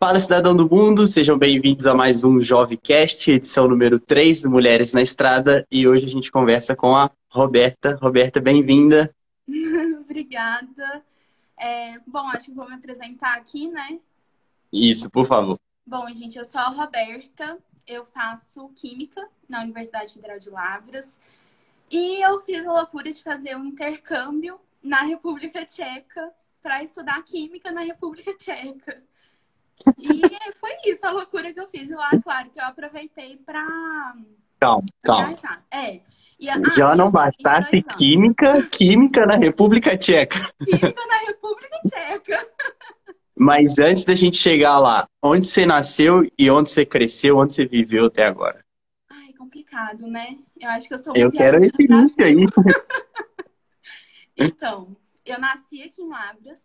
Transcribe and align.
Fala, 0.00 0.20
cidadão 0.20 0.54
do 0.54 0.70
mundo, 0.70 1.08
sejam 1.08 1.36
bem-vindos 1.36 1.84
a 1.84 1.92
mais 1.92 2.22
um 2.22 2.40
Jovecast, 2.40 3.32
edição 3.32 3.66
número 3.66 3.98
3 3.98 4.42
do 4.42 4.50
Mulheres 4.50 4.92
na 4.92 5.02
Estrada. 5.02 5.66
E 5.72 5.88
hoje 5.88 6.06
a 6.06 6.08
gente 6.08 6.30
conversa 6.30 6.76
com 6.76 6.94
a 6.94 7.10
Roberta. 7.28 7.98
Roberta, 8.00 8.40
bem-vinda. 8.40 9.12
Obrigada. 10.00 11.04
É, 11.58 11.98
bom, 12.06 12.24
acho 12.28 12.44
que 12.44 12.52
vou 12.52 12.68
me 12.68 12.76
apresentar 12.76 13.38
aqui, 13.38 13.66
né? 13.66 13.98
Isso, 14.72 15.10
por 15.10 15.26
favor. 15.26 15.58
Bom, 15.84 16.06
gente, 16.14 16.38
eu 16.38 16.44
sou 16.44 16.60
a 16.60 16.68
Roberta, 16.68 17.58
eu 17.84 18.04
faço 18.04 18.68
Química 18.76 19.28
na 19.48 19.62
Universidade 19.62 20.14
Federal 20.14 20.38
de 20.38 20.48
Lavras. 20.48 21.20
E 21.90 22.24
eu 22.24 22.40
fiz 22.42 22.64
a 22.64 22.72
loucura 22.72 23.10
de 23.10 23.20
fazer 23.20 23.56
um 23.56 23.64
intercâmbio 23.64 24.60
na 24.80 25.02
República 25.02 25.66
Tcheca 25.66 26.30
para 26.62 26.84
estudar 26.84 27.20
Química 27.24 27.72
na 27.72 27.80
República 27.80 28.32
Tcheca. 28.34 29.02
E 29.98 30.52
foi 30.54 30.70
isso 30.84 31.06
a 31.06 31.10
loucura 31.10 31.52
que 31.52 31.60
eu 31.60 31.68
fiz. 31.68 31.90
Lá, 31.90 32.10
claro, 32.22 32.50
que 32.50 32.60
eu 32.60 32.64
aproveitei 32.64 33.36
para. 33.36 33.64
Calma, 34.60 34.86
calma. 35.02 35.36
É. 35.70 36.00
E, 36.38 36.48
ah, 36.48 36.60
Já 36.76 36.94
não 36.94 37.10
bastasse 37.10 37.82
química, 37.96 38.62
química 38.70 39.26
na 39.26 39.36
República 39.36 39.96
Tcheca. 39.96 40.38
Química 40.64 41.06
na 41.06 41.18
República 41.26 41.80
Tcheca. 41.88 42.48
Mas 43.36 43.78
antes 43.78 44.04
da 44.04 44.14
gente 44.14 44.36
chegar 44.36 44.78
lá, 44.78 45.08
onde 45.22 45.46
você 45.46 45.64
nasceu 45.64 46.28
e 46.38 46.50
onde 46.50 46.70
você 46.70 46.84
cresceu, 46.84 47.38
onde 47.38 47.54
você 47.54 47.64
viveu 47.64 48.06
até 48.06 48.26
agora? 48.26 48.64
Ai, 49.10 49.32
complicado, 49.32 50.06
né? 50.06 50.38
Eu 50.60 50.68
acho 50.70 50.88
que 50.88 50.94
eu 50.94 50.98
sou 50.98 51.16
Eu 51.16 51.30
quero 51.30 51.58
esse 51.58 51.82
início 51.82 52.24
aí. 52.24 52.36
então, 54.36 54.96
eu 55.24 55.40
nasci 55.40 55.82
aqui 55.82 56.02
em 56.02 56.08
Labras, 56.08 56.60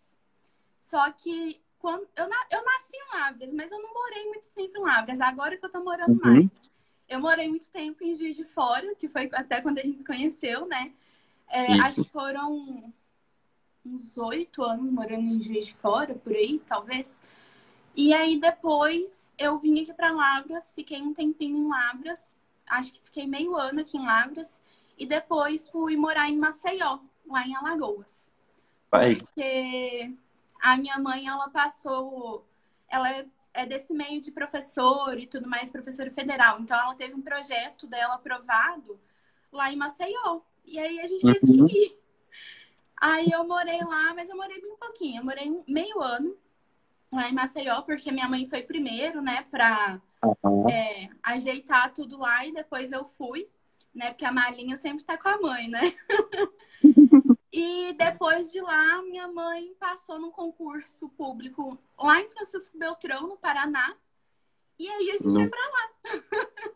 só 0.79 1.11
que 1.11 1.62
quando 1.83 2.07
eu, 2.15 2.29
na, 2.29 2.45
eu 2.49 2.63
nasci 2.63 2.95
em 2.95 3.19
Lavras, 3.19 3.53
mas 3.53 3.69
eu 3.69 3.81
não 3.81 3.93
morei 3.93 4.23
muito 4.29 4.49
tempo 4.51 4.77
em 4.77 4.81
Lavras. 4.81 5.19
Agora 5.19 5.57
que 5.57 5.65
eu 5.65 5.69
tô 5.69 5.83
morando 5.83 6.13
uhum. 6.13 6.33
mais. 6.33 6.71
Eu 7.09 7.19
morei 7.19 7.49
muito 7.49 7.69
tempo 7.69 8.01
em 8.05 8.15
Juiz 8.15 8.37
de 8.37 8.45
Fora, 8.45 8.95
que 8.95 9.09
foi 9.09 9.29
até 9.33 9.59
quando 9.59 9.79
a 9.79 9.83
gente 9.83 9.97
se 9.97 10.05
conheceu, 10.05 10.65
né? 10.65 10.93
É, 11.49 11.73
acho 11.73 12.05
que 12.05 12.09
foram 12.09 12.93
uns 13.85 14.17
oito 14.17 14.63
anos 14.63 14.89
morando 14.89 15.27
em 15.27 15.41
Juiz 15.41 15.67
de 15.67 15.75
Fora, 15.75 16.15
por 16.15 16.31
aí, 16.31 16.61
talvez. 16.65 17.21
E 17.93 18.13
aí 18.13 18.39
depois 18.39 19.33
eu 19.37 19.59
vim 19.59 19.81
aqui 19.81 19.93
para 19.93 20.09
Lavras, 20.09 20.71
fiquei 20.71 21.01
um 21.01 21.13
tempinho 21.13 21.57
em 21.57 21.67
Lavras, 21.67 22.37
acho 22.65 22.93
que 22.93 23.01
fiquei 23.03 23.27
meio 23.27 23.57
ano 23.57 23.81
aqui 23.81 23.97
em 23.97 24.05
Lavras, 24.05 24.61
e 24.97 25.05
depois 25.05 25.67
fui 25.67 25.97
morar 25.97 26.29
em 26.29 26.37
Maceió, 26.37 26.99
lá 27.27 27.45
em 27.45 27.53
Alagoas. 27.53 28.31
Pai. 28.89 29.17
Porque 29.17 30.15
a 30.63 30.77
minha 30.77 30.97
mãe, 30.97 31.27
ela 31.27 31.49
passou. 31.49 32.47
Ela 32.87 33.11
é, 33.11 33.25
é 33.53 33.65
desse 33.65 33.93
meio 33.93 34.21
de 34.21 34.31
professor 34.31 35.19
e 35.19 35.27
tudo 35.27 35.49
mais, 35.49 35.69
professora 35.69 36.09
federal. 36.09 36.61
Então, 36.61 36.79
ela 36.79 36.95
teve 36.95 37.13
um 37.13 37.21
projeto 37.21 37.85
dela 37.85 38.13
aprovado 38.13 38.97
lá 39.51 39.71
em 39.71 39.75
Maceió. 39.75 40.39
E 40.63 40.79
aí 40.79 41.01
a 41.01 41.07
gente 41.07 41.21
teve 41.21 41.59
uhum. 41.59 41.65
que 41.65 41.77
ir. 41.77 41.99
Aí 42.95 43.29
eu 43.29 43.45
morei 43.45 43.83
lá, 43.83 44.13
mas 44.15 44.29
eu 44.29 44.37
morei 44.37 44.61
bem 44.61 44.77
pouquinho. 44.77 45.19
Eu 45.19 45.25
morei 45.25 45.51
meio 45.67 46.01
ano 46.01 46.33
lá 47.11 47.29
em 47.29 47.33
Maceió, 47.33 47.81
porque 47.81 48.09
minha 48.09 48.29
mãe 48.29 48.47
foi 48.47 48.63
primeiro, 48.63 49.21
né, 49.21 49.45
pra 49.51 50.01
uhum. 50.43 50.69
é, 50.69 51.09
ajeitar 51.21 51.93
tudo 51.93 52.17
lá 52.17 52.45
e 52.45 52.53
depois 52.53 52.91
eu 52.93 53.03
fui, 53.03 53.47
né, 53.93 54.11
porque 54.11 54.25
a 54.25 54.31
malinha 54.31 54.77
sempre 54.77 55.03
tá 55.03 55.17
com 55.17 55.27
a 55.27 55.39
mãe, 55.39 55.67
né? 55.67 55.93
E 57.53 57.93
depois 57.93 58.51
de 58.51 58.59
lá, 58.59 58.99
minha 59.03 59.27
mãe 59.27 59.75
passou 59.79 60.17
num 60.17 60.31
concurso 60.31 61.07
público 61.09 61.77
lá 61.99 62.19
em 62.19 62.27
Francisco 62.27 62.75
Beltrão, 62.75 63.27
no 63.27 63.37
Paraná. 63.37 63.95
E 64.79 64.89
aí 64.89 65.11
a 65.11 65.17
gente 65.17 65.25
Não. 65.25 65.35
foi 65.35 65.47
pra 65.47 65.59
lá. 65.59 65.89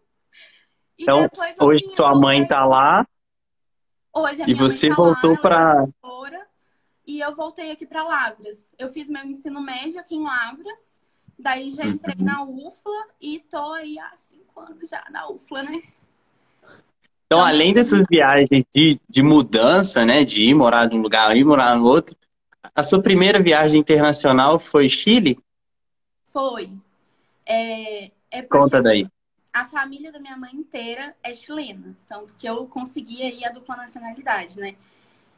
então, 1.00 1.28
hoje 1.62 1.96
sua 1.96 2.14
mãe 2.14 2.46
tá 2.46 2.64
lá. 2.64 3.08
Hoje 4.14 4.44
a 4.44 4.48
e 4.48 4.54
você 4.54 4.90
tá 4.90 4.96
voltou 4.96 5.36
para 5.36 5.84
e 7.08 7.22
eu 7.22 7.36
voltei 7.36 7.72
aqui 7.72 7.86
para 7.86 8.04
Lavras. 8.04 8.72
Eu 8.78 8.90
fiz 8.90 9.10
meu 9.10 9.26
ensino 9.26 9.62
médio 9.62 10.00
aqui 10.00 10.16
em 10.16 10.24
Lavras. 10.24 11.02
Daí 11.40 11.72
já 11.72 11.86
entrei 11.86 12.16
uhum. 12.20 12.26
na 12.26 12.44
UFLA 12.44 13.08
e 13.20 13.40
tô 13.40 13.74
aí 13.74 13.98
há 13.98 14.12
cinco 14.18 14.60
anos 14.60 14.90
já 14.90 15.04
na 15.10 15.28
UFLA, 15.30 15.64
né? 15.64 15.82
Então, 17.28 17.46
além 17.46 17.74
dessas 17.74 18.06
viagens 18.10 18.66
de, 18.74 19.00
de 19.08 19.22
mudança, 19.22 20.06
né, 20.06 20.24
de 20.24 20.44
ir 20.44 20.54
morar 20.54 20.90
num 20.90 21.02
lugar 21.02 21.36
e 21.36 21.44
morar 21.44 21.76
no 21.76 21.84
outro, 21.86 22.16
a 22.74 22.84
sua 22.84 23.02
primeira 23.02 23.42
viagem 23.42 23.82
internacional 23.82 24.58
foi 24.58 24.88
Chile? 24.88 25.38
Foi. 26.26 26.72
É, 27.46 28.12
é 28.32 28.42
Conta 28.44 28.82
daí. 28.82 29.06
A 29.52 29.66
família 29.66 30.10
da 30.10 30.20
minha 30.20 30.38
mãe 30.38 30.52
inteira 30.54 31.16
é 31.22 31.34
chilena, 31.34 31.98
tanto 32.08 32.34
que 32.36 32.48
eu 32.48 32.66
consegui 32.68 33.22
aí 33.22 33.44
a 33.44 33.50
dupla 33.50 33.76
nacionalidade, 33.76 34.58
né? 34.58 34.76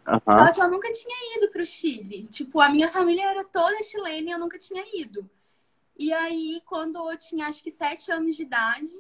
Uhum. 0.08 0.20
Só 0.38 0.52
que 0.52 0.62
eu 0.62 0.70
nunca 0.70 0.92
tinha 0.92 1.38
ido 1.38 1.52
para 1.52 1.64
o 1.64 1.66
Chile. 1.66 2.28
Tipo, 2.28 2.60
a 2.60 2.70
minha 2.70 2.90
família 2.90 3.32
era 3.32 3.44
toda 3.46 3.82
chilena 3.82 4.30
e 4.30 4.32
eu 4.32 4.40
nunca 4.40 4.60
tinha 4.60 4.84
ido. 4.94 5.28
E 5.98 6.14
aí, 6.14 6.62
quando 6.66 6.98
eu 7.10 7.18
tinha 7.18 7.48
acho 7.48 7.64
que 7.64 7.72
sete 7.72 8.12
anos 8.12 8.36
de 8.36 8.44
idade, 8.44 8.94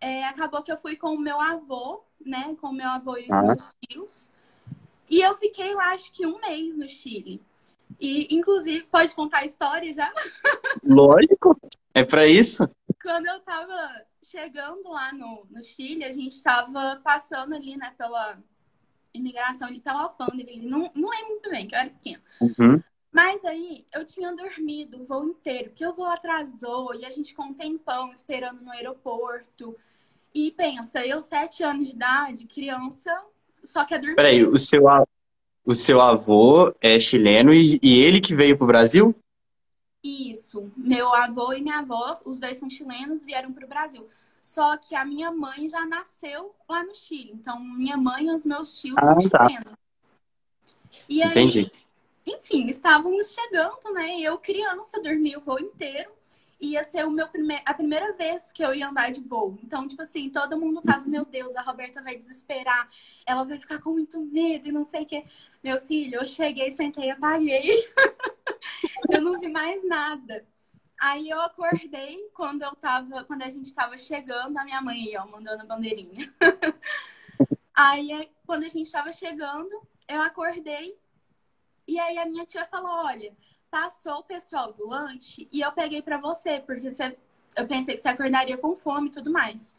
é, 0.00 0.24
acabou 0.24 0.62
que 0.62 0.72
eu 0.72 0.76
fui 0.76 0.96
com 0.96 1.14
o 1.14 1.20
meu 1.20 1.40
avô, 1.40 2.04
né? 2.24 2.56
Com 2.60 2.68
o 2.68 2.72
meu 2.72 2.88
avô 2.88 3.16
e 3.16 3.24
os 3.24 3.30
ah. 3.30 3.42
meus 3.42 3.74
tios. 3.88 4.32
E 5.08 5.20
eu 5.20 5.34
fiquei 5.34 5.74
lá, 5.74 5.92
acho 5.92 6.12
que 6.12 6.26
um 6.26 6.40
mês 6.40 6.76
no 6.76 6.88
Chile. 6.88 7.40
E, 8.00 8.34
inclusive, 8.34 8.84
pode 8.86 9.14
contar 9.14 9.38
a 9.38 9.44
história 9.44 9.92
já? 9.92 10.12
Lógico, 10.82 11.58
é 11.92 12.02
para 12.02 12.26
isso. 12.26 12.68
Quando 13.02 13.26
eu 13.26 13.40
tava 13.40 14.02
chegando 14.22 14.88
lá 14.88 15.12
no, 15.12 15.46
no 15.50 15.62
Chile, 15.62 16.04
a 16.04 16.10
gente 16.10 16.42
tava 16.42 17.00
passando 17.04 17.54
ali, 17.54 17.76
né, 17.76 17.92
pela 17.96 18.38
imigração 19.12 19.68
ali, 19.68 19.80
pela 19.80 20.02
alfândega. 20.02 20.50
Não, 20.62 20.90
não 20.94 21.10
lembro 21.10 21.28
muito 21.28 21.50
bem, 21.50 21.66
que 21.66 21.74
eu 21.74 21.78
era 21.78 21.90
pequena. 21.90 22.22
Uhum. 22.40 22.82
Mas 23.14 23.44
aí 23.44 23.86
eu 23.94 24.04
tinha 24.04 24.34
dormido 24.34 25.00
o 25.00 25.04
voo 25.04 25.28
inteiro, 25.28 25.70
porque 25.70 25.86
o 25.86 25.94
voo 25.94 26.06
atrasou 26.06 26.92
e 26.96 27.06
a 27.06 27.10
gente 27.10 27.32
com 27.32 27.44
um 27.44 27.54
tempão 27.54 28.10
esperando 28.10 28.60
no 28.60 28.72
aeroporto. 28.72 29.76
E 30.34 30.50
pensa, 30.50 31.06
eu, 31.06 31.22
sete 31.22 31.62
anos 31.62 31.86
de 31.86 31.94
idade, 31.94 32.44
criança, 32.44 33.16
só 33.62 33.84
quer 33.84 34.00
dormir. 34.00 34.16
Peraí, 34.16 34.44
o 34.44 34.58
seu, 34.58 34.82
o 35.64 35.76
seu 35.76 36.00
avô 36.00 36.74
é 36.80 36.98
chileno 36.98 37.54
e, 37.54 37.78
e 37.80 38.00
ele 38.00 38.20
que 38.20 38.34
veio 38.34 38.58
pro 38.58 38.66
Brasil? 38.66 39.14
Isso. 40.02 40.68
Meu 40.76 41.14
avô 41.14 41.52
e 41.52 41.62
minha 41.62 41.78
avó, 41.78 42.16
os 42.26 42.40
dois 42.40 42.56
são 42.56 42.68
chilenos, 42.68 43.22
vieram 43.22 43.52
pro 43.52 43.68
Brasil. 43.68 44.08
Só 44.40 44.76
que 44.76 44.96
a 44.96 45.04
minha 45.04 45.30
mãe 45.30 45.68
já 45.68 45.86
nasceu 45.86 46.52
lá 46.68 46.82
no 46.82 46.96
Chile. 46.96 47.30
Então, 47.32 47.60
minha 47.60 47.96
mãe 47.96 48.26
e 48.26 48.34
os 48.34 48.44
meus 48.44 48.80
tios 48.80 48.96
ah, 48.98 49.20
são 49.20 49.28
tá. 49.28 49.48
chilenos. 49.48 49.72
E 51.08 51.22
aí, 51.22 51.30
Entendi 51.30 51.83
enfim, 52.26 52.66
estávamos 52.68 53.32
chegando, 53.32 53.92
né? 53.92 54.18
Eu, 54.20 54.38
criança, 54.38 55.00
dormi 55.00 55.36
o 55.36 55.40
voo 55.40 55.60
inteiro. 55.60 56.10
Ia 56.60 56.82
ser 56.84 57.04
o 57.04 57.10
meu 57.10 57.28
prime... 57.28 57.60
a 57.66 57.74
primeira 57.74 58.12
vez 58.12 58.52
que 58.52 58.64
eu 58.64 58.74
ia 58.74 58.88
andar 58.88 59.10
de 59.12 59.20
voo. 59.20 59.58
Então, 59.62 59.86
tipo 59.86 60.00
assim, 60.00 60.30
todo 60.30 60.58
mundo 60.58 60.80
tava, 60.80 61.06
meu 61.06 61.24
Deus, 61.24 61.54
a 61.56 61.62
Roberta 61.62 62.00
vai 62.00 62.16
desesperar, 62.16 62.88
ela 63.26 63.44
vai 63.44 63.58
ficar 63.58 63.80
com 63.80 63.90
muito 63.90 64.20
medo 64.20 64.68
e 64.68 64.72
não 64.72 64.84
sei 64.84 65.02
o 65.02 65.06
quê. 65.06 65.24
Meu 65.62 65.80
filho, 65.82 66.16
eu 66.16 66.26
cheguei, 66.26 66.70
sentei, 66.70 67.10
apaguei. 67.10 67.70
eu 69.10 69.20
não 69.20 69.38
vi 69.38 69.48
mais 69.48 69.86
nada. 69.86 70.46
Aí 70.98 71.28
eu 71.28 71.40
acordei 71.40 72.30
quando 72.32 72.62
eu 72.62 72.74
tava, 72.76 73.24
quando 73.24 73.42
a 73.42 73.48
gente 73.48 73.74
tava 73.74 73.98
chegando, 73.98 74.56
a 74.56 74.64
minha 74.64 74.80
mãe 74.80 75.16
ó, 75.18 75.26
mandando 75.26 75.62
a 75.62 75.66
bandeirinha. 75.66 76.32
Aí, 77.74 78.30
quando 78.46 78.64
a 78.64 78.68
gente 78.68 78.90
tava 78.90 79.12
chegando, 79.12 79.68
eu 80.08 80.22
acordei 80.22 80.96
e 81.86 81.98
aí 81.98 82.18
a 82.18 82.26
minha 82.26 82.46
tia 82.46 82.66
falou: 82.66 82.90
olha, 82.90 83.32
passou 83.70 84.18
o 84.18 84.24
pessoal 84.24 84.72
do 84.72 84.86
lanche 84.86 85.48
e 85.50 85.60
eu 85.60 85.72
peguei 85.72 86.00
para 86.00 86.18
você, 86.18 86.60
porque 86.60 86.90
você, 86.90 87.16
eu 87.56 87.66
pensei 87.66 87.94
que 87.94 88.00
você 88.00 88.08
acordaria 88.08 88.56
com 88.56 88.76
fome 88.76 89.08
e 89.08 89.12
tudo 89.12 89.30
mais. 89.30 89.76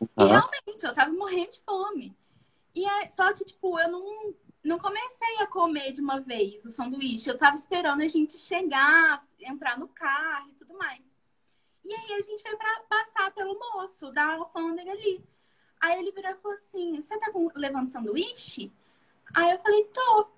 Uhum. 0.00 0.08
E 0.18 0.24
realmente, 0.24 0.84
eu 0.84 0.94
tava 0.94 1.12
morrendo 1.12 1.52
de 1.52 1.60
fome. 1.60 2.16
E 2.74 2.84
é, 2.84 3.08
só 3.08 3.32
que, 3.32 3.44
tipo, 3.44 3.78
eu 3.78 3.90
não, 3.90 4.34
não 4.62 4.78
comecei 4.78 5.38
a 5.40 5.46
comer 5.46 5.92
de 5.92 6.00
uma 6.00 6.20
vez 6.20 6.64
o 6.64 6.70
sanduíche. 6.70 7.28
Eu 7.28 7.38
tava 7.38 7.56
esperando 7.56 8.02
a 8.02 8.06
gente 8.08 8.38
chegar, 8.38 9.20
entrar 9.40 9.78
no 9.78 9.88
carro 9.88 10.50
e 10.50 10.54
tudo 10.54 10.74
mais. 10.74 11.18
E 11.84 11.92
aí 11.92 12.12
a 12.12 12.20
gente 12.20 12.42
foi 12.42 12.56
pra 12.56 12.80
passar 12.88 13.32
pelo 13.32 13.58
moço 13.58 14.12
da 14.12 14.34
alfândega 14.34 14.92
ali. 14.92 15.24
Aí 15.80 15.98
ele 15.98 16.12
virou 16.12 16.30
e 16.30 16.34
falou 16.36 16.56
assim: 16.56 16.94
Você 16.96 17.18
tá 17.18 17.30
levando 17.54 17.88
sanduíche? 17.88 18.70
Aí 19.34 19.50
eu 19.52 19.58
falei: 19.58 19.84
Tô. 19.84 20.28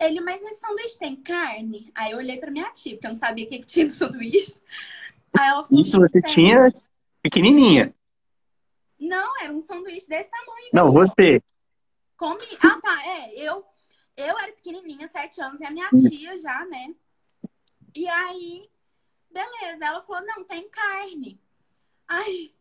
Ele, 0.00 0.20
mas 0.20 0.42
esse 0.42 0.60
sanduíche 0.60 0.98
tem 0.98 1.14
carne? 1.14 1.92
Aí 1.94 2.12
eu 2.12 2.18
olhei 2.18 2.38
pra 2.38 2.50
minha 2.50 2.70
tia, 2.72 2.94
porque 2.94 3.06
eu 3.06 3.10
não 3.10 3.16
sabia 3.16 3.44
o 3.44 3.48
que, 3.48 3.58
que 3.58 3.66
tinha 3.66 3.84
no 3.84 3.90
sanduíche. 3.92 4.60
Aí 5.38 5.48
ela 5.48 5.62
falou, 5.62 5.80
Isso 5.80 6.00
você 6.00 6.22
tinha 6.22 6.72
pequenininha? 7.22 7.94
Não, 8.98 9.40
era 9.40 9.52
um 9.52 9.60
sanduíche 9.60 10.08
desse 10.08 10.30
tamanho. 10.30 10.70
Não, 10.72 10.90
você. 10.90 11.42
Comi. 12.16 12.44
Ah, 12.62 12.80
tá. 12.80 13.06
É, 13.06 13.34
eu, 13.34 13.64
eu 14.16 14.38
era 14.38 14.52
pequenininha, 14.52 15.06
sete 15.06 15.40
anos, 15.40 15.60
e 15.60 15.64
a 15.64 15.70
minha 15.70 15.88
Isso. 15.92 16.18
tia 16.18 16.36
já, 16.38 16.64
né? 16.64 16.94
E 17.94 18.08
aí 18.08 18.70
beleza. 19.30 19.84
Ela 19.84 20.02
falou, 20.02 20.26
não, 20.26 20.44
tem 20.44 20.68
carne. 20.68 21.40
Aí 22.06 22.54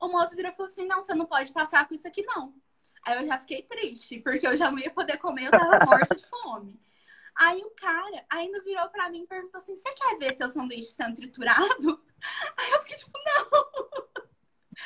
o 0.00 0.08
moço 0.08 0.36
virou 0.36 0.50
e 0.50 0.54
falou 0.54 0.70
assim, 0.70 0.86
não, 0.86 1.02
você 1.02 1.14
não 1.14 1.26
pode 1.26 1.52
passar 1.52 1.86
com 1.86 1.94
isso 1.94 2.06
aqui, 2.06 2.22
não. 2.22 2.52
Aí 3.08 3.22
eu 3.22 3.26
já 3.26 3.38
fiquei 3.38 3.62
triste, 3.62 4.20
porque 4.20 4.46
eu 4.46 4.54
já 4.54 4.70
não 4.70 4.78
ia 4.78 4.90
poder 4.90 5.16
comer, 5.16 5.46
eu 5.46 5.50
tava 5.50 5.86
morta 5.86 6.14
de 6.14 6.26
fome. 6.26 6.78
Aí 7.34 7.58
o 7.62 7.70
cara 7.70 8.22
ainda 8.28 8.62
virou 8.62 8.86
pra 8.90 9.08
mim 9.08 9.22
e 9.22 9.26
perguntou 9.26 9.58
assim: 9.58 9.74
Você 9.74 9.90
quer 9.92 10.18
ver 10.18 10.36
seu 10.36 10.48
sanduíche 10.48 10.90
sendo 10.90 11.14
triturado? 11.14 12.00
Aí 12.58 12.70
eu 12.70 12.80
fiquei 12.80 12.96
tipo, 12.98 13.18
não. 13.24 13.78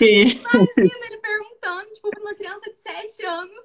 Imagina 0.01 1.07
ele 1.07 1.19
perguntando, 1.19 1.93
tipo, 1.93 2.11
pra 2.11 2.21
uma 2.21 2.35
criança 2.35 2.71
de 2.71 2.79
7 2.79 3.27
anos 3.27 3.65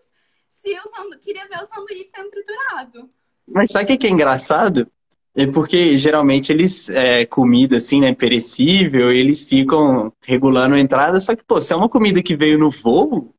se 0.50 0.72
eu 0.72 0.82
sandu... 0.88 1.20
queria 1.20 1.48
ver 1.48 1.62
o 1.62 1.66
sanduíche 1.66 2.06
sendo 2.06 2.30
triturado. 2.32 3.10
Mas 3.48 3.72
sabe 3.72 3.94
o 3.94 3.98
que 3.98 4.08
é 4.08 4.10
engraçado? 4.10 4.92
É 5.36 5.46
porque 5.46 6.00
geralmente 6.00 6.52
eles, 6.52 6.90
é, 6.90 7.26
comida 7.28 7.78
assim, 7.78 8.02
né, 8.02 8.12
perecível, 8.12 9.12
eles 9.12 9.48
ficam 9.48 10.12
regulando 10.22 10.74
a 10.74 10.80
entrada, 10.80 11.20
só 11.20 11.36
que, 11.36 11.44
pô, 11.44 11.62
se 11.62 11.72
é 11.72 11.76
uma 11.76 11.88
comida 11.88 12.24
que 12.24 12.36
veio 12.36 12.58
no 12.58 12.72
voo. 12.72 13.37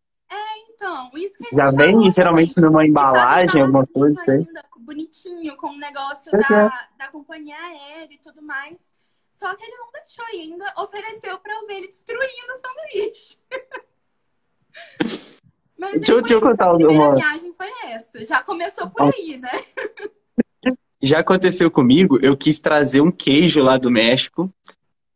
Então, 1.09 1.19
isso 1.19 1.39
que 1.39 1.57
Já 1.57 1.71
vem 1.71 2.13
geralmente 2.13 2.55
também. 2.55 2.71
numa 2.71 2.87
embalagem, 2.87 3.63
alguma 3.63 3.87
coisa. 3.87 4.21
Ainda, 4.29 4.65
bonitinho, 4.79 5.57
com 5.57 5.69
o 5.69 5.71
um 5.71 5.79
negócio 5.79 6.33
da, 6.33 6.39
é. 6.39 6.71
da 6.99 7.09
companhia 7.09 7.57
aérea 7.57 8.15
e 8.15 8.19
tudo 8.19 8.43
mais. 8.43 8.93
Só 9.31 9.55
que 9.55 9.63
ele 9.65 9.77
não 9.77 9.93
deixou 9.93 10.25
ainda, 10.33 10.75
ofereceu 10.79 11.39
pra 11.39 11.55
eu 11.55 11.67
ver 11.67 11.75
ele 11.75 11.87
destruindo 11.87 12.53
o 12.53 12.55
sanduíche. 12.57 13.39
Mas 15.79 15.93
deixa, 15.93 16.21
deixa 16.21 16.35
eu 16.35 16.41
contar 16.41 16.73
uma. 16.73 17.13
A 17.13 17.15
viagem 17.15 17.53
foi 17.53 17.71
essa. 17.85 18.25
Já 18.25 18.43
começou 18.43 18.91
por 18.91 19.15
aí, 19.15 19.37
né? 19.37 19.65
Já 21.01 21.21
aconteceu 21.21 21.71
comigo, 21.71 22.19
eu 22.21 22.37
quis 22.37 22.59
trazer 22.59 23.01
um 23.01 23.13
queijo 23.13 23.63
lá 23.63 23.77
do 23.77 23.89
México. 23.89 24.53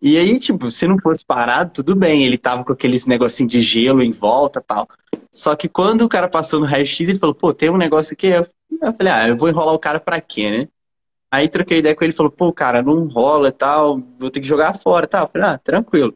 E 0.00 0.16
aí, 0.16 0.38
tipo, 0.38 0.70
se 0.70 0.86
não 0.86 0.98
fosse 0.98 1.24
parado, 1.26 1.72
tudo 1.74 1.96
bem. 1.96 2.24
Ele 2.24 2.38
tava 2.38 2.64
com 2.64 2.72
aqueles 2.72 3.06
negocinho 3.06 3.48
de 3.48 3.60
gelo 3.60 4.02
em 4.02 4.12
volta 4.12 4.60
tal. 4.60 4.88
Só 5.32 5.56
que 5.56 5.68
quando 5.68 6.02
o 6.02 6.08
cara 6.08 6.28
passou 6.28 6.60
no 6.60 6.66
raio-x, 6.66 7.08
ele 7.08 7.18
falou, 7.18 7.34
pô, 7.34 7.54
tem 7.54 7.70
um 7.70 7.78
negócio 7.78 8.12
aqui. 8.12 8.26
Eu 8.26 8.44
falei, 8.94 9.12
ah, 9.12 9.28
eu 9.28 9.36
vou 9.36 9.48
enrolar 9.48 9.74
o 9.74 9.78
cara 9.78 9.98
pra 9.98 10.20
quê, 10.20 10.50
né? 10.50 10.68
Aí 11.30 11.48
troquei 11.48 11.78
ideia 11.78 11.94
com 11.94 12.04
ele, 12.04 12.12
falou, 12.12 12.30
pô, 12.30 12.52
cara, 12.52 12.82
não 12.82 13.08
rola 13.08 13.48
e 13.48 13.52
tal, 13.52 14.02
vou 14.18 14.30
ter 14.30 14.40
que 14.40 14.46
jogar 14.46 14.78
fora 14.78 15.06
e 15.06 15.08
tal. 15.08 15.24
Eu 15.24 15.28
falei, 15.28 15.48
ah, 15.48 15.58
tranquilo. 15.58 16.14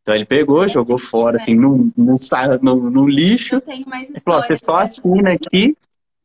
Então 0.00 0.14
ele 0.14 0.24
pegou, 0.24 0.68
jogou 0.68 0.98
fora, 0.98 1.36
né? 1.36 1.42
assim, 1.42 1.54
no, 1.56 1.90
no, 1.96 2.16
no, 2.62 2.90
no 2.90 3.08
lixo. 3.08 3.56
Eu 3.56 3.60
tenho 3.60 3.88
mais. 3.88 4.12
Falou, 4.24 4.40
você 4.40 4.54
só 4.56 4.76
assina 4.76 5.32
aqui 5.32 5.76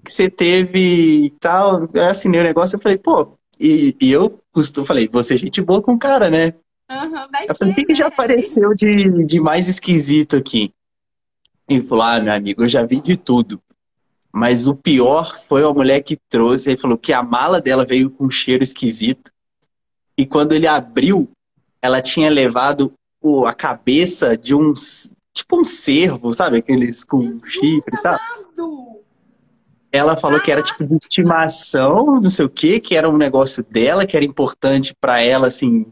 que 0.05 0.13
você 0.13 0.29
teve 0.29 1.25
e 1.25 1.29
tal. 1.39 1.87
Eu 1.91 2.05
assinei 2.05 2.39
o 2.39 2.43
negócio, 2.43 2.75
eu 2.75 2.79
falei, 2.79 2.99
pô, 2.99 3.35
e, 3.59 3.95
e 3.99 4.11
eu 4.11 4.39
costumo, 4.51 4.85
falei, 4.85 5.09
você 5.11 5.33
é 5.33 5.37
gente 5.37 5.61
boa 5.61 5.81
com 5.81 5.93
o 5.93 5.99
cara, 5.99 6.29
né? 6.29 6.53
Uhum, 6.91 7.27
vai 7.31 7.45
eu 7.49 7.55
falei, 7.55 7.73
o 7.73 7.75
que, 7.75 7.85
que 7.85 7.95
já 7.95 8.05
né? 8.05 8.11
apareceu 8.13 8.73
de, 8.75 9.25
de 9.25 9.39
mais 9.39 9.67
esquisito 9.67 10.35
aqui? 10.35 10.71
Ele 11.69 11.81
falou, 11.83 12.03
ah, 12.03 12.19
meu 12.19 12.33
amigo, 12.33 12.63
eu 12.63 12.69
já 12.69 12.85
vi 12.85 12.99
de 12.99 13.15
tudo. 13.15 13.61
Mas 14.33 14.67
o 14.67 14.75
pior 14.75 15.37
foi 15.47 15.63
a 15.63 15.73
mulher 15.73 16.01
que 16.01 16.17
trouxe, 16.29 16.71
ele 16.71 16.79
falou 16.79 16.97
que 16.97 17.11
a 17.11 17.21
mala 17.21 17.61
dela 17.61 17.85
veio 17.85 18.09
com 18.09 18.25
um 18.25 18.31
cheiro 18.31 18.63
esquisito. 18.63 19.31
E 20.17 20.25
quando 20.25 20.53
ele 20.53 20.67
abriu, 20.67 21.29
ela 21.81 22.01
tinha 22.01 22.29
levado 22.29 22.93
o, 23.21 23.45
a 23.45 23.53
cabeça 23.53 24.37
de 24.37 24.55
um 24.55 24.73
tipo 25.33 25.59
um 25.59 25.63
cervo, 25.63 26.33
sabe? 26.33 26.57
Aqueles 26.57 27.03
com 27.03 27.21
Jesus 27.23 27.51
chifre 27.51 27.95
e 27.97 28.01
tal. 28.01 28.19
Ela 29.91 30.15
falou 30.15 30.39
que 30.39 30.51
era 30.51 30.63
tipo 30.63 30.85
de 30.85 30.95
estimação, 30.95 32.21
não 32.21 32.29
sei 32.29 32.45
o 32.45 32.49
quê, 32.49 32.79
que 32.79 32.95
era 32.95 33.09
um 33.09 33.17
negócio 33.17 33.65
dela, 33.69 34.05
que 34.05 34.15
era 34.15 34.25
importante 34.25 34.95
para 34.99 35.21
ela, 35.21 35.47
assim, 35.47 35.85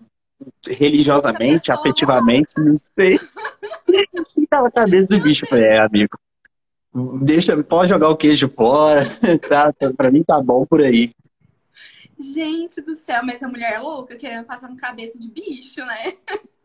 religiosamente, 0.68 1.72
afetivamente, 1.72 2.54
não 2.58 2.74
sei. 2.96 3.20
e 4.38 4.48
tava 4.48 4.72
cabeça 4.72 5.08
do 5.10 5.22
bicho. 5.22 5.46
Falei, 5.48 5.66
é, 5.66 5.80
amigo, 5.80 6.18
Deixa, 7.22 7.56
pode 7.64 7.90
jogar 7.90 8.10
o 8.10 8.18
queijo 8.18 8.50
fora, 8.50 9.04
tá? 9.48 9.72
Pra 9.96 10.10
mim 10.10 10.24
tá 10.24 10.42
bom 10.42 10.66
por 10.66 10.82
aí. 10.82 11.12
Gente 12.20 12.82
do 12.82 12.96
céu, 12.96 13.22
mas 13.24 13.42
a 13.44 13.48
mulher 13.48 13.74
é 13.74 13.80
louca 13.80 14.16
querendo 14.16 14.46
passar 14.46 14.70
no 14.70 14.76
cabeça 14.76 15.18
de 15.18 15.30
bicho, 15.30 15.80
né? 15.86 16.14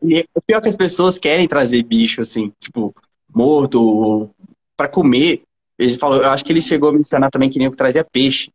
E 0.01 0.25
o 0.35 0.41
pior 0.41 0.57
é 0.57 0.61
que 0.61 0.69
as 0.69 0.75
pessoas 0.75 1.17
querem 1.17 1.47
trazer 1.47 1.81
bicho, 1.83 2.21
assim, 2.21 2.51
tipo, 2.59 2.93
morto, 3.33 4.29
para 4.75 4.89
comer. 4.89 5.43
Ele 5.77 5.97
falou, 5.97 6.21
eu 6.21 6.29
acho 6.29 6.43
que 6.43 6.51
ele 6.51 6.61
chegou 6.61 6.89
a 6.89 6.93
mencionar 6.93 7.29
também 7.29 7.49
que 7.49 7.59
nem 7.59 7.67
eu 7.67 7.75
trazia 7.75 8.03
peixe. 8.03 8.51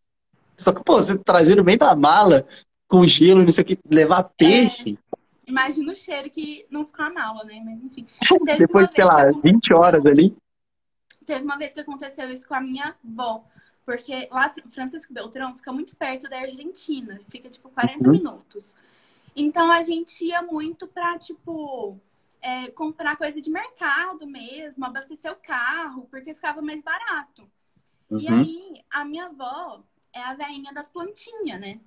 Só 0.59 0.73
que, 0.73 0.85
pô, 0.85 0.97
você 0.97 1.17
trazer 1.17 1.57
no 1.57 1.65
meio 1.65 1.79
da 1.79 1.97
mala, 1.97 2.45
com 2.87 3.07
gelo, 3.07 3.43
não 3.43 3.53
sei 3.53 3.63
o 3.63 3.67
que, 3.67 3.79
levar 3.89 4.25
peixe. 4.37 4.99
É. 4.99 5.10
Imagina 5.51 5.93
o 5.93 5.97
cheiro 5.97 6.31
que 6.31 6.65
não 6.71 6.87
ficou 6.87 7.05
a 7.05 7.11
mala, 7.11 7.45
né? 7.45 7.61
Mas 7.65 7.83
enfim. 7.83 8.07
Depois, 8.59 8.91
sei 8.91 9.05
lá, 9.05 9.31
20 9.31 9.75
horas 9.75 10.07
ali. 10.07 10.37
Teve 11.27 11.45
uma 11.45 11.59
vez 11.59 11.73
que 11.73 11.81
aconteceu 11.81 12.31
isso 12.31 12.47
com 12.47 12.55
a 12.55 12.61
minha 12.61 12.95
avó. 13.05 13.45
Porque 13.85 14.29
lá, 14.31 14.53
Francisco 14.71 15.13
Beltrão 15.13 15.55
fica 15.57 15.73
muito 15.73 15.97
perto 15.97 16.29
da 16.29 16.39
Argentina. 16.39 17.21
Fica, 17.29 17.51
tipo, 17.51 17.69
40 17.71 18.05
uhum. 18.05 18.13
minutos. 18.13 18.77
Então, 19.35 19.71
a 19.71 19.83
gente 19.83 20.25
ia 20.25 20.43
muito 20.43 20.87
pra, 20.87 21.19
tipo... 21.19 21.99
É, 22.43 22.71
comprar 22.71 23.17
coisa 23.17 23.39
de 23.39 23.51
mercado 23.51 24.27
mesmo, 24.27 24.83
abastecer 24.87 25.31
o 25.31 25.37
carro, 25.37 26.09
porque 26.11 26.33
ficava 26.33 26.63
mais 26.63 26.83
barato. 26.83 27.47
Uhum. 28.09 28.19
E 28.19 28.29
aí, 28.29 28.85
a 28.91 29.05
minha 29.05 29.27
avó 29.27 29.83
é 30.11 30.23
a 30.23 30.33
veinha 30.33 30.73
das 30.73 30.89
plantinhas, 30.89 31.61
né? 31.61 31.79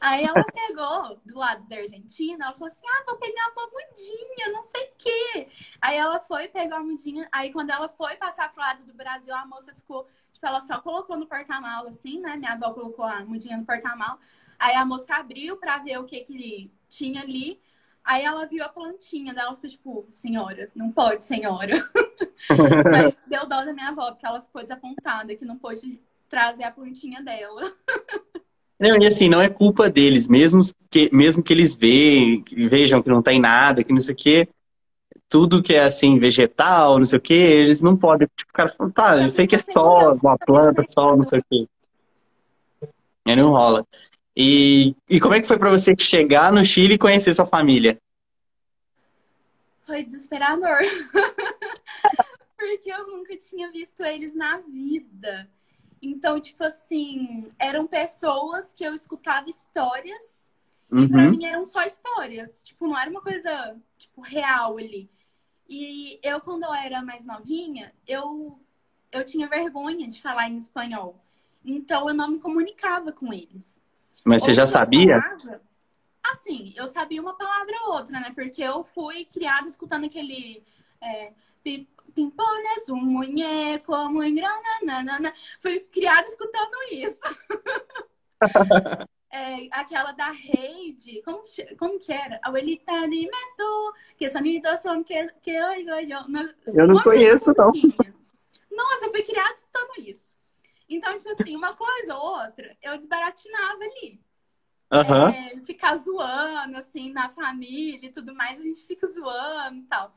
Aí 0.00 0.24
ela 0.24 0.42
pegou 0.44 1.20
do 1.24 1.38
lado 1.38 1.68
da 1.68 1.76
Argentina, 1.76 2.46
ela 2.46 2.54
falou 2.54 2.68
assim: 2.68 2.86
ah, 2.86 3.04
vou 3.06 3.16
pegar 3.16 3.52
uma 3.52 3.66
mudinha, 3.66 4.52
não 4.52 4.64
sei 4.64 4.84
o 4.84 4.92
quê. 4.98 5.48
Aí 5.80 5.96
ela 5.96 6.20
foi, 6.20 6.48
pegou 6.48 6.76
a 6.76 6.82
mudinha. 6.82 7.28
Aí 7.30 7.52
quando 7.52 7.70
ela 7.70 7.88
foi 7.88 8.16
passar 8.16 8.52
pro 8.52 8.62
lado 8.62 8.84
do 8.84 8.94
Brasil, 8.94 9.34
a 9.34 9.46
moça 9.46 9.74
ficou, 9.74 10.08
tipo, 10.32 10.46
ela 10.46 10.60
só 10.60 10.80
colocou 10.80 11.16
no 11.16 11.26
porta-mal, 11.26 11.86
assim, 11.86 12.20
né? 12.20 12.36
Minha 12.36 12.52
avó 12.52 12.72
colocou 12.72 13.04
a 13.04 13.24
mudinha 13.24 13.56
no 13.56 13.64
porta-mal. 13.64 14.18
Aí 14.58 14.74
a 14.74 14.84
moça 14.84 15.14
abriu 15.14 15.56
pra 15.56 15.78
ver 15.78 15.98
o 15.98 16.04
que 16.04 16.20
que 16.20 16.70
tinha 16.88 17.22
ali. 17.22 17.60
Aí 18.04 18.24
ela 18.24 18.46
viu 18.46 18.64
a 18.64 18.68
plantinha 18.68 19.32
dela, 19.32 19.54
ficou 19.54 19.70
tipo, 19.70 20.06
senhora, 20.10 20.70
não 20.74 20.90
pode, 20.90 21.24
senhora. 21.24 21.88
Mas 22.90 23.20
deu 23.28 23.46
dó 23.46 23.64
da 23.64 23.72
minha 23.72 23.88
avó, 23.88 24.10
porque 24.10 24.26
ela 24.26 24.42
ficou 24.42 24.62
desapontada 24.62 25.36
que 25.36 25.44
não 25.44 25.56
pôde 25.56 26.00
trazer 26.28 26.64
a 26.64 26.72
plantinha 26.72 27.22
dela. 27.22 27.62
Não, 28.82 29.00
e 29.00 29.06
assim, 29.06 29.28
não 29.28 29.40
é 29.40 29.48
culpa 29.48 29.88
deles, 29.88 30.26
mesmo 30.26 30.60
que, 30.90 31.08
mesmo 31.14 31.40
que 31.40 31.52
eles 31.52 31.76
vejam, 31.76 32.42
vejam 32.68 33.00
que 33.00 33.08
não 33.08 33.22
tem 33.22 33.40
nada, 33.40 33.84
que 33.84 33.92
não 33.92 34.00
sei 34.00 34.12
o 34.12 34.16
quê, 34.16 34.48
tudo 35.28 35.62
que 35.62 35.72
é 35.72 35.84
assim, 35.84 36.18
vegetal, 36.18 36.98
não 36.98 37.06
sei 37.06 37.16
o 37.16 37.22
quê, 37.22 37.32
eles 37.32 37.80
não 37.80 37.96
podem. 37.96 38.26
Tipo, 38.36 38.50
o 38.50 38.52
cara 38.52 38.68
fala, 38.70 38.90
tá, 38.90 39.22
eu 39.22 39.30
sei 39.30 39.46
que 39.46 39.54
é 39.54 39.58
só 39.58 40.14
uma 40.14 40.36
planta, 40.36 40.84
só 40.88 41.14
não 41.14 41.22
sei 41.22 41.38
o 41.38 41.44
quê. 41.48 41.68
E 43.24 43.36
não 43.36 43.50
rola. 43.50 43.86
E, 44.36 44.96
e 45.08 45.20
como 45.20 45.34
é 45.34 45.40
que 45.40 45.46
foi 45.46 45.60
para 45.60 45.70
você 45.70 45.94
chegar 45.96 46.52
no 46.52 46.64
Chile 46.64 46.94
e 46.94 46.98
conhecer 46.98 47.32
sua 47.34 47.46
família? 47.46 47.96
Foi 49.86 50.02
desesperador. 50.02 50.78
Porque 52.58 52.90
eu 52.90 53.06
nunca 53.06 53.36
tinha 53.36 53.70
visto 53.70 54.02
eles 54.02 54.34
na 54.34 54.58
vida. 54.58 55.48
Então, 56.02 56.40
tipo 56.40 56.64
assim, 56.64 57.46
eram 57.60 57.86
pessoas 57.86 58.74
que 58.74 58.82
eu 58.82 58.92
escutava 58.92 59.48
histórias 59.48 60.52
uhum. 60.90 61.04
e 61.04 61.08
pra 61.08 61.22
uhum. 61.22 61.30
mim 61.30 61.44
eram 61.46 61.64
só 61.64 61.84
histórias. 61.84 62.64
Tipo, 62.64 62.88
não 62.88 62.98
era 62.98 63.08
uma 63.08 63.22
coisa, 63.22 63.80
tipo, 63.96 64.20
real 64.20 64.78
ali. 64.78 65.08
E 65.68 66.18
eu, 66.20 66.40
quando 66.40 66.64
eu 66.64 66.74
era 66.74 67.00
mais 67.02 67.24
novinha, 67.24 67.94
eu, 68.04 68.60
eu 69.12 69.24
tinha 69.24 69.48
vergonha 69.48 70.08
de 70.08 70.20
falar 70.20 70.48
em 70.48 70.58
espanhol. 70.58 71.24
Então, 71.64 72.08
eu 72.08 72.14
não 72.14 72.32
me 72.32 72.40
comunicava 72.40 73.12
com 73.12 73.32
eles. 73.32 73.80
Mas 74.24 74.42
você 74.42 74.52
já 74.52 74.66
sabia? 74.66 75.22
Falava, 75.22 75.62
assim, 76.24 76.74
eu 76.76 76.88
sabia 76.88 77.22
uma 77.22 77.36
palavra 77.36 77.74
ou 77.86 77.94
outra, 77.94 78.18
né? 78.18 78.32
Porque 78.34 78.60
eu 78.60 78.82
fui 78.82 79.24
criada 79.26 79.68
escutando 79.68 80.06
aquele... 80.06 80.64
É, 81.00 81.32
Pimpones, 81.62 82.88
um 82.90 82.96
muñeco 82.96 84.10
muy 84.10 84.32
grande, 84.32 84.84
nanana. 84.84 85.32
Fui 85.60 85.80
criada 85.80 86.28
escutando 86.28 86.76
isso. 86.90 87.20
é, 89.32 89.68
aquela 89.70 90.12
da 90.12 90.30
Reide, 90.30 91.22
como, 91.22 91.42
como 91.78 91.98
que 91.98 92.12
era? 92.12 92.38
Abuelita 92.42 93.08
de 93.08 93.22
meto, 93.22 93.94
que 94.18 94.28
sonidos 94.28 94.80
são 94.80 95.02
que, 95.02 95.26
que 95.42 95.52
eu 95.52 96.86
não 96.86 97.02
conheço, 97.02 97.52
não. 97.56 97.72
Nossa, 98.70 99.06
eu 99.06 99.10
fui 99.10 99.22
criada 99.22 99.54
escutando 99.54 99.92
isso. 99.98 100.38
Então, 100.88 101.16
tipo 101.16 101.30
assim, 101.30 101.56
uma 101.56 101.74
coisa 101.74 102.14
ou 102.14 102.42
outra, 102.42 102.76
eu 102.82 102.98
desbaratinava 102.98 103.82
ali. 103.82 104.20
Uhum. 104.92 105.28
É, 105.28 105.56
ficar 105.64 105.96
zoando, 105.96 106.76
assim, 106.76 107.10
na 107.10 107.30
família 107.30 108.08
e 108.08 108.12
tudo 108.12 108.34
mais, 108.34 108.60
a 108.60 108.62
gente 108.62 108.84
fica 108.84 109.06
zoando 109.06 109.78
e 109.78 109.84
tal. 109.84 110.14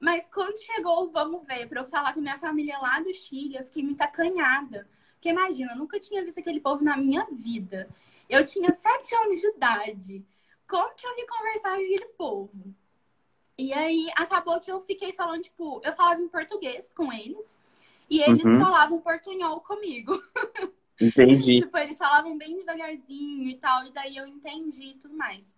Mas 0.00 0.28
quando 0.28 0.56
chegou 0.56 1.04
o 1.04 1.10
Vamos 1.10 1.44
Ver, 1.46 1.68
para 1.68 1.80
eu 1.80 1.86
falar 1.86 2.14
com 2.14 2.20
minha 2.20 2.38
família 2.38 2.78
lá 2.78 3.00
do 3.00 3.12
Chile, 3.12 3.56
eu 3.56 3.64
fiquei 3.64 3.82
muito 3.82 4.00
acanhada. 4.00 4.88
Porque 5.14 5.30
imagina, 5.30 5.72
eu 5.72 5.78
nunca 5.78 5.98
tinha 5.98 6.24
visto 6.24 6.38
aquele 6.38 6.60
povo 6.60 6.84
na 6.84 6.96
minha 6.96 7.26
vida. 7.32 7.88
Eu 8.28 8.44
tinha 8.44 8.72
sete 8.72 9.14
anos 9.16 9.40
de 9.40 9.48
idade. 9.48 10.24
como 10.66 10.94
que 10.94 11.06
eu 11.06 11.18
ia 11.18 11.26
conversar 11.26 11.70
com 11.70 11.82
aquele 11.82 12.06
povo? 12.16 12.74
E 13.56 13.72
aí 13.72 14.08
acabou 14.14 14.60
que 14.60 14.70
eu 14.70 14.80
fiquei 14.82 15.12
falando, 15.12 15.42
tipo, 15.42 15.80
eu 15.84 15.92
falava 15.96 16.22
em 16.22 16.28
português 16.28 16.94
com 16.94 17.12
eles 17.12 17.58
e 18.08 18.22
eles 18.22 18.44
uhum. 18.44 18.60
falavam 18.60 19.00
portunhol 19.00 19.60
comigo. 19.60 20.22
Entendi. 21.00 21.58
tipo, 21.62 21.76
eles 21.76 21.98
falavam 21.98 22.38
bem 22.38 22.56
devagarzinho 22.56 23.48
e 23.48 23.56
tal, 23.56 23.84
e 23.84 23.92
daí 23.92 24.16
eu 24.16 24.28
entendi 24.28 24.90
e 24.90 24.94
tudo 24.94 25.16
mais. 25.16 25.56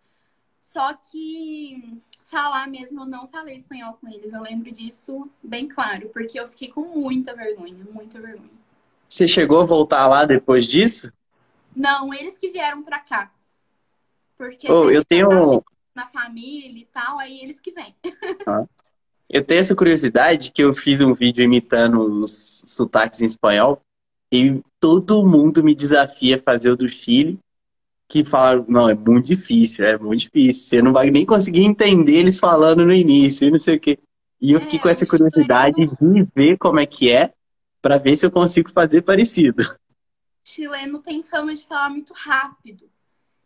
Só 0.60 0.94
que 0.94 2.00
falar 2.24 2.68
mesmo, 2.68 3.02
eu 3.02 3.06
não 3.06 3.26
falei 3.26 3.56
espanhol 3.56 3.98
com 4.00 4.08
eles. 4.08 4.32
Eu 4.32 4.42
lembro 4.42 4.70
disso 4.70 5.28
bem 5.42 5.66
claro, 5.66 6.08
porque 6.10 6.38
eu 6.38 6.48
fiquei 6.48 6.68
com 6.68 6.82
muita 6.82 7.34
vergonha, 7.34 7.84
muita 7.92 8.20
vergonha. 8.20 8.60
Você 9.08 9.26
chegou 9.26 9.60
a 9.60 9.64
voltar 9.64 10.06
lá 10.06 10.24
depois 10.24 10.66
disso? 10.66 11.12
Não, 11.74 12.12
eles 12.14 12.38
que 12.38 12.50
vieram 12.50 12.82
pra 12.82 13.00
cá. 13.00 13.32
Porque 14.36 14.70
oh, 14.70 14.90
eu 14.90 15.04
tenho 15.04 15.62
na 15.94 16.06
família 16.06 16.80
e 16.80 16.86
tal, 16.86 17.18
aí 17.18 17.40
eles 17.40 17.60
que 17.60 17.72
vêm. 17.72 17.94
Ah. 18.46 18.64
Eu 19.28 19.44
tenho 19.44 19.60
essa 19.60 19.76
curiosidade 19.76 20.50
que 20.50 20.62
eu 20.62 20.74
fiz 20.74 21.00
um 21.00 21.14
vídeo 21.14 21.44
imitando 21.44 22.00
os 22.00 22.64
sotaques 22.66 23.20
em 23.20 23.26
espanhol 23.26 23.80
e 24.32 24.60
todo 24.80 25.24
mundo 25.24 25.62
me 25.62 25.74
desafia 25.74 26.36
a 26.36 26.42
fazer 26.42 26.70
o 26.70 26.76
do 26.76 26.88
Chile, 26.88 27.38
que 28.10 28.24
fala, 28.24 28.64
não, 28.66 28.90
é 28.90 28.94
muito 28.94 29.26
difícil, 29.26 29.84
é 29.84 29.96
muito 29.96 30.22
difícil. 30.22 30.64
Você 30.64 30.82
não 30.82 30.92
vai 30.92 31.12
nem 31.12 31.24
conseguir 31.24 31.62
entender 31.62 32.16
eles 32.16 32.40
falando 32.40 32.84
no 32.84 32.92
início 32.92 33.46
e 33.46 33.52
não 33.52 33.58
sei 33.58 33.76
o 33.76 33.80
quê. 33.80 34.00
E 34.40 34.50
eu 34.50 34.58
é, 34.58 34.60
fiquei 34.60 34.80
com 34.80 34.88
essa 34.88 35.06
curiosidade 35.06 35.86
de 35.86 36.28
ver 36.34 36.58
como 36.58 36.80
é 36.80 36.86
que 36.86 37.08
é, 37.08 37.32
para 37.80 37.98
ver 37.98 38.16
se 38.16 38.26
eu 38.26 38.30
consigo 38.30 38.68
fazer 38.72 39.02
parecido. 39.02 39.62
Chileno 40.42 41.00
tem 41.00 41.22
fama 41.22 41.54
de 41.54 41.64
falar 41.64 41.88
muito 41.88 42.12
rápido. 42.12 42.90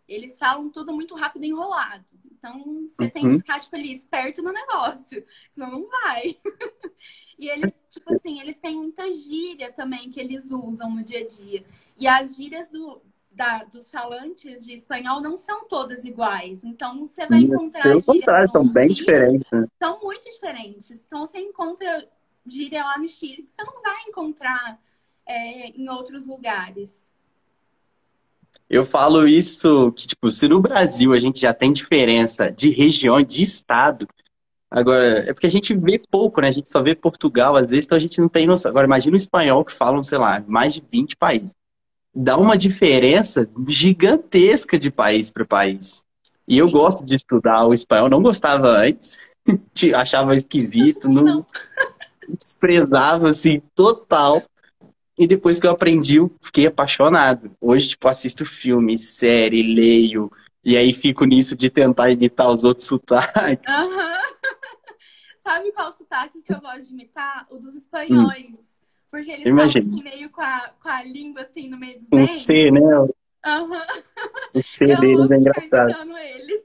Eles 0.09 0.39
falam 0.39 0.71
tudo 0.71 0.95
muito 0.95 1.15
rápido 1.15 1.45
e 1.45 1.49
enrolado. 1.49 2.05
Então, 2.25 2.89
você 2.89 3.05
uhum. 3.05 3.11
tem 3.11 3.23
que 3.23 3.29
uhum. 3.29 3.39
ficar, 3.41 3.61
tipo, 3.61 3.77
ali, 3.77 3.93
esperto 3.93 4.43
no 4.43 4.51
negócio. 4.51 5.23
Senão 5.53 5.73
não 5.73 5.91
vai. 5.91 6.39
e 7.39 7.51
eles, 7.51 7.83
tipo 7.91 8.15
assim, 8.15 8.41
eles 8.41 8.59
têm 8.59 8.77
muita 8.77 9.13
gíria 9.13 9.71
também 9.73 10.11
que 10.11 10.21
eles 10.21 10.51
usam 10.51 10.91
no 10.91 11.05
dia 11.05 11.21
a 11.21 11.27
dia. 11.27 11.65
E 11.99 12.07
as 12.07 12.37
gírias 12.37 12.71
do, 12.71 13.03
da, 13.35 13.65
dos 13.65 13.91
falantes 13.91 14.65
de 14.65 14.73
espanhol 14.73 15.21
não 15.21 15.37
são 15.37 15.67
todas 15.67 16.05
iguais. 16.05 16.65
Então, 16.65 16.99
você 17.01 17.27
vai 17.27 17.41
encontrar 17.41 17.83
Pelo 17.83 18.03
contrário, 18.03 18.51
são 18.51 18.67
bem 18.67 18.89
Chile, 18.89 18.95
diferentes. 18.95 19.51
Né? 19.51 19.67
São 19.83 20.01
muito 20.01 20.25
diferentes. 20.31 21.05
Então, 21.07 21.27
você 21.27 21.39
encontra 21.39 22.09
gíria 22.47 22.85
lá 22.85 22.99
no 22.99 23.09
Chile 23.09 23.43
que 23.43 23.51
você 23.51 23.65
não 23.65 23.83
vai 23.83 24.03
encontrar 24.09 24.79
é, 25.27 25.69
em 25.69 25.89
outros 25.89 26.27
lugares. 26.27 27.13
Eu 28.71 28.85
falo 28.85 29.27
isso 29.27 29.93
que, 29.93 30.07
tipo, 30.07 30.31
se 30.31 30.47
no 30.49 30.61
Brasil 30.61 31.13
a 31.13 31.19
gente 31.19 31.41
já 31.41 31.53
tem 31.53 31.73
diferença 31.73 32.51
de 32.51 32.71
região, 32.71 33.21
de 33.21 33.43
estado, 33.43 34.09
agora, 34.71 35.29
é 35.29 35.33
porque 35.33 35.47
a 35.47 35.51
gente 35.51 35.75
vê 35.75 35.99
pouco, 35.99 36.41
né? 36.41 36.49
A 36.49 36.53
gente 36.53 36.71
só 36.71 36.81
vê 36.83 36.95
Portugal 36.95 37.57
às 37.57 37.71
vezes, 37.71 37.85
então 37.85 37.97
a 37.97 38.01
gente 38.01 38.21
não 38.21 38.29
tem 38.29 38.47
noção. 38.47 38.71
Agora, 38.71 38.87
imagina 38.87 39.15
o 39.15 39.17
espanhol 39.17 39.65
que 39.65 39.73
falam, 39.73 40.03
sei 40.05 40.19
lá, 40.19 40.43
mais 40.47 40.75
de 40.75 40.85
20 40.89 41.17
países. 41.17 41.55
Dá 42.15 42.37
uma 42.37 42.57
diferença 42.57 43.49
gigantesca 43.67 44.79
de 44.79 44.91
país 44.91 45.33
para 45.33 45.45
país. 45.45 46.05
E 46.47 46.59
eu 46.59 46.71
gosto 46.71 47.05
de 47.05 47.15
estudar 47.15 47.67
o 47.67 47.75
espanhol, 47.75 48.09
não 48.09 48.23
gostava 48.23 48.69
antes, 48.69 49.19
achava 49.97 50.37
esquisito, 50.37 51.09
não 51.09 51.45
desprezava 52.39 53.31
assim 53.31 53.61
total. 53.75 54.43
E 55.19 55.27
depois 55.27 55.61
que 55.61 55.67
eu 55.67 55.71
aprendi, 55.71 56.17
eu 56.17 56.31
fiquei 56.43 56.67
apaixonado. 56.67 57.53
Hoje, 57.61 57.91
tipo, 57.91 58.09
assisto 58.09 58.45
filme, 58.45 58.99
série, 58.99 59.63
leio. 59.63 60.31
E 60.65 60.77
aí 60.77 60.93
fico 60.93 61.25
nisso 61.25 61.57
de 61.57 61.71
tentar 61.71 62.11
imitar 62.11 62.51
os 62.51 62.65
outros 62.65 62.87
sotaques. 62.87 63.73
Uhum. 63.73 64.15
Sabe 65.43 65.73
qual 65.73 65.93
sotaque 65.93 66.43
que 66.43 66.53
eu 66.53 66.61
gosto 66.61 66.89
de 66.89 66.95
imitar? 66.95 67.47
O 67.51 67.59
dos 67.59 67.75
espanhóis. 67.75 68.51
Hum. 68.51 68.74
Porque 69.15 69.31
eles 69.31 69.47
Imagina. 69.47 69.87
assim, 69.87 70.03
meio 70.03 70.29
com 70.29 70.41
a, 70.41 70.71
com 70.83 70.89
a 70.89 71.01
língua 71.05 71.43
assim 71.43 71.69
no 71.69 71.79
meio 71.79 71.97
dos 72.01 72.09
um 72.13 72.17
dentes. 72.17 72.43
C, 72.43 72.71
né? 72.73 72.81
Uhum. 72.81 73.09
O 74.53 74.61
C 74.61 74.93
eu 74.93 75.01
deles 75.01 75.31
é 75.31 75.37
engraçado. 75.37 76.19
Eles. 76.19 76.63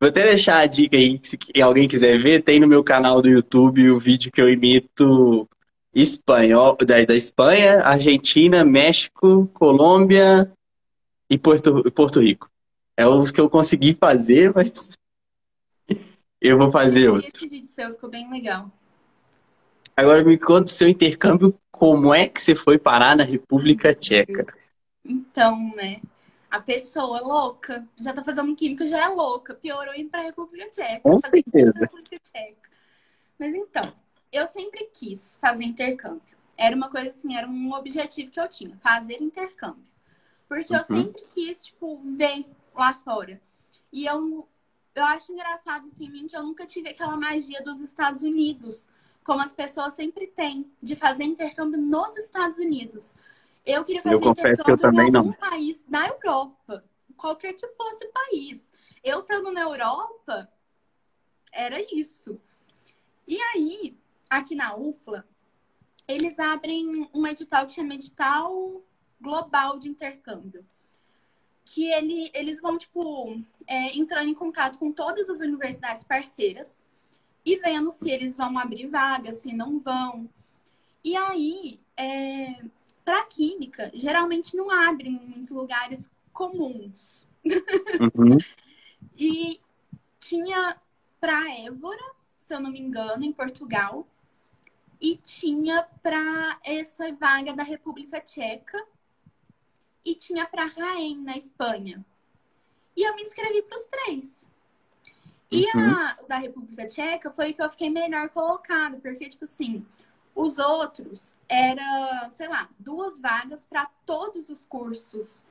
Vou 0.00 0.08
até 0.08 0.24
deixar 0.24 0.58
a 0.58 0.66
dica 0.66 0.96
aí, 0.96 1.20
se 1.22 1.38
alguém 1.62 1.86
quiser 1.86 2.20
ver, 2.20 2.42
tem 2.42 2.58
no 2.58 2.66
meu 2.66 2.82
canal 2.82 3.22
do 3.22 3.28
YouTube 3.28 3.88
o 3.88 4.00
vídeo 4.00 4.32
que 4.32 4.42
eu 4.42 4.50
imito 4.50 5.48
espanhol, 5.94 6.76
da, 6.76 7.04
da 7.04 7.14
Espanha, 7.14 7.78
Argentina, 7.84 8.64
México, 8.64 9.48
Colômbia 9.54 10.50
e 11.30 11.38
Porto, 11.38 11.88
Porto 11.92 12.18
Rico. 12.18 12.50
É 12.96 13.06
os 13.06 13.30
que 13.30 13.40
eu 13.40 13.48
consegui 13.48 13.94
fazer, 13.94 14.52
mas 14.56 14.90
eu 16.40 16.58
vou 16.58 16.72
fazer 16.72 17.08
outro. 17.08 17.30
Esse 17.32 17.46
vídeo 17.46 17.68
seu 17.68 17.92
ficou 17.92 18.10
bem 18.10 18.28
legal. 18.28 18.72
Agora 19.96 20.24
me 20.24 20.38
conta 20.38 20.66
o 20.66 20.74
seu 20.74 20.88
intercâmbio, 20.88 21.58
como 21.70 22.12
é 22.14 22.28
que 22.28 22.40
você 22.40 22.54
foi 22.54 22.78
parar 22.78 23.16
na 23.16 23.24
República 23.24 23.94
Tcheca? 23.94 24.46
Então, 25.04 25.72
né? 25.74 26.00
A 26.50 26.60
pessoa 26.60 27.20
louca 27.20 27.86
já 27.96 28.12
tá 28.12 28.24
fazendo 28.24 28.54
química, 28.56 28.86
já 28.86 29.04
é 29.04 29.08
louca. 29.08 29.54
Piorou 29.54 29.94
indo 29.94 30.10
pra 30.10 30.22
República 30.22 30.68
Tcheca. 30.70 31.00
Com 31.00 31.20
certeza. 31.20 31.72
República 31.78 32.18
Tcheca. 32.18 32.70
Mas 33.38 33.54
então, 33.54 33.92
eu 34.32 34.46
sempre 34.46 34.90
quis 34.92 35.38
fazer 35.40 35.64
intercâmbio. 35.64 36.20
Era 36.58 36.76
uma 36.76 36.90
coisa 36.90 37.08
assim, 37.08 37.36
era 37.36 37.48
um 37.48 37.72
objetivo 37.72 38.30
que 38.30 38.38
eu 38.38 38.48
tinha, 38.48 38.76
fazer 38.82 39.22
intercâmbio. 39.22 39.84
Porque 40.48 40.74
uhum. 40.74 40.80
eu 40.80 40.84
sempre 40.84 41.22
quis, 41.30 41.64
tipo, 41.64 42.00
ver 42.16 42.44
lá 42.74 42.92
fora. 42.92 43.40
E 43.92 44.04
eu, 44.04 44.46
eu 44.94 45.04
acho 45.04 45.32
engraçado, 45.32 45.86
assim, 45.86 46.06
em 46.06 46.10
mim, 46.10 46.26
que 46.26 46.36
eu 46.36 46.42
nunca 46.42 46.66
tive 46.66 46.90
aquela 46.90 47.16
magia 47.16 47.62
dos 47.62 47.80
Estados 47.80 48.22
Unidos, 48.22 48.88
como 49.30 49.42
as 49.42 49.52
pessoas 49.52 49.94
sempre 49.94 50.26
têm, 50.26 50.68
de 50.82 50.96
fazer 50.96 51.22
intercâmbio 51.22 51.80
nos 51.80 52.16
Estados 52.16 52.58
Unidos. 52.58 53.14
Eu 53.64 53.84
queria 53.84 54.02
fazer 54.02 54.16
eu 54.16 54.32
intercâmbio 54.32 55.02
em 55.02 55.16
algum 55.16 55.28
não. 55.28 55.32
país 55.34 55.84
na 55.86 56.08
Europa, 56.08 56.84
qualquer 57.16 57.52
que 57.52 57.64
fosse 57.68 58.06
o 58.06 58.10
país. 58.10 58.66
Eu 59.04 59.20
estando 59.20 59.52
na 59.52 59.60
Europa, 59.60 60.50
era 61.52 61.80
isso. 61.94 62.40
E 63.24 63.40
aí, 63.40 63.96
aqui 64.28 64.56
na 64.56 64.74
UFLA, 64.74 65.24
eles 66.08 66.36
abrem 66.40 67.08
um 67.14 67.24
edital 67.24 67.66
que 67.66 67.74
chama 67.74 67.94
Edital 67.94 68.82
Global 69.20 69.78
de 69.78 69.88
Intercâmbio. 69.88 70.66
Que 71.64 71.86
ele, 71.92 72.32
eles 72.34 72.60
vão, 72.60 72.76
tipo, 72.76 73.40
é, 73.64 73.96
entrando 73.96 74.28
em 74.28 74.34
contato 74.34 74.76
com 74.76 74.90
todas 74.90 75.30
as 75.30 75.38
universidades 75.38 76.02
parceiras 76.02 76.84
e 77.44 77.56
vendo 77.56 77.90
se 77.90 78.10
eles 78.10 78.36
vão 78.36 78.58
abrir 78.58 78.86
vagas, 78.86 79.36
se 79.36 79.52
não 79.52 79.78
vão. 79.78 80.28
E 81.02 81.16
aí, 81.16 81.80
é, 81.96 82.62
para 83.04 83.24
química, 83.24 83.90
geralmente 83.94 84.56
não 84.56 84.70
abrem 84.70 85.14
em 85.14 85.26
muitos 85.26 85.50
lugares 85.50 86.10
comuns. 86.32 87.26
Uhum. 87.44 88.38
e 89.16 89.60
tinha 90.18 90.76
para 91.18 91.54
Évora, 91.54 92.12
se 92.36 92.54
eu 92.54 92.60
não 92.60 92.70
me 92.70 92.80
engano, 92.80 93.24
em 93.24 93.32
Portugal, 93.32 94.06
e 95.00 95.16
tinha 95.16 95.82
para 96.02 96.60
essa 96.62 97.10
vaga 97.12 97.54
da 97.54 97.62
República 97.62 98.20
Tcheca 98.20 98.86
e 100.04 100.14
tinha 100.14 100.46
para 100.46 100.66
Raen, 100.66 101.18
na 101.18 101.36
Espanha. 101.36 102.04
E 102.96 103.02
eu 103.02 103.14
me 103.14 103.22
inscrevi 103.22 103.62
para 103.62 103.78
os 103.78 103.84
três. 103.84 104.48
E 105.50 105.66
uhum. 105.74 105.84
a 105.84 106.18
da 106.28 106.38
República 106.38 106.86
Tcheca 106.86 107.30
foi 107.30 107.52
que 107.52 107.62
eu 107.62 107.70
fiquei 107.70 107.90
melhor 107.90 108.28
colocado, 108.28 109.00
porque, 109.00 109.28
tipo 109.28 109.44
assim, 109.44 109.84
os 110.34 110.58
outros 110.58 111.34
era, 111.48 112.28
sei 112.30 112.48
lá, 112.48 112.68
duas 112.78 113.18
vagas 113.18 113.64
para 113.64 113.90
todos 114.06 114.48
os 114.48 114.64
cursos 114.64 115.44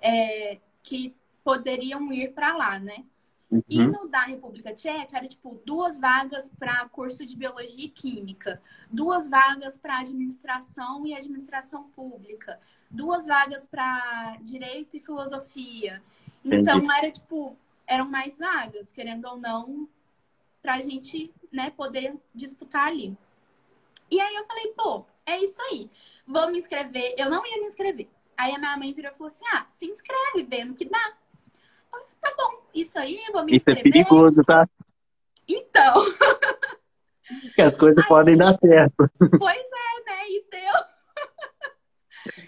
é, 0.00 0.58
que 0.82 1.14
poderiam 1.44 2.12
ir 2.12 2.32
para 2.32 2.56
lá, 2.56 2.78
né? 2.78 3.04
Uhum. 3.50 3.62
E 3.68 3.86
no 3.86 4.08
da 4.08 4.22
República 4.22 4.74
Tcheca 4.74 5.16
era 5.16 5.28
tipo 5.28 5.60
duas 5.64 5.98
vagas 5.98 6.50
para 6.58 6.88
curso 6.88 7.24
de 7.24 7.36
biologia 7.36 7.84
e 7.84 7.88
química, 7.88 8.60
duas 8.90 9.28
vagas 9.28 9.76
para 9.76 10.00
administração 10.00 11.06
e 11.06 11.14
administração 11.14 11.84
pública, 11.90 12.58
duas 12.90 13.26
vagas 13.26 13.64
para 13.64 14.36
direito 14.42 14.96
e 14.96 15.00
filosofia. 15.00 16.02
Então 16.44 16.78
Entendi. 16.78 16.92
era 16.98 17.12
tipo, 17.12 17.56
eram 17.86 18.10
mais 18.10 18.38
vagas, 18.38 18.92
querendo 18.92 19.26
ou 19.26 19.36
não, 19.36 19.88
para 20.62 20.74
a 20.74 20.80
gente 20.80 21.32
né, 21.52 21.70
poder 21.70 22.14
disputar 22.34 22.86
ali. 22.86 23.16
E 24.10 24.20
aí 24.20 24.34
eu 24.34 24.46
falei, 24.46 24.68
pô, 24.76 25.04
é 25.26 25.38
isso 25.38 25.60
aí. 25.62 25.90
Vou 26.26 26.50
me 26.50 26.58
inscrever. 26.58 27.14
Eu 27.18 27.30
não 27.30 27.46
ia 27.46 27.58
me 27.58 27.66
inscrever. 27.66 28.08
Aí 28.36 28.54
a 28.54 28.58
minha 28.58 28.76
mãe 28.76 28.92
virou 28.92 29.12
e 29.12 29.14
falou 29.14 29.28
assim: 29.28 29.44
ah, 29.52 29.66
se 29.68 29.86
inscreve, 29.86 30.42
vendo 30.44 30.74
que 30.74 30.84
dá. 30.84 31.14
Eu 31.92 31.98
falei, 31.98 32.06
tá 32.20 32.34
bom, 32.36 32.62
isso 32.74 32.98
aí, 32.98 33.18
vou 33.32 33.44
me 33.44 33.56
Isso 33.56 33.70
é 33.70 33.74
perigoso, 33.74 34.42
tá? 34.44 34.68
Então. 35.46 35.94
que 37.54 37.62
as 37.62 37.76
coisas 37.76 37.98
aí, 37.98 38.08
podem 38.08 38.36
dar 38.36 38.54
certo. 38.54 39.08
Pois 39.38 39.56
é, 39.56 40.10
né? 40.10 40.28
E 40.28 40.44
deu. 40.50 40.74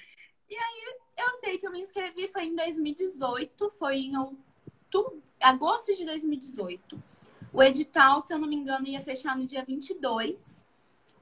e 0.51 0.57
aí 0.57 0.97
eu 1.19 1.31
sei 1.41 1.59
que 1.59 1.67
eu 1.67 1.73
me 1.73 1.81
inscrevi, 1.81 2.29
foi 2.29 2.45
em 2.45 2.57
2018, 2.57 3.71
foi 3.79 3.97
em 3.97 4.17
agosto 5.41 5.95
de 5.95 6.05
2018. 6.05 7.03
O 7.53 7.63
edital, 7.63 8.21
se 8.21 8.33
eu 8.35 8.39
não 8.39 8.49
me 8.49 8.57
engano, 8.57 8.87
ia 8.87 9.01
fechar 9.01 9.37
no 9.37 9.47
dia 9.47 9.65
22. 9.65 10.65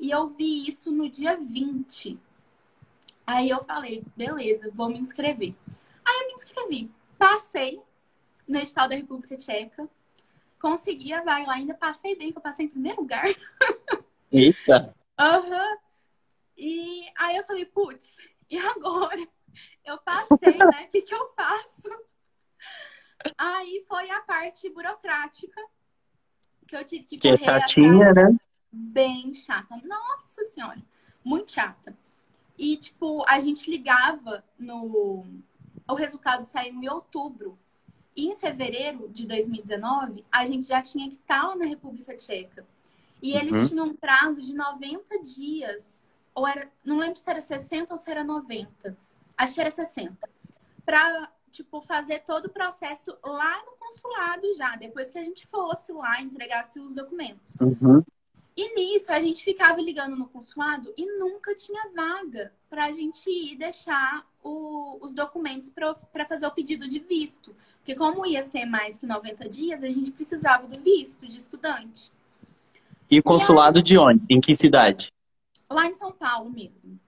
E 0.01 0.11
eu 0.11 0.29
vi 0.29 0.67
isso 0.67 0.91
no 0.91 1.09
dia 1.09 1.37
20. 1.37 2.19
Aí 3.27 3.49
eu 3.49 3.63
falei, 3.65 4.05
beleza, 4.17 4.71
vou 4.73 4.89
me 4.89 4.99
inscrever. 4.99 5.55
Aí 6.05 6.21
eu 6.21 6.27
me 6.29 6.33
inscrevi. 6.35 6.91
Passei 7.19 7.81
no 8.47 8.59
edital 8.59 8.89
da 8.89 8.97
República 8.97 9.37
Tcheca. 9.37 9.89
Consegui 10.61 11.13
a 11.13 11.23
vaga 11.23 11.47
lá, 11.47 11.55
ainda 11.55 11.75
passei 11.75 12.17
bem, 12.17 12.33
que 12.33 12.39
eu 12.39 12.43
passei 12.43 12.67
em 12.67 12.71
primeiro 12.71 13.01
lugar. 13.01 13.25
Eita! 14.33 14.95
Aham. 15.19 15.71
Uhum. 15.71 15.79
E 16.57 17.09
aí 17.17 17.37
eu 17.37 17.45
falei, 17.45 17.65
putz, 17.67 18.17
e 18.51 18.57
agora? 18.59 19.27
Eu 19.85 19.99
passei, 19.99 20.39
né? 20.43 20.87
O 20.87 20.89
que, 20.89 21.03
que 21.03 21.15
eu 21.15 21.33
faço? 21.35 21.91
Aí 23.37 23.85
foi 23.89 24.11
a 24.11 24.21
parte 24.21 24.69
burocrática 24.71 25.61
que 26.67 26.77
eu 26.77 26.85
tive 26.85 27.05
que, 27.05 27.19
que 27.19 27.29
é 27.29 27.39
correr. 27.39 27.61
Chatinha, 27.61 28.11
atrás. 28.11 28.33
né? 28.33 28.39
Bem 28.73 29.33
chata. 29.33 29.81
Nossa 29.85 30.45
Senhora, 30.47 30.83
muito 31.25 31.53
chata. 31.53 31.97
E, 32.57 32.77
tipo, 32.77 33.25
a 33.29 33.41
gente 33.41 33.71
ligava 33.71 34.45
no. 34.59 35.25
O 35.87 35.95
resultado 35.95 36.43
saiu 36.43 36.75
em 36.75 36.89
outubro. 36.89 37.59
E 38.17 38.27
em 38.27 38.37
fevereiro 38.37 39.09
de 39.09 39.27
2019, 39.27 40.25
a 40.31 40.45
gente 40.45 40.69
já 40.69 40.81
tinha 40.81 41.09
que 41.09 41.17
estar 41.17 41.57
na 41.57 41.65
República 41.65 42.17
Tcheca. 42.17 42.65
E 43.21 43.37
eles 43.37 43.53
uhum. 43.53 43.69
tinham 43.69 43.87
um 43.87 43.95
prazo 43.95 44.41
de 44.41 44.55
90 44.55 45.21
dias. 45.21 46.03
Ou 46.35 46.47
era. 46.47 46.71
Não 46.85 46.99
lembro 46.99 47.17
se 47.17 47.29
era 47.29 47.41
60 47.41 47.93
ou 47.93 47.99
se 47.99 48.11
era 48.11 48.23
90. 48.23 48.97
Acho 49.37 49.55
que 49.55 49.61
era 49.61 49.71
60. 49.71 50.17
Pra, 50.87 51.33
tipo, 51.55 51.81
fazer 51.81 52.25
todo 52.27 52.47
o 52.47 52.51
processo 52.51 53.17
lá 53.23 53.63
no 53.65 53.77
consulado 53.79 54.53
já, 54.57 54.75
depois 54.77 55.11
que 55.11 55.19
a 55.19 55.25
gente 55.25 55.47
fosse 55.47 55.93
lá, 55.93 56.21
entregasse 56.21 56.81
os 56.81 56.95
documentos. 56.95 57.55
Uhum. 57.61 58.03
E 58.57 58.75
nisso 58.75 59.13
a 59.13 59.21
gente 59.21 59.43
ficava 59.43 59.81
ligando 59.81 60.17
no 60.17 60.29
consulado 60.29 60.93
e 60.97 61.07
nunca 61.19 61.55
tinha 61.55 61.91
vaga 61.95 62.53
para 62.69 62.87
a 62.87 62.93
gente 62.93 63.29
ir 63.29 63.57
deixar 63.57 64.27
o, 64.43 64.99
os 65.01 65.15
documentos 65.15 65.69
para 65.69 66.25
fazer 66.27 66.47
o 66.47 66.51
pedido 66.51 66.89
de 66.89 66.99
visto. 66.99 67.55
Porque 67.79 67.95
como 67.95 68.27
ia 68.27 68.43
ser 68.43 68.65
mais 68.65 68.99
que 68.99 69.07
90 69.07 69.49
dias, 69.49 69.83
a 69.83 69.89
gente 69.89 70.11
precisava 70.11 70.67
do 70.67 70.81
visto 70.81 71.27
de 71.27 71.39
estudante. 71.39 72.13
E 73.11 73.21
consulado 73.23 73.79
e 73.79 73.81
aí, 73.81 73.83
de 73.83 73.99
onde? 73.99 74.25
Em 74.29 74.41
que 74.41 74.55
cidade? 74.55 75.13
Lá 75.71 75.87
em 75.87 75.95
São 75.95 76.13
Paulo 76.13 76.51
mesmo. 76.51 76.99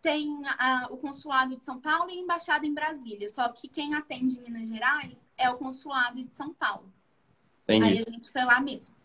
Tem 0.00 0.40
a, 0.58 0.86
o 0.90 0.96
consulado 0.96 1.56
de 1.56 1.64
São 1.64 1.80
Paulo 1.80 2.10
e 2.10 2.14
a 2.14 2.22
embaixada 2.22 2.66
em 2.66 2.72
Brasília. 2.72 3.28
Só 3.28 3.48
que 3.48 3.68
quem 3.68 3.94
atende 3.94 4.38
em 4.38 4.42
Minas 4.42 4.68
Gerais 4.68 5.30
é 5.36 5.50
o 5.50 5.56
consulado 5.56 6.22
de 6.22 6.34
São 6.34 6.54
Paulo. 6.54 6.92
Entendi. 7.64 7.84
Aí 7.84 8.04
a 8.06 8.10
gente 8.10 8.30
foi 8.30 8.44
lá 8.44 8.60
mesmo. 8.60 8.96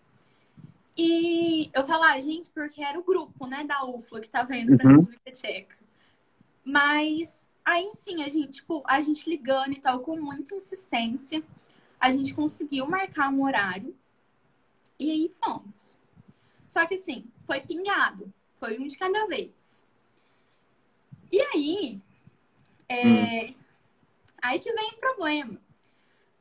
E 0.95 1.71
eu 1.73 1.83
falar, 1.83 2.13
ah, 2.13 2.19
gente, 2.19 2.49
porque 2.51 2.83
era 2.83 2.99
o 2.99 3.03
grupo, 3.03 3.47
né, 3.47 3.63
da 3.63 3.83
UFLA 3.83 4.21
que 4.21 4.29
tava 4.29 4.55
indo 4.55 4.77
pra 4.77 4.87
uhum. 4.87 4.97
República 4.97 5.31
Tcheca. 5.31 5.75
Mas, 6.63 7.47
aí, 7.65 7.83
enfim, 7.83 8.21
a 8.23 8.29
gente, 8.29 8.51
tipo, 8.51 8.83
a 8.85 9.01
gente 9.01 9.27
ligando 9.27 9.73
e 9.73 9.79
tal, 9.79 9.99
com 10.01 10.15
muita 10.15 10.55
insistência, 10.55 11.43
a 11.99 12.11
gente 12.11 12.33
conseguiu 12.33 12.85
marcar 12.85 13.29
um 13.29 13.43
horário 13.43 13.95
e 14.99 15.09
aí 15.09 15.31
fomos. 15.43 15.97
Só 16.67 16.85
que, 16.85 16.95
assim, 16.95 17.25
foi 17.41 17.59
pingado. 17.59 18.31
Foi 18.59 18.77
um 18.79 18.87
de 18.87 18.97
cada 18.97 19.25
vez. 19.25 19.82
E 21.33 21.41
aí, 21.41 22.01
é... 22.87 23.05
Hum. 23.05 23.55
aí 24.41 24.59
que 24.59 24.71
vem 24.71 24.91
o 24.91 24.97
problema 24.97 25.59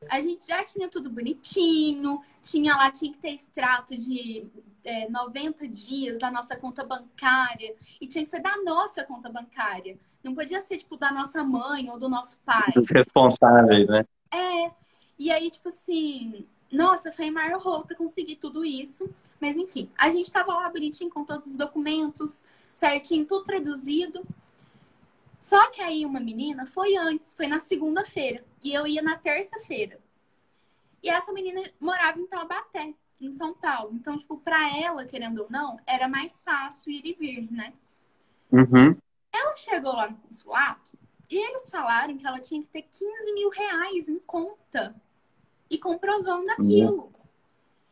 a 0.09 0.19
gente 0.19 0.47
já 0.47 0.63
tinha 0.63 0.87
tudo 0.89 1.09
bonitinho, 1.09 2.21
tinha 2.41 2.75
lá, 2.75 2.91
tinha 2.91 3.11
que 3.11 3.19
ter 3.19 3.33
extrato 3.33 3.95
de 3.95 4.45
é, 4.83 5.09
90 5.09 5.67
dias 5.67 6.19
da 6.19 6.31
nossa 6.31 6.55
conta 6.55 6.83
bancária, 6.83 7.75
e 7.99 8.07
tinha 8.07 8.23
que 8.23 8.29
ser 8.29 8.41
da 8.41 8.57
nossa 8.63 9.03
conta 9.03 9.29
bancária. 9.29 9.97
Não 10.23 10.33
podia 10.33 10.61
ser, 10.61 10.77
tipo, 10.77 10.95
da 10.95 11.11
nossa 11.11 11.43
mãe 11.43 11.89
ou 11.89 11.99
do 11.99 12.07
nosso 12.07 12.39
pai. 12.45 12.71
Os 12.77 12.89
responsáveis, 12.89 13.87
né? 13.87 14.05
É. 14.31 14.71
E 15.19 15.31
aí, 15.31 15.49
tipo 15.49 15.67
assim, 15.67 16.45
nossa, 16.71 17.11
foi 17.11 17.29
maior 17.29 17.61
rolo 17.61 17.85
pra 17.85 17.95
conseguir 17.95 18.37
tudo 18.37 18.63
isso. 18.63 19.09
Mas 19.39 19.57
enfim, 19.57 19.89
a 19.97 20.09
gente 20.09 20.31
tava 20.31 20.53
lá 20.53 20.69
bonitinho 20.69 21.09
com 21.09 21.25
todos 21.25 21.47
os 21.47 21.57
documentos, 21.57 22.43
certinho, 22.73 23.25
tudo 23.25 23.43
traduzido. 23.43 24.25
Só 25.43 25.69
que 25.71 25.81
aí 25.81 26.05
uma 26.05 26.21
menina 26.21 26.65
foi 26.65 26.95
antes, 26.95 27.33
foi 27.35 27.47
na 27.47 27.59
segunda-feira. 27.59 28.45
E 28.63 28.73
eu 28.73 28.87
ia 28.87 29.01
na 29.01 29.17
terça-feira. 29.17 29.99
E 31.03 31.09
essa 31.09 31.33
menina 31.33 31.61
morava 31.81 32.17
em 32.17 32.25
Taubaté, 32.25 32.93
em 33.19 33.29
São 33.29 33.53
Paulo. 33.53 33.91
Então, 33.93 34.17
tipo, 34.17 34.37
pra 34.37 34.73
ela, 34.77 35.03
querendo 35.03 35.39
ou 35.39 35.47
não, 35.49 35.77
era 35.85 36.07
mais 36.07 36.41
fácil 36.41 36.93
ir 36.93 37.05
e 37.05 37.13
vir, 37.13 37.51
né? 37.51 37.73
Uhum. 38.53 38.95
Ela 39.33 39.53
chegou 39.57 39.91
lá 39.91 40.09
no 40.09 40.15
consulado 40.15 40.79
e 41.29 41.35
eles 41.35 41.69
falaram 41.69 42.17
que 42.17 42.25
ela 42.25 42.39
tinha 42.39 42.61
que 42.61 42.69
ter 42.69 42.83
15 42.83 43.33
mil 43.33 43.49
reais 43.49 44.07
em 44.07 44.19
conta 44.19 44.95
e 45.69 45.77
comprovando 45.77 46.49
aquilo. 46.51 47.03
Uhum. 47.03 47.13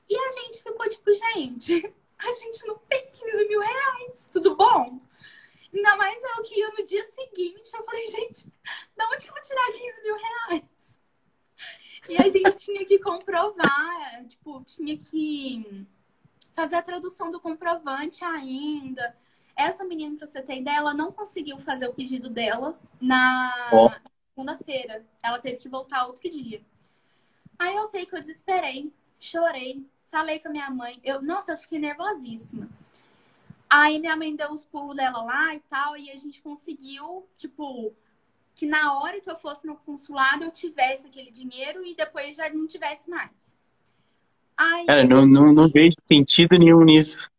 E 0.10 0.16
a 0.16 0.32
gente 0.32 0.64
ficou 0.64 0.88
tipo, 0.88 1.12
gente, 1.12 1.94
a 2.18 2.32
gente 2.32 2.66
não 2.66 2.78
tem 2.88 3.12
15 3.12 3.48
mil 3.50 3.60
reais, 3.60 4.30
tudo 4.32 4.56
bom? 4.56 5.02
Ainda 5.74 5.96
mais 5.96 6.22
eu 6.24 6.44
que 6.44 6.60
ia 6.60 6.70
no 6.70 6.84
dia 6.84 7.04
seguinte. 7.04 7.74
Eu 7.74 7.84
falei, 7.84 8.08
gente, 8.08 8.48
de 8.48 9.06
onde 9.06 9.24
que 9.24 9.30
eu 9.30 9.34
vou 9.34 9.44
tirar 9.44 9.66
15 9.72 10.02
mil 10.04 10.16
reais? 10.18 11.02
E 12.10 12.18
a 12.18 12.28
gente 12.28 12.58
tinha 12.60 12.86
que 12.86 13.00
comprovar, 13.00 14.26
tipo, 14.28 14.64
tinha 14.66 14.98
que 14.98 15.88
fazer 16.54 16.76
a 16.76 16.82
tradução 16.82 17.32
do 17.32 17.40
comprovante 17.40 18.24
ainda. 18.24 19.16
Essa 19.56 19.84
menina, 19.84 20.18
pra 20.18 20.28
você 20.28 20.42
ter 20.42 20.60
ideia, 20.60 20.78
ela 20.78 20.94
não 20.94 21.12
conseguiu 21.12 21.60
fazer 21.60 21.88
o 21.88 21.94
pedido 21.94 22.30
dela 22.30 22.80
na 23.00 23.70
oh. 23.72 23.90
segunda-feira. 24.30 25.06
Ela 25.22 25.40
teve 25.40 25.58
que 25.58 25.70
voltar 25.70 26.06
outro 26.06 26.30
dia. 26.30 26.62
Aí 27.58 27.76
eu 27.76 27.86
sei 27.88 28.06
que 28.06 28.16
eu 28.16 28.20
desesperei, 28.20 28.92
chorei, 29.20 29.86
falei 30.06 30.40
com 30.40 30.50
a 30.50 30.52
minha 30.52 30.70
mãe. 30.70 31.00
Eu, 31.04 31.22
nossa, 31.22 31.52
eu 31.52 31.58
fiquei 31.58 31.80
nervosíssima. 31.80 32.68
Aí 33.72 34.00
minha 34.00 34.18
mãe 34.18 34.36
deu 34.36 34.52
os 34.52 34.66
pulos 34.66 34.98
dela 34.98 35.24
lá 35.24 35.56
e 35.56 35.62
tal, 35.62 35.96
e 35.96 36.12
a 36.12 36.18
gente 36.18 36.42
conseguiu, 36.42 37.26
tipo, 37.38 37.96
que 38.54 38.66
na 38.66 39.00
hora 39.00 39.22
que 39.22 39.32
eu 39.32 39.38
fosse 39.38 39.66
no 39.66 39.78
consulado 39.78 40.44
eu 40.44 40.52
tivesse 40.52 41.08
aquele 41.08 41.32
dinheiro 41.32 41.86
e 41.86 41.96
depois 41.96 42.36
já 42.36 42.50
não 42.50 42.68
tivesse 42.68 43.10
mais. 43.10 43.58
Aí, 44.58 44.86
Cara, 44.86 45.06
não, 45.06 45.26
não, 45.26 45.54
não 45.54 45.70
vejo 45.70 45.96
sentido 46.06 46.60
nenhum 46.60 46.84
nisso. 46.84 47.30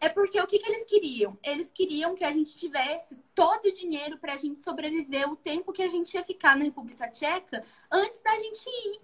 É 0.00 0.08
porque 0.08 0.40
o 0.40 0.46
que, 0.48 0.58
que 0.58 0.68
eles 0.68 0.84
queriam? 0.86 1.38
Eles 1.40 1.70
queriam 1.70 2.16
que 2.16 2.24
a 2.24 2.32
gente 2.32 2.58
tivesse 2.58 3.16
todo 3.32 3.66
o 3.66 3.72
dinheiro 3.72 4.18
para 4.18 4.34
a 4.34 4.36
gente 4.36 4.58
sobreviver 4.58 5.30
o 5.30 5.36
tempo 5.36 5.72
que 5.72 5.84
a 5.84 5.88
gente 5.88 6.14
ia 6.14 6.24
ficar 6.24 6.56
na 6.56 6.64
República 6.64 7.08
Tcheca 7.08 7.62
antes 7.92 8.20
da 8.22 8.36
gente 8.36 8.68
ir. 8.68 9.00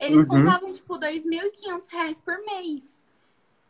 Eles 0.00 0.22
uhum. 0.22 0.26
contavam, 0.26 0.72
tipo, 0.72 0.96
R$ 0.96 1.20
2.500 1.20 2.20
por 2.20 2.36
mês. 2.44 3.00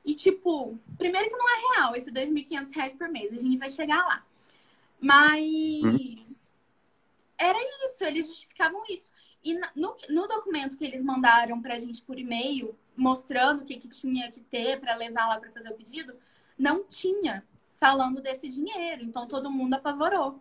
E, 0.05 0.15
tipo, 0.15 0.79
primeiro 0.99 1.29
que 1.29 1.37
não 1.37 1.49
é 1.49 1.75
real 1.75 1.97
esse 1.97 2.11
R$ 2.11 2.27
2.500 2.27 2.97
por 2.97 3.09
mês, 3.09 3.33
a 3.33 3.41
gente 3.41 3.57
vai 3.57 3.71
chegar 3.71 4.05
lá. 4.05 4.25
Mas 5.01 6.53
era 7.39 7.59
isso, 7.85 8.05
eles 8.05 8.29
justificavam 8.29 8.83
isso. 8.89 9.11
E 9.45 9.55
no, 9.75 9.97
no 10.09 10.29
documento 10.29 10.77
que 10.77 10.85
eles 10.85 11.03
mandaram 11.03 11.61
pra 11.61 11.79
gente 11.79 12.01
por 12.03 12.19
e-mail, 12.19 12.77
mostrando 12.97 13.63
o 13.63 13.65
que, 13.65 13.77
que 13.77 13.89
tinha 13.89 14.31
que 14.31 14.41
ter 14.41 14.79
para 14.81 14.95
levar 14.95 15.29
lá 15.29 15.39
para 15.39 15.51
fazer 15.51 15.71
o 15.71 15.75
pedido, 15.75 16.15
não 16.57 16.85
tinha 16.85 17.45
falando 17.75 18.23
desse 18.23 18.49
dinheiro. 18.49 19.03
Então 19.03 19.27
todo 19.27 19.51
mundo 19.51 19.75
apavorou. 19.75 20.41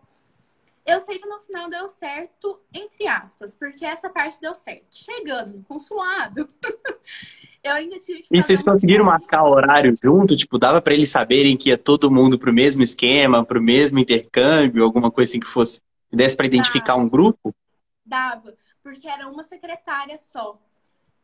Eu 0.84 1.00
sei 1.00 1.18
que 1.18 1.28
no 1.28 1.40
final 1.40 1.68
deu 1.68 1.88
certo, 1.88 2.60
entre 2.72 3.06
aspas, 3.06 3.54
porque 3.54 3.84
essa 3.84 4.10
parte 4.10 4.40
deu 4.40 4.54
certo. 4.54 4.86
Chegando 4.90 5.58
no 5.58 5.64
consulado, 5.64 6.48
Eu 7.62 7.72
ainda 7.74 7.98
tive 7.98 8.22
que. 8.22 8.28
E 8.30 8.42
vocês 8.42 8.62
conseguiram 8.62 9.04
marcar 9.04 9.44
o 9.44 9.52
horário 9.52 9.94
junto? 10.02 10.34
Tipo, 10.34 10.58
dava 10.58 10.82
para 10.82 10.94
eles 10.94 11.10
saberem 11.10 11.56
que 11.56 11.68
ia 11.68 11.78
todo 11.78 12.10
mundo 12.10 12.38
pro 12.38 12.52
mesmo 12.52 12.82
esquema, 12.82 13.44
pro 13.44 13.62
mesmo 13.62 13.98
intercâmbio, 13.98 14.82
alguma 14.82 15.10
coisa 15.10 15.30
assim 15.30 15.40
que 15.40 15.46
fosse. 15.46 15.80
Desse 16.10 16.36
para 16.36 16.46
identificar 16.46 16.94
dava. 16.94 17.02
um 17.04 17.08
grupo? 17.08 17.54
Dava, 18.04 18.52
porque 18.82 19.08
era 19.08 19.28
uma 19.28 19.44
secretária 19.44 20.18
só. 20.18 20.58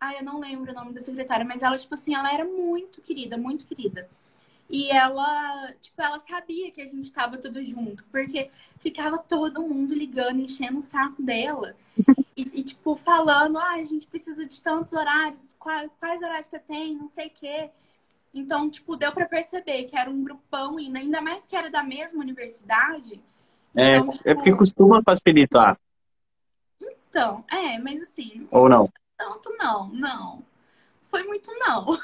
Ah, 0.00 0.14
eu 0.14 0.22
não 0.22 0.38
lembro 0.38 0.70
o 0.70 0.74
nome 0.74 0.92
da 0.92 1.00
secretária, 1.00 1.44
mas 1.44 1.62
ela, 1.62 1.76
tipo 1.76 1.92
assim, 1.94 2.14
ela 2.14 2.32
era 2.32 2.44
muito 2.44 3.02
querida, 3.02 3.36
muito 3.36 3.66
querida. 3.66 4.08
E 4.70 4.90
ela, 4.90 5.72
tipo, 5.80 6.00
ela 6.00 6.18
sabia 6.20 6.70
que 6.70 6.80
a 6.80 6.86
gente 6.86 7.12
tava 7.12 7.36
tudo 7.36 7.62
junto, 7.64 8.04
porque 8.12 8.48
ficava 8.80 9.18
todo 9.18 9.66
mundo 9.66 9.94
ligando, 9.94 10.40
enchendo 10.40 10.78
o 10.78 10.82
saco 10.82 11.20
dela. 11.20 11.74
E, 12.38 12.42
e 12.60 12.62
tipo, 12.62 12.94
falando, 12.94 13.58
ah, 13.58 13.72
a 13.72 13.82
gente 13.82 14.06
precisa 14.06 14.46
de 14.46 14.62
tantos 14.62 14.94
horários, 14.94 15.56
quais, 15.58 15.90
quais 15.98 16.22
horários 16.22 16.46
você 16.46 16.60
tem, 16.60 16.94
não 16.94 17.08
sei 17.08 17.26
o 17.26 17.30
quê. 17.30 17.68
Então, 18.32 18.70
tipo, 18.70 18.94
deu 18.94 19.10
para 19.10 19.26
perceber 19.26 19.86
que 19.86 19.98
era 19.98 20.08
um 20.08 20.22
grupão, 20.22 20.78
e 20.78 20.86
ainda 20.96 21.20
mais 21.20 21.48
que 21.48 21.56
era 21.56 21.68
da 21.68 21.82
mesma 21.82 22.22
universidade. 22.22 23.20
É, 23.74 23.96
então, 23.96 24.08
é 24.10 24.12
tipo... 24.12 24.28
é 24.28 24.34
porque 24.36 24.54
costuma 24.54 25.02
facilitar. 25.02 25.76
Então, 26.80 27.44
é, 27.50 27.76
mas 27.80 28.02
assim. 28.02 28.46
Ou 28.52 28.68
não? 28.68 28.88
Tanto 29.16 29.56
não, 29.58 29.88
não. 29.88 30.44
Foi 31.10 31.24
muito 31.24 31.50
não. 31.58 31.98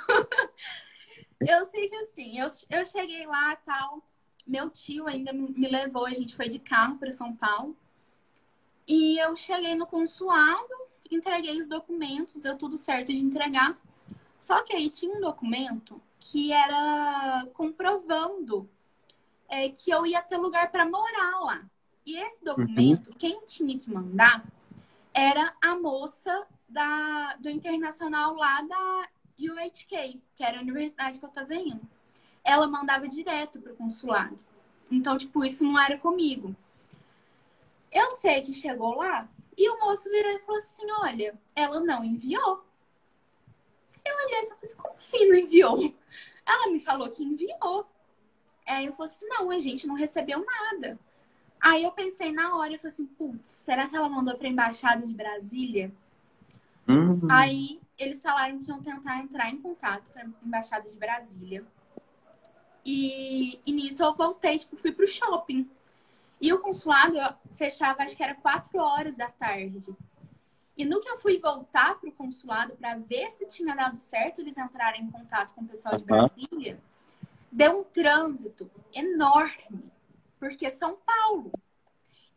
eu 1.47 1.65
sei 1.67 1.89
que 1.89 1.95
assim, 1.95 2.41
eu, 2.41 2.49
eu 2.71 2.85
cheguei 2.85 3.25
lá 3.25 3.55
tal. 3.65 4.03
Meu 4.45 4.69
tio 4.69 5.07
ainda 5.07 5.33
me 5.33 5.69
levou, 5.69 6.07
a 6.07 6.13
gente 6.13 6.35
foi 6.35 6.49
de 6.49 6.59
carro 6.59 6.99
para 6.99 7.13
São 7.13 7.37
Paulo. 7.37 7.77
E 8.87 9.19
eu 9.19 9.35
cheguei 9.35 9.75
no 9.75 9.87
consulado, 9.87 10.69
entreguei 11.11 11.59
os 11.59 11.69
documentos, 11.69 12.41
deu 12.41 12.57
tudo 12.57 12.77
certo 12.77 13.13
de 13.13 13.19
entregar. 13.19 13.79
Só 14.37 14.63
que 14.63 14.75
aí 14.75 14.91
tinha 14.91 15.17
um 15.17 15.21
documento 15.21 16.01
que 16.21 16.53
era 16.53 17.47
comprovando 17.55 18.69
é, 19.49 19.69
que 19.69 19.91
eu 19.91 20.07
ia 20.07 20.23
ter 20.23 20.37
lugar 20.37 20.71
para 20.71 20.89
morar 20.89 21.41
lá. 21.41 21.65
E 22.05 22.17
esse 22.19 22.39
uhum. 22.39 22.57
documento, 22.57 23.09
uhum. 23.09 23.17
quem 23.19 23.45
tinha 23.47 23.79
que 23.79 23.91
mandar 23.91 24.45
era 25.13 25.55
a 25.63 25.77
moça 25.77 26.47
da, 26.69 27.37
do 27.37 27.49
internacional 27.49 28.35
lá 28.35 28.61
da 28.63 29.09
UHK, 29.39 30.21
que 30.35 30.45
era 30.45 30.59
a 30.59 30.63
universidade 30.63 31.19
que 31.19 31.25
eu 31.25 31.29
estava 31.29 31.55
indo. 31.55 31.81
Ela 32.43 32.67
mandava 32.67 33.09
direto 33.09 33.61
para 33.61 33.73
o 33.73 33.77
consulado. 33.77 34.39
Então, 34.91 35.17
tipo, 35.17 35.45
isso 35.45 35.65
não 35.65 35.79
era 35.79 35.97
comigo. 35.97 36.55
Eu 37.95 38.11
sei 38.11 38.43
que 38.43 38.53
chegou 38.53 38.97
lá 38.97 39.29
e 39.57 39.71
o 39.71 39.79
moço 39.79 40.11
virou 40.11 40.33
e 40.33 40.41
falou 40.41 40.59
assim: 40.59 40.91
Olha, 41.01 41.39
ela 41.55 41.81
não 41.81 42.05
enviou. 42.05 42.65
Eu 44.05 44.17
olhei 44.17 44.41
e 44.41 44.47
falei 44.47 44.59
assim: 44.65 44.77
Como 44.77 44.95
assim 44.95 45.29
não 45.29 45.37
enviou? 45.37 45.95
Ela 46.45 46.71
me 46.71 46.79
falou 46.79 47.09
que 47.09 47.25
enviou. 47.25 47.89
Aí 48.67 48.85
eu 48.85 48.93
falei 48.93 49.11
assim: 49.11 49.27
Não, 49.29 49.51
a 49.51 49.59
gente 49.59 49.87
não 49.87 49.95
recebeu 49.95 50.45
nada. 50.45 50.99
Aí 51.65 51.83
eu 51.83 51.93
pensei 51.93 52.31
na 52.31 52.55
hora, 52.55 52.75
eu 52.75 52.79
falei 52.79 52.93
assim, 52.93 53.07
putz, 53.07 53.49
será 53.49 53.89
que 53.89 53.97
ela 53.97 54.07
mandou 54.07 54.37
para 54.37 54.47
a 54.47 54.51
embaixada 54.51 55.07
de 55.07 55.15
Brasília? 55.15 55.91
Uhum. 56.87 57.27
Aí 57.31 57.81
eles 57.97 58.21
falaram 58.21 58.59
que 58.59 58.69
iam 58.69 58.83
tentar 58.83 59.21
entrar 59.21 59.49
em 59.49 59.57
contato 59.57 60.11
com 60.13 60.19
a 60.19 60.27
embaixada 60.45 60.87
de 60.91 60.99
Brasília. 60.99 61.65
E, 62.85 63.59
e 63.65 63.73
nisso 63.73 64.05
eu 64.05 64.13
voltei, 64.13 64.59
tipo, 64.59 64.77
fui 64.77 64.93
pro 64.93 65.07
shopping. 65.07 65.67
E 66.45 66.53
o 66.53 66.59
consulado 66.59 67.17
fechava, 67.55 68.03
acho 68.03 68.15
que 68.15 68.23
era 68.23 68.35
quatro 68.35 68.79
horas 68.79 69.17
da 69.17 69.31
tarde. 69.31 69.97
E 70.77 70.85
no 70.85 71.01
que 71.01 71.09
eu 71.09 71.17
fui 71.17 71.39
voltar 71.39 71.99
pro 71.99 72.13
consulado 72.13 72.77
para 72.77 72.99
ver 72.99 73.31
se 73.31 73.49
tinha 73.49 73.75
dado 73.75 73.97
certo 73.97 74.43
eles 74.43 74.59
entrarem 74.59 75.05
em 75.05 75.11
contato 75.11 75.55
com 75.55 75.63
o 75.63 75.67
pessoal 75.67 75.97
de 75.97 76.05
Brasília, 76.05 76.79
deu 77.51 77.81
um 77.81 77.85
trânsito 77.85 78.71
enorme 78.93 79.91
porque 80.39 80.71
São 80.71 80.99
Paulo. 80.99 81.51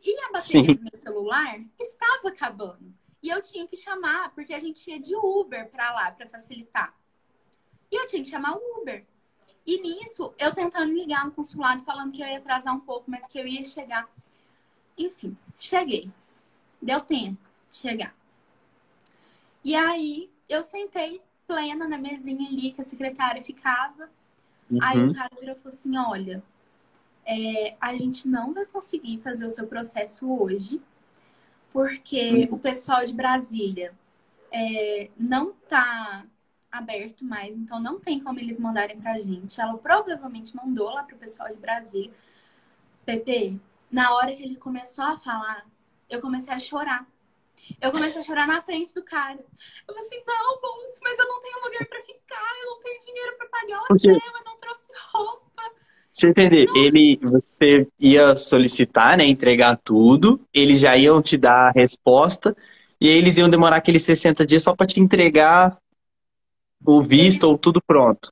E 0.01 0.17
a 0.23 0.31
bateria 0.31 0.67
Sim. 0.67 0.75
do 0.75 0.83
meu 0.83 0.95
celular 0.95 1.59
estava 1.77 2.29
acabando. 2.29 2.95
E 3.21 3.27
eu 3.27 3.41
tinha 3.41 3.67
que 3.67 3.75
chamar, 3.75 4.33
porque 4.33 4.53
a 4.53 4.59
gente 4.61 4.89
ia 4.89 5.01
de 5.01 5.17
Uber 5.17 5.69
para 5.69 5.91
lá, 5.91 6.11
para 6.11 6.29
facilitar. 6.29 6.95
E 7.91 8.01
eu 8.01 8.07
tinha 8.07 8.23
que 8.23 8.29
chamar 8.29 8.55
o 8.55 8.81
Uber. 8.81 9.05
E 9.67 9.81
nisso, 9.81 10.33
eu 10.39 10.55
tentando 10.55 10.93
ligar 10.93 11.25
no 11.25 11.31
consulado, 11.31 11.83
falando 11.83 12.13
que 12.13 12.23
eu 12.23 12.27
ia 12.27 12.37
atrasar 12.37 12.73
um 12.73 12.79
pouco, 12.79 13.11
mas 13.11 13.25
que 13.25 13.37
eu 13.37 13.45
ia 13.45 13.65
chegar. 13.65 14.09
Enfim, 14.97 15.37
cheguei. 15.59 16.09
Deu 16.81 17.01
tempo 17.01 17.37
de 17.69 17.75
chegar. 17.75 18.15
E 19.61 19.75
aí, 19.75 20.29
eu 20.47 20.63
sentei 20.63 21.21
plena 21.45 21.85
na 21.85 21.97
mesinha 21.97 22.47
ali 22.47 22.71
que 22.71 22.79
a 22.79 22.83
secretária 22.83 23.43
ficava. 23.43 24.09
Uhum. 24.71 24.79
Aí 24.81 25.03
o 25.03 25.13
cara 25.13 25.31
virou 25.37 25.55
e 25.55 25.59
falou 25.59 25.75
assim: 25.77 25.97
Olha, 25.97 26.41
é, 27.25 27.75
a 27.81 27.95
gente 27.97 28.25
não 28.25 28.53
vai 28.53 28.65
conseguir 28.65 29.19
fazer 29.19 29.45
o 29.45 29.49
seu 29.49 29.67
processo 29.67 30.31
hoje, 30.31 30.81
porque 31.73 32.47
uhum. 32.47 32.55
o 32.55 32.59
pessoal 32.59 33.05
de 33.05 33.13
Brasília 33.13 33.93
é, 34.49 35.09
não 35.17 35.49
está 35.49 36.25
aberto 36.77 37.25
mais, 37.25 37.55
então 37.55 37.79
não 37.79 37.99
tem 37.99 38.19
como 38.19 38.39
eles 38.39 38.59
mandarem 38.59 38.99
para 38.99 39.13
a 39.13 39.19
gente. 39.19 39.59
Ela 39.59 39.77
provavelmente 39.77 40.55
mandou 40.55 40.89
lá 40.89 41.03
para 41.03 41.15
o 41.15 41.19
pessoal 41.19 41.49
de 41.49 41.55
Brasília. 41.55 42.11
Pepe, 43.05 43.59
na 43.91 44.13
hora 44.13 44.35
que 44.35 44.43
ele 44.43 44.55
começou 44.55 45.05
a 45.05 45.17
falar, 45.17 45.65
eu 46.09 46.21
comecei 46.21 46.53
a 46.53 46.59
chorar. 46.59 47.07
Eu 47.81 47.91
comecei 47.91 48.21
a 48.21 48.23
chorar 48.23 48.47
na 48.47 48.61
frente 48.61 48.93
do 48.93 49.03
cara. 49.03 49.39
Eu 49.39 49.93
falei 49.93 50.01
assim, 50.01 50.21
não, 50.25 50.61
moço, 50.61 50.99
mas 51.03 51.19
eu 51.19 51.27
não 51.27 51.41
tenho 51.41 51.63
lugar 51.63 51.85
para 51.85 52.01
ficar, 52.01 52.51
eu 52.61 52.69
não 52.71 52.79
tenho 52.81 52.99
dinheiro 52.99 53.37
para 53.37 53.47
pagar 53.47 53.79
o 53.79 53.93
hotel, 53.93 54.35
eu 54.35 54.43
não 54.45 54.57
trouxe 54.57 54.87
roupa. 55.11 55.63
Deixa 56.13 56.27
eu 56.27 56.29
entender. 56.29 56.67
Ele, 56.75 57.19
você 57.21 57.87
ia 57.99 58.35
solicitar, 58.35 59.17
né? 59.17 59.25
Entregar 59.25 59.77
tudo, 59.77 60.39
eles 60.53 60.79
já 60.79 60.95
iam 60.95 61.21
te 61.21 61.37
dar 61.37 61.69
a 61.69 61.71
resposta, 61.71 62.55
e 62.99 63.07
aí 63.07 63.17
eles 63.17 63.37
iam 63.37 63.49
demorar 63.49 63.75
aqueles 63.75 64.03
60 64.03 64.45
dias 64.45 64.63
só 64.63 64.75
para 64.75 64.87
te 64.87 64.99
entregar 64.99 65.77
o 66.85 67.01
visto 67.01 67.43
ou 67.43 67.57
tudo 67.57 67.81
pronto. 67.81 68.31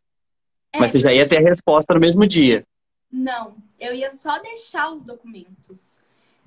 É. 0.72 0.80
Mas 0.80 0.92
você 0.92 1.00
já 1.00 1.14
ia 1.14 1.28
ter 1.28 1.38
a 1.38 1.50
resposta 1.50 1.94
no 1.94 2.00
mesmo 2.00 2.26
dia. 2.28 2.66
Não, 3.12 3.56
eu 3.80 3.94
ia 3.94 4.10
só 4.10 4.40
deixar 4.40 4.92
os 4.92 5.06
documentos. 5.06 6.00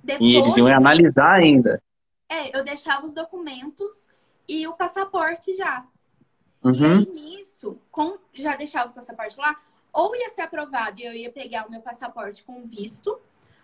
Depois, 0.02 0.30
e 0.30 0.36
eles 0.36 0.56
iam 0.56 0.66
analisar 0.68 1.34
ainda. 1.34 1.82
É, 2.28 2.56
eu 2.56 2.62
deixava 2.62 3.06
os 3.06 3.14
documentos 3.14 4.08
e 4.46 4.66
o 4.66 4.74
passaporte 4.74 5.54
já. 5.54 5.84
Uhum. 6.62 6.74
E 6.74 6.84
aí, 6.84 7.06
nisso, 7.06 7.78
com, 7.90 8.18
já 8.34 8.54
deixava 8.54 8.90
o 8.90 8.94
passaporte 8.94 9.38
lá, 9.38 9.56
ou 9.92 10.14
ia 10.14 10.28
ser 10.28 10.42
aprovado 10.42 11.00
e 11.00 11.04
eu 11.04 11.12
ia 11.12 11.30
pegar 11.30 11.66
o 11.66 11.70
meu 11.70 11.80
passaporte 11.80 12.44
com 12.44 12.62
visto, 12.62 13.18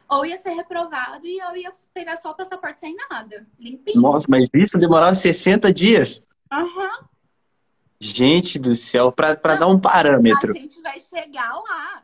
ou 0.09 0.25
ia 0.25 0.37
ser 0.37 0.51
reprovado 0.51 1.27
e 1.27 1.39
eu 1.39 1.57
ia 1.57 1.73
pegar 1.93 2.17
só 2.17 2.31
o 2.31 2.35
passaporte 2.35 2.81
sem 2.81 2.95
nada, 3.11 3.47
limpinho. 3.59 4.01
Nossa, 4.01 4.27
mas 4.29 4.49
isso 4.55 4.79
demorava 4.79 5.15
60 5.15 5.73
dias? 5.73 6.27
Aham. 6.51 6.67
Uhum. 6.67 7.14
Gente 8.01 8.59
do 8.59 8.75
céu, 8.75 9.13
para 9.13 9.35
dar 9.35 9.67
um 9.67 9.79
parâmetro. 9.79 10.51
A 10.51 10.55
gente 10.55 10.81
vai 10.83 10.99
chegar 11.01 11.55
lá. 11.55 12.03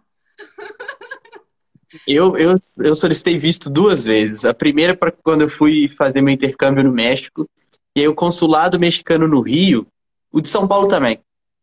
eu, 2.07 2.37
eu, 2.38 2.55
eu 2.79 2.94
solicitei 2.94 3.38
visto 3.38 3.68
duas 3.68 4.05
vezes. 4.05 4.44
A 4.44 4.55
primeira 4.55 4.96
para 4.96 5.11
quando 5.11 5.42
eu 5.42 5.48
fui 5.48 5.88
fazer 5.88 6.20
meu 6.20 6.33
intercâmbio 6.33 6.85
no 6.85 6.92
México. 6.92 7.48
E 7.96 8.00
aí 8.00 8.09
o 8.09 8.14
consulado 8.14 8.79
mexicano 8.79 9.26
no 9.26 9.40
Rio, 9.40 9.87
o 10.33 10.40
de 10.40 10.48
São 10.48 10.66
Paulo 10.66 10.87
também. 10.87 11.20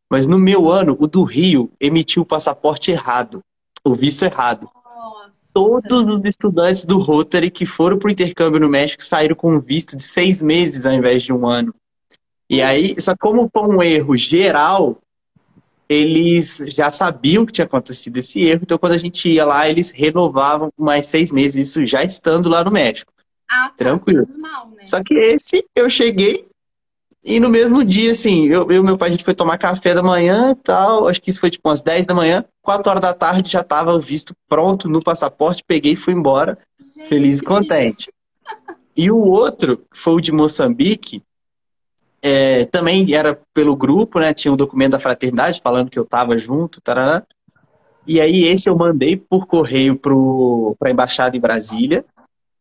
Mas 0.10 0.28
no 0.28 0.38
meu 0.38 0.70
ano, 0.70 0.96
o 1.00 1.08
do 1.08 1.24
Rio 1.24 1.72
emitiu 1.80 2.24
o 2.24 2.26
passaporte 2.26 2.92
errado, 2.92 3.42
o 3.84 3.94
visto 3.94 4.24
errado. 4.24 4.70
Nossa. 4.86 5.52
Todos 5.54 6.10
os 6.10 6.22
estudantes 6.24 6.86
do 6.86 6.98
Rotary 6.98 7.50
que 7.50 7.66
foram 7.66 7.98
para 7.98 8.08
o 8.08 8.12
intercâmbio 8.12 8.60
no 8.60 8.70
México 8.70 9.04
saíram 9.04 9.36
com 9.36 9.54
um 9.54 9.60
visto 9.60 9.96
de 9.96 10.04
seis 10.04 10.42
meses 10.42 10.86
ao 10.86 10.94
invés 10.94 11.24
de 11.24 11.34
um 11.34 11.48
ano. 11.48 11.74
E 12.50 12.62
aí, 12.62 12.96
só 13.00 13.14
como 13.18 13.50
foi 13.52 13.64
um 13.64 13.82
erro 13.82 14.16
geral, 14.16 14.98
eles 15.90 16.64
já 16.68 16.90
sabiam 16.92 17.46
que 17.46 17.54
tinha 17.54 17.66
acontecido 17.66 18.18
esse 18.18 18.42
erro, 18.42 18.62
então 18.64 18.78
quando 18.78 18.94
a 18.94 18.98
gente 18.98 19.30
ia 19.30 19.46
lá, 19.46 19.70
eles 19.70 19.92
renovavam 19.92 20.70
mais 20.78 21.08
seis 21.08 21.32
meses, 21.32 21.70
isso 21.70 21.86
já 21.86 22.04
estando 22.04 22.50
lá 22.50 22.64
no 22.64 22.72
México. 22.72 23.12
Ah, 23.50 23.70
tá. 23.70 23.76
Tranquilo. 23.78 24.26
Mal, 24.38 24.70
né? 24.72 24.86
Só 24.86 25.04
que 25.04 25.14
esse, 25.14 25.66
eu 25.76 25.90
cheguei, 25.90 26.48
e 27.24 27.40
no 27.42 27.50
mesmo 27.50 27.84
dia, 27.84 28.12
assim, 28.12 28.46
eu 28.46 28.72
e 28.72 28.82
meu 28.82 28.98
pai, 28.98 29.10
a 29.10 29.12
gente 29.12 29.24
foi 29.24 29.34
tomar 29.36 29.58
café 29.58 29.94
da 29.94 30.02
manhã 30.02 30.52
e 30.52 30.56
tal. 30.56 31.10
Acho 31.10 31.22
que 31.22 31.30
isso 31.30 31.42
foi 31.42 31.50
tipo 31.50 31.68
umas 31.68 31.82
10 31.82 32.06
da 32.06 32.14
manhã. 32.14 32.46
4 32.62 32.90
horas 32.90 33.02
da 33.02 33.14
tarde 33.14 33.52
já 33.52 33.62
tava 33.62 33.94
o 33.94 34.00
visto 34.00 34.34
pronto 34.48 34.88
no 34.88 35.04
passaporte. 35.04 35.62
Peguei 35.68 35.92
e 35.92 35.98
fui 35.98 36.14
embora. 36.14 36.58
Gente, 36.80 37.10
feliz 37.10 37.40
e 37.40 37.44
contente. 37.44 38.10
E 38.96 39.12
o 39.12 39.18
outro, 39.18 39.78
que 39.92 39.98
foi 39.98 40.14
o 40.14 40.22
de 40.22 40.32
Moçambique, 40.32 41.22
é, 42.22 42.66
também 42.66 43.14
era 43.14 43.40
pelo 43.54 43.76
grupo, 43.76 44.20
né? 44.20 44.34
Tinha 44.34 44.52
um 44.52 44.58
documento 44.58 44.92
da 44.92 45.00
fraternidade 45.00 45.62
falando 45.62 45.90
que 45.90 46.00
eu 46.00 46.06
tava 46.06 46.38
junto, 46.38 46.82
tarará. 46.82 47.24
E 48.06 48.22
aí 48.22 48.46
esse 48.46 48.70
eu 48.70 48.76
mandei 48.76 49.18
por 49.18 49.46
correio 49.46 49.98
para 49.98 50.90
a 50.90 50.92
embaixada 50.92 51.36
em 51.36 51.42
Brasília. 51.42 52.06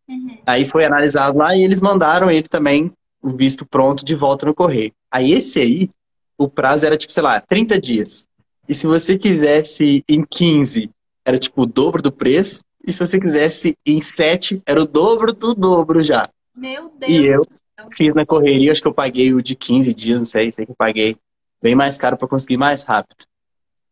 Uhum. 0.08 0.38
Aí 0.46 0.64
foi 0.64 0.84
analisado 0.84 1.38
lá 1.38 1.56
e 1.56 1.62
eles 1.62 1.80
mandaram 1.80 2.30
ele 2.30 2.48
também 2.48 2.92
o 3.22 3.30
visto 3.30 3.64
pronto 3.64 4.04
de 4.04 4.14
volta 4.14 4.46
no 4.46 4.54
correio. 4.54 4.92
Aí 5.10 5.32
esse 5.32 5.60
aí, 5.60 5.90
o 6.36 6.48
prazo 6.48 6.86
era 6.86 6.96
tipo, 6.96 7.12
sei 7.12 7.22
lá, 7.22 7.40
30 7.40 7.80
dias. 7.80 8.26
E 8.68 8.74
se 8.74 8.86
você 8.86 9.16
quisesse 9.16 10.04
em 10.08 10.24
15, 10.24 10.90
era 11.24 11.38
tipo 11.38 11.62
o 11.62 11.66
dobro 11.66 12.02
do 12.02 12.12
preço. 12.12 12.60
E 12.86 12.92
se 12.92 12.98
você 12.98 13.18
quisesse 13.18 13.76
em 13.84 14.00
7, 14.00 14.62
era 14.66 14.80
o 14.80 14.86
dobro 14.86 15.32
do 15.32 15.54
dobro 15.54 16.02
já. 16.02 16.28
Meu 16.54 16.90
Deus. 16.98 17.12
E 17.12 17.24
eu 17.24 17.44
fiz 17.92 18.14
na 18.14 18.24
correria, 18.26 18.72
acho 18.72 18.82
que 18.82 18.88
eu 18.88 18.94
paguei 18.94 19.32
o 19.34 19.42
de 19.42 19.54
15 19.54 19.94
dias, 19.94 20.18
não 20.18 20.26
sei, 20.26 20.52
sei 20.52 20.64
que 20.64 20.72
eu 20.72 20.76
paguei 20.76 21.16
bem 21.62 21.74
mais 21.74 21.96
caro 21.98 22.16
para 22.16 22.28
conseguir 22.28 22.56
mais 22.56 22.82
rápido. 22.82 23.24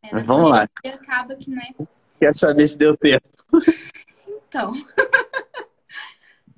É, 0.02 0.08
Mas 0.12 0.26
vamos 0.26 0.50
lá. 0.50 0.68
Acaba 0.84 1.34
que, 1.36 1.50
né? 1.50 1.74
Quero 2.18 2.36
saber 2.36 2.68
se 2.68 2.78
deu 2.78 2.96
tempo. 2.96 3.28
Então. 4.48 4.72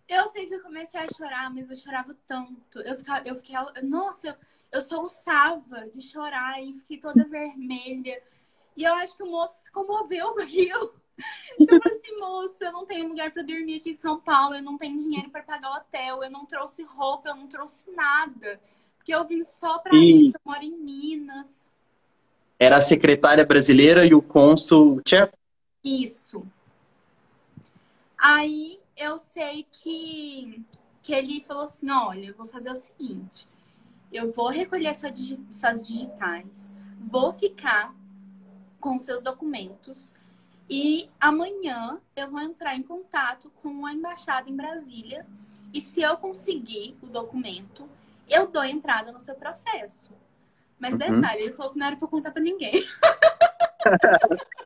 Eu 0.09 0.29
sei 0.29 0.47
que 0.47 0.55
eu 0.55 0.63
comecei 0.63 1.01
a 1.01 1.07
chorar, 1.09 1.53
mas 1.53 1.69
eu 1.69 1.77
chorava 1.77 2.17
tanto. 2.29 2.79
Eu 2.79 2.97
ficava, 2.97 3.27
eu 3.27 3.35
fiquei, 3.35 3.57
nossa, 3.83 4.29
eu, 4.29 4.35
eu 4.71 4.81
soluçava 4.81 5.89
de 5.93 6.01
chorar 6.01 6.63
e 6.63 6.73
fiquei 6.75 6.99
toda 6.99 7.25
vermelha. 7.25 8.23
E 8.77 8.85
eu 8.85 8.95
acho 8.95 9.17
que 9.17 9.25
o 9.25 9.31
moço 9.31 9.65
se 9.65 9.73
comoveu 9.73 10.33
com 10.33 10.43
aquilo. 10.43 10.95
Eu 11.59 11.67
falei 11.67 11.99
assim, 11.99 12.19
moço, 12.19 12.65
eu 12.65 12.73
não 12.73 12.85
tenho 12.85 13.09
lugar 13.09 13.31
para 13.31 13.43
dormir 13.43 13.77
aqui 13.77 13.91
em 13.91 13.97
São 13.97 14.21
Paulo, 14.21 14.55
eu 14.55 14.63
não 14.63 14.77
tenho 14.77 14.99
dinheiro 14.99 15.31
para 15.31 15.43
pagar 15.43 15.73
o 15.73 15.77
hotel, 15.77 16.23
eu 16.23 16.31
não 16.31 16.45
trouxe 16.45 16.83
roupa, 16.83 17.31
eu 17.31 17.37
não 17.37 17.47
trouxe 17.47 17.91
nada. 17.93 18.61
Porque 18.97 19.15
eu 19.15 19.25
vim 19.25 19.43
só 19.43 19.79
para 19.79 19.97
isso, 19.97 20.37
eu 20.37 20.41
moro 20.45 20.63
em 20.63 20.77
Minas. 20.77 21.71
Era 22.59 22.77
a 22.77 22.83
secretária 22.83 23.45
brasileira 23.45 24.05
e 24.05 24.15
o 24.15 24.23
cônsul 24.23 25.01
tcheco? 25.03 25.37
Isso. 25.85 26.45
Aí 28.19 28.81
eu 28.97 29.19
sei 29.19 29.67
que, 29.71 30.65
que 31.03 31.15
ele 31.15 31.41
falou 31.43 31.65
assim: 31.65 31.91
olha, 31.91 32.27
eu 32.27 32.35
vou 32.35 32.47
fazer 32.47 32.71
o 32.71 32.77
seguinte: 32.77 33.49
eu 34.13 34.33
vou 34.33 34.49
recolher 34.49 34.95
sua 34.95 35.13
suas 35.51 35.87
digitais, 35.87 36.73
vou 37.01 37.33
ficar 37.33 37.95
com 38.81 38.99
seus 38.99 39.23
documentos 39.23 40.15
e 40.69 41.09
amanhã 41.21 42.01
eu 42.17 42.29
vou 42.31 42.41
entrar 42.41 42.75
em 42.75 42.83
contato 42.83 43.51
com 43.63 43.87
a 43.87 43.93
embaixada 43.93 44.51
em 44.51 44.57
Brasília 44.57 45.25
e 45.73 45.81
se 45.81 46.03
eu 46.03 46.17
conseguir 46.17 46.97
o 47.03 47.07
documento, 47.07 47.89
eu 48.29 48.49
dou 48.49 48.65
entrada 48.65 49.13
no 49.13 49.21
seu 49.21 49.35
processo. 49.37 50.13
Mas 50.79 50.93
Uhum. 50.93 50.99
detalhe, 50.99 51.43
ele 51.45 51.53
falou 51.53 51.73
que 51.73 51.79
não 51.79 51.87
era 51.87 51.97
pra 51.97 52.09
contar 52.09 52.31
pra 52.33 52.43
ninguém. 52.43 52.73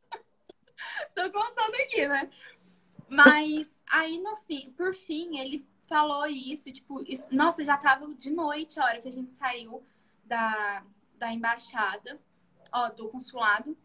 Tô 1.15 1.31
contando 1.31 1.75
aqui, 1.75 2.07
né? 2.09 2.31
Mas 3.09 3.81
aí 3.91 4.19
no 4.19 4.37
fim, 4.37 4.73
por 4.77 4.95
fim, 4.95 5.39
ele 5.39 5.67
falou 5.89 6.27
isso, 6.27 6.73
tipo, 6.73 7.03
isso- 7.07 7.29
nossa, 7.33 7.65
já 7.65 7.77
tava 7.77 8.07
de 8.15 8.31
noite 8.31 8.79
a 8.79 8.85
hora 8.85 9.01
que 9.01 9.09
a 9.09 9.13
gente 9.13 9.33
saiu 9.33 9.83
da, 10.25 10.83
da 11.17 11.33
embaixada, 11.33 12.19
ó, 12.73 12.89
do 12.89 13.09
consulado, 13.09 13.77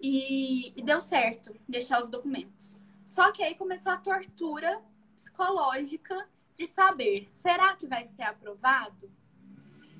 e, 0.00 0.72
e 0.76 0.82
deu 0.82 1.00
certo 1.00 1.54
deixar 1.68 2.00
os 2.00 2.08
documentos. 2.08 2.76
Só 3.04 3.32
que 3.32 3.42
aí 3.42 3.54
começou 3.54 3.92
a 3.92 3.96
tortura 3.96 4.80
psicológica 5.16 6.28
de 6.56 6.66
saber, 6.66 7.28
será 7.30 7.74
que 7.76 7.86
vai 7.86 8.06
ser 8.06 8.22
aprovado? 8.22 9.10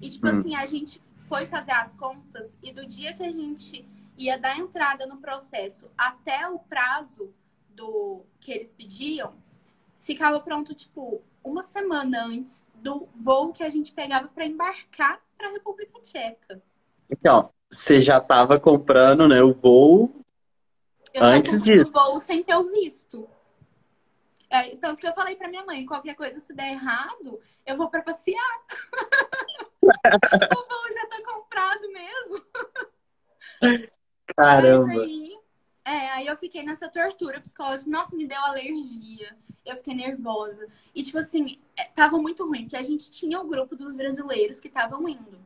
E 0.01 0.09
tipo 0.09 0.27
Hum. 0.27 0.31
assim, 0.31 0.55
a 0.55 0.67
gente 0.67 1.01
foi 1.29 1.47
fazer 1.47 1.73
as 1.73 1.95
contas 1.95 2.57
e 2.63 2.73
do 2.73 2.87
dia 2.87 3.15
que 3.15 3.23
a 3.23 3.31
gente 3.31 3.87
ia 4.17 4.39
dar 4.39 4.59
entrada 4.59 5.07
no 5.07 5.19
processo 5.19 5.91
até 5.97 6.49
o 6.49 6.59
prazo 6.59 7.33
do 7.71 8.23
que 8.39 8.53
eles 8.53 8.73
pediam, 8.75 9.35
ficava 10.01 10.41
pronto 10.41 10.75
tipo 10.75 11.23
uma 11.43 11.63
semana 11.63 12.25
antes 12.25 12.67
do 12.75 13.07
voo 13.15 13.53
que 13.53 13.63
a 13.63 13.69
gente 13.71 13.93
pegava 13.93 14.29
para 14.29 14.45
embarcar 14.47 15.23
para 15.37 15.49
a 15.49 15.53
República 15.53 16.01
Tcheca. 16.03 16.63
Então, 17.11 17.53
você 17.71 18.01
já 18.01 18.19
estava 18.19 18.59
comprando, 18.59 19.29
né, 19.29 19.41
o 19.43 19.55
voo 19.55 20.25
Eu 21.15 21.23
Antes 21.23 21.63
disso. 21.63 21.93
voo 21.93 22.19
sem 22.19 22.43
ter 22.43 22.57
o 22.57 22.65
visto. 22.65 23.29
É, 24.49 24.75
tanto 24.77 25.01
que 25.01 25.07
eu 25.07 25.15
falei 25.15 25.37
pra 25.37 25.49
minha 25.49 25.65
mãe, 25.65 25.87
qualquer 25.87 26.17
coisa 26.17 26.41
se 26.41 26.53
der 26.53 26.73
errado, 26.73 27.41
eu 27.65 27.77
vou 27.77 27.89
pra 27.89 28.03
passear. 28.03 28.61
o 29.83 29.87
voo 29.87 30.93
já 30.93 31.07
tá 31.07 31.23
comprado 31.25 31.93
mesmo. 31.93 32.45
Caramba. 34.37 35.03
Aí, 35.03 35.39
é, 35.85 36.11
aí 36.11 36.27
eu 36.27 36.37
fiquei 36.37 36.65
nessa 36.65 36.89
tortura 36.89 37.41
psicológica. 37.41 37.89
Nossa, 37.89 38.17
me 38.17 38.27
deu 38.27 38.41
alergia. 38.41 39.37
Eu 39.65 39.77
fiquei 39.77 39.95
nervosa. 39.95 40.67
E, 40.93 41.03
tipo 41.03 41.19
assim, 41.19 41.61
é, 41.77 41.85
tava 41.85 42.19
muito 42.19 42.45
ruim, 42.45 42.63
porque 42.63 42.77
a 42.77 42.83
gente 42.83 43.11
tinha 43.13 43.41
o 43.41 43.47
grupo 43.47 43.77
dos 43.77 43.95
brasileiros 43.95 44.59
que 44.59 44.69
estavam 44.69 45.09
indo. 45.09 45.39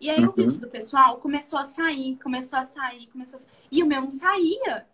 E 0.00 0.10
aí 0.10 0.20
o 0.20 0.26
Uhum. 0.28 0.32
visto 0.32 0.60
do 0.60 0.68
pessoal 0.68 1.18
começou 1.18 1.58
a 1.58 1.64
sair, 1.64 2.16
começou 2.22 2.58
a 2.58 2.64
sair, 2.64 3.06
começou 3.08 3.36
a 3.36 3.40
sair. 3.40 3.52
E 3.70 3.82
o 3.82 3.86
meu 3.86 4.02
não 4.02 4.10
saía. 4.10 4.86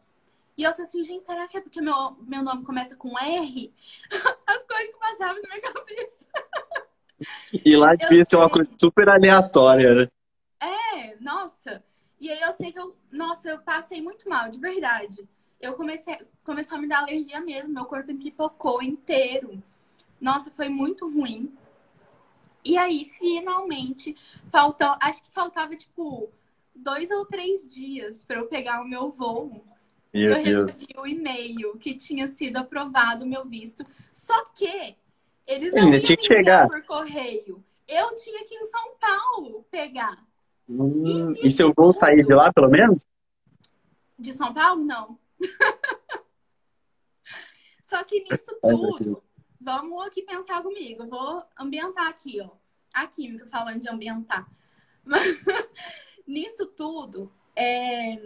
E 0.57 0.63
eu 0.63 0.75
tô 0.75 0.83
assim, 0.83 1.03
gente, 1.03 1.25
será 1.25 1.49
que 1.49 1.57
é 1.57 1.61
porque 1.61 1.81
meu, 1.81 2.17
meu 2.21 2.43
nome 2.43 2.65
começa 2.65 2.95
com 2.95 3.19
R? 3.19 3.73
As 4.47 4.65
coisas 4.65 4.87
que 4.93 4.99
passavam 4.99 5.43
na 5.43 5.49
minha 5.49 5.61
cabeça. 5.61 6.27
E 7.65 7.77
lá 7.77 7.95
devia 7.95 8.25
ser 8.25 8.37
uma 8.37 8.51
coisa 8.51 8.69
super 8.81 9.09
aleatória, 9.09 9.95
né? 9.95 10.09
É, 10.61 11.17
nossa. 11.21 11.83
E 12.21 12.31
aí 12.31 12.41
eu 12.41 12.53
sei 12.53 12.73
que 12.73 12.79
eu, 12.79 12.97
nossa, 13.11 13.49
eu 13.49 13.59
passei 13.61 14.01
muito 14.03 14.29
mal, 14.29 14.49
de 14.49 14.59
verdade. 14.59 15.25
Eu 15.61 15.75
comecei, 15.75 16.19
começou 16.45 16.79
a 16.79 16.81
me 16.81 16.89
dar 16.89 17.01
alergia 17.01 17.41
mesmo, 17.41 17.75
meu 17.75 17.85
corpo 17.85 18.11
empipocou 18.11 18.83
inteiro. 18.83 19.63
Nossa, 20.21 20.51
foi 20.51 20.69
muito 20.69 21.09
ruim. 21.09 21.53
E 22.65 22.79
aí, 22.79 23.05
finalmente, 23.05 24.17
faltou, 24.51 24.95
acho 25.01 25.23
que 25.25 25.31
faltava 25.33 25.75
tipo 25.75 26.31
dois 26.75 27.11
ou 27.11 27.27
três 27.27 27.67
dias 27.67 28.25
para 28.25 28.39
eu 28.39 28.47
pegar 28.47 28.83
o 28.83 28.89
meu 28.89 29.11
voo. 29.11 29.65
Meu 30.13 30.31
eu 30.33 30.43
Deus. 30.43 30.73
recebi 30.73 30.95
o 30.99 31.07
e-mail 31.07 31.77
que 31.79 31.95
tinha 31.95 32.29
sido 32.29 32.59
aprovado 32.59 33.25
o 33.25 33.29
meu 33.29 33.45
visto. 33.45 33.85
Só 34.11 34.45
que 34.55 34.95
eles 35.47 35.73
não 35.73 35.83
Ainda 35.85 35.97
iam 35.97 36.03
tinha 36.05 36.17
que 36.17 36.25
chegar. 36.25 36.69
por 36.69 36.83
correio. 36.85 37.65
Eu 37.89 38.15
tinha 38.15 38.45
que 38.45 38.55
ir 38.55 38.59
em 38.59 38.65
São 38.65 38.95
Paulo 39.01 39.67
pegar. 39.71 40.25
Hum, 40.69 41.33
e 41.43 41.51
seu 41.51 41.73
voo 41.75 41.93
sair 41.93 42.25
de 42.25 42.33
lá, 42.35 42.53
pelo 42.53 42.69
menos? 42.69 43.05
De 44.19 44.33
São 44.33 44.55
Paulo, 44.55 44.85
não. 44.85 45.19
Só 47.83 48.03
que 48.05 48.21
nisso 48.21 48.57
tudo, 48.63 49.23
vamos 49.63 50.07
aqui 50.07 50.23
pensar 50.23 50.63
comigo. 50.63 51.03
Eu 51.03 51.09
vou 51.09 51.43
ambientar 51.59 52.09
aqui, 52.09 52.41
ó. 52.41 52.51
A 52.93 53.07
química 53.07 53.47
falando 53.47 53.81
de 53.81 53.89
ambientar. 53.89 54.47
Mas, 55.05 55.23
nisso 56.27 56.67
tudo, 56.67 57.33
é, 57.57 58.19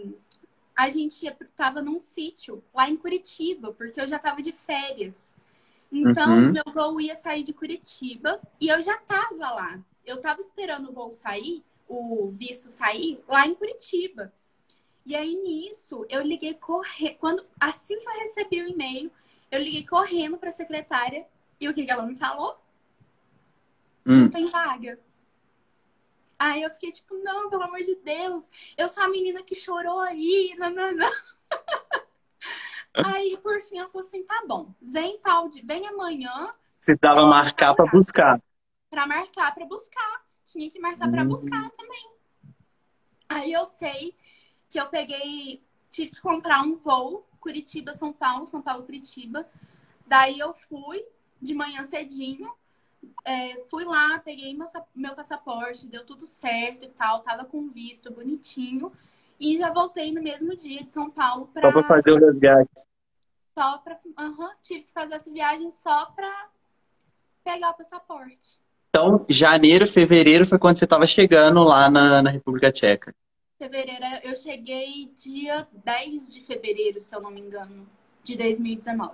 a 0.75 0.89
gente 0.89 1.23
ia- 1.23 1.37
tava 1.55 1.81
num 1.81 1.99
sítio 1.99 2.63
lá 2.73 2.89
em 2.89 2.97
Curitiba, 2.97 3.73
porque 3.73 3.99
eu 4.01 4.07
já 4.07 4.19
tava 4.19 4.41
de 4.41 4.51
férias. 4.51 5.35
Então, 5.91 6.29
Uhum. 6.29 6.51
meu 6.51 6.63
voo 6.73 6.99
ia 6.99 7.15
sair 7.15 7.43
de 7.43 7.53
Curitiba 7.53 8.41
e 8.59 8.67
eu 8.67 8.81
já 8.81 8.97
tava 8.97 9.51
lá. 9.51 9.79
Eu 10.05 10.19
tava 10.21 10.41
esperando 10.41 10.89
o 10.89 10.93
voo 10.93 11.13
sair, 11.13 11.63
o 11.87 12.29
visto 12.31 12.67
sair, 12.67 13.23
lá 13.27 13.47
em 13.47 13.55
Curitiba. 13.55 14.33
E 15.05 15.15
aí, 15.15 15.35
nisso, 15.35 16.05
eu 16.09 16.21
liguei 16.21 16.53
correndo. 16.53 17.15
Quando, 17.17 17.45
assim 17.59 17.97
que 17.97 18.05
eu 18.07 18.19
recebi 18.19 18.61
o 18.61 18.67
e-mail, 18.67 19.09
eu 19.51 19.61
liguei 19.61 19.85
correndo 19.85 20.37
pra 20.37 20.51
secretária. 20.51 21.25
E 21.59 21.67
o 21.67 21.73
que, 21.73 21.85
que 21.85 21.91
ela 21.91 22.05
me 22.05 22.15
falou? 22.15 22.59
Hum. 24.05 24.23
Não 24.23 24.29
tem 24.29 24.47
vaga. 24.47 24.99
Aí 26.39 26.61
eu 26.61 26.69
fiquei 26.69 26.91
tipo, 26.91 27.15
não, 27.17 27.49
pelo 27.49 27.63
amor 27.63 27.79
de 27.79 27.95
Deus, 27.95 28.51
eu 28.77 28.87
sou 28.87 29.03
a 29.03 29.09
menina 29.09 29.41
que 29.41 29.55
chorou 29.55 29.99
aí, 29.99 30.55
nananã. 30.57 31.09
Aí, 33.05 33.37
por 33.43 33.61
fim, 33.61 33.77
ela 33.77 33.89
falou 33.89 34.05
assim: 34.07 34.23
tá 34.23 34.43
bom, 34.47 34.73
vem 34.81 35.19
tal, 35.19 35.49
de, 35.49 35.61
vem 35.63 35.87
amanhã 35.87 36.49
Precisava 36.79 37.27
marcar 37.27 37.75
para 37.75 37.85
buscar. 37.91 38.41
pra 38.89 39.05
marcar 39.05 39.53
pra 39.53 39.65
buscar. 39.65 40.25
Tinha 40.45 40.69
que 40.71 40.79
marcar 40.79 41.09
pra 41.11 41.23
Hum. 41.23 41.27
buscar 41.27 41.69
também. 41.71 42.11
Aí 43.29 43.51
eu 43.51 43.65
sei 43.65 44.15
que 44.69 44.79
eu 44.79 44.87
peguei, 44.87 45.61
tive 45.91 46.11
que 46.11 46.21
comprar 46.21 46.61
um 46.61 46.75
voo, 46.77 47.26
Curitiba, 47.39 47.95
São 47.95 48.11
Paulo, 48.11 48.47
São 48.47 48.61
Paulo, 48.61 48.83
Curitiba. 48.83 49.47
Daí 50.05 50.39
eu 50.39 50.53
fui 50.53 51.03
de 51.41 51.53
manhã 51.53 51.83
cedinho, 51.83 52.51
é, 53.23 53.59
fui 53.69 53.83
lá, 53.83 54.19
peguei 54.19 54.53
meu, 54.53 54.67
meu 54.95 55.15
passaporte, 55.15 55.85
deu 55.85 56.05
tudo 56.05 56.25
certo 56.25 56.85
e 56.85 56.89
tal, 56.89 57.19
tava 57.21 57.45
com 57.45 57.67
visto 57.67 58.11
bonitinho. 58.11 58.91
E 59.39 59.57
já 59.57 59.71
voltei 59.71 60.11
no 60.11 60.21
mesmo 60.21 60.55
dia 60.55 60.83
de 60.83 60.91
São 60.91 61.11
Paulo 61.11 61.49
Só 61.53 61.61
para 61.61 61.71
pra. 61.71 61.83
fazer 61.83 62.11
o 62.11 62.17
resgate. 62.17 62.83
Só 63.57 63.77
pra. 63.79 63.99
Aham, 64.17 64.51
tive 64.61 64.83
que 64.83 64.91
fazer 64.91 65.15
essa 65.15 65.31
viagem 65.31 65.69
só 65.69 66.05
pra 66.07 66.49
pegar 67.43 67.69
o 67.69 67.73
passaporte. 67.75 68.59
Então, 68.89 69.25
janeiro, 69.29 69.85
fevereiro 69.85 70.45
foi 70.45 70.57
quando 70.57 70.77
você 70.77 70.85
estava 70.85 71.05
chegando 71.05 71.63
lá 71.63 71.89
na, 71.89 72.21
na 72.23 72.29
República 72.31 72.71
Tcheca. 72.71 73.13
Fevereiro, 73.57 74.05
eu 74.23 74.35
cheguei 74.35 75.11
dia 75.15 75.67
10 75.83 76.31
de 76.31 76.41
fevereiro, 76.41 76.99
se 77.01 77.15
eu 77.15 77.19
não 77.19 77.31
me 77.31 77.41
engano, 77.41 77.87
de 78.23 78.37
2019. 78.37 79.11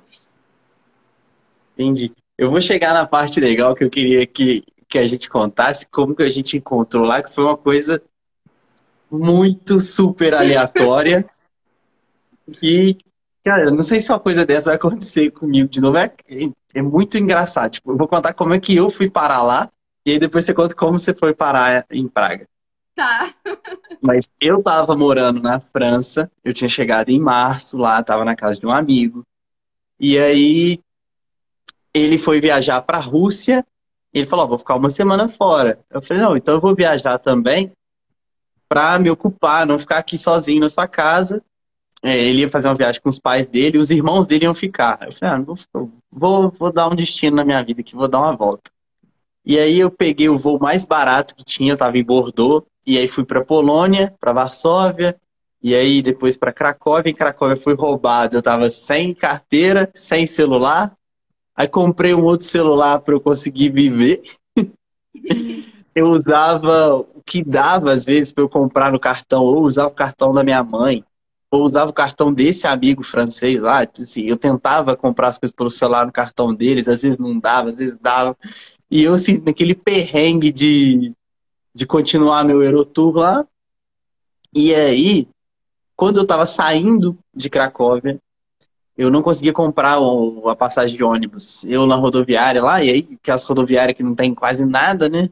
Entendi. 1.74 2.12
Eu 2.38 2.52
vou 2.52 2.60
chegar 2.60 2.94
na 2.94 3.06
parte 3.06 3.40
legal 3.40 3.74
que 3.74 3.86
eu 3.86 3.90
queria 3.90 4.28
que, 4.28 4.66
que 4.90 4.98
a 4.98 5.08
gente 5.08 5.30
contasse 5.30 5.88
como 5.88 6.14
que 6.14 6.24
a 6.24 6.30
gente 6.30 6.58
encontrou 6.58 7.06
lá, 7.06 7.24
que 7.24 7.34
foi 7.34 7.46
uma 7.46 7.56
coisa 7.56 8.04
muito 9.10 9.80
super 9.80 10.34
aleatória. 10.34 11.26
E, 12.62 12.98
cara, 13.42 13.64
eu 13.64 13.72
não 13.72 13.82
sei 13.82 14.02
se 14.02 14.12
uma 14.12 14.20
coisa 14.20 14.46
dessa 14.46 14.66
vai 14.66 14.76
acontecer 14.76 15.32
comigo 15.32 15.70
de 15.70 15.80
novo. 15.80 15.98
É, 15.98 16.12
é 16.74 16.82
muito 16.82 17.18
engraçado. 17.18 17.72
Tipo, 17.72 17.94
eu 17.94 17.98
vou 17.98 18.06
contar 18.06 18.34
como 18.34 18.54
é 18.54 18.60
que 18.60 18.76
eu 18.76 18.90
fui 18.90 19.10
parar 19.10 19.42
lá, 19.42 19.72
e 20.06 20.12
aí 20.12 20.20
depois 20.20 20.44
você 20.44 20.54
conta 20.54 20.76
como 20.76 21.00
você 21.00 21.14
foi 21.14 21.34
parar 21.34 21.86
em 21.90 22.06
Praga. 22.06 22.46
Tá. 22.96 23.34
Mas 24.02 24.30
eu 24.40 24.62
tava 24.62 24.96
morando 24.96 25.42
na 25.42 25.60
França, 25.60 26.32
eu 26.44 26.54
tinha 26.54 26.70
chegado 26.70 27.10
em 27.10 27.20
março 27.20 27.78
lá, 27.78 28.04
tava 28.04 28.24
na 28.24 28.36
casa 28.36 28.60
de 28.60 28.66
um 28.66 28.72
amigo. 28.72 29.26
E 30.00 30.18
aí 30.18 30.80
ele 31.94 32.18
foi 32.18 32.40
viajar 32.40 32.82
pra 32.82 33.00
Rússia, 33.00 33.66
e 34.14 34.20
ele 34.20 34.28
falou, 34.28 34.46
ó, 34.46 34.48
vou 34.50 34.60
ficar 34.60 34.76
uma 34.76 34.90
semana 34.90 35.28
fora. 35.28 35.80
Eu 35.90 36.02
falei, 36.02 36.22
não, 36.22 36.38
então 36.38 36.54
eu 36.56 36.62
vou 36.62 36.76
viajar 36.76 37.18
também 37.18 37.72
pra 38.70 39.00
me 39.00 39.10
ocupar, 39.10 39.66
não 39.66 39.80
ficar 39.80 39.98
aqui 39.98 40.18
sozinho 40.18 40.62
na 40.62 40.70
sua 40.70 40.88
casa. 40.88 41.42
é, 42.04 42.18
ele 42.18 42.42
ia 42.42 42.50
fazer 42.50 42.68
uma 42.68 42.76
viagem 42.76 43.02
com 43.02 43.10
os 43.10 43.18
pais 43.18 43.48
dele, 43.48 43.78
os 43.78 43.90
irmãos 43.90 44.28
dele 44.28 44.44
iam 44.44 44.54
ficar. 44.54 45.00
Eu 45.02 45.14
falei, 45.14 45.36
ah, 45.36 45.42
vou, 45.42 45.90
vou, 46.12 46.52
vou 46.52 46.72
dar 46.72 46.90
um 46.90 46.96
destino 46.96 47.38
na 47.38 47.46
minha 47.46 47.64
vida 47.64 47.80
aqui, 47.82 47.96
vou 47.96 48.10
dar 48.10 48.20
uma 48.20 48.36
volta. 48.36 48.70
E 49.46 49.58
aí 49.58 49.80
eu 49.80 49.90
peguei 49.90 50.28
o 50.28 50.38
voo 50.38 50.60
mais 50.60 50.86
barato 50.86 51.34
que 51.36 51.46
tinha, 51.46 51.72
eu 51.72 51.76
estava 51.76 51.98
em 51.98 52.04
Bordeaux, 52.04 52.66
e 52.86 52.98
aí 52.98 53.08
fui 53.08 53.24
para 53.24 53.44
Polônia, 53.44 54.14
para 54.20 54.34
Varsóvia, 54.34 55.16
e 55.62 55.74
aí 55.74 56.02
depois 56.02 56.38
para 56.38 56.52
Cracóvia. 56.52 57.10
Em 57.10 57.16
Cracóvia 57.16 57.56
fui 57.56 57.74
roubado, 57.74 58.36
eu 58.36 58.40
estava 58.40 58.70
sem 58.70 59.14
carteira, 59.14 59.90
sem 59.96 60.28
celular. 60.28 60.94
Aí 61.56 61.68
comprei 61.68 62.14
um 62.14 62.24
outro 62.24 62.46
celular 62.46 63.00
para 63.00 63.14
eu 63.14 63.22
conseguir 63.22 63.70
viver. 63.70 64.22
eu 65.96 66.10
usava 66.10 66.96
o 66.96 67.22
que 67.26 67.44
dava 67.44 67.92
às 67.92 68.04
vezes 68.04 68.34
para 68.34 68.44
eu 68.44 68.50
comprar 68.50 68.92
no 68.92 69.00
cartão, 69.00 69.44
ou 69.44 69.64
usava 69.64 69.88
o 69.88 69.96
cartão 69.96 70.34
da 70.34 70.44
minha 70.44 70.64
mãe, 70.64 71.06
ou 71.50 71.64
usava 71.64 71.92
o 71.92 71.94
cartão 71.94 72.34
desse 72.34 72.68
amigo 72.68 73.04
francês 73.04 73.62
lá. 73.62 73.86
Assim, 73.98 74.24
eu 74.24 74.36
tentava 74.36 74.98
comprar 74.98 75.30
as 75.30 75.40
coisas 75.40 75.56
pelo 75.56 75.72
celular 75.72 76.06
no 76.06 76.12
cartão 76.12 76.54
deles, 76.54 76.90
às 76.90 77.04
vezes 77.04 77.20
não 77.20 77.40
dava, 77.40 77.70
às 77.70 77.78
vezes 77.78 77.98
dava. 78.02 78.36
E 78.92 79.02
eu, 79.02 79.14
assim, 79.14 79.42
naquele 79.46 79.76
perrengue 79.76 80.52
de, 80.52 81.14
de 81.74 81.86
continuar 81.86 82.44
meu 82.44 82.62
Eurotour 82.62 83.18
lá. 83.18 83.46
E 84.54 84.74
aí, 84.74 85.28
quando 85.96 86.18
eu 86.18 86.28
tava 86.28 86.46
saindo 86.46 87.18
de 87.34 87.50
Cracóvia, 87.50 88.20
eu 88.96 89.10
não 89.10 89.24
conseguia 89.24 89.54
comprar 89.54 89.98
a 89.98 90.56
passagem 90.56 90.96
de 90.96 91.04
ônibus. 91.04 91.64
Eu 91.66 91.88
na 91.88 91.96
rodoviária 91.96 92.62
lá, 92.62 92.84
e 92.84 92.90
aí, 92.90 93.18
que 93.22 93.32
as 93.32 93.44
rodoviárias 93.44 93.98
que 93.98 94.04
não 94.04 94.14
tem 94.14 94.34
quase 94.34 94.66
nada, 94.66 95.10
né? 95.10 95.30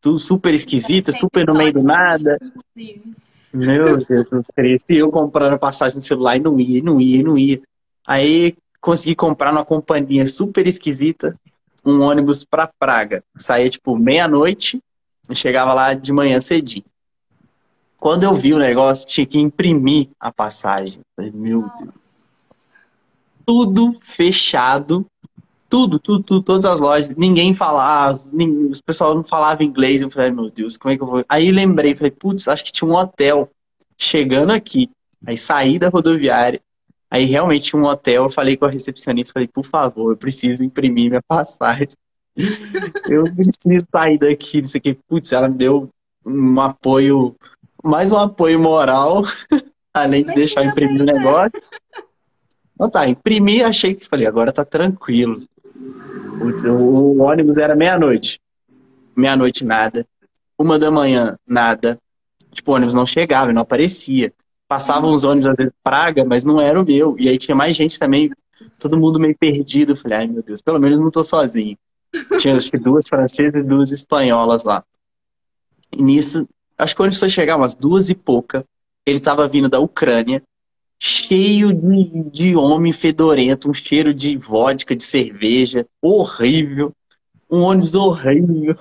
Tudo 0.00 0.18
super 0.18 0.54
esquisito, 0.54 1.12
super 1.12 1.46
no 1.46 1.54
meio 1.54 1.72
do 1.72 1.82
nada. 1.82 2.38
Meu 3.52 3.96
Deus 3.98 4.28
do 4.28 4.44
céu. 4.54 4.76
E 4.88 4.96
eu 4.96 5.10
comprando 5.10 5.58
passagem 5.58 5.96
no 5.96 6.02
celular 6.02 6.36
e 6.36 6.40
não 6.40 6.58
ia, 6.60 6.82
não 6.82 7.00
ia, 7.00 7.22
não 7.22 7.38
ia. 7.38 7.60
Aí 8.06 8.56
consegui 8.80 9.14
comprar 9.14 9.52
numa 9.52 9.64
companhia 9.64 10.26
super 10.26 10.66
esquisita 10.66 11.38
um 11.84 12.00
ônibus 12.00 12.44
para 12.44 12.70
Praga. 12.78 13.22
Saía 13.36 13.70
tipo 13.70 13.96
meia-noite 13.96 14.80
e 15.28 15.34
chegava 15.34 15.72
lá 15.72 15.94
de 15.94 16.12
manhã 16.12 16.40
cedinho. 16.40 16.84
Quando 17.98 18.22
eu 18.22 18.34
vi 18.34 18.54
o 18.54 18.58
negócio, 18.58 19.08
tinha 19.08 19.26
que 19.26 19.38
imprimir 19.38 20.08
a 20.20 20.32
passagem. 20.32 21.00
Falei, 21.16 21.32
meu 21.32 21.62
Nossa. 21.62 21.84
Deus. 21.84 22.18
Tudo 23.44 23.96
fechado 24.02 25.06
tudo, 25.68 25.98
tudo, 25.98 26.22
tudo, 26.22 26.42
todas 26.42 26.64
as 26.64 26.80
lojas, 26.80 27.14
ninguém 27.14 27.54
falava, 27.54 28.18
ninguém, 28.32 28.70
os 28.70 28.80
pessoal 28.80 29.14
não 29.14 29.22
falava 29.22 29.62
inglês. 29.62 30.00
Eu 30.00 30.10
falei, 30.10 30.30
meu 30.30 30.50
Deus, 30.50 30.76
como 30.76 30.92
é 30.92 30.96
que 30.96 31.02
eu 31.02 31.06
vou? 31.06 31.24
Aí 31.28 31.50
lembrei, 31.50 31.94
falei, 31.94 32.10
putz, 32.10 32.48
acho 32.48 32.64
que 32.64 32.72
tinha 32.72 32.88
um 32.88 32.94
hotel 32.94 33.50
chegando 33.96 34.50
aqui. 34.50 34.90
Aí 35.26 35.36
saí 35.36 35.78
da 35.78 35.88
rodoviária, 35.88 36.60
aí 37.10 37.24
realmente 37.24 37.66
tinha 37.66 37.80
um 37.80 37.84
hotel. 37.84 38.24
Eu 38.24 38.30
falei 38.30 38.56
com 38.56 38.64
a 38.64 38.70
recepcionista, 38.70 39.34
falei, 39.34 39.48
por 39.48 39.64
favor, 39.64 40.12
eu 40.12 40.16
preciso 40.16 40.64
imprimir 40.64 41.10
minha 41.10 41.22
passagem. 41.26 41.88
Eu 43.08 43.24
preciso 43.34 43.86
sair 43.90 44.18
daqui, 44.18 44.62
não 44.62 44.68
sei 44.68 44.78
o 44.78 44.82
que. 44.82 44.94
Putz, 45.08 45.32
ela 45.32 45.48
me 45.48 45.56
deu 45.56 45.88
um 46.24 46.60
apoio, 46.60 47.34
mais 47.82 48.12
um 48.12 48.18
apoio 48.18 48.60
moral, 48.60 49.22
além 49.92 50.24
de 50.24 50.34
deixar 50.34 50.64
eu 50.64 50.70
imprimir 50.70 51.02
o 51.02 51.04
negócio. 51.04 51.60
Então 52.74 52.88
tá, 52.88 53.08
imprimi, 53.08 53.62
achei 53.62 53.94
que 53.94 54.06
falei, 54.06 54.26
agora 54.26 54.52
tá 54.52 54.64
tranquilo. 54.64 55.42
Putz, 56.38 56.62
o 56.62 57.18
ônibus 57.22 57.58
era 57.58 57.74
meia-noite. 57.74 58.40
Meia-noite, 59.16 59.64
nada. 59.64 60.06
Uma 60.56 60.78
da 60.78 60.90
manhã, 60.90 61.36
nada. 61.44 61.98
Tipo, 62.52 62.70
o 62.70 62.74
ônibus 62.76 62.94
não 62.94 63.04
chegava, 63.06 63.52
não 63.52 63.62
aparecia. 63.62 64.32
Passavam 64.68 65.12
os 65.12 65.24
ônibus, 65.24 65.48
às 65.48 65.56
vezes, 65.56 65.72
Praga, 65.82 66.24
mas 66.24 66.44
não 66.44 66.60
era 66.60 66.80
o 66.80 66.84
meu. 66.84 67.16
E 67.18 67.28
aí 67.28 67.36
tinha 67.36 67.54
mais 67.54 67.74
gente 67.74 67.98
também, 67.98 68.30
todo 68.80 68.96
mundo 68.96 69.18
meio 69.18 69.36
perdido. 69.36 69.96
Falei, 69.96 70.18
ai 70.18 70.26
meu 70.28 70.42
Deus, 70.42 70.62
pelo 70.62 70.78
menos 70.78 71.00
não 71.00 71.10
tô 71.10 71.24
sozinho. 71.24 71.76
Tinha 72.40 72.56
acho 72.56 72.70
que 72.70 72.78
duas 72.78 73.06
francesas 73.08 73.62
e 73.62 73.66
duas 73.66 73.90
espanholas 73.90 74.64
lá. 74.64 74.84
E 75.92 76.02
nisso, 76.02 76.48
acho 76.76 76.94
que 76.94 77.00
o 77.00 77.04
ônibus 77.04 77.20
foi 77.20 77.28
chegar 77.28 77.56
umas 77.56 77.74
duas 77.74 78.08
e 78.08 78.14
pouca. 78.14 78.64
Ele 79.04 79.20
tava 79.20 79.48
vindo 79.48 79.68
da 79.68 79.78
Ucrânia 79.78 80.42
cheio 80.98 81.72
de, 81.72 82.30
de 82.30 82.56
homem 82.56 82.92
fedorento, 82.92 83.70
um 83.70 83.74
cheiro 83.74 84.12
de 84.12 84.36
vodka, 84.36 84.96
de 84.96 85.02
cerveja, 85.02 85.86
horrível, 86.02 86.92
um 87.50 87.62
ônibus 87.62 87.94
horrível. 87.94 88.76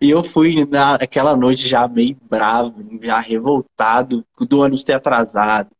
E 0.00 0.10
eu 0.10 0.22
fui 0.22 0.64
naquela 0.66 1.36
noite 1.36 1.66
já 1.66 1.88
meio 1.88 2.16
bravo, 2.30 2.84
já 3.02 3.18
revoltado 3.18 4.24
do 4.48 4.60
ônibus 4.60 4.84
ter 4.84 4.92
atrasado, 4.92 5.70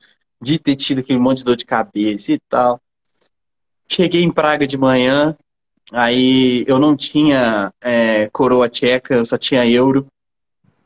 de 0.42 0.58
ter 0.58 0.74
tido 0.74 0.98
aquele 0.98 1.18
monte 1.18 1.38
de 1.38 1.44
dor 1.44 1.56
de 1.56 1.64
cabeça 1.64 2.32
e 2.32 2.40
tal. 2.48 2.80
Cheguei 3.86 4.22
em 4.22 4.30
Praga 4.30 4.66
de 4.66 4.76
manhã, 4.76 5.36
aí 5.92 6.64
eu 6.66 6.78
não 6.78 6.96
tinha 6.96 7.72
é, 7.80 8.28
coroa 8.30 8.68
tcheca, 8.68 9.14
eu 9.14 9.24
só 9.24 9.36
tinha 9.38 9.66
euro. 9.66 10.06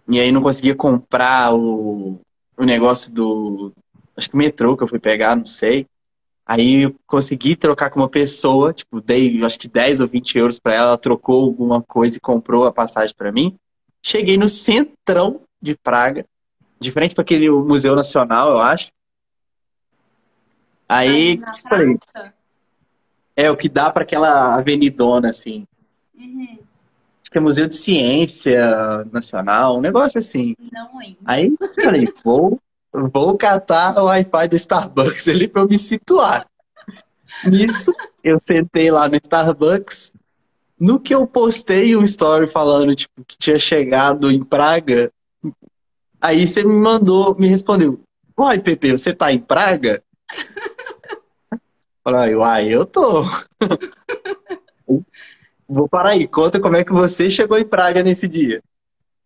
E 0.09 0.21
aí 0.21 0.33
não 0.33 0.43
conseguia 0.43 0.75
comprar 0.75 1.55
o, 1.55 2.21
o 2.57 2.65
negócio 2.65 3.13
do, 3.13 3.73
acho 4.17 4.31
que 4.31 4.37
metrô 4.37 4.77
que 4.77 4.83
eu 4.83 4.89
fui 4.89 4.99
pegar, 4.99 5.37
não 5.37 5.47
sei. 5.47 5.87
Aí 6.45 6.83
eu 6.83 6.95
consegui 7.07 7.55
trocar 7.55 7.91
com 7.91 8.01
uma 8.01 8.09
pessoa, 8.09 8.73
tipo, 8.73 9.01
dei 9.01 9.43
acho 9.45 9.59
que 9.59 9.69
10 9.69 10.01
ou 10.01 10.09
20 10.09 10.39
euros 10.39 10.59
para 10.59 10.75
ela, 10.75 10.89
ela 10.89 10.99
trocou 10.99 11.45
alguma 11.45 11.81
coisa 11.83 12.17
e 12.17 12.21
comprou 12.21 12.65
a 12.65 12.73
passagem 12.73 13.15
para 13.17 13.33
mim. 13.33 13.57
Cheguei 14.03 14.37
no 14.37 14.49
centrão 14.49 15.43
de 15.61 15.77
Praga, 15.77 16.27
de 16.81 16.91
frente 16.91 17.15
para 17.15 17.23
aquele 17.23 17.49
Museu 17.49 17.95
Nacional, 17.95 18.51
eu 18.51 18.59
acho. 18.59 18.91
Aí, 20.89 21.41
ah, 21.47 21.55
falei, 21.69 21.97
é 23.37 23.51
o 23.51 23.57
que 23.57 23.69
dá 23.69 23.91
para 23.91 24.03
aquela 24.03 24.55
avenidona, 24.55 25.29
assim. 25.29 25.67
Uhum. 26.19 26.59
Acho 27.23 27.31
que 27.31 27.39
é 27.39 27.41
Museu 27.41 27.67
de 27.67 27.77
Ciência 27.77 29.05
Nacional, 29.13 29.79
um 29.79 29.81
negócio 29.81 30.19
assim. 30.19 30.55
Não 30.73 30.99
lembro. 30.99 31.17
Aí, 31.25 31.53
falei, 31.83 32.09
vou 32.25 32.61
Vou 32.93 33.39
catar 33.39 33.99
o 33.99 34.05
Wi-Fi 34.05 34.49
do 34.49 34.57
Starbucks 34.57 35.27
ali 35.27 35.49
para 35.49 35.63
eu 35.63 35.69
me 35.69 35.79
situar. 35.79 36.47
Nisso, 37.45 37.91
eu 38.23 38.39
sentei 38.39 38.91
lá 38.91 39.09
no 39.09 39.17
Starbucks. 39.17 40.13
No 40.79 41.01
que 41.01 41.15
eu 41.15 41.27
postei 41.27 41.97
um 41.97 42.03
story 42.03 42.47
falando 42.47 42.95
tipo, 42.95 43.25
que 43.27 43.39
tinha 43.39 43.59
chegado 43.59 44.31
em 44.31 44.45
Praga, 44.45 45.11
aí 46.21 46.47
você 46.47 46.63
me 46.65 46.75
mandou, 46.75 47.35
me 47.39 47.47
respondeu: 47.47 48.01
Uai, 48.39 48.59
Pepe, 48.59 48.93
você 48.93 49.15
tá 49.15 49.33
em 49.33 49.39
Praga? 49.39 50.03
Falei, 52.05 52.35
uai, 52.35 52.69
eu 52.69 52.85
tô. 52.85 53.23
Vou 55.69 55.89
parar 55.89 56.11
aí, 56.11 56.27
conta 56.27 56.61
como 56.61 56.77
é 56.77 56.85
que 56.85 56.93
você 56.93 57.31
chegou 57.31 57.57
em 57.57 57.67
Praga 57.67 58.03
nesse 58.03 58.27
dia. 58.27 58.63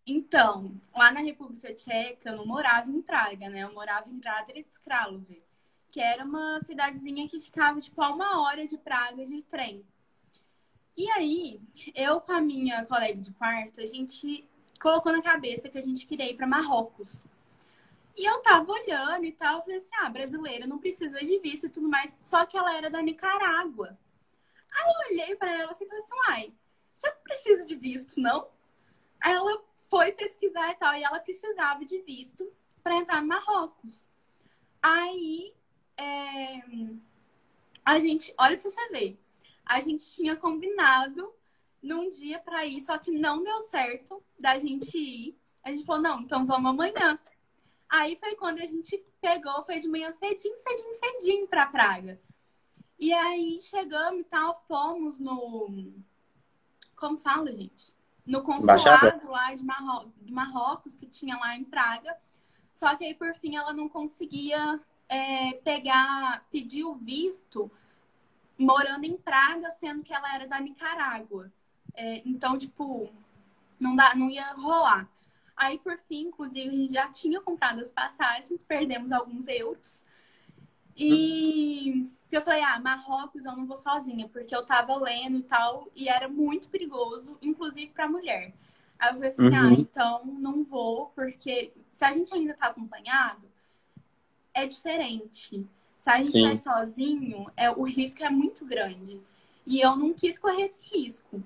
Então, 0.05 0.71
lá 0.95 1.11
na 1.11 1.19
República 1.19 1.73
Tcheca, 1.73 2.29
eu 2.29 2.37
não 2.37 2.45
morava 2.45 2.89
em 2.89 3.01
Praga, 3.01 3.49
né? 3.49 3.63
Eu 3.63 3.73
morava 3.73 4.09
em 4.09 4.19
Gradec 4.19 4.69
Kralove, 4.81 5.43
que 5.91 5.99
era 5.99 6.23
uma 6.23 6.61
cidadezinha 6.61 7.27
que 7.27 7.39
ficava, 7.39 7.81
tipo, 7.81 8.01
a 8.01 8.11
uma 8.11 8.41
hora 8.41 8.65
de 8.65 8.77
Praga 8.77 9.25
de 9.25 9.41
trem. 9.41 9.83
E 10.95 11.09
aí, 11.11 11.59
eu 11.93 12.21
com 12.21 12.31
a 12.31 12.41
minha 12.41 12.85
colega 12.85 13.19
de 13.19 13.31
quarto, 13.33 13.81
a 13.81 13.85
gente 13.85 14.47
colocou 14.79 15.11
na 15.11 15.21
cabeça 15.21 15.67
que 15.67 15.77
a 15.77 15.81
gente 15.81 16.07
queria 16.07 16.31
ir 16.31 16.35
para 16.35 16.47
Marrocos. 16.47 17.25
E 18.17 18.25
eu 18.25 18.41
tava 18.41 18.71
olhando 18.71 19.25
e 19.25 19.31
tal, 19.31 19.57
eu 19.57 19.61
falei 19.61 19.77
assim, 19.77 19.95
ah, 20.01 20.09
brasileira 20.09 20.65
não 20.65 20.79
precisa 20.79 21.19
de 21.19 21.39
visto 21.39 21.67
e 21.67 21.69
tudo 21.69 21.87
mais. 21.87 22.17
Só 22.19 22.47
que 22.47 22.57
ela 22.57 22.75
era 22.75 22.89
da 22.89 22.99
Nicarágua. 22.99 23.97
Aí 24.71 24.85
eu 24.85 25.11
olhei 25.11 25.35
para 25.35 25.53
ela 25.53 25.71
assim 25.71 25.85
e 25.85 25.87
falei 25.87 26.03
assim, 26.03 26.15
uai, 26.15 26.53
você 26.91 27.09
não 27.11 27.21
precisa 27.23 27.65
de 27.65 27.75
visto, 27.75 28.19
não? 28.19 28.47
Aí 29.21 29.33
ela 29.33 29.63
foi 29.89 30.11
pesquisar 30.11 30.71
e 30.71 30.75
tal, 30.75 30.95
e 30.95 31.03
ela 31.03 31.19
precisava 31.19 31.85
de 31.85 31.99
visto 32.01 32.51
para 32.81 32.95
entrar 32.95 33.21
no 33.21 33.27
Marrocos. 33.27 34.09
Aí 34.81 35.53
é, 35.95 36.61
a 37.85 37.99
gente, 37.99 38.33
olha 38.37 38.57
para 38.57 38.69
você 38.69 38.89
ver, 38.89 39.19
a 39.63 39.79
gente 39.79 40.03
tinha 40.11 40.35
combinado 40.35 41.31
num 41.83 42.09
dia 42.09 42.39
para 42.39 42.65
ir, 42.65 42.81
só 42.81 42.97
que 42.97 43.11
não 43.11 43.43
deu 43.43 43.61
certo 43.61 44.23
da 44.39 44.57
gente 44.57 44.97
ir. 44.97 45.37
A 45.63 45.69
gente 45.69 45.85
falou, 45.85 46.01
não, 46.01 46.21
então 46.21 46.45
vamos 46.45 46.71
amanhã. 46.71 47.19
Aí 47.89 48.17
foi 48.17 48.35
quando 48.35 48.59
a 48.59 48.65
gente 48.65 49.03
pegou, 49.21 49.63
foi 49.63 49.79
de 49.79 49.87
manhã 49.87 50.11
cedinho, 50.11 50.57
cedinho, 50.57 50.93
cedinho 50.93 51.47
pra 51.47 51.67
Praga. 51.67 52.19
E 52.99 53.13
aí 53.13 53.59
chegamos 53.61 54.21
e 54.21 54.23
tal, 54.25 54.55
fomos 54.67 55.19
no. 55.19 55.93
Como 56.95 57.17
fala, 57.17 57.51
gente? 57.51 57.95
no 58.27 58.43
consulado 58.43 59.31
lá 59.31 59.55
de, 59.55 59.63
Marro... 59.63 60.11
de 60.21 60.33
Marrocos, 60.33 60.97
que 60.97 61.07
tinha 61.07 61.37
lá 61.37 61.55
em 61.55 61.63
Praga. 61.63 62.15
Só 62.73 62.95
que 62.95 63.05
aí, 63.05 63.13
por 63.13 63.33
fim, 63.35 63.55
ela 63.55 63.73
não 63.73 63.87
conseguia 63.87 64.79
é, 65.07 65.53
pegar, 65.63 66.45
pedir 66.51 66.83
o 66.83 66.93
visto 66.93 67.71
morando 68.59 69.05
em 69.05 69.15
Praga, 69.15 69.71
sendo 69.71 70.03
que 70.03 70.13
ela 70.13 70.35
era 70.35 70.45
da 70.45 70.59
Nicarágua. 70.59 71.51
É, 71.95 72.21
então, 72.25 72.57
tipo, 72.57 73.09
não, 73.79 73.95
dá, 73.95 74.13
não 74.13 74.29
ia 74.29 74.51
rolar. 74.53 75.09
Aí, 75.57 75.79
por 75.79 75.97
fim, 76.07 76.27
inclusive, 76.27 76.69
a 76.69 76.71
gente 76.71 76.93
já 76.93 77.09
tinha 77.09 77.41
comprado 77.41 77.81
as 77.81 77.91
passagens, 77.91 78.61
perdemos 78.61 79.11
alguns 79.11 79.47
euros. 79.47 80.05
E 80.95 82.07
eu 82.31 82.41
falei, 82.43 82.61
ah, 82.61 82.79
Marrocos 82.79 83.43
eu 83.43 83.55
não 83.55 83.65
vou 83.65 83.75
sozinha, 83.75 84.29
porque 84.29 84.55
eu 84.55 84.63
tava 84.63 84.95
lendo 84.97 85.39
e 85.39 85.43
tal, 85.43 85.87
e 85.95 86.07
era 86.07 86.27
muito 86.27 86.67
perigoso, 86.69 87.37
inclusive 87.41 87.91
pra 87.91 88.07
mulher. 88.07 88.53
Aí 88.99 89.09
eu 89.09 89.13
falei 89.15 89.29
assim, 89.29 89.55
ah, 89.55 89.61
uhum. 89.61 89.67
ah, 89.67 89.73
então 89.73 90.25
não 90.25 90.63
vou, 90.63 91.07
porque 91.15 91.73
se 91.91 92.05
a 92.05 92.11
gente 92.11 92.33
ainda 92.33 92.53
tá 92.53 92.67
acompanhado, 92.67 93.47
é 94.53 94.67
diferente. 94.67 95.65
Se 95.97 96.09
a 96.09 96.17
gente 96.17 96.31
Sim. 96.31 96.43
vai 96.43 96.55
sozinho, 96.55 97.49
é, 97.57 97.71
o 97.71 97.83
risco 97.83 98.23
é 98.23 98.29
muito 98.29 98.63
grande. 98.63 99.19
E 99.65 99.81
eu 99.81 99.95
não 99.95 100.13
quis 100.13 100.37
correr 100.37 100.63
esse 100.63 100.81
risco. 100.83 101.41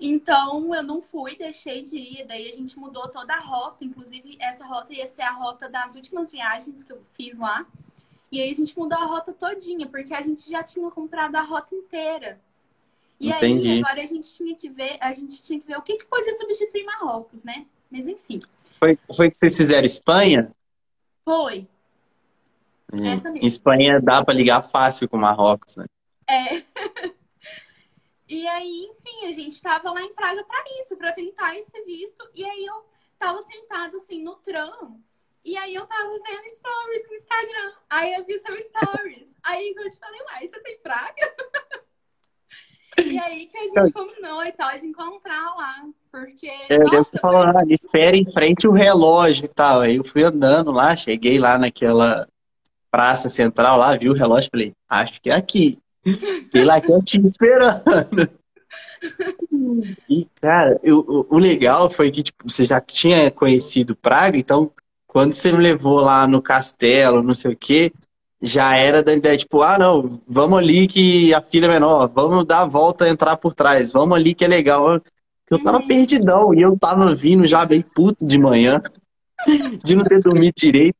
Então 0.00 0.74
eu 0.74 0.82
não 0.82 1.02
fui, 1.02 1.36
deixei 1.36 1.82
de 1.82 1.98
ir. 1.98 2.26
Daí 2.26 2.48
a 2.48 2.52
gente 2.52 2.78
mudou 2.78 3.08
toda 3.08 3.34
a 3.34 3.40
rota. 3.40 3.84
Inclusive, 3.84 4.38
essa 4.40 4.64
rota 4.64 4.94
ia 4.94 5.06
ser 5.06 5.22
a 5.22 5.32
rota 5.32 5.68
das 5.68 5.94
últimas 5.94 6.32
viagens 6.32 6.82
que 6.82 6.92
eu 6.92 7.02
fiz 7.14 7.38
lá. 7.38 7.66
E 8.32 8.40
aí 8.40 8.50
a 8.50 8.54
gente 8.54 8.78
mudou 8.78 8.96
a 8.96 9.04
rota 9.04 9.32
todinha, 9.32 9.86
porque 9.86 10.14
a 10.14 10.22
gente 10.22 10.48
já 10.48 10.62
tinha 10.62 10.90
comprado 10.90 11.36
a 11.36 11.42
rota 11.42 11.74
inteira. 11.74 12.40
E 13.18 13.28
Entendi. 13.28 13.68
aí 13.68 13.78
agora 13.80 14.00
a 14.00 14.06
gente 14.06 14.32
tinha 14.32 14.54
que 14.56 14.70
ver, 14.70 14.96
a 14.98 15.12
gente 15.12 15.42
tinha 15.42 15.60
que 15.60 15.66
ver 15.66 15.76
o 15.76 15.82
que, 15.82 15.98
que 15.98 16.06
podia 16.06 16.32
substituir 16.32 16.84
Marrocos, 16.84 17.44
né? 17.44 17.66
Mas 17.90 18.08
enfim. 18.08 18.38
Foi, 18.78 18.98
foi 19.14 19.30
que 19.30 19.36
vocês 19.36 19.56
fizeram 19.56 19.84
Espanha? 19.84 20.50
Foi. 21.22 21.68
Hum. 22.92 23.06
Essa 23.06 23.30
mesmo. 23.30 23.46
Espanha 23.46 24.00
dá 24.00 24.24
para 24.24 24.32
ligar 24.32 24.62
fácil 24.62 25.06
com 25.08 25.18
Marrocos, 25.18 25.76
né? 25.76 25.84
É. 26.26 26.62
e 28.30 28.46
aí, 28.46 28.88
enfim, 28.88 29.26
a 29.26 29.32
gente 29.32 29.60
tava 29.60 29.90
lá 29.90 30.02
em 30.02 30.14
Praga 30.14 30.44
para 30.44 30.62
isso, 30.80 30.96
para 30.96 31.12
tentar 31.12 31.58
esse 31.58 31.84
visto. 31.84 32.30
E 32.32 32.44
aí 32.44 32.64
eu 32.64 32.84
tava 33.18 33.42
sentada 33.42 33.96
assim 33.96 34.22
no 34.22 34.36
tram. 34.36 35.00
E 35.44 35.56
aí 35.56 35.74
eu 35.74 35.84
tava 35.84 36.10
vendo 36.10 36.48
stories 36.48 37.08
no 37.08 37.14
Instagram. 37.14 37.72
Aí 37.90 38.14
eu 38.14 38.24
vi 38.24 38.38
seu 38.38 38.52
stories. 38.60 39.36
aí 39.42 39.74
eu 39.76 39.90
te 39.90 39.98
falei, 39.98 40.20
uai, 40.22 40.46
você 40.46 40.60
tem 40.60 40.78
Praga? 40.78 41.14
E 43.02 43.18
aí 43.18 43.46
que 43.46 43.56
a 43.56 43.62
gente 43.62 43.92
combinou 43.92 44.44
e 44.44 44.52
tal, 44.52 44.78
de 44.78 44.86
encontrar 44.86 45.54
lá. 45.54 45.86
Porque. 46.10 46.50
É, 46.68 46.78
nossa, 46.78 47.18
falou, 47.18 47.42
ah, 47.42 47.62
espera 47.68 48.14
em 48.14 48.30
frente 48.30 48.68
o 48.68 48.72
relógio 48.72 49.46
e 49.46 49.48
tal. 49.48 49.80
Aí 49.80 49.96
eu 49.96 50.04
fui 50.04 50.22
andando 50.22 50.70
lá, 50.70 50.94
cheguei 50.94 51.38
lá 51.38 51.56
naquela 51.56 52.28
praça 52.90 53.28
central 53.30 53.78
lá, 53.78 53.96
vi 53.96 54.10
o 54.10 54.12
relógio 54.12 54.50
falei, 54.50 54.74
acho 54.88 55.22
que 55.22 55.30
é 55.30 55.34
aqui. 55.34 55.78
Fiquei 56.04 56.64
lá 56.64 56.80
quietinho 56.80 57.26
esperando. 57.26 58.30
E, 60.08 60.26
cara, 60.40 60.78
eu, 60.82 61.26
o 61.28 61.38
legal 61.38 61.90
foi 61.90 62.10
que 62.10 62.22
tipo, 62.22 62.50
você 62.50 62.64
já 62.64 62.80
tinha 62.80 63.30
conhecido 63.30 63.96
Praga, 63.96 64.38
então 64.38 64.70
quando 65.06 65.32
você 65.32 65.50
me 65.50 65.58
levou 65.58 66.00
lá 66.00 66.26
no 66.26 66.40
castelo, 66.40 67.22
não 67.22 67.34
sei 67.34 67.52
o 67.52 67.56
quê, 67.56 67.92
já 68.40 68.76
era 68.76 69.02
da 69.02 69.12
ideia, 69.12 69.36
tipo, 69.36 69.60
ah, 69.60 69.78
não, 69.78 70.20
vamos 70.26 70.58
ali 70.58 70.86
que 70.86 71.34
a 71.34 71.42
filha 71.42 71.66
é 71.66 71.68
menor, 71.68 72.08
vamos 72.08 72.44
dar 72.44 72.60
a 72.60 72.66
volta 72.66 73.06
e 73.06 73.10
entrar 73.10 73.36
por 73.36 73.52
trás, 73.52 73.92
vamos 73.92 74.16
ali 74.16 74.34
que 74.34 74.44
é 74.44 74.48
legal. 74.48 75.00
Eu 75.50 75.62
tava 75.62 75.78
uhum. 75.78 75.86
perdidão 75.88 76.54
e 76.54 76.62
eu 76.62 76.78
tava 76.78 77.14
vindo 77.14 77.46
já 77.46 77.64
bem 77.64 77.82
puto 77.82 78.24
de 78.24 78.38
manhã, 78.38 78.80
de 79.84 79.96
não 79.96 80.04
ter 80.04 80.20
dormido 80.20 80.54
direito. 80.56 80.96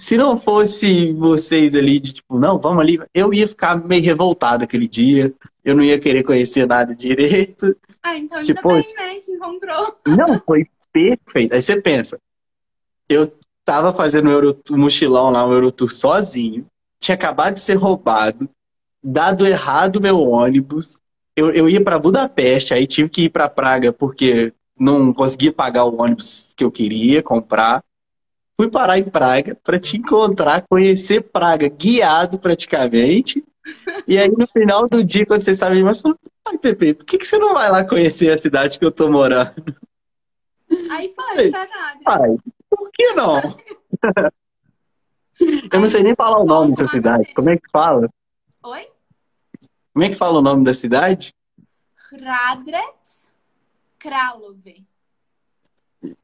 Se 0.00 0.16
não 0.16 0.38
fosse 0.38 1.12
vocês 1.12 1.76
ali, 1.76 2.00
de 2.00 2.14
tipo, 2.14 2.38
não, 2.38 2.58
vamos 2.58 2.80
ali, 2.80 2.98
eu 3.12 3.34
ia 3.34 3.46
ficar 3.46 3.76
meio 3.76 4.02
revoltado 4.02 4.64
aquele 4.64 4.88
dia, 4.88 5.30
eu 5.62 5.76
não 5.76 5.84
ia 5.84 5.98
querer 5.98 6.24
conhecer 6.24 6.66
nada 6.66 6.96
direito. 6.96 7.76
Ah, 8.02 8.16
então 8.16 8.42
tipo, 8.42 8.66
ainda 8.70 8.86
bem, 8.96 9.14
né, 9.14 9.20
que 9.20 9.32
encontrou. 9.32 9.94
Não, 10.06 10.40
foi 10.40 10.66
perfeito. 10.90 11.54
Aí 11.54 11.60
você 11.60 11.78
pensa, 11.82 12.18
eu 13.10 13.30
tava 13.62 13.92
fazendo 13.92 14.30
Euro, 14.30 14.58
mochilão 14.70 15.28
lá, 15.28 15.46
um 15.46 15.52
Eurotour 15.52 15.92
sozinho, 15.92 16.64
tinha 16.98 17.14
acabado 17.14 17.56
de 17.56 17.60
ser 17.60 17.74
roubado, 17.74 18.48
dado 19.04 19.46
errado 19.46 20.00
meu 20.00 20.18
ônibus. 20.18 20.98
Eu, 21.36 21.50
eu 21.50 21.68
ia 21.68 21.84
para 21.84 21.98
Budapeste, 21.98 22.72
aí 22.72 22.86
tive 22.86 23.10
que 23.10 23.24
ir 23.24 23.28
para 23.28 23.50
Praga 23.50 23.92
porque 23.92 24.54
não 24.78 25.12
conseguia 25.12 25.52
pagar 25.52 25.84
o 25.84 26.00
ônibus 26.00 26.54
que 26.56 26.64
eu 26.64 26.70
queria 26.70 27.22
comprar. 27.22 27.84
Fui 28.60 28.68
parar 28.68 28.98
em 28.98 29.04
Praga 29.04 29.54
para 29.64 29.80
te 29.80 29.96
encontrar, 29.96 30.66
conhecer 30.68 31.22
Praga, 31.22 31.66
guiado 31.66 32.38
praticamente. 32.38 33.42
E 34.06 34.18
aí, 34.18 34.28
no 34.28 34.46
final 34.46 34.86
do 34.86 35.02
dia, 35.02 35.24
quando 35.24 35.40
você 35.40 35.52
estava 35.52 35.74
mais 35.76 36.02
falou: 36.02 36.18
Ai, 36.46 36.58
Pepe, 36.58 36.92
por 36.92 37.06
que, 37.06 37.16
que 37.16 37.24
você 37.24 37.38
não 37.38 37.54
vai 37.54 37.70
lá 37.70 37.82
conhecer 37.88 38.30
a 38.30 38.36
cidade 38.36 38.78
que 38.78 38.84
eu 38.84 38.92
tô 38.92 39.10
morando? 39.10 39.74
Aí 40.90 41.10
foi, 41.14 41.50
caralho. 41.50 42.00
Pai, 42.04 42.36
por 42.68 42.90
que 42.92 43.12
não? 43.14 43.40
Eu 45.72 45.80
não 45.80 45.88
sei 45.88 46.02
nem 46.02 46.14
falar 46.14 46.40
o 46.40 46.44
nome 46.44 46.72
dessa 46.72 46.86
cidade. 46.86 47.32
Como 47.32 47.48
é 47.48 47.56
que 47.56 47.70
fala? 47.72 48.10
Oi? 48.62 48.88
Como 49.94 50.04
é 50.04 50.10
que 50.10 50.16
fala 50.16 50.38
o 50.38 50.42
nome 50.42 50.64
da 50.64 50.74
cidade? 50.74 51.32
Radret 52.12 53.30
Kralove. 53.98 54.89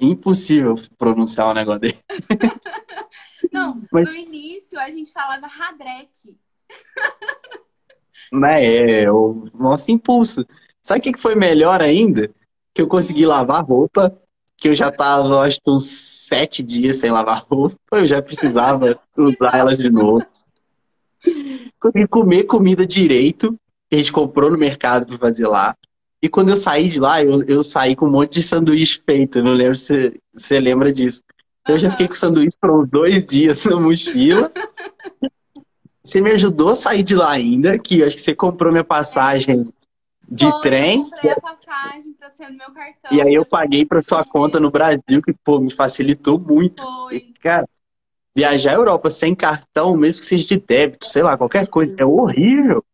Impossível 0.01 0.75
pronunciar 0.97 1.49
um 1.49 1.55
negócio 1.55 1.81
dele. 1.81 1.99
Não, 3.53 3.83
Mas... 3.93 4.15
no 4.15 4.21
início 4.21 4.79
a 4.79 4.91
gente 4.91 5.13
falava 5.13 5.47
Radrek. 5.47 6.37
Mas 8.33 8.65
é, 8.65 9.11
o 9.11 9.47
nosso 9.55 9.91
impulso. 9.91 10.47
Sabe 10.83 11.01
o 11.01 11.03
que 11.03 11.21
foi 11.21 11.35
melhor 11.35 11.81
ainda? 11.81 12.31
Que 12.75 12.83
eu 12.83 12.89
consegui 12.89 13.27
hum. 13.27 13.31
lavar 13.31 13.65
roupa 13.65 14.21
que 14.57 14.69
eu 14.69 14.75
já 14.75 14.91
tava, 14.91 15.43
acho 15.43 15.61
que 15.61 15.71
uns 15.71 15.87
sete 15.87 16.63
dias 16.63 16.99
sem 16.99 17.11
lavar 17.11 17.45
roupa, 17.49 17.77
eu 17.93 18.07
já 18.07 18.23
precisava 18.23 18.99
usar 19.17 19.59
elas 19.59 19.79
de 19.79 19.91
novo. 19.91 20.25
Consegui 21.79 22.09
comer 22.09 22.45
comida 22.45 22.87
direito, 22.87 23.59
que 23.89 23.97
a 23.97 23.99
gente 23.99 24.13
comprou 24.13 24.51
no 24.51 24.59
mercado 24.59 25.07
para 25.07 25.19
fazer 25.19 25.47
lá. 25.47 25.77
E 26.23 26.29
quando 26.29 26.49
eu 26.49 26.57
saí 26.57 26.89
de 26.89 26.99
lá, 26.99 27.23
eu, 27.23 27.43
eu 27.45 27.63
saí 27.63 27.95
com 27.95 28.07
um 28.07 28.11
monte 28.11 28.35
de 28.35 28.43
sanduíche 28.43 29.03
feito. 29.05 29.43
Não 29.43 29.53
lembro 29.53 29.77
se 29.77 30.19
você 30.35 30.59
lembra 30.59 30.93
disso. 30.93 31.23
Então 31.61 31.77
eu 31.77 31.81
já 31.81 31.91
fiquei 31.91 32.09
com 32.09 32.15
sanduíche 32.15 32.57
por 32.61 32.71
uns 32.71 32.89
dois 32.89 33.25
dias 33.27 33.65
na 33.67 33.79
mochila. 33.79 34.51
Você 36.07 36.21
me 36.21 36.31
ajudou 36.31 36.69
a 36.69 36.77
sair 36.77 37.03
de 37.03 37.17
lá 37.17 37.33
ainda, 37.33 37.77
que 37.81 37.99
eu 37.99 38.07
acho 38.07 38.15
que 38.15 38.23
você 38.23 38.33
comprou 38.33 38.71
minha 38.71 38.85
passagem 38.85 39.69
de 40.29 40.49
Foi, 40.49 40.61
trem. 40.61 40.99
Eu 40.99 41.05
comprei 41.11 41.31
a 41.33 41.41
passagem 41.41 42.13
para 42.13 42.31
ser 42.31 42.49
no 42.49 42.59
meu 42.59 42.71
cartão. 42.71 43.13
E 43.13 43.21
aí 43.21 43.35
eu 43.35 43.45
paguei 43.45 43.85
para 43.85 44.01
sua 44.01 44.25
conta 44.25 44.61
no 44.61 44.71
Brasil, 44.71 45.21
que 45.21 45.33
pô, 45.33 45.59
me 45.59 45.73
facilitou 45.73 46.39
muito. 46.39 46.85
Foi. 46.85 47.17
E, 47.17 47.21
cara, 47.41 47.69
viajar 48.37 48.71
à 48.71 48.75
Europa 48.75 49.11
sem 49.11 49.35
cartão, 49.35 49.97
mesmo 49.97 50.21
que 50.21 50.27
seja 50.27 50.47
de 50.47 50.57
débito, 50.59 51.07
sei 51.07 51.25
lá, 51.25 51.37
qualquer 51.37 51.67
coisa, 51.67 51.97
é 51.99 52.05
horrível. 52.05 52.85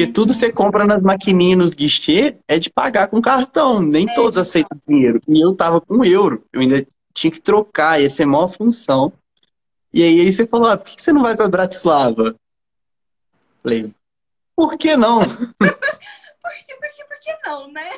Porque 0.00 0.14
tudo 0.14 0.32
você 0.32 0.50
compra 0.50 0.86
nas 0.86 1.02
maquininhas, 1.02 1.58
nos 1.58 1.74
guichês, 1.74 2.34
é 2.48 2.58
de 2.58 2.70
pagar 2.70 3.08
com 3.08 3.20
cartão. 3.20 3.80
Nem 3.80 4.08
é, 4.08 4.14
todos 4.14 4.38
aceitam 4.38 4.78
dinheiro. 4.88 5.20
E 5.28 5.44
eu 5.44 5.54
tava 5.54 5.78
com 5.78 6.02
euro. 6.02 6.42
Eu 6.50 6.62
ainda 6.62 6.86
tinha 7.12 7.30
que 7.30 7.38
trocar, 7.38 8.00
ia 8.00 8.08
ser 8.08 8.24
maior 8.24 8.48
função. 8.48 9.12
E 9.92 10.02
aí, 10.02 10.22
aí 10.22 10.32
você 10.32 10.46
falou, 10.46 10.70
ah, 10.70 10.78
por 10.78 10.86
que 10.86 11.02
você 11.02 11.12
não 11.12 11.20
vai 11.20 11.36
para 11.36 11.50
Bratislava? 11.50 12.34
Falei, 13.62 13.92
por 14.56 14.78
que 14.78 14.96
não? 14.96 15.20
por 15.28 15.28
que, 15.28 16.74
por 16.76 16.90
que, 16.94 17.04
por 17.04 17.20
que 17.20 17.46
não, 17.46 17.70
né? 17.70 17.90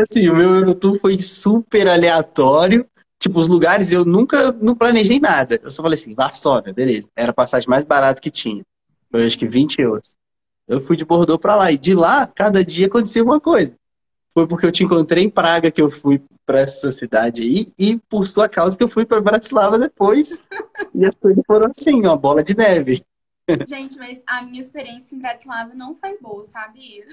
assim, 0.00 0.30
o 0.30 0.34
meu 0.34 0.54
Eurotour 0.54 0.98
foi 1.00 1.20
super 1.20 1.86
aleatório. 1.86 2.88
Tipo, 3.18 3.40
os 3.40 3.48
lugares 3.50 3.92
eu 3.92 4.06
nunca 4.06 4.52
não 4.52 4.74
planejei 4.74 5.20
nada. 5.20 5.60
Eu 5.62 5.70
só 5.70 5.82
falei 5.82 5.98
assim, 5.98 6.14
Varsóvia, 6.14 6.72
beleza. 6.72 7.10
Era 7.14 7.30
a 7.30 7.34
passagem 7.34 7.68
mais 7.68 7.84
barata 7.84 8.22
que 8.22 8.30
tinha. 8.30 8.64
Foi 9.10 9.26
acho 9.26 9.38
que 9.38 9.46
20 9.46 9.78
euros. 9.82 10.21
Eu 10.72 10.80
fui 10.80 10.96
de 10.96 11.04
Bordeaux 11.04 11.38
pra 11.38 11.54
lá. 11.54 11.70
E 11.70 11.76
de 11.76 11.94
lá, 11.94 12.26
cada 12.26 12.64
dia 12.64 12.86
acontecia 12.86 13.22
uma 13.22 13.38
coisa. 13.38 13.76
Foi 14.32 14.46
porque 14.46 14.64
eu 14.64 14.72
te 14.72 14.82
encontrei 14.82 15.22
em 15.22 15.28
Praga 15.28 15.70
que 15.70 15.82
eu 15.82 15.90
fui 15.90 16.22
para 16.46 16.60
essa 16.60 16.90
cidade 16.90 17.42
aí. 17.42 17.66
E 17.78 17.98
por 18.08 18.26
sua 18.26 18.48
causa 18.48 18.76
que 18.76 18.82
eu 18.82 18.88
fui 18.88 19.04
para 19.04 19.20
Bratislava 19.20 19.78
depois. 19.78 20.42
e 20.94 21.04
as 21.04 21.14
coisas 21.14 21.44
foram 21.46 21.70
assim, 21.70 22.00
uma 22.00 22.16
bola 22.16 22.42
de 22.42 22.56
neve. 22.56 23.04
Gente, 23.68 23.98
mas 23.98 24.22
a 24.26 24.40
minha 24.40 24.62
experiência 24.62 25.14
em 25.14 25.18
Bratislava 25.18 25.74
não 25.74 25.94
foi 25.94 26.16
boa, 26.18 26.42
sabe? 26.44 27.04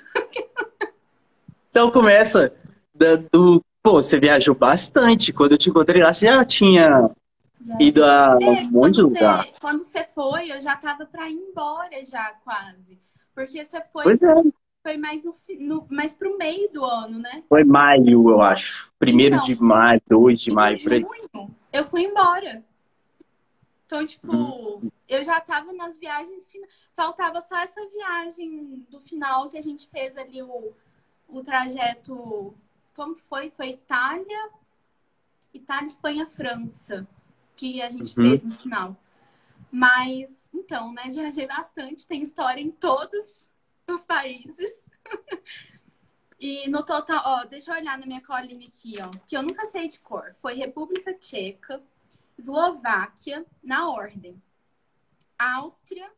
então 1.69 1.91
começa 1.91 2.53
do. 3.31 3.61
Pô, 3.83 3.93
você 3.93 4.17
viajou 4.19 4.55
bastante. 4.55 5.33
Quando 5.33 5.53
eu 5.53 5.57
te 5.57 5.69
encontrei 5.69 6.01
lá, 6.01 6.13
você 6.13 6.27
já 6.27 6.45
tinha 6.45 7.11
ido 7.77 8.05
a 8.05 8.37
é, 8.41 8.45
um 8.45 8.71
monte 8.71 8.95
de 8.95 9.01
lugar. 9.01 9.45
Quando 9.59 9.79
você 9.79 10.05
foi, 10.15 10.49
eu 10.49 10.61
já 10.61 10.77
tava 10.77 11.05
pra 11.05 11.29
ir 11.29 11.33
embora 11.33 12.03
já, 12.05 12.31
quase. 12.45 12.97
Porque 13.39 13.63
você 13.63 13.81
foi. 13.93 14.03
Pois 14.03 14.21
é. 14.21 14.35
Foi 14.83 14.97
mais, 14.97 15.23
no, 15.23 15.35
no, 15.59 15.87
mais 15.89 16.13
pro 16.13 16.37
meio 16.37 16.69
do 16.71 16.83
ano, 16.83 17.19
né? 17.19 17.43
Foi 17.47 17.63
maio, 17.63 18.29
eu 18.29 18.41
acho. 18.41 18.91
Primeiro 18.99 19.35
então, 19.35 19.45
de 19.45 19.61
maio, 19.61 20.01
2 20.09 20.41
de 20.41 20.51
maio, 20.51 20.77
aí. 20.89 21.01
Junho, 21.01 21.55
eu 21.71 21.85
fui 21.85 22.03
embora. 22.03 22.63
Então, 23.85 24.05
tipo, 24.05 24.31
hum. 24.33 24.91
eu 25.07 25.23
já 25.23 25.39
tava 25.39 25.71
nas 25.71 25.97
viagens 25.97 26.47
finais. 26.49 26.71
Faltava 26.95 27.41
só 27.41 27.57
essa 27.57 27.79
viagem 27.89 28.85
do 28.89 28.99
final 28.99 29.49
que 29.49 29.57
a 29.57 29.63
gente 29.63 29.87
fez 29.89 30.17
ali 30.17 30.41
o, 30.41 30.73
o 31.29 31.41
trajeto. 31.41 32.53
Como 32.93 33.15
que 33.15 33.21
foi? 33.23 33.51
Foi 33.51 33.69
Itália, 33.69 34.49
Itália, 35.53 35.87
Espanha, 35.87 36.27
França, 36.27 37.07
que 37.55 37.81
a 37.81 37.89
gente 37.89 38.17
Uhum. 38.17 38.29
fez 38.29 38.43
no 38.43 38.51
final. 38.51 38.97
Mas, 39.71 40.37
então, 40.53 40.93
né, 40.93 41.03
viajei 41.09 41.47
bastante, 41.47 42.07
tem 42.07 42.21
história 42.21 42.61
em 42.61 42.71
todos 42.71 43.49
os 43.87 44.05
países. 44.05 44.81
E 46.41 46.69
no 46.69 46.85
total, 46.85 47.21
ó, 47.25 47.43
deixa 47.43 47.69
eu 47.69 47.75
olhar 47.75 47.97
na 47.97 48.05
minha 48.05 48.21
colinha 48.21 48.65
aqui, 48.65 48.95
ó, 49.01 49.11
que 49.27 49.35
eu 49.35 49.43
nunca 49.43 49.65
sei 49.65 49.89
de 49.89 49.99
cor. 49.99 50.33
Foi 50.41 50.53
República 50.53 51.13
Tcheca, 51.13 51.83
Eslováquia, 52.37 53.45
na 53.61 53.89
ordem. 53.89 54.41
Áustria, 55.37 56.09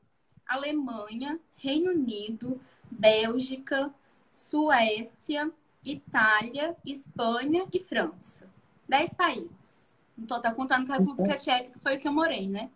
Alemanha, 0.47 1.39
Reino 1.55 1.91
Unido, 1.91 2.61
Bélgica, 2.91 3.91
Suécia, 4.31 5.51
Itália, 5.83 6.77
Espanha 6.85 7.65
e 7.73 7.79
França. 7.79 8.47
Dez 8.87 9.15
países. 9.15 9.91
No 10.15 10.27
total, 10.27 10.53
contando 10.53 10.85
com 10.85 10.93
a 10.93 10.97
República 10.97 11.35
Tcheca, 11.37 11.71
que 11.71 11.79
foi 11.79 11.95
o 11.95 11.99
que 11.99 12.07
eu 12.07 12.13
morei, 12.13 12.47
né? 12.47 12.69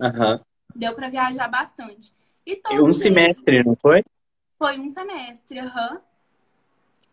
Aham. 0.00 0.40
Deu 0.74 0.94
pra 0.94 1.08
viajar 1.08 1.48
bastante. 1.48 2.14
E 2.46 2.56
todos 2.56 2.80
um 2.80 2.84
eles- 2.86 2.98
semestre, 3.00 3.62
não 3.64 3.76
foi? 3.80 4.02
Foi 4.58 4.78
um 4.78 4.88
semestre, 4.88 5.58
aham. 5.58 6.00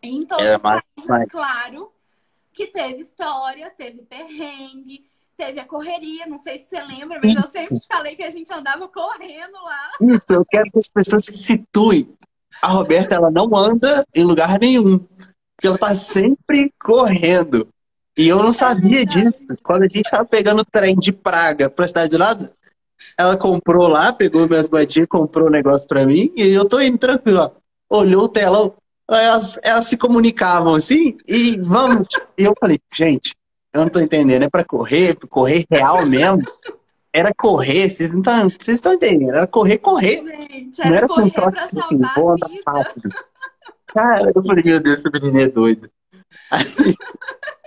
E 0.02 0.08
Em 0.08 0.24
todos 0.26 0.44
Era 0.44 0.56
os 0.56 0.62
mais- 0.62 0.84
países, 0.94 1.08
mais. 1.10 1.28
claro, 1.30 1.92
que 2.52 2.66
teve 2.68 3.00
história, 3.00 3.70
teve 3.76 4.02
perrengue, 4.02 5.04
teve 5.36 5.58
a 5.60 5.64
correria. 5.64 6.26
Não 6.26 6.38
sei 6.38 6.58
se 6.60 6.68
você 6.68 6.80
lembra, 6.82 7.20
mas 7.22 7.34
eu 7.34 7.44
sempre 7.44 7.78
te 7.78 7.86
falei 7.86 8.14
que 8.16 8.22
a 8.22 8.30
gente 8.30 8.52
andava 8.52 8.86
correndo 8.88 9.54
lá. 9.64 9.90
Isso, 10.00 10.26
eu 10.28 10.44
quero 10.44 10.70
que 10.70 10.78
as 10.78 10.88
pessoas 10.88 11.24
se 11.24 11.36
situem. 11.36 12.16
A 12.62 12.68
Roberta, 12.68 13.14
ela 13.14 13.30
não 13.30 13.54
anda 13.56 14.04
em 14.14 14.24
lugar 14.24 14.58
nenhum. 14.58 14.98
Porque 14.98 15.66
ela 15.66 15.78
tá 15.78 15.94
sempre 15.94 16.72
correndo. 16.80 17.68
E 18.16 18.26
eu 18.28 18.42
não 18.42 18.52
sabia 18.52 19.04
disso. 19.06 19.44
Quando 19.62 19.82
a 19.84 19.88
gente 19.88 20.10
tava 20.10 20.24
pegando 20.24 20.60
o 20.62 20.64
trem 20.64 20.96
de 20.96 21.12
Praga 21.12 21.68
pra 21.70 21.86
cidade 21.86 22.10
do 22.10 22.18
lado, 22.18 22.52
ela 23.16 23.36
comprou 23.36 23.86
lá, 23.88 24.12
pegou 24.12 24.48
minhas 24.48 24.68
moedinhas, 24.68 25.08
comprou 25.08 25.48
um 25.48 25.50
negócio 25.50 25.86
pra 25.88 26.06
mim, 26.06 26.32
e 26.36 26.48
eu 26.48 26.64
tô 26.64 26.80
indo 26.80 26.98
tranquilo. 26.98 27.52
Olhou 27.90 28.24
o 28.24 28.28
telão, 28.28 28.74
elas, 29.10 29.58
elas 29.62 29.86
se 29.86 29.96
comunicavam 29.96 30.74
assim, 30.74 31.16
e 31.26 31.56
vamos. 31.58 32.06
E 32.36 32.44
eu 32.44 32.54
falei, 32.60 32.78
gente, 32.94 33.34
eu 33.72 33.82
não 33.82 33.88
tô 33.88 34.00
entendendo, 34.00 34.42
é 34.42 34.48
pra 34.50 34.64
correr, 34.64 35.16
correr 35.28 35.64
real 35.70 36.04
mesmo. 36.06 36.42
Era 37.12 37.32
correr, 37.34 37.88
vocês 37.88 38.12
não 38.12 38.20
estão, 38.20 38.48
vocês 38.50 38.76
estão 38.78 38.92
entendendo, 38.92 39.30
era 39.30 39.46
correr, 39.46 39.78
correr. 39.78 40.22
Gente, 40.22 40.78
Não 40.78 40.86
era 40.86 40.96
era 40.98 41.08
só 41.08 41.14
um 41.14 41.30
correr 41.30 41.32
trote 41.32 41.54
pra 41.56 41.64
assim, 41.64 41.80
assim, 41.80 42.00
vou 42.14 42.30
andar 42.32 42.48
vida. 42.48 42.62
rápido. 42.66 43.08
Cara, 43.88 44.32
eu 44.34 44.42
falei, 44.44 44.62
meu 44.62 44.80
Deus, 44.80 44.98
esse 45.00 45.10
menino 45.10 45.40
é 45.40 45.48
doido. 45.48 45.90
Aí, 46.50 46.64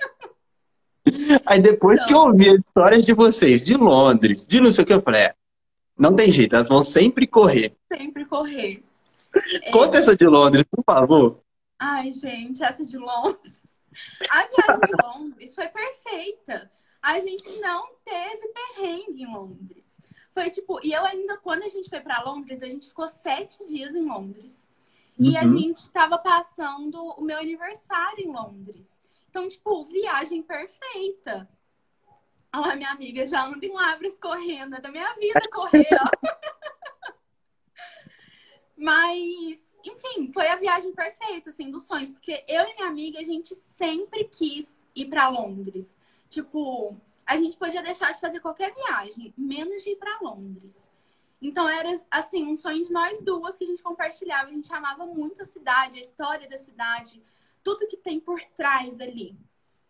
aí 1.45 1.60
depois 1.60 2.04
que 2.06 2.14
eu 2.14 2.20
ouvi 2.20 2.49
as 2.49 2.60
histórias 2.60 3.06
de 3.06 3.14
vocês, 3.14 3.64
de 3.64 3.76
Londres, 3.76 4.45
de 4.45 4.60
não 4.62 4.72
sei 4.72 4.84
o 4.84 4.88
que, 4.88 4.93
eu 4.93 5.02
falei, 5.02 5.22
é, 5.22 5.36
não 5.97 6.16
tem 6.16 6.32
jeito, 6.32 6.56
elas 6.56 6.70
vão 6.70 6.84
sempre 6.84 7.26
correr. 7.28 7.76
Sempre 7.91 8.26
correr. 8.26 8.84
É. 9.64 9.72
Conta 9.72 9.97
essa 9.97 10.16
de 10.16 10.26
Londres, 10.28 10.64
por 10.70 10.84
favor. 10.84 11.39
Ai, 11.80 12.12
gente, 12.12 12.64
essa 12.64 12.86
de 12.86 12.97
Londres. 12.97 13.60
A 14.30 14.43
viagem 14.47 14.82
de 14.88 15.04
Londres 15.06 15.56
foi 15.56 15.68
perfeita. 15.68 16.70
A 17.02 17.20
gente 17.20 17.60
não 17.60 17.88
teve 18.06 18.47
perrengue 18.54 19.24
em 19.24 19.34
Londres. 19.34 19.99
Foi 20.34 20.49
tipo, 20.49 20.80
e 20.84 20.93
eu 20.93 21.04
ainda, 21.06 21.38
quando 21.38 21.64
a 21.64 21.68
gente 21.68 21.89
foi 21.89 21.99
pra 21.99 22.22
Londres, 22.24 22.62
a 22.62 22.68
gente 22.68 22.88
ficou 22.88 23.08
sete 23.08 23.66
dias 23.68 23.95
em 23.95 24.06
Londres. 24.06 24.68
E 25.20 25.36
a 25.36 25.41
Uhum. 25.41 25.58
gente 25.58 25.89
tava 25.91 26.18
passando 26.18 26.95
o 27.18 27.22
meu 27.22 27.38
aniversário 27.38 28.24
em 28.24 28.32
Londres. 28.32 29.01
Então, 29.32 29.48
tipo, 29.48 29.86
viagem 29.86 30.44
perfeita. 30.44 31.50
Olha 32.54 32.76
minha 32.76 32.92
amiga 32.92 33.26
já 33.26 33.46
anda 33.46 33.66
em 33.66 33.72
Lavras 33.72 34.20
correndo. 34.20 34.76
É 34.76 34.82
da 34.82 34.92
minha 34.92 35.14
vida 35.16 35.40
correr, 35.50 35.88
ó. 35.94 37.14
Mas, 38.76 39.78
enfim, 39.86 40.34
foi 40.34 40.50
a 40.50 40.58
viagem 40.58 40.94
perfeita, 40.94 41.50
assim, 41.50 41.72
dos 41.72 41.88
sonhos. 41.88 42.10
Porque 42.10 42.44
eu 42.46 42.66
e 42.66 42.76
minha 42.76 42.88
amiga, 42.90 43.22
a 43.22 43.24
gente 43.24 43.56
sempre 43.56 44.26
quis 44.26 44.86
ir 44.94 45.06
pra 45.06 45.30
Londres. 45.30 45.98
Tipo, 46.30 46.98
a 47.26 47.38
gente 47.38 47.56
podia 47.56 47.82
deixar 47.82 48.12
de 48.12 48.20
fazer 48.20 48.42
qualquer 48.42 48.74
viagem, 48.74 49.34
menos 49.38 49.82
de 49.82 49.92
ir 49.92 49.96
pra 49.96 50.20
Londres. 50.22 50.92
Então 51.42 51.70
era 51.70 51.96
assim, 52.12 52.46
um 52.46 52.58
sonho 52.58 52.84
de 52.84 52.92
nós 52.92 53.22
duas 53.22 53.58
que 53.58 53.64
a 53.64 53.68
gente 53.68 53.82
compartilhava. 53.82 54.50
A 54.50 54.54
gente 54.54 54.72
amava 54.74 55.06
muito 55.06 55.42
a 55.42 55.46
cidade, 55.46 56.00
a 56.00 56.02
história 56.02 56.50
da 56.50 56.58
cidade, 56.58 57.24
tudo 57.64 57.88
que 57.88 57.97
tem 57.97 58.20
por 58.20 58.39
trás 58.57 58.99
ali. 58.99 59.38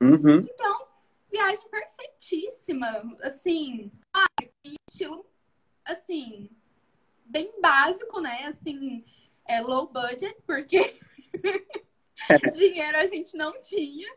Uhum. 0.01 0.45
Viagem 1.31 1.69
perfeitíssima, 1.69 3.17
assim, 3.21 3.89
claro, 4.11 4.51
estilo 4.89 5.25
assim, 5.85 6.49
bem 7.25 7.51
básico, 7.61 8.19
né? 8.19 8.45
Assim, 8.45 9.03
é 9.45 9.61
low 9.61 9.87
budget, 9.87 10.35
porque 10.45 10.99
dinheiro 12.53 12.97
a 12.97 13.05
gente 13.05 13.35
não 13.35 13.59
tinha. 13.61 14.11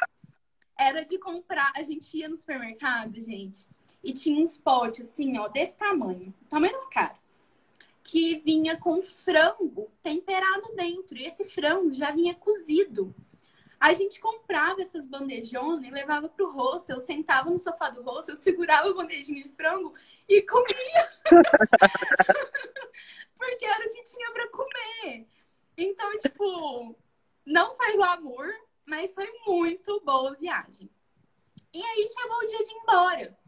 Era 0.76 1.04
de 1.04 1.18
comprar, 1.18 1.72
a 1.76 1.82
gente 1.82 2.16
ia 2.18 2.28
no 2.28 2.36
supermercado, 2.36 3.20
gente, 3.20 3.68
e 4.02 4.12
tinha 4.12 4.42
uns 4.42 4.58
potes 4.58 5.08
assim, 5.08 5.38
ó, 5.38 5.46
desse 5.46 5.76
tamanho, 5.76 6.34
tamanho 6.50 6.72
da 6.72 6.86
cara, 6.86 7.18
que 8.02 8.38
vinha 8.40 8.76
com 8.76 9.00
frango 9.00 9.88
temperado 10.02 10.74
dentro. 10.74 11.16
E 11.16 11.24
esse 11.24 11.44
frango 11.44 11.92
já 11.92 12.10
vinha 12.10 12.34
cozido. 12.34 13.14
A 13.84 13.92
gente 13.92 14.18
comprava 14.18 14.80
essas 14.80 15.06
bandejonas 15.06 15.84
e 15.84 15.90
levava 15.90 16.26
pro 16.26 16.50
rosto. 16.50 16.88
Eu 16.88 16.98
sentava 16.98 17.50
no 17.50 17.58
sofá 17.58 17.90
do 17.90 18.00
rosto, 18.00 18.30
eu 18.30 18.36
segurava 18.36 18.88
a 18.88 18.94
bandejinha 18.94 19.42
de 19.42 19.50
frango 19.50 19.92
e 20.26 20.40
comia. 20.40 21.12
Porque 23.36 23.66
era 23.66 23.86
o 23.86 23.92
que 23.92 24.02
tinha 24.04 24.32
pra 24.32 24.48
comer. 24.48 25.26
Então, 25.76 26.16
tipo, 26.16 26.96
não 27.44 27.76
foi 27.76 27.98
glamour, 27.98 28.54
mas 28.86 29.14
foi 29.14 29.30
muito 29.46 30.00
boa 30.00 30.30
a 30.30 30.34
viagem. 30.34 30.88
E 31.74 31.84
aí 31.84 32.08
chegou 32.08 32.38
o 32.38 32.46
dia 32.46 32.64
de 32.64 32.70
ir 32.70 32.76
embora. 32.76 33.38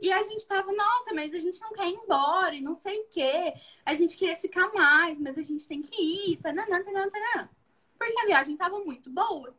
E 0.00 0.12
a 0.12 0.20
gente 0.24 0.44
tava, 0.48 0.72
nossa, 0.72 1.14
mas 1.14 1.32
a 1.32 1.38
gente 1.38 1.60
não 1.60 1.72
quer 1.72 1.86
ir 1.86 1.94
embora 1.94 2.56
e 2.56 2.60
não 2.60 2.74
sei 2.74 3.02
o 3.02 3.06
quê. 3.06 3.54
A 3.84 3.94
gente 3.94 4.16
queria 4.16 4.36
ficar 4.36 4.66
mais, 4.72 5.20
mas 5.20 5.38
a 5.38 5.42
gente 5.42 5.68
tem 5.68 5.80
que 5.80 6.02
ir, 6.02 6.38
tananã, 6.38 6.82
tananã, 6.82 7.08
tananã. 7.08 7.48
Porque 7.96 8.20
a 8.20 8.26
viagem 8.26 8.56
tava 8.56 8.80
muito 8.80 9.08
boa. 9.10 9.54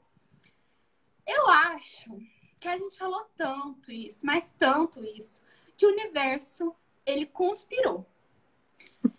Eu 1.28 1.48
acho 1.48 2.18
que 2.60 2.68
a 2.68 2.78
gente 2.78 2.98
falou 2.98 3.30
tanto 3.36 3.92
isso, 3.92 4.26
mas 4.26 4.50
tanto 4.58 5.04
isso, 5.04 5.42
que 5.76 5.86
o 5.86 5.92
universo, 5.92 6.74
ele 7.06 7.26
conspirou. 7.26 8.06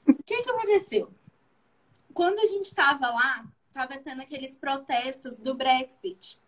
O 0.07 0.23
que 0.25 0.43
que 0.43 0.51
aconteceu? 0.51 1.13
Quando 2.13 2.39
a 2.41 2.47
gente 2.47 2.75
tava 2.75 3.11
lá, 3.11 3.47
tava 3.73 3.99
tendo 3.99 4.23
aqueles 4.23 4.57
protestos 4.57 5.37
do 5.37 5.55
Brexit. 5.55 6.41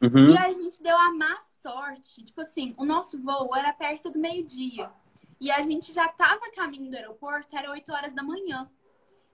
Uhum. 0.00 0.30
E 0.30 0.38
a 0.38 0.50
gente 0.52 0.82
deu 0.82 0.96
a 0.96 1.12
má 1.12 1.42
sorte. 1.42 2.24
Tipo 2.24 2.40
assim, 2.40 2.74
o 2.78 2.84
nosso 2.84 3.20
voo 3.20 3.54
era 3.54 3.72
perto 3.72 4.10
do 4.10 4.18
meio-dia. 4.18 4.90
E 5.40 5.50
a 5.50 5.60
gente 5.62 5.92
já 5.92 6.08
tava 6.08 6.46
a 6.46 6.52
caminho 6.52 6.90
do 6.90 6.96
aeroporto, 6.96 7.56
era 7.56 7.70
8 7.70 7.92
horas 7.92 8.14
da 8.14 8.22
manhã. 8.22 8.70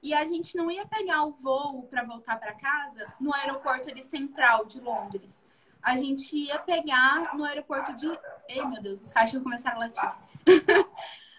E 0.04 0.12
a 0.12 0.24
gente 0.26 0.54
não 0.56 0.70
ia 0.70 0.86
pegar 0.86 1.24
o 1.24 1.32
voo 1.32 1.84
para 1.84 2.04
voltar 2.04 2.38
para 2.38 2.52
casa 2.54 3.12
no 3.18 3.34
aeroporto 3.34 3.88
ali 3.90 4.02
central 4.02 4.66
de 4.66 4.78
Londres. 4.78 5.46
A 5.82 5.96
gente 5.96 6.36
ia 6.36 6.58
pegar 6.58 7.34
no 7.34 7.42
aeroporto 7.44 7.94
de. 7.94 8.06
Ei, 8.46 8.62
meu 8.66 8.82
Deus, 8.82 9.00
os 9.00 9.10
cachorros 9.10 9.42
começaram 9.42 9.78
a 9.78 9.80
latir. 9.80 10.12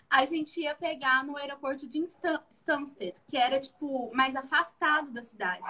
a 0.10 0.26
gente 0.26 0.60
ia 0.62 0.74
pegar 0.76 1.24
no 1.24 1.38
aeroporto 1.38 1.88
de 1.88 2.00
Stan- 2.00 2.42
Stansted, 2.50 3.16
que 3.28 3.38
era, 3.38 3.60
tipo, 3.60 4.12
mais 4.16 4.36
afastado 4.36 5.12
da 5.12 5.22
cidade. 5.22 5.64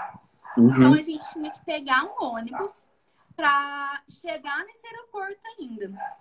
Então 0.57 0.91
Uhum. 0.91 0.93
a 0.93 1.01
gente 1.01 1.29
tinha 1.33 1.51
que 1.51 1.63
pegar 1.65 2.05
um 2.05 2.23
ônibus 2.23 2.87
pra 3.35 4.01
chegar 4.09 4.63
nesse 4.65 4.87
aeroporto 4.87 5.41
ainda. 5.59 6.15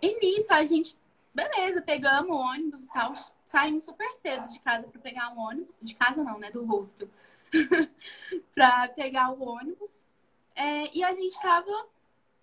E 0.00 0.18
nisso 0.20 0.54
a 0.54 0.64
gente, 0.64 0.96
beleza, 1.34 1.82
pegamos 1.82 2.30
o 2.34 2.40
ônibus 2.40 2.84
e 2.84 2.88
tal, 2.88 3.12
saímos 3.48 3.84
super 3.84 4.14
cedo 4.14 4.46
de 4.48 4.60
casa 4.60 4.86
pra 4.86 5.00
pegar 5.00 5.30
um 5.30 5.38
ônibus. 5.38 5.74
De 5.80 5.94
casa 5.94 6.22
não, 6.22 6.38
né? 6.38 6.50
Do 6.50 6.64
hostel. 6.64 7.08
pra 8.54 8.88
pegar 8.88 9.30
o 9.30 9.42
ônibus. 9.42 10.06
É, 10.54 10.94
e 10.94 11.02
a 11.02 11.14
gente 11.14 11.40
tava 11.40 11.86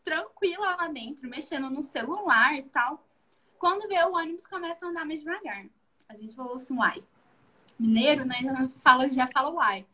tranquila 0.03 0.75
lá 0.75 0.87
dentro, 0.87 1.29
mexendo 1.29 1.69
no 1.69 1.83
celular 1.83 2.55
e 2.55 2.63
tal. 2.63 3.03
Quando 3.59 3.87
vê 3.87 4.03
o 4.03 4.13
ônibus 4.13 4.47
começa 4.47 4.85
a 4.85 4.89
andar 4.89 5.05
mais 5.05 5.19
devagar. 5.19 5.65
A 6.09 6.17
gente 6.17 6.35
falou 6.35 6.55
assim, 6.55 6.75
uai. 6.75 7.03
Mineiro, 7.77 8.25
né? 8.25 8.37
Já 8.41 8.67
fala, 8.81 9.07
já 9.07 9.27
fala 9.27 9.51
uai. 9.51 9.85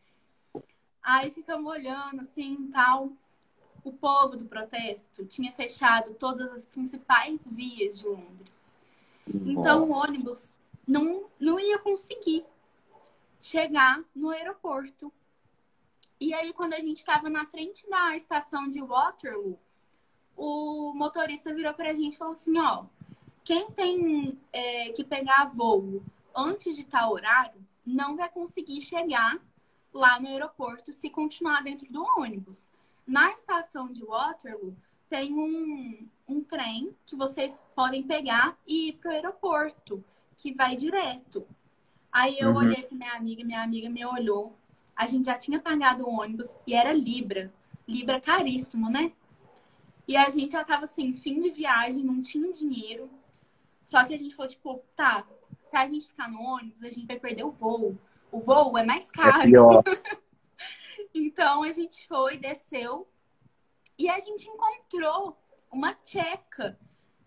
Aí 1.02 1.30
ficamos 1.30 1.70
olhando 1.70 2.22
assim 2.22 2.70
tal. 2.72 3.12
O 3.84 3.92
povo 3.92 4.36
do 4.36 4.46
protesto 4.46 5.26
tinha 5.26 5.52
fechado 5.52 6.14
todas 6.14 6.50
as 6.52 6.64
principais 6.64 7.46
vias 7.50 7.98
de 7.98 8.06
Londres. 8.06 8.78
Então 9.26 9.84
o 9.84 9.92
ônibus 9.92 10.54
não, 10.92 11.24
não 11.40 11.58
ia 11.58 11.78
conseguir 11.78 12.44
chegar 13.40 14.04
no 14.14 14.28
aeroporto. 14.28 15.10
E 16.20 16.34
aí, 16.34 16.52
quando 16.52 16.74
a 16.74 16.80
gente 16.80 16.98
estava 16.98 17.30
na 17.30 17.46
frente 17.46 17.88
da 17.88 18.14
estação 18.14 18.68
de 18.68 18.80
Waterloo, 18.82 19.58
o 20.36 20.92
motorista 20.94 21.54
virou 21.54 21.72
pra 21.72 21.94
gente 21.94 22.14
e 22.14 22.18
falou 22.18 22.34
assim, 22.34 22.58
ó, 22.58 22.84
quem 23.42 23.70
tem 23.70 24.38
é, 24.52 24.90
que 24.90 25.02
pegar 25.02 25.46
voo 25.46 26.02
antes 26.34 26.76
de 26.76 26.84
tal 26.84 27.12
horário 27.12 27.66
não 27.84 28.14
vai 28.14 28.28
conseguir 28.28 28.80
chegar 28.82 29.40
lá 29.92 30.20
no 30.20 30.28
aeroporto 30.28 30.92
se 30.92 31.08
continuar 31.08 31.62
dentro 31.62 31.90
do 31.90 32.04
ônibus. 32.18 32.70
Na 33.06 33.32
estação 33.32 33.90
de 33.90 34.04
Waterloo 34.04 34.76
tem 35.08 35.32
um, 35.32 36.08
um 36.28 36.44
trem 36.44 36.94
que 37.06 37.16
vocês 37.16 37.62
podem 37.74 38.02
pegar 38.02 38.56
e 38.66 38.90
ir 38.90 38.92
para 38.98 39.10
o 39.10 39.14
aeroporto, 39.14 40.04
que 40.42 40.52
vai 40.52 40.74
direto. 40.74 41.46
Aí 42.10 42.36
eu 42.40 42.50
uhum. 42.50 42.56
olhei 42.56 42.82
para 42.82 42.98
minha 42.98 43.14
amiga, 43.14 43.44
minha 43.44 43.62
amiga 43.62 43.88
me 43.88 44.04
olhou. 44.04 44.58
A 44.94 45.06
gente 45.06 45.26
já 45.26 45.38
tinha 45.38 45.60
pagado 45.60 46.04
o 46.04 46.10
ônibus 46.10 46.56
e 46.66 46.74
era 46.74 46.92
Libra. 46.92 47.54
Libra 47.86 48.20
caríssimo, 48.20 48.90
né? 48.90 49.12
E 50.06 50.16
a 50.16 50.28
gente 50.28 50.52
já 50.52 50.64
tava 50.64 50.82
assim, 50.82 51.14
fim 51.14 51.38
de 51.38 51.48
viagem, 51.48 52.04
não 52.04 52.20
tinha 52.20 52.52
dinheiro. 52.52 53.08
Só 53.84 54.04
que 54.04 54.14
a 54.14 54.18
gente 54.18 54.34
falou, 54.34 54.50
tipo, 54.50 54.84
tá, 54.96 55.24
se 55.62 55.76
a 55.76 55.88
gente 55.88 56.08
ficar 56.08 56.28
no 56.28 56.42
ônibus, 56.42 56.82
a 56.82 56.90
gente 56.90 57.06
vai 57.06 57.20
perder 57.20 57.44
o 57.44 57.50
voo. 57.52 57.96
O 58.32 58.40
voo 58.40 58.76
é 58.76 58.84
mais 58.84 59.10
é 59.10 59.12
caro. 59.12 59.82
É 59.86 60.18
então 61.14 61.62
a 61.62 61.70
gente 61.70 62.06
foi, 62.08 62.36
desceu 62.36 63.06
e 63.96 64.08
a 64.08 64.18
gente 64.18 64.48
encontrou 64.48 65.38
uma 65.70 65.94
tcheca 65.94 66.76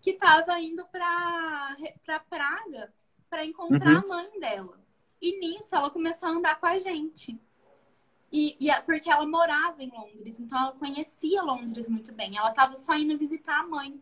que 0.02 0.10
estava 0.10 0.60
indo 0.60 0.84
para 0.86 1.76
para 2.04 2.20
Praga 2.20 2.92
para 3.28 3.44
encontrar 3.44 3.90
uhum. 3.90 3.98
a 3.98 4.06
mãe 4.06 4.40
dela. 4.40 4.78
E 5.20 5.40
nisso 5.40 5.74
ela 5.74 5.90
começou 5.90 6.28
a 6.28 6.32
andar 6.32 6.60
com 6.60 6.66
a 6.66 6.78
gente. 6.78 7.38
E, 8.30 8.56
e, 8.60 8.80
porque 8.82 9.10
ela 9.10 9.26
morava 9.26 9.82
em 9.82 9.90
Londres, 9.90 10.38
então 10.38 10.58
ela 10.58 10.72
conhecia 10.72 11.42
Londres 11.42 11.88
muito 11.88 12.12
bem. 12.12 12.36
Ela 12.36 12.50
estava 12.50 12.74
só 12.74 12.94
indo 12.94 13.16
visitar 13.16 13.60
a 13.60 13.66
mãe. 13.66 13.98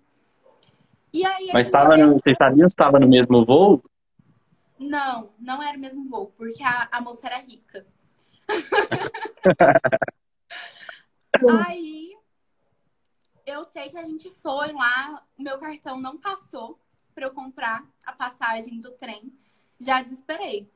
E 1.12 1.25
aí, 1.25 1.51
Mas 1.53 1.66
estava 1.66 1.97
no, 1.97 2.14
vocês 2.14 2.37
sabiam 2.37 2.68
se 2.68 2.72
estava 2.72 2.99
no 2.99 3.09
mesmo 3.09 3.45
voo? 3.45 3.85
Não, 4.79 5.31
não 5.39 5.62
era 5.62 5.79
o 5.79 5.81
mesmo 5.81 6.09
voo, 6.09 6.33
porque 6.37 6.62
a, 6.62 6.89
a 6.91 7.01
moça 7.01 7.29
era 7.29 7.39
rica. 7.39 7.87
Aí 11.66 12.16
eu 13.47 13.64
sei 13.64 13.91
que 13.91 13.99
a 13.99 14.03
gente 14.03 14.31
foi 14.43 14.72
lá, 14.72 15.22
o 15.39 15.43
meu 15.43 15.59
cartão 15.59 16.01
não 16.01 16.18
passou 16.18 16.79
para 17.15 17.27
eu 17.27 17.33
comprar 17.33 17.87
a 18.05 18.12
passagem 18.12 18.81
do 18.81 18.93
trem. 18.93 19.33
Já 19.79 20.03
desesperei. 20.03 20.71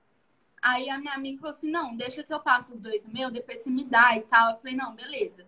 Aí 0.63 0.91
a 0.91 0.99
minha 0.99 1.15
amiga 1.15 1.41
falou 1.41 1.55
assim: 1.55 1.71
não, 1.71 1.97
deixa 1.97 2.23
que 2.23 2.33
eu 2.33 2.41
passo 2.41 2.73
os 2.73 2.81
dois 2.81 3.03
no 3.03 3.13
meu, 3.13 3.31
depois 3.31 3.61
você 3.61 3.71
me 3.71 3.85
dá 3.85 4.17
e 4.17 4.23
tal. 4.23 4.53
Eu 4.53 4.59
falei: 4.59 4.77
não, 4.77 4.95
beleza. 4.95 5.47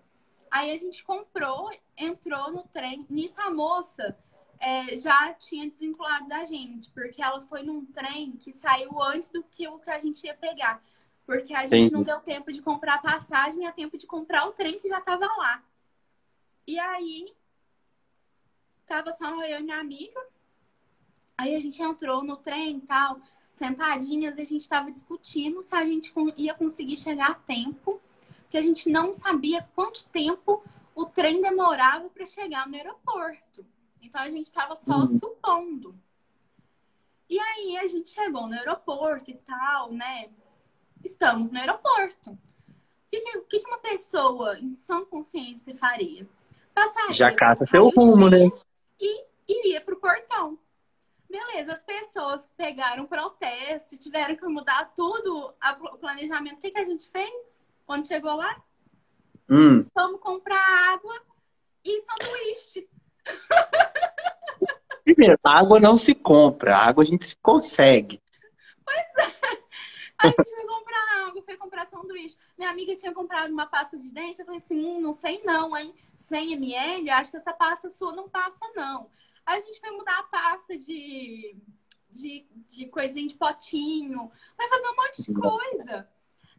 Aí 0.50 0.72
a 0.72 0.76
gente 0.76 1.04
comprou, 1.04 1.70
entrou 1.96 2.50
no 2.50 2.64
trem. 2.64 3.06
Nisso 3.08 3.40
a 3.40 3.50
moça 3.50 4.18
é, 4.58 4.96
já 4.96 5.32
tinha 5.34 5.68
desvinculado 5.68 6.28
da 6.28 6.44
gente, 6.44 6.90
porque 6.90 7.22
ela 7.22 7.40
foi 7.46 7.62
num 7.62 7.86
trem 7.86 8.32
que 8.32 8.52
saiu 8.52 9.00
antes 9.00 9.30
do 9.30 9.42
que 9.42 9.68
o 9.68 9.78
que 9.78 9.90
a 9.90 9.98
gente 9.98 10.24
ia 10.26 10.34
pegar. 10.34 10.82
Porque 11.24 11.54
a 11.54 11.66
gente 11.66 11.88
Sim. 11.88 11.94
não 11.94 12.02
deu 12.02 12.20
tempo 12.20 12.52
de 12.52 12.60
comprar 12.60 12.96
a 12.96 13.02
passagem, 13.02 13.66
a 13.66 13.72
tempo 13.72 13.96
de 13.96 14.06
comprar 14.06 14.46
o 14.46 14.52
trem 14.52 14.78
que 14.78 14.88
já 14.88 14.98
estava 14.98 15.26
lá. 15.36 15.62
E 16.66 16.78
aí, 16.78 17.32
tava 18.86 19.12
só 19.12 19.42
eu 19.44 19.60
e 19.60 19.62
minha 19.62 19.78
amiga. 19.78 20.20
Aí 21.40 21.56
a 21.56 21.60
gente 21.60 21.80
entrou 21.80 22.22
no 22.22 22.36
trem 22.36 22.76
e 22.76 22.80
tal, 22.82 23.18
sentadinhas, 23.50 24.36
e 24.36 24.42
a 24.42 24.44
gente 24.44 24.60
estava 24.60 24.90
discutindo 24.90 25.62
se 25.62 25.74
a 25.74 25.82
gente 25.86 26.12
ia 26.36 26.52
conseguir 26.52 26.98
chegar 26.98 27.30
a 27.30 27.34
tempo, 27.34 27.98
porque 28.42 28.58
a 28.58 28.62
gente 28.62 28.90
não 28.90 29.14
sabia 29.14 29.66
quanto 29.74 30.04
tempo 30.08 30.62
o 30.94 31.06
trem 31.06 31.40
demorava 31.40 32.10
para 32.10 32.26
chegar 32.26 32.68
no 32.68 32.76
aeroporto. 32.76 33.64
Então 34.02 34.20
a 34.20 34.28
gente 34.28 34.46
estava 34.46 34.76
só 34.76 34.98
uhum. 34.98 35.18
supondo. 35.18 35.94
E 37.26 37.38
aí 37.38 37.78
a 37.78 37.86
gente 37.86 38.10
chegou 38.10 38.46
no 38.46 38.54
aeroporto 38.54 39.30
e 39.30 39.34
tal, 39.34 39.92
né? 39.92 40.28
Estamos 41.02 41.50
no 41.50 41.58
aeroporto. 41.58 42.32
O 42.32 42.38
que, 43.08 43.18
que, 43.48 43.60
que 43.60 43.66
uma 43.66 43.78
pessoa 43.78 44.58
em 44.58 44.74
sã 44.74 45.06
consciência 45.06 45.74
faria? 45.74 46.28
Passaria 46.74 47.12
Já 47.14 47.34
caça 47.34 47.64
seu 47.64 47.88
rumo, 47.88 48.28
né? 48.28 48.50
E 49.00 49.24
iria 49.48 49.80
pro 49.80 49.96
portão. 49.96 50.58
Beleza, 51.30 51.74
as 51.74 51.82
pessoas 51.84 52.50
pegaram 52.56 53.06
protesto, 53.06 53.96
tiveram 53.96 54.34
que 54.34 54.44
mudar 54.46 54.92
tudo 54.96 55.54
o 55.92 55.98
planejamento. 55.98 56.56
O 56.56 56.60
que, 56.60 56.72
que 56.72 56.80
a 56.80 56.84
gente 56.84 57.08
fez 57.08 57.68
quando 57.86 58.08
chegou 58.08 58.34
lá? 58.34 58.60
Hum. 59.48 59.86
Vamos 59.94 60.20
comprar 60.20 60.92
água 60.92 61.14
e 61.84 62.00
sanduíche. 62.00 62.88
Primeiro, 65.04 65.38
água 65.44 65.78
não 65.78 65.96
se 65.96 66.16
compra, 66.16 66.76
água 66.76 67.04
a 67.04 67.06
gente 67.06 67.24
se 67.24 67.36
consegue. 67.36 68.20
Pois 68.84 68.98
é. 68.98 69.60
A 70.18 70.26
gente 70.26 70.50
foi 70.50 70.66
comprar 70.66 71.26
água, 71.26 71.42
foi 71.42 71.56
comprar 71.56 71.86
sanduíche. 71.86 72.36
Minha 72.58 72.70
amiga 72.70 72.96
tinha 72.96 73.14
comprado 73.14 73.52
uma 73.52 73.66
pasta 73.66 73.96
de 73.96 74.10
dente. 74.12 74.40
Eu 74.40 74.46
falei 74.46 74.58
assim: 74.58 74.84
hum, 74.84 75.00
não 75.00 75.12
sei 75.12 75.42
não, 75.44 75.76
hein? 75.76 75.94
100 76.12 76.54
ml, 76.54 77.08
acho 77.10 77.30
que 77.30 77.36
essa 77.36 77.52
pasta 77.52 77.88
sua 77.88 78.12
não 78.12 78.28
passa, 78.28 78.66
não. 78.74 79.08
A 79.46 79.56
gente 79.56 79.80
foi 79.80 79.90
mudar 79.90 80.18
a 80.18 80.24
pasta 80.24 80.76
de, 80.76 81.56
de, 82.10 82.46
de 82.68 82.86
coisinha 82.86 83.26
de 83.26 83.34
potinho, 83.34 84.30
vai 84.56 84.68
fazer 84.68 84.88
um 84.88 84.96
monte 84.96 85.22
de 85.22 85.34
coisa. 85.34 86.08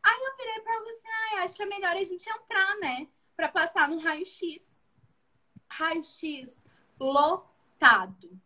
Aí 0.04 0.20
eu 0.24 0.38
virei 0.38 0.60
pra 0.62 0.80
você: 0.80 1.08
ah, 1.08 1.44
acho 1.44 1.56
que 1.56 1.64
é 1.64 1.66
melhor 1.66 1.96
a 1.96 2.04
gente 2.04 2.30
entrar, 2.30 2.76
né? 2.78 3.08
Pra 3.36 3.48
passar 3.48 3.90
no 3.90 4.00
raio-x. 4.00 4.80
Raio-x 5.70 6.66
lotado. 7.00 8.40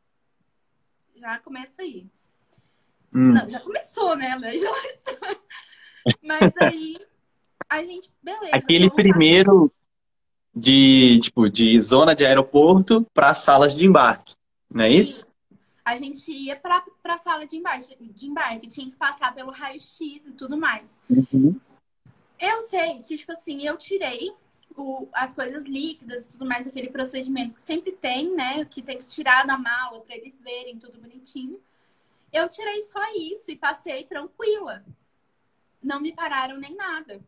Já 1.16 1.40
começa 1.40 1.82
aí. 1.82 2.08
Hum. 3.14 3.32
Não, 3.34 3.50
já 3.50 3.60
começou, 3.62 4.16
né? 4.16 4.38
Já... 4.60 4.72
Mas 6.22 6.54
aí 6.62 6.98
a 7.70 7.84
gente, 7.84 8.12
beleza. 8.22 8.56
Aquele 8.56 8.92
primeiro 8.92 9.72
de 10.56 11.20
tipo 11.20 11.49
de 11.49 11.80
zona 11.82 12.16
de 12.16 12.26
aeroporto 12.26 13.06
para 13.14 13.34
salas 13.34 13.76
de 13.76 13.86
embarque, 13.86 14.34
não 14.70 14.84
é 14.84 14.89
isso? 14.89 15.26
A 15.84 15.95
gente 15.97 16.32
ia 16.32 16.56
para 16.56 16.84
a 17.03 17.18
sala 17.18 17.45
de 17.45 17.58
embarque, 17.58 17.95
de 17.99 18.28
embarque, 18.28 18.68
tinha 18.68 18.89
que 18.89 18.95
passar 18.95 19.36
pelo 19.36 19.51
raio-x 19.51 20.26
e 20.26 20.34
tudo 20.34 20.58
mais. 20.58 21.01
Uhum. 21.08 21.60
Eu 22.39 22.60
sei 22.62 22.99
que, 23.03 23.18
tipo 23.18 23.32
assim, 23.32 23.66
eu 23.66 23.78
tirei 23.78 24.34
o, 24.76 25.08
as 25.14 25.34
coisas 25.34 25.66
líquidas 25.66 26.26
e 26.26 26.32
tudo 26.32 26.45
mais, 26.45 26.68
aquele 26.68 26.89
procedimento 26.89 27.53
que 27.53 27.62
sempre 27.62 27.91
tem, 27.91 28.34
né? 28.36 28.66
Que 28.66 28.82
tem 28.82 28.97
que 28.97 29.08
tirar 29.08 29.45
da 29.45 29.58
mala 29.58 29.99
para 30.01 30.16
eles 30.16 30.39
verem 30.41 30.80
tudo 30.80 30.99
bonitinho. 30.99 31.60
Eu 32.34 32.49
tirei 32.49 32.82
só 32.82 33.01
isso 33.16 33.51
e 33.51 33.56
passei 33.56 34.03
tranquila. 34.06 34.84
Não 35.82 36.01
me 36.01 36.12
pararam 36.12 36.58
nem 36.58 36.76
nada. 36.76 37.22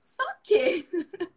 Só 0.00 0.24
que, 0.42 0.86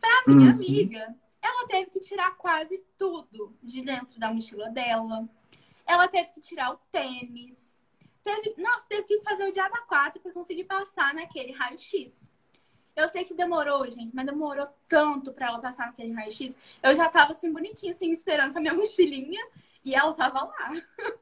para 0.00 0.34
minha 0.34 0.50
uhum. 0.50 0.54
amiga, 0.54 1.16
ela 1.42 1.66
teve 1.66 1.90
que 1.90 2.00
tirar 2.00 2.36
quase 2.36 2.84
tudo 2.98 3.56
de 3.62 3.82
dentro 3.82 4.18
da 4.18 4.32
mochila 4.32 4.68
dela. 4.70 5.28
Ela 5.86 6.08
teve 6.08 6.30
que 6.30 6.40
tirar 6.40 6.72
o 6.72 6.80
tênis. 6.90 7.82
Teve, 8.24 8.54
nossa, 8.60 8.86
teve 8.88 9.04
que 9.04 9.20
fazer 9.20 9.48
o 9.48 9.52
diabo 9.52 9.76
4 9.86 10.20
para 10.20 10.32
conseguir 10.32 10.64
passar 10.64 11.14
naquele 11.14 11.52
raio-x. 11.52 12.32
Eu 12.96 13.08
sei 13.08 13.24
que 13.24 13.34
demorou, 13.34 13.88
gente, 13.88 14.14
mas 14.14 14.26
demorou 14.26 14.66
tanto 14.88 15.32
para 15.32 15.48
ela 15.48 15.60
passar 15.60 15.86
naquele 15.86 16.12
raio-x. 16.12 16.56
Eu 16.82 16.94
já 16.94 17.08
tava 17.08 17.32
assim, 17.32 17.52
bonitinha, 17.52 17.92
assim, 17.92 18.10
esperando 18.10 18.52
com 18.52 18.58
a 18.58 18.62
minha 18.62 18.74
mochilinha 18.74 19.46
e 19.84 19.94
ela 19.94 20.12
tava 20.14 20.44
lá. 20.44 20.72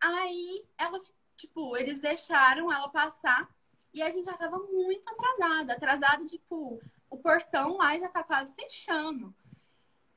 Aí, 0.00 0.64
ela, 0.78 0.98
tipo, 1.36 1.76
eles 1.76 2.00
deixaram 2.00 2.72
ela 2.72 2.88
passar 2.88 3.50
e 3.92 4.00
a 4.00 4.08
gente 4.08 4.24
já 4.24 4.34
tava 4.34 4.58
muito 4.58 5.06
atrasada. 5.10 5.74
Atrasada, 5.74 6.24
tipo, 6.24 6.80
o 7.10 7.18
portão 7.18 7.76
lá 7.76 7.98
já 7.98 8.08
tá 8.08 8.22
quase 8.22 8.54
fechando. 8.54 9.34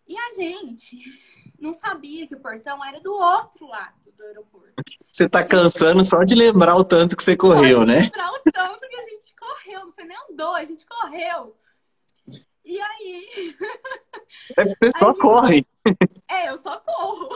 E 0.08 0.18
a 0.18 0.32
gente 0.32 0.98
não 1.60 1.74
sabia 1.74 2.28
que 2.28 2.36
o 2.36 2.40
portão 2.40 2.84
era 2.86 3.00
do 3.00 3.12
outro 3.12 3.68
lado 3.68 4.00
do 4.16 4.24
aeroporto. 4.24 4.74
Você 5.12 5.28
tá 5.28 5.46
cansando 5.46 6.06
só 6.06 6.24
de 6.24 6.36
lembrar 6.36 6.76
o 6.76 6.84
tanto 6.84 7.18
que 7.18 7.24
você 7.24 7.36
correu, 7.36 7.86
né? 7.86 8.02
Lembrar 8.02 8.32
o 8.32 8.40
tanto 8.52 8.88
que 8.88 8.96
a 8.96 9.04
gente 9.04 9.36
correu, 9.36 9.86
não 9.86 9.94
foi 9.94 10.06
nem 10.06 10.18
andou, 10.30 10.56
a 10.56 10.66
gente 10.66 10.86
correu. 10.86 11.58
E 12.66 12.80
aí. 12.80 13.58
É, 14.58 14.64
você 14.64 14.92
só 14.98 15.12
gente... 15.12 15.22
corre. 15.22 15.68
É, 16.30 16.50
eu 16.50 16.58
só 16.58 16.80
corro. 16.80 17.30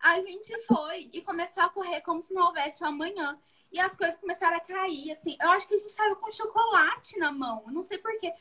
A 0.00 0.20
gente 0.20 0.56
foi 0.64 1.08
e 1.12 1.22
começou 1.22 1.62
a 1.62 1.68
correr 1.68 2.00
como 2.02 2.22
se 2.22 2.32
não 2.32 2.46
houvesse 2.46 2.82
um 2.82 2.86
amanhã. 2.86 3.38
E 3.70 3.78
as 3.78 3.96
coisas 3.96 4.18
começaram 4.18 4.56
a 4.56 4.60
cair, 4.60 5.12
assim. 5.12 5.36
Eu 5.40 5.50
acho 5.50 5.68
que 5.68 5.74
a 5.74 5.78
gente 5.78 5.94
tava 5.94 6.16
com 6.16 6.30
chocolate 6.30 7.18
na 7.18 7.30
mão, 7.30 7.64
não 7.68 7.82
sei 7.82 7.98
porquê. 7.98 8.32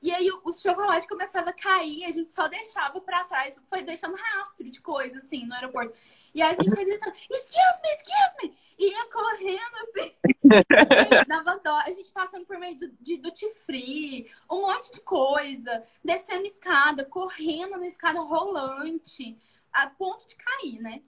E 0.00 0.12
aí 0.12 0.30
o, 0.44 0.52
chocolate 0.52 1.08
começava 1.08 1.50
a 1.50 1.54
cair, 1.54 2.04
a 2.04 2.10
gente 2.10 2.32
só 2.32 2.46
deixava 2.46 3.00
para 3.00 3.24
trás, 3.24 3.60
foi 3.68 3.82
deixando 3.82 4.14
rastro 4.14 4.70
de 4.70 4.80
coisa, 4.80 5.18
assim, 5.18 5.46
no 5.46 5.54
aeroporto. 5.54 5.98
E 6.34 6.42
a 6.42 6.52
gente 6.52 6.74
gritando, 6.84 7.14
excuse 7.30 7.82
me, 7.82 7.88
excuse 7.90 8.36
me! 8.42 8.56
ia 8.78 9.06
correndo 9.10 9.76
assim. 9.82 10.14
dava 11.26 11.58
dó. 11.58 11.76
A 11.78 11.90
gente 11.92 12.10
passando 12.12 12.44
por 12.44 12.58
meio 12.58 12.76
de, 12.76 12.88
de 13.00 13.16
duty 13.16 13.50
free, 13.64 14.30
um 14.50 14.62
monte 14.62 14.92
de 14.92 15.00
coisa, 15.00 15.82
descendo 16.04 16.46
escada, 16.46 17.04
correndo 17.04 17.78
na 17.78 17.86
escada 17.86 18.20
rolante, 18.20 19.38
a 19.72 19.88
ponto 19.88 20.26
de 20.26 20.36
cair, 20.36 20.80
né? 20.80 21.02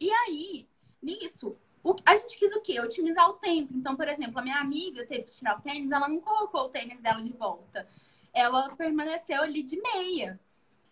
E 0.00 0.10
aí, 0.10 0.68
nisso, 1.02 1.56
o, 1.84 1.94
a 2.06 2.16
gente 2.16 2.38
quis 2.38 2.52
o 2.56 2.60
quê? 2.62 2.80
Otimizar 2.80 3.28
o 3.28 3.34
tempo. 3.34 3.74
Então, 3.76 3.94
por 3.94 4.08
exemplo, 4.08 4.38
a 4.38 4.42
minha 4.42 4.58
amiga 4.58 5.06
teve 5.06 5.24
que 5.24 5.34
tirar 5.34 5.58
o 5.58 5.60
tênis, 5.60 5.92
ela 5.92 6.08
não 6.08 6.18
colocou 6.18 6.62
o 6.62 6.68
tênis 6.70 6.98
dela 7.00 7.22
de 7.22 7.32
volta. 7.32 7.86
Ela 8.32 8.74
permaneceu 8.74 9.42
ali 9.42 9.62
de 9.62 9.80
meia. 9.80 10.40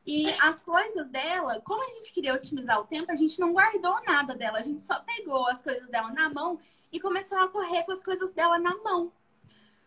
E 0.07 0.26
as 0.43 0.62
coisas 0.62 1.09
dela, 1.09 1.61
como 1.62 1.82
a 1.82 1.88
gente 1.95 2.12
queria 2.12 2.34
otimizar 2.34 2.78
o 2.78 2.84
tempo, 2.84 3.11
a 3.11 3.14
gente 3.14 3.40
não 3.40 3.53
guardou 3.53 4.03
nada 4.05 4.34
dela. 4.34 4.59
A 4.59 4.62
gente 4.62 4.82
só 4.82 5.01
pegou 5.01 5.49
as 5.49 5.62
coisas 5.62 5.88
dela 5.88 6.12
na 6.12 6.28
mão 6.28 6.61
e 6.93 7.01
começou 7.01 7.38
a 7.38 7.49
correr 7.49 7.84
com 7.84 7.93
as 7.93 8.03
coisas 8.03 8.32
dela 8.34 8.59
na 8.59 8.76
mão. 8.82 9.11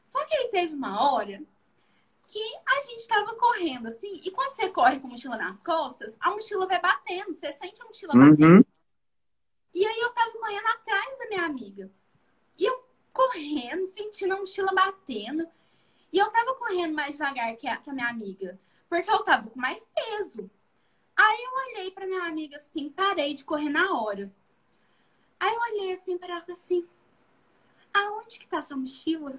Só 0.03 0.26
que 0.26 0.36
aí 0.36 0.47
teve 0.49 0.74
uma 0.74 1.12
hora 1.12 1.41
que 2.28 2.39
a 2.68 2.82
gente 2.82 3.01
estava 3.01 3.36
correndo 3.36 3.88
assim, 3.88 4.22
e 4.24 4.32
quando 4.32 4.51
você 4.53 4.68
corre 4.70 4.99
com 4.99 5.08
a 5.08 5.12
mochila 5.12 5.38
nas 5.38 5.62
costas, 5.62 6.18
a 6.20 6.32
mochila 6.32 6.66
vai 6.66 6.82
batendo, 6.82 7.32
você 7.32 7.53
sente 7.53 7.80
a 7.82 7.86
mochila 7.86 8.16
Uhum. 8.16 8.30
batendo. 8.32 8.66
E 9.76 9.86
aí 9.86 9.99
eu 9.99 10.13
tava 10.13 10.32
correndo 10.32 10.67
atrás 10.67 11.17
da 11.19 11.28
minha 11.28 11.45
amiga. 11.45 11.91
E 12.57 12.63
eu 12.63 12.88
correndo, 13.11 13.86
sentindo 13.86 14.34
a 14.34 14.38
mochila 14.38 14.73
batendo. 14.73 15.45
E 16.13 16.17
eu 16.17 16.32
tava 16.32 16.55
correndo 16.55 16.95
mais 16.95 17.17
devagar 17.17 17.53
que 17.57 17.67
a, 17.67 17.76
que 17.76 17.89
a 17.89 17.93
minha 17.93 18.07
amiga, 18.07 18.57
porque 18.88 19.11
eu 19.11 19.21
tava 19.26 19.49
com 19.49 19.59
mais 19.59 19.86
peso. 19.93 20.49
Aí 21.13 21.43
eu 21.43 21.51
olhei 21.53 21.91
pra 21.91 22.07
minha 22.07 22.23
amiga 22.23 22.55
assim, 22.55 22.89
parei 22.89 23.34
de 23.34 23.43
correr 23.43 23.67
na 23.67 23.99
hora. 23.99 24.34
Aí 25.38 25.53
eu 25.53 25.61
olhei 25.61 25.91
assim 25.91 26.17
pra 26.17 26.36
ela 26.36 26.45
assim: 26.49 26.88
aonde 27.93 28.39
que 28.39 28.47
tá 28.47 28.61
sua 28.61 28.78
mochila? 28.78 29.38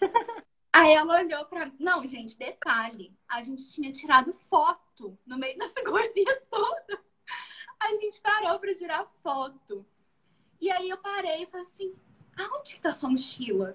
Aí 0.72 0.92
ela 0.92 1.20
olhou 1.20 1.44
pra. 1.46 1.70
Não, 1.80 2.06
gente, 2.06 2.36
detalhe. 2.36 3.12
A 3.28 3.42
gente 3.42 3.68
tinha 3.72 3.92
tirado 3.92 4.32
foto 4.32 5.18
no 5.26 5.36
meio 5.36 5.58
dessa 5.58 5.82
correria 5.84 6.40
toda. 6.48 7.03
A 7.80 7.94
gente 7.94 8.20
parou 8.20 8.58
pra 8.58 8.74
tirar 8.74 9.06
foto. 9.22 9.84
E 10.60 10.70
aí 10.70 10.88
eu 10.88 10.96
parei 10.98 11.42
e 11.42 11.46
falei 11.46 11.66
assim: 11.66 11.94
aonde 12.36 12.74
que 12.74 12.80
tá 12.80 12.92
sua 12.92 13.10
mochila? 13.10 13.74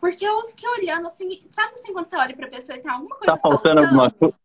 Porque 0.00 0.24
eu 0.24 0.46
fiquei 0.48 0.68
olhando 0.68 1.06
assim, 1.06 1.44
sabe 1.48 1.74
assim 1.74 1.92
quando 1.92 2.06
você 2.06 2.16
olha 2.16 2.36
pra 2.36 2.48
pessoa 2.48 2.78
e 2.78 2.80
tem 2.80 2.90
alguma 2.90 3.16
coisa 3.16 3.34
Tá 3.34 3.40
faltando 3.40 3.80
alguma 3.80 4.10
coisa? 4.12 4.38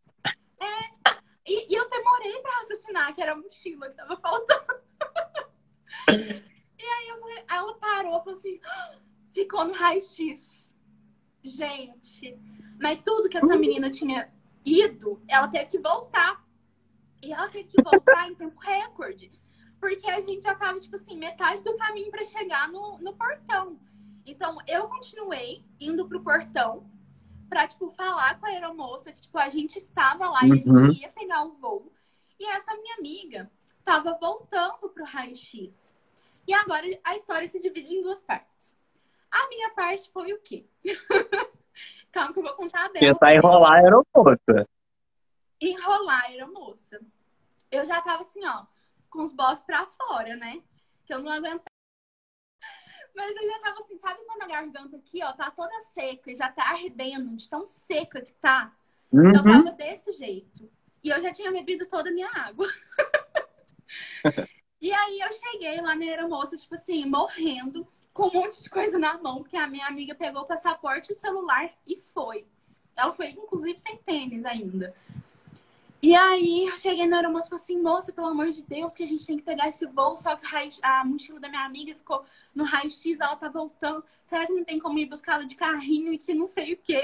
E, 1.45 1.71
e 1.71 1.75
eu 1.75 1.89
demorei 1.89 2.39
pra 2.39 2.51
raciocinar 2.53 3.13
que 3.13 3.21
era 3.21 3.33
a 3.33 3.35
mochila 3.35 3.89
que 3.89 3.95
tava 3.95 4.15
faltando. 4.17 4.81
e 6.09 6.83
aí 6.83 7.09
eu 7.09 7.19
falei, 7.19 7.45
ela 7.49 7.73
parou 7.75 8.19
falou 8.23 8.37
assim, 8.37 8.59
"Ah, 8.65 8.95
ficou 9.31 9.65
no 9.65 9.73
raio-x. 9.73 10.75
Gente, 11.43 12.39
mas 12.81 12.99
tudo 13.03 13.27
que 13.27 13.37
essa 13.37 13.57
menina 13.57 13.91
tinha 13.91 14.31
ido, 14.65 15.21
ela 15.27 15.47
teve 15.49 15.65
que 15.65 15.79
voltar. 15.79 16.42
E 17.23 17.31
ela 17.31 17.47
teve 17.49 17.69
que 17.69 17.81
voltar 17.81 18.29
em 18.29 18.35
tempo 18.35 18.59
recorde. 18.59 19.31
Porque 19.79 20.09
a 20.09 20.19
gente 20.21 20.43
já 20.43 20.55
tava, 20.55 20.79
tipo 20.79 20.95
assim, 20.95 21.17
metade 21.17 21.61
do 21.63 21.75
caminho 21.77 22.11
pra 22.11 22.23
chegar 22.23 22.69
no, 22.69 22.97
no 22.99 23.13
portão. 23.15 23.79
Então, 24.25 24.57
eu 24.67 24.87
continuei 24.87 25.65
indo 25.79 26.07
pro 26.07 26.21
portão 26.23 26.89
pra, 27.49 27.67
tipo, 27.67 27.89
falar 27.91 28.39
com 28.39 28.45
a 28.45 28.49
aeromoça 28.49 29.11
que, 29.11 29.21
tipo, 29.21 29.37
a 29.37 29.49
gente 29.49 29.77
estava 29.77 30.29
lá 30.29 30.39
e 30.43 30.51
a 30.51 30.55
Uhum. 30.55 30.91
gente 30.91 31.01
ia 31.01 31.09
pegar 31.09 31.43
o 31.43 31.51
voo. 31.53 31.91
E 32.39 32.45
essa 32.45 32.75
minha 32.77 32.95
amiga 32.97 33.49
tava 33.83 34.17
voltando 34.19 34.89
pro 34.89 35.03
raio-x. 35.05 35.95
E 36.47 36.53
agora 36.53 36.85
a 37.03 37.15
história 37.15 37.47
se 37.47 37.59
divide 37.59 37.93
em 37.95 38.01
duas 38.01 38.21
partes. 38.21 38.75
A 39.31 39.47
minha 39.49 39.69
parte 39.71 40.09
foi 40.11 40.31
o 40.33 40.39
quê? 40.41 40.65
Calma 42.11 42.33
que 42.33 42.39
eu 42.39 42.43
vou 42.43 42.53
contar 42.53 42.85
a 42.85 42.87
dela. 42.89 42.99
Tentar 43.13 43.35
enrolar 43.35 43.73
a 43.73 43.77
aeroporto. 43.77 44.67
Enrolar 45.69 46.21
a 46.25 46.27
aeromoça. 46.27 46.99
Eu 47.71 47.85
já 47.85 48.01
tava 48.01 48.21
assim, 48.23 48.45
ó, 48.45 48.65
com 49.09 49.23
os 49.23 49.31
bofs 49.31 49.63
pra 49.63 49.85
fora, 49.85 50.35
né? 50.35 50.61
Que 51.05 51.13
eu 51.13 51.19
não 51.19 51.31
aguentava. 51.31 51.63
Mas 53.15 53.35
eu 53.35 53.43
já 53.47 53.59
tava 53.59 53.79
assim, 53.81 53.97
sabe 53.97 54.19
quando 54.25 54.41
a 54.41 54.47
garganta 54.47 54.97
aqui, 54.97 55.23
ó, 55.23 55.31
tá 55.33 55.51
toda 55.51 55.79
seca 55.81 56.31
e 56.31 56.35
já 56.35 56.51
tá 56.51 56.63
ardendo 56.71 57.35
de 57.35 57.47
tão 57.47 57.65
seca 57.65 58.21
que 58.21 58.33
tá? 58.33 58.73
Eu 59.11 59.21
Uhum. 59.23 59.33
tava 59.43 59.71
desse 59.71 60.11
jeito. 60.13 60.69
E 61.03 61.09
eu 61.09 61.21
já 61.21 61.31
tinha 61.31 61.51
bebido 61.51 61.85
toda 61.87 62.09
a 62.09 62.13
minha 62.13 62.29
água. 62.29 62.65
e 64.81 64.91
aí 64.91 65.19
eu 65.19 65.31
cheguei 65.31 65.79
lá 65.81 65.95
na 65.95 66.05
aeromoça, 66.05 66.57
tipo 66.57 66.73
assim, 66.75 67.05
morrendo, 67.05 67.87
com 68.13 68.27
um 68.27 68.33
monte 68.33 68.63
de 68.63 68.69
coisa 68.69 68.97
na 68.97 69.17
mão, 69.17 69.43
porque 69.43 69.57
a 69.57 69.67
minha 69.67 69.85
amiga 69.87 70.15
pegou 70.15 70.41
o 70.43 70.47
passaporte, 70.47 71.11
o 71.11 71.15
celular 71.15 71.71
e 71.85 71.99
foi. 71.99 72.47
Ela 72.95 73.11
foi, 73.11 73.29
inclusive, 73.29 73.77
sem 73.77 73.97
tênis 73.97 74.45
ainda. 74.45 74.95
E 76.05 76.13
aí 76.13 76.65
eu 76.67 76.77
cheguei 76.77 77.07
na 77.07 77.15
aeromoça 77.15 77.45
e 77.47 77.49
falei 77.51 77.63
assim, 77.63 77.81
moça, 77.81 78.11
pelo 78.11 78.27
amor 78.27 78.49
de 78.49 78.61
Deus, 78.61 78.93
que 78.93 79.03
a 79.03 79.07
gente 79.07 79.25
tem 79.25 79.37
que 79.37 79.43
pegar 79.43 79.69
esse 79.69 79.85
voo, 79.85 80.17
só 80.17 80.35
que 80.35 80.45
raio- 80.45 80.69
a 80.81 81.05
mochila 81.05 81.39
da 81.39 81.47
minha 81.47 81.63
amiga 81.63 81.95
ficou 81.95 82.25
no 82.53 82.65
raio-x, 82.65 83.21
ela 83.21 83.37
tá 83.37 83.47
voltando. 83.47 84.03
Será 84.21 84.45
que 84.45 84.51
não 84.51 84.65
tem 84.65 84.77
como 84.79 84.99
ir 84.99 85.05
buscar 85.05 85.35
ela 85.35 85.45
de 85.45 85.55
carrinho 85.55 86.11
e 86.11 86.17
que 86.17 86.33
não 86.33 86.45
sei 86.45 86.73
o 86.73 86.77
quê? 86.77 87.01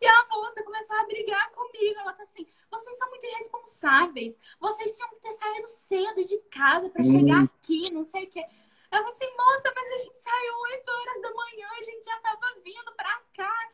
E 0.00 0.06
a 0.06 0.26
moça 0.30 0.62
começou 0.62 0.96
a 0.96 1.04
brigar 1.04 1.50
comigo. 1.50 2.00
Ela 2.00 2.14
tá 2.14 2.22
assim, 2.22 2.46
vocês 2.70 2.96
são 2.96 3.10
muito 3.10 3.26
irresponsáveis. 3.26 4.40
Vocês 4.58 4.96
tinham 4.96 5.10
que 5.10 5.16
ter 5.16 5.32
saído 5.32 5.68
cedo 5.68 6.24
de 6.24 6.38
casa 6.50 6.88
pra 6.88 7.02
Hum. 7.02 7.10
chegar 7.12 7.42
aqui, 7.44 7.92
não 7.92 8.02
sei 8.02 8.24
o 8.24 8.30
quê. 8.30 8.40
Eu 8.40 8.98
falei 8.98 9.08
assim, 9.10 9.36
moça, 9.36 9.72
mas 9.76 9.90
a 9.92 9.98
gente 10.04 10.18
saiu 10.18 10.54
8 10.70 10.90
horas 10.90 11.20
da 11.22 11.34
manhã, 11.34 11.68
a 11.78 11.82
gente 11.82 12.04
já 12.04 12.18
tava 12.20 12.46
vindo 12.64 12.92
pra 12.96 13.20
cá. 13.36 13.68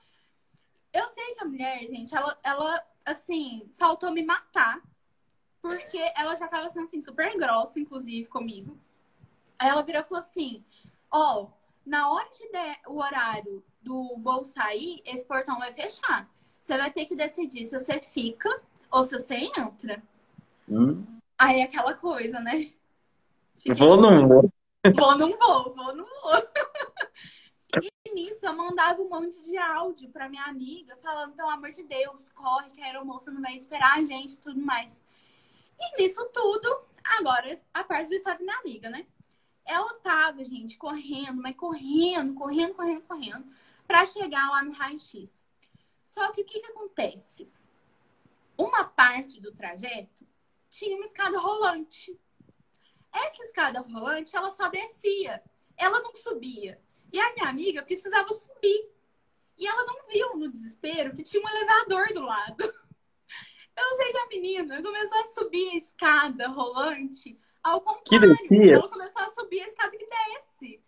Eu 0.92 1.06
sei 1.08 1.34
que 1.34 1.44
a 1.44 1.46
mulher, 1.46 1.78
gente, 1.86 2.12
ela, 2.16 2.36
ela 2.42 2.84
assim, 3.10 3.70
faltou 3.76 4.10
me 4.10 4.24
matar. 4.24 4.80
Porque 5.60 5.98
ela 6.16 6.36
já 6.36 6.46
tava 6.46 6.70
sendo 6.70 6.84
assim, 6.84 7.02
super 7.02 7.36
grossa, 7.36 7.80
inclusive, 7.80 8.28
comigo. 8.28 8.78
Aí 9.58 9.68
ela 9.68 9.82
virou 9.82 10.02
e 10.02 10.04
falou 10.04 10.22
assim: 10.22 10.64
Ó, 11.10 11.48
na 11.84 12.10
hora 12.10 12.28
que 12.36 12.50
der 12.50 12.80
o 12.86 12.98
horário 12.98 13.64
do 13.80 14.16
voo 14.18 14.44
sair, 14.44 15.02
esse 15.04 15.24
portão 15.24 15.58
vai 15.58 15.72
fechar. 15.72 16.28
Você 16.60 16.76
vai 16.76 16.90
ter 16.90 17.06
que 17.06 17.16
decidir 17.16 17.64
se 17.64 17.78
você 17.78 18.00
fica 18.00 18.60
ou 18.90 19.02
se 19.04 19.18
você 19.18 19.36
entra. 19.36 20.02
Hum. 20.68 21.04
Aí 21.36 21.60
é 21.60 21.64
aquela 21.64 21.94
coisa, 21.94 22.40
né? 22.40 22.72
Fiquei 23.56 23.74
Vou 23.74 23.90
ou 23.90 24.00
não 24.00 24.28
vou? 24.28 24.52
Vou, 24.94 25.18
não 25.18 25.36
vou, 25.36 25.74
vou, 25.74 25.94
não 25.94 26.04
vou. 26.04 26.32
E 27.76 28.14
nisso 28.14 28.46
eu 28.46 28.54
mandava 28.54 29.02
um 29.02 29.08
monte 29.08 29.42
de 29.42 29.56
áudio 29.58 30.08
pra 30.10 30.28
minha 30.28 30.44
amiga, 30.44 30.96
falando, 30.96 31.34
pelo 31.34 31.50
amor 31.50 31.70
de 31.70 31.82
Deus, 31.82 32.30
corre, 32.30 32.70
que 32.70 32.80
a 32.80 32.86
aeromoça 32.86 33.30
não 33.30 33.42
vai 33.42 33.56
esperar 33.56 33.98
a 33.98 34.02
gente 34.02 34.34
e 34.34 34.40
tudo 34.40 34.60
mais. 34.60 35.02
E 35.78 36.02
nisso 36.02 36.24
tudo, 36.32 36.80
agora 37.04 37.60
a 37.74 37.84
parte 37.84 38.08
da 38.08 38.16
história 38.16 38.38
da 38.38 38.44
minha 38.44 38.58
amiga, 38.58 38.88
né? 38.88 39.06
Ela 39.64 39.92
tava, 39.94 40.42
gente, 40.44 40.78
correndo, 40.78 41.42
mas 41.42 41.54
correndo, 41.54 42.34
correndo, 42.34 42.74
correndo, 42.74 43.02
correndo, 43.02 43.46
pra 43.86 44.06
chegar 44.06 44.48
lá 44.48 44.64
no 44.64 44.72
raio-x. 44.72 45.46
Só 46.02 46.32
que 46.32 46.40
o 46.40 46.44
que 46.44 46.60
que 46.60 46.66
acontece? 46.66 47.52
Uma 48.56 48.84
parte 48.84 49.40
do 49.40 49.52
trajeto 49.52 50.26
tinha 50.70 50.96
uma 50.96 51.04
escada 51.04 51.38
rolante. 51.38 52.18
Essa 53.12 53.42
escada 53.42 53.80
rolante, 53.80 54.34
ela 54.34 54.50
só 54.50 54.68
descia. 54.68 55.42
Ela 55.76 56.00
não 56.00 56.14
subia. 56.14 56.80
E 57.12 57.18
a 57.18 57.34
minha 57.34 57.48
amiga 57.48 57.82
precisava 57.82 58.28
subir. 58.32 58.90
E 59.56 59.66
ela 59.66 59.84
não 59.84 60.06
viu 60.06 60.36
no 60.36 60.48
desespero 60.48 61.12
que 61.14 61.22
tinha 61.22 61.42
um 61.42 61.48
elevador 61.48 62.12
do 62.12 62.22
lado. 62.22 62.56
Eu 63.76 63.94
sei 63.94 64.12
que 64.12 64.18
a 64.18 64.26
menina 64.26 64.82
começou 64.82 65.18
a 65.18 65.24
subir 65.26 65.70
a 65.70 65.76
escada 65.76 66.48
rolante 66.48 67.38
ao 67.62 67.80
contrário. 67.80 68.36
Ela 68.72 68.88
começou 68.88 69.22
a 69.22 69.30
subir 69.30 69.60
a 69.60 69.66
escada 69.66 69.96
que 69.96 70.06
desce. 70.06 70.82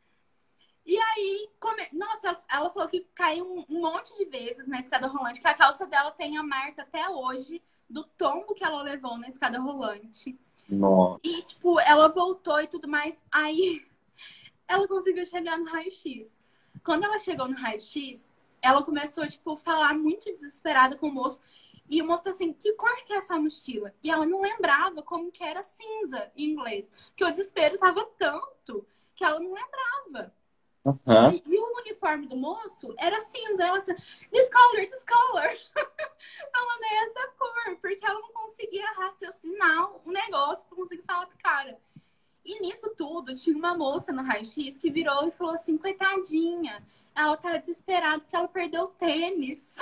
E 0.85 0.99
aí, 0.99 1.49
come... 1.61 1.87
nossa, 1.93 2.37
ela 2.51 2.71
falou 2.71 2.89
que 2.89 3.07
caiu 3.15 3.47
um, 3.47 3.65
um 3.69 3.81
monte 3.81 4.17
de 4.17 4.25
vezes 4.25 4.67
na 4.67 4.81
escada 4.81 5.07
rolante, 5.07 5.41
que 5.41 5.47
a 5.47 5.55
calça 5.55 5.87
dela 5.87 6.11
tem 6.11 6.37
a 6.37 6.43
marca 6.43 6.83
até 6.83 7.09
hoje 7.09 7.63
do 7.89 8.03
tombo 8.03 8.55
que 8.55 8.65
ela 8.65 8.83
levou 8.83 9.17
na 9.19 9.29
escada 9.29 9.61
rolante. 9.61 10.39
Nossa. 10.69 11.21
E, 11.23 11.43
tipo, 11.43 11.79
ela 11.81 12.09
voltou 12.09 12.61
e 12.61 12.67
tudo 12.67 12.89
mais. 12.89 13.21
Aí 13.31 13.85
ela 14.71 14.87
conseguiu 14.87 15.27
chegar 15.27 15.59
no 15.59 15.65
raio-x. 15.65 16.39
Quando 16.85 17.05
ela 17.05 17.19
chegou 17.19 17.49
no 17.49 17.57
raio-x, 17.57 18.33
ela 18.63 18.85
começou, 18.85 19.27
tipo, 19.27 19.55
a 19.55 19.57
falar 19.57 19.95
muito 19.95 20.25
desesperada 20.27 20.97
com 20.97 21.09
o 21.09 21.13
moço. 21.13 21.43
E 21.89 22.01
o 22.01 22.07
moço 22.07 22.23
tá 22.23 22.31
assim, 22.31 22.53
que 22.53 22.73
cor 22.75 22.95
que 23.05 23.13
é 23.13 23.17
essa 23.17 23.37
mochila? 23.37 23.93
E 24.01 24.09
ela 24.09 24.25
não 24.25 24.41
lembrava 24.41 25.03
como 25.03 25.33
que 25.33 25.43
era 25.43 25.61
cinza 25.65 26.31
em 26.37 26.51
inglês. 26.51 26.93
Porque 27.09 27.25
o 27.25 27.31
desespero 27.31 27.79
tava 27.79 28.05
tanto 28.17 28.87
que 29.17 29.25
ela 29.25 29.41
não 29.41 29.53
lembrava. 29.53 30.33
Aham. 30.87 31.35
E, 31.35 31.43
e 31.53 31.59
o 31.59 31.79
uniforme 31.79 32.29
do 32.29 32.37
moço 32.37 32.95
era 32.97 33.19
cinza. 33.19 33.65
Ela 33.65 33.79
assim, 33.79 33.95
discolor, 34.33 34.87
discolor. 34.87 35.51
Falando 36.53 36.85
é 36.87 37.05
essa 37.07 37.29
cor, 37.37 37.77
porque 37.81 38.07
ela 38.07 38.21
não 38.21 38.33
conseguia 38.33 38.89
raciocinar 38.93 39.91
um 40.07 40.13
negócio 40.13 40.69
pra 40.69 40.77
conseguir 40.77 41.03
falar 41.03 41.27
pro 41.27 41.39
cara. 41.39 41.77
E 42.45 42.61
nisso 42.61 42.93
tudo, 42.97 43.35
tinha 43.35 43.57
uma 43.57 43.75
moça 43.75 44.13
no 44.13 44.23
raio-x 44.23 44.79
que 44.79 44.91
virou 44.91 45.29
e 45.29 45.31
falou 45.31 45.55
assim: 45.55 45.77
coitadinha, 45.77 46.83
ela 47.15 47.37
tá 47.37 47.57
desesperada 47.57 48.21
porque 48.21 48.37
ela 48.37 48.49
perdeu 48.49 48.85
o 48.85 48.89
tênis. 48.89 49.77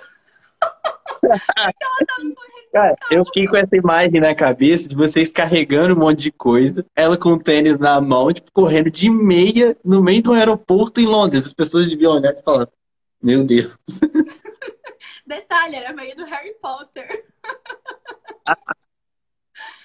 Cara, 2.72 2.96
eu 3.10 3.24
fiquei 3.24 3.46
com 3.46 3.56
essa 3.56 3.76
imagem 3.76 4.20
na 4.20 4.34
cabeça 4.34 4.88
de 4.88 4.96
vocês 4.96 5.32
carregando 5.32 5.94
um 5.94 5.98
monte 5.98 6.20
de 6.20 6.32
coisa, 6.32 6.84
ela 6.94 7.16
com 7.16 7.30
o 7.30 7.38
tênis 7.38 7.78
na 7.78 8.00
mão, 8.00 8.32
tipo, 8.32 8.52
correndo 8.52 8.90
de 8.90 9.08
meia 9.08 9.76
no 9.84 10.02
meio 10.02 10.22
do 10.22 10.32
aeroporto 10.32 11.00
em 11.00 11.06
Londres. 11.06 11.46
As 11.46 11.54
pessoas 11.54 11.88
deviam 11.88 12.14
olhar 12.14 12.34
e 12.34 12.42
falar: 12.42 12.68
Meu 13.22 13.44
Deus. 13.44 13.72
Detalhe, 15.26 15.76
era 15.76 15.92
meio 15.92 16.16
do 16.16 16.24
Harry 16.24 16.54
Potter. 16.54 17.26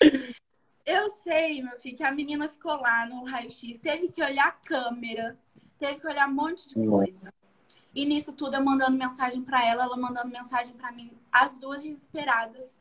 Eu 0.85 1.09
sei, 1.09 1.61
meu 1.61 1.79
filho, 1.79 1.95
que 1.95 2.03
a 2.03 2.11
menina 2.11 2.49
ficou 2.49 2.75
lá 2.75 3.05
no 3.05 3.23
raio-x, 3.23 3.79
teve 3.79 4.09
que 4.09 4.21
olhar 4.21 4.47
a 4.47 4.51
câmera, 4.51 5.39
teve 5.79 5.99
que 5.99 6.07
olhar 6.07 6.27
um 6.27 6.33
monte 6.33 6.67
de 6.67 6.75
coisa. 6.87 7.33
E 7.95 8.05
nisso 8.05 8.33
tudo 8.33 8.55
eu 8.55 8.63
mandando 8.63 8.97
mensagem 8.97 9.41
para 9.41 9.65
ela, 9.65 9.83
ela 9.83 9.95
mandando 9.95 10.29
mensagem 10.29 10.73
para 10.73 10.91
mim, 10.91 11.11
as 11.31 11.57
duas 11.57 11.83
desesperadas. 11.83 12.79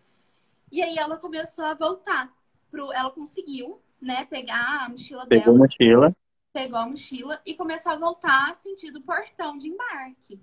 E 0.70 0.82
aí 0.82 0.96
ela 0.96 1.16
começou 1.18 1.64
a 1.64 1.74
voltar. 1.74 2.32
Pro... 2.70 2.92
Ela 2.92 3.10
conseguiu, 3.10 3.80
né, 4.00 4.24
pegar 4.24 4.84
a 4.84 4.88
mochila 4.88 5.26
Pegou 5.26 5.44
dela. 5.44 5.56
a 5.56 5.60
mochila. 5.60 6.16
Pegou 6.52 6.78
a 6.78 6.86
mochila 6.86 7.42
e 7.46 7.54
começou 7.54 7.92
a 7.92 7.96
voltar 7.96 8.56
sentido 8.56 9.02
portão 9.02 9.58
de 9.58 9.68
embarque. 9.68 10.40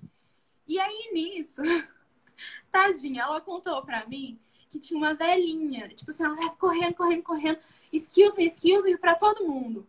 E 0.67 0.79
aí 0.79 1.11
nisso, 1.13 1.61
tadinha, 2.71 3.23
ela 3.23 3.41
contou 3.41 3.83
pra 3.83 4.05
mim 4.05 4.39
que 4.69 4.79
tinha 4.79 4.97
uma 4.97 5.13
velhinha. 5.13 5.89
Tipo 5.89 6.11
assim, 6.11 6.23
ela 6.23 6.35
tava 6.35 6.55
correndo, 6.55 6.95
correndo, 6.95 7.23
correndo. 7.23 7.59
Excuse 7.91 8.37
me, 8.37 8.45
excuse 8.45 8.83
me, 8.83 8.97
pra 8.97 9.15
todo 9.15 9.47
mundo. 9.47 9.87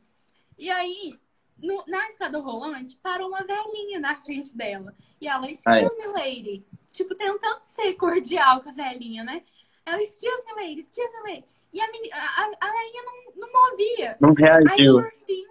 E 0.58 0.70
aí, 0.70 1.18
no, 1.58 1.84
na 1.86 2.08
escada 2.08 2.38
rolante, 2.38 2.96
parou 2.96 3.28
uma 3.28 3.44
velhinha 3.44 4.00
na 4.00 4.14
frente 4.16 4.56
dela. 4.56 4.94
E 5.20 5.28
ela, 5.28 5.50
excuse 5.50 5.96
me, 5.96 6.06
lady. 6.08 6.66
Tipo, 6.90 7.14
tentando 7.14 7.60
ser 7.64 7.94
cordial 7.94 8.62
com 8.62 8.70
a 8.70 8.72
velhinha, 8.72 9.22
né? 9.22 9.42
Ela, 9.84 10.02
excuse 10.02 10.44
me, 10.44 10.52
lady, 10.54 10.80
excuse 10.80 11.10
me, 11.12 11.30
lady. 11.30 11.44
E 11.72 11.80
a, 11.80 11.90
menina, 11.92 12.16
a, 12.16 12.50
a 12.60 12.72
velhinha 12.72 13.02
não, 13.04 13.32
não 13.36 13.52
movia. 13.52 14.16
Não 14.20 14.32
reagiu. 14.32 14.98
Aí, 14.98 15.04
por 15.04 15.12
fim, 15.26 15.46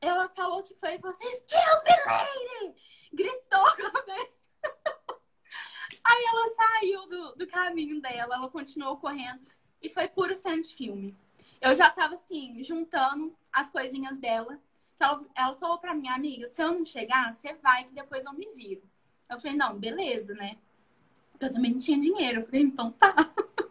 ela 0.00 0.28
falou 0.30 0.62
que 0.62 0.74
foi 0.74 0.94
e 0.94 0.98
falou 0.98 1.14
assim, 1.14 1.26
excuse 1.26 1.84
me, 1.84 2.04
lady! 2.06 2.74
Gritou 3.12 3.76
com 3.76 3.98
a 3.98 4.02
velhinha. 4.02 4.36
Aí 6.08 6.24
ela 6.28 6.46
saiu 6.48 7.06
do, 7.08 7.34
do 7.34 7.46
caminho 7.48 8.00
dela, 8.00 8.36
ela 8.36 8.48
continuou 8.48 8.96
correndo 8.96 9.40
e 9.82 9.88
foi 9.88 10.06
puro 10.06 10.36
cena 10.36 10.62
de 10.62 10.72
filme. 10.72 11.16
Eu 11.60 11.74
já 11.74 11.90
tava 11.90 12.14
assim, 12.14 12.62
juntando 12.62 13.34
as 13.52 13.70
coisinhas 13.70 14.16
dela. 14.18 14.58
Ela, 15.00 15.20
ela 15.34 15.56
falou 15.56 15.78
pra 15.78 15.94
minha 15.94 16.14
amiga, 16.14 16.46
se 16.46 16.62
eu 16.62 16.72
não 16.72 16.86
chegar, 16.86 17.32
você 17.32 17.54
vai 17.54 17.84
que 17.84 17.92
depois 17.94 18.24
eu 18.24 18.32
me 18.32 18.46
viro. 18.54 18.82
Eu 19.28 19.40
falei, 19.40 19.56
não, 19.56 19.76
beleza, 19.76 20.32
né? 20.34 20.56
Porque 21.32 21.46
eu 21.46 21.52
também 21.52 21.72
não 21.72 21.78
tinha 21.80 22.00
dinheiro. 22.00 22.40
Eu 22.40 22.46
falei, 22.46 22.62
então 22.62 22.92
tá. 22.92 23.14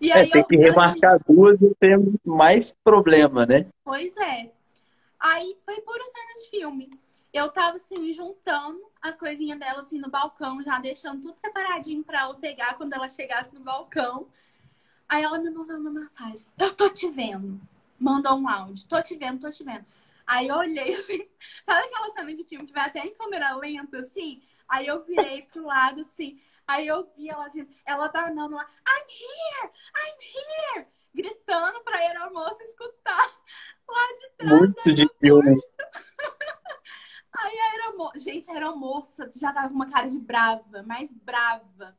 E 0.00 0.12
é, 0.12 0.26
tem 0.28 0.44
que 0.46 0.56
remarcar 0.56 1.20
duas 1.26 1.60
e 1.60 1.74
ter 1.74 1.98
mais 2.24 2.72
problema, 2.84 3.44
né? 3.44 3.66
Pois 3.82 4.16
é. 4.16 4.52
Aí 5.18 5.56
foi 5.64 5.80
puro 5.80 6.04
cena 6.04 6.34
de 6.36 6.50
filme. 6.50 6.90
Eu 7.38 7.50
tava 7.50 7.76
assim, 7.76 8.12
juntando 8.12 8.80
as 9.00 9.16
coisinhas 9.16 9.60
dela 9.60 9.78
assim 9.78 10.00
no 10.00 10.10
balcão, 10.10 10.60
já 10.60 10.80
deixando 10.80 11.22
tudo 11.22 11.38
separadinho 11.38 12.02
pra 12.02 12.22
ela 12.22 12.34
pegar 12.34 12.74
quando 12.74 12.94
ela 12.94 13.08
chegasse 13.08 13.54
no 13.54 13.60
balcão. 13.60 14.26
Aí 15.08 15.22
ela 15.22 15.38
me 15.38 15.48
mandou 15.48 15.76
uma 15.76 15.88
mensagem. 15.90 16.44
Eu 16.58 16.74
tô 16.74 16.90
te 16.90 17.08
vendo. 17.08 17.60
Mandou 17.96 18.36
um 18.36 18.48
áudio. 18.48 18.88
Tô 18.88 19.00
te 19.00 19.14
vendo, 19.14 19.38
tô 19.38 19.50
te 19.52 19.62
vendo. 19.62 19.86
Aí 20.26 20.48
eu 20.48 20.56
olhei 20.56 20.94
assim, 20.98 21.28
sabe 21.64 21.86
aquela 21.86 22.10
cena 22.10 22.34
de 22.34 22.42
filme 22.42 22.66
que 22.66 22.72
vai 22.72 22.86
até 22.86 23.06
em 23.06 23.14
câmera 23.14 23.54
lenta, 23.54 23.98
assim? 23.98 24.42
Aí 24.68 24.88
eu 24.88 25.04
virei 25.04 25.42
pro 25.42 25.64
lado, 25.64 26.00
assim. 26.00 26.40
Aí 26.66 26.88
eu 26.88 27.08
vi 27.16 27.30
ela 27.30 27.48
vindo, 27.50 27.70
ela 27.86 28.08
danando 28.08 28.56
lá, 28.56 28.66
I'm 28.88 29.06
here! 29.08 29.72
I'm 29.96 30.76
here! 30.76 30.86
Gritando 31.14 31.80
pra 31.84 31.98
aeromoça 31.98 32.64
escutar 32.64 33.32
lá 33.88 34.06
de 34.18 34.28
trás. 34.36 34.52
Muito 34.52 34.92
de 34.92 35.08
filme. 35.20 35.56
Aí 37.32 37.58
a 37.58 37.70
aeromoça, 37.72 38.18
gente, 38.18 38.50
a 38.50 38.54
aeromoça 38.54 39.30
já 39.34 39.52
tava 39.52 39.68
com 39.68 39.74
uma 39.74 39.90
cara 39.90 40.08
de 40.08 40.18
brava, 40.18 40.82
mais 40.82 41.12
brava. 41.12 41.96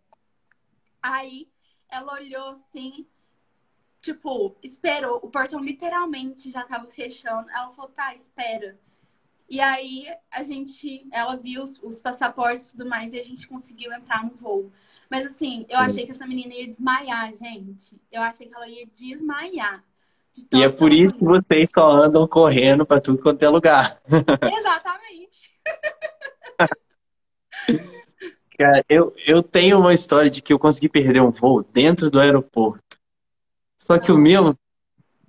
Aí 1.02 1.50
ela 1.90 2.14
olhou 2.14 2.50
assim, 2.50 3.08
tipo, 4.02 4.56
esperou. 4.64 5.18
O 5.24 5.30
portão 5.30 5.60
literalmente 5.60 6.52
já 6.52 6.64
tava 6.66 6.88
fechando. 6.88 7.50
Ela 7.52 7.72
falou, 7.72 7.92
tá, 7.92 8.14
espera. 8.14 8.80
E 9.50 9.60
aí 9.60 10.06
a 10.30 10.44
gente, 10.44 11.08
ela 11.12 11.36
viu 11.36 11.64
os, 11.64 11.82
os 11.82 12.00
passaportes 12.00 12.70
e 12.70 12.72
tudo 12.72 12.88
mais 12.88 13.14
e 13.14 13.20
a 13.20 13.24
gente 13.24 13.48
conseguiu 13.48 13.92
entrar 13.92 14.24
no 14.24 14.36
voo. 14.36 14.72
Mas 15.10 15.26
assim, 15.26 15.66
eu 15.70 15.80
achei 15.80 16.06
que 16.06 16.12
essa 16.12 16.28
menina 16.28 16.54
ia 16.54 16.68
desmaiar, 16.68 17.34
gente. 17.34 18.00
Eu 18.12 18.22
achei 18.22 18.48
que 18.48 18.54
ela 18.54 18.68
ia 18.68 18.86
desmaiar. 18.86 19.84
E 20.54 20.64
é 20.64 20.70
por 20.70 20.94
isso 20.94 21.16
que 21.16 21.24
vocês 21.24 21.72
só 21.72 21.90
andam 21.90 22.28
correndo 22.28 22.86
pra 22.86 23.00
tudo 23.00 23.22
quanto 23.22 23.44
é 23.44 23.50
lugar. 23.50 24.00
Exatamente. 24.08 25.52
Cara, 28.58 28.84
eu, 28.90 29.14
eu 29.26 29.42
tenho 29.42 29.80
uma 29.80 29.94
história 29.94 30.30
de 30.30 30.42
que 30.42 30.52
eu 30.52 30.60
consegui 30.60 30.90
perder 30.90 31.22
um 31.22 31.32
voo 31.32 31.64
dentro 31.72 32.12
do 32.12 32.20
aeroporto. 32.20 33.00
Só 33.78 33.98
que 33.98 34.12
o 34.12 34.18
meu, 34.18 34.54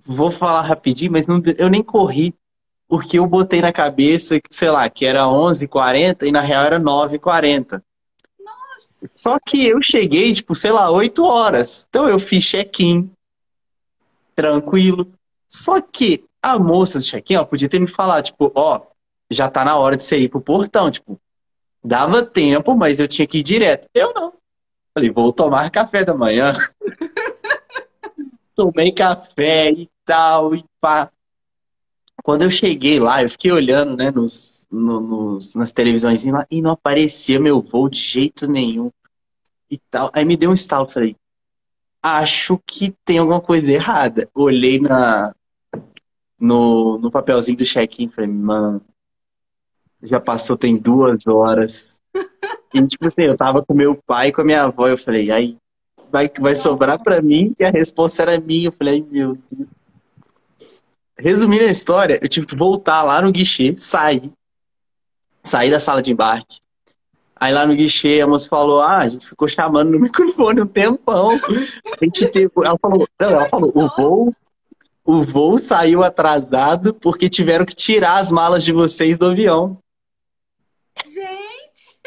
vou 0.03 0.29
falar 0.29 0.61
rapidinho, 0.61 1.13
mas 1.13 1.27
não, 1.27 1.41
eu 1.57 1.69
nem 1.69 1.81
corri, 1.81 2.35
porque 2.87 3.17
eu 3.17 3.25
botei 3.25 3.61
na 3.61 3.71
cabeça, 3.71 4.39
que, 4.39 4.53
sei 4.53 4.69
lá, 4.69 4.89
que 4.89 5.05
era 5.05 5.23
11h40 5.23 6.23
e 6.23 6.31
na 6.31 6.41
real 6.41 6.65
era 6.65 6.79
9h40. 6.79 7.81
Nossa. 8.39 9.07
Só 9.15 9.39
que 9.39 9.65
eu 9.65 9.81
cheguei, 9.81 10.33
tipo, 10.33 10.53
sei 10.53 10.71
lá, 10.71 10.91
8 10.91 11.23
horas. 11.23 11.87
Então 11.89 12.09
eu 12.09 12.19
fiz 12.19 12.43
check-in, 12.43 13.09
tranquilo. 14.35 15.11
Só 15.47 15.79
que 15.81 16.23
a 16.41 16.57
moça 16.57 16.99
do 16.99 17.05
check-in, 17.05 17.43
podia 17.45 17.69
ter 17.69 17.79
me 17.79 17.87
falado, 17.87 18.25
tipo, 18.25 18.51
ó, 18.55 18.81
já 19.29 19.49
tá 19.49 19.63
na 19.63 19.77
hora 19.77 19.95
de 19.95 20.03
você 20.03 20.17
ir 20.17 20.29
pro 20.29 20.41
portão, 20.41 20.89
tipo, 20.89 21.19
dava 21.83 22.25
tempo, 22.25 22.75
mas 22.75 22.99
eu 22.99 23.07
tinha 23.07 23.27
que 23.27 23.39
ir 23.39 23.43
direto. 23.43 23.87
Eu 23.93 24.13
não. 24.13 24.33
Falei, 24.93 25.09
vou 25.09 25.31
tomar 25.31 25.69
café 25.69 26.03
da 26.03 26.13
manhã. 26.13 26.53
Tomei 28.55 28.91
café 28.91 29.71
e 29.71 29.89
tal, 30.05 30.55
e 30.55 30.63
pá. 30.79 31.09
Quando 32.23 32.43
eu 32.43 32.51
cheguei 32.51 32.99
lá, 32.99 33.23
eu 33.23 33.29
fiquei 33.29 33.51
olhando, 33.51 33.97
né, 33.97 34.11
nos, 34.11 34.67
no- 34.69 35.01
nos, 35.01 35.55
nas 35.55 35.73
televisões 35.73 36.23
lá, 36.25 36.45
e 36.51 36.61
não 36.61 36.71
aparecia 36.71 37.39
meu 37.39 37.61
voo 37.61 37.89
de 37.89 37.97
jeito 37.97 38.47
nenhum. 38.47 38.91
E 39.69 39.77
tal. 39.89 40.11
Aí 40.13 40.23
me 40.25 40.37
deu 40.37 40.51
um 40.51 40.53
estalo, 40.53 40.85
falei, 40.85 41.15
acho 42.01 42.59
que 42.65 42.93
tem 43.05 43.17
alguma 43.17 43.41
coisa 43.41 43.71
errada. 43.71 44.29
Olhei 44.33 44.79
na, 44.79 45.33
no, 46.39 46.97
no 46.97 47.11
papelzinho 47.11 47.57
do 47.57 47.65
check-in, 47.65 48.09
falei, 48.09 48.29
mano, 48.29 48.81
já 50.01 50.19
passou 50.19 50.57
tem 50.57 50.75
duas 50.75 51.27
horas. 51.27 52.01
E 52.73 52.85
tipo 52.87 53.07
assim, 53.07 53.23
eu 53.23 53.37
tava 53.37 53.63
com 53.63 53.73
meu 53.73 53.95
pai 54.05 54.29
e 54.29 54.31
com 54.31 54.41
a 54.41 54.45
minha 54.45 54.63
avó, 54.63 54.87
eu 54.87 54.97
falei, 54.97 55.29
aí 55.31 55.57
vai, 56.11 56.29
vai 56.39 56.55
sobrar 56.55 56.97
pra 56.99 57.21
mim, 57.21 57.53
que 57.55 57.63
a 57.63 57.69
resposta 57.69 58.21
era 58.23 58.39
minha. 58.39 58.67
Eu 58.67 58.71
falei, 58.71 58.95
ai 58.95 59.07
meu 59.11 59.37
Deus. 59.51 59.67
Resumindo 61.17 61.65
a 61.65 61.69
história, 61.69 62.19
eu 62.19 62.27
tive 62.27 62.47
que 62.47 62.55
voltar 62.55 63.03
lá 63.03 63.21
no 63.21 63.31
guichê, 63.31 63.75
sair, 63.77 64.31
sair 65.43 65.69
da 65.69 65.79
sala 65.79 66.01
de 66.01 66.11
embarque. 66.11 66.59
Aí 67.41 67.51
lá 67.51 67.65
no 67.65 67.75
guichê 67.75 68.21
a 68.21 68.27
moça 68.27 68.47
falou: 68.47 68.81
Ah, 68.81 68.99
a 68.99 69.07
gente 69.07 69.27
ficou 69.27 69.47
chamando 69.47 69.89
no 69.89 69.99
microfone 69.99 70.61
um 70.61 70.67
tempão. 70.67 71.31
A 71.31 72.05
gente 72.05 72.27
teve... 72.27 72.51
Ela 72.57 72.77
falou, 72.79 73.07
não, 73.19 73.29
ela 73.31 73.49
falou, 73.49 73.71
o 73.73 73.89
voo, 73.97 74.35
o 75.03 75.23
voo 75.23 75.57
saiu 75.57 76.03
atrasado 76.03 76.93
porque 76.93 77.27
tiveram 77.27 77.65
que 77.65 77.73
tirar 77.73 78.19
as 78.19 78.31
malas 78.31 78.63
de 78.63 78.71
vocês 78.71 79.17
do 79.17 79.25
avião. 79.25 79.79
Gente, 81.03 81.99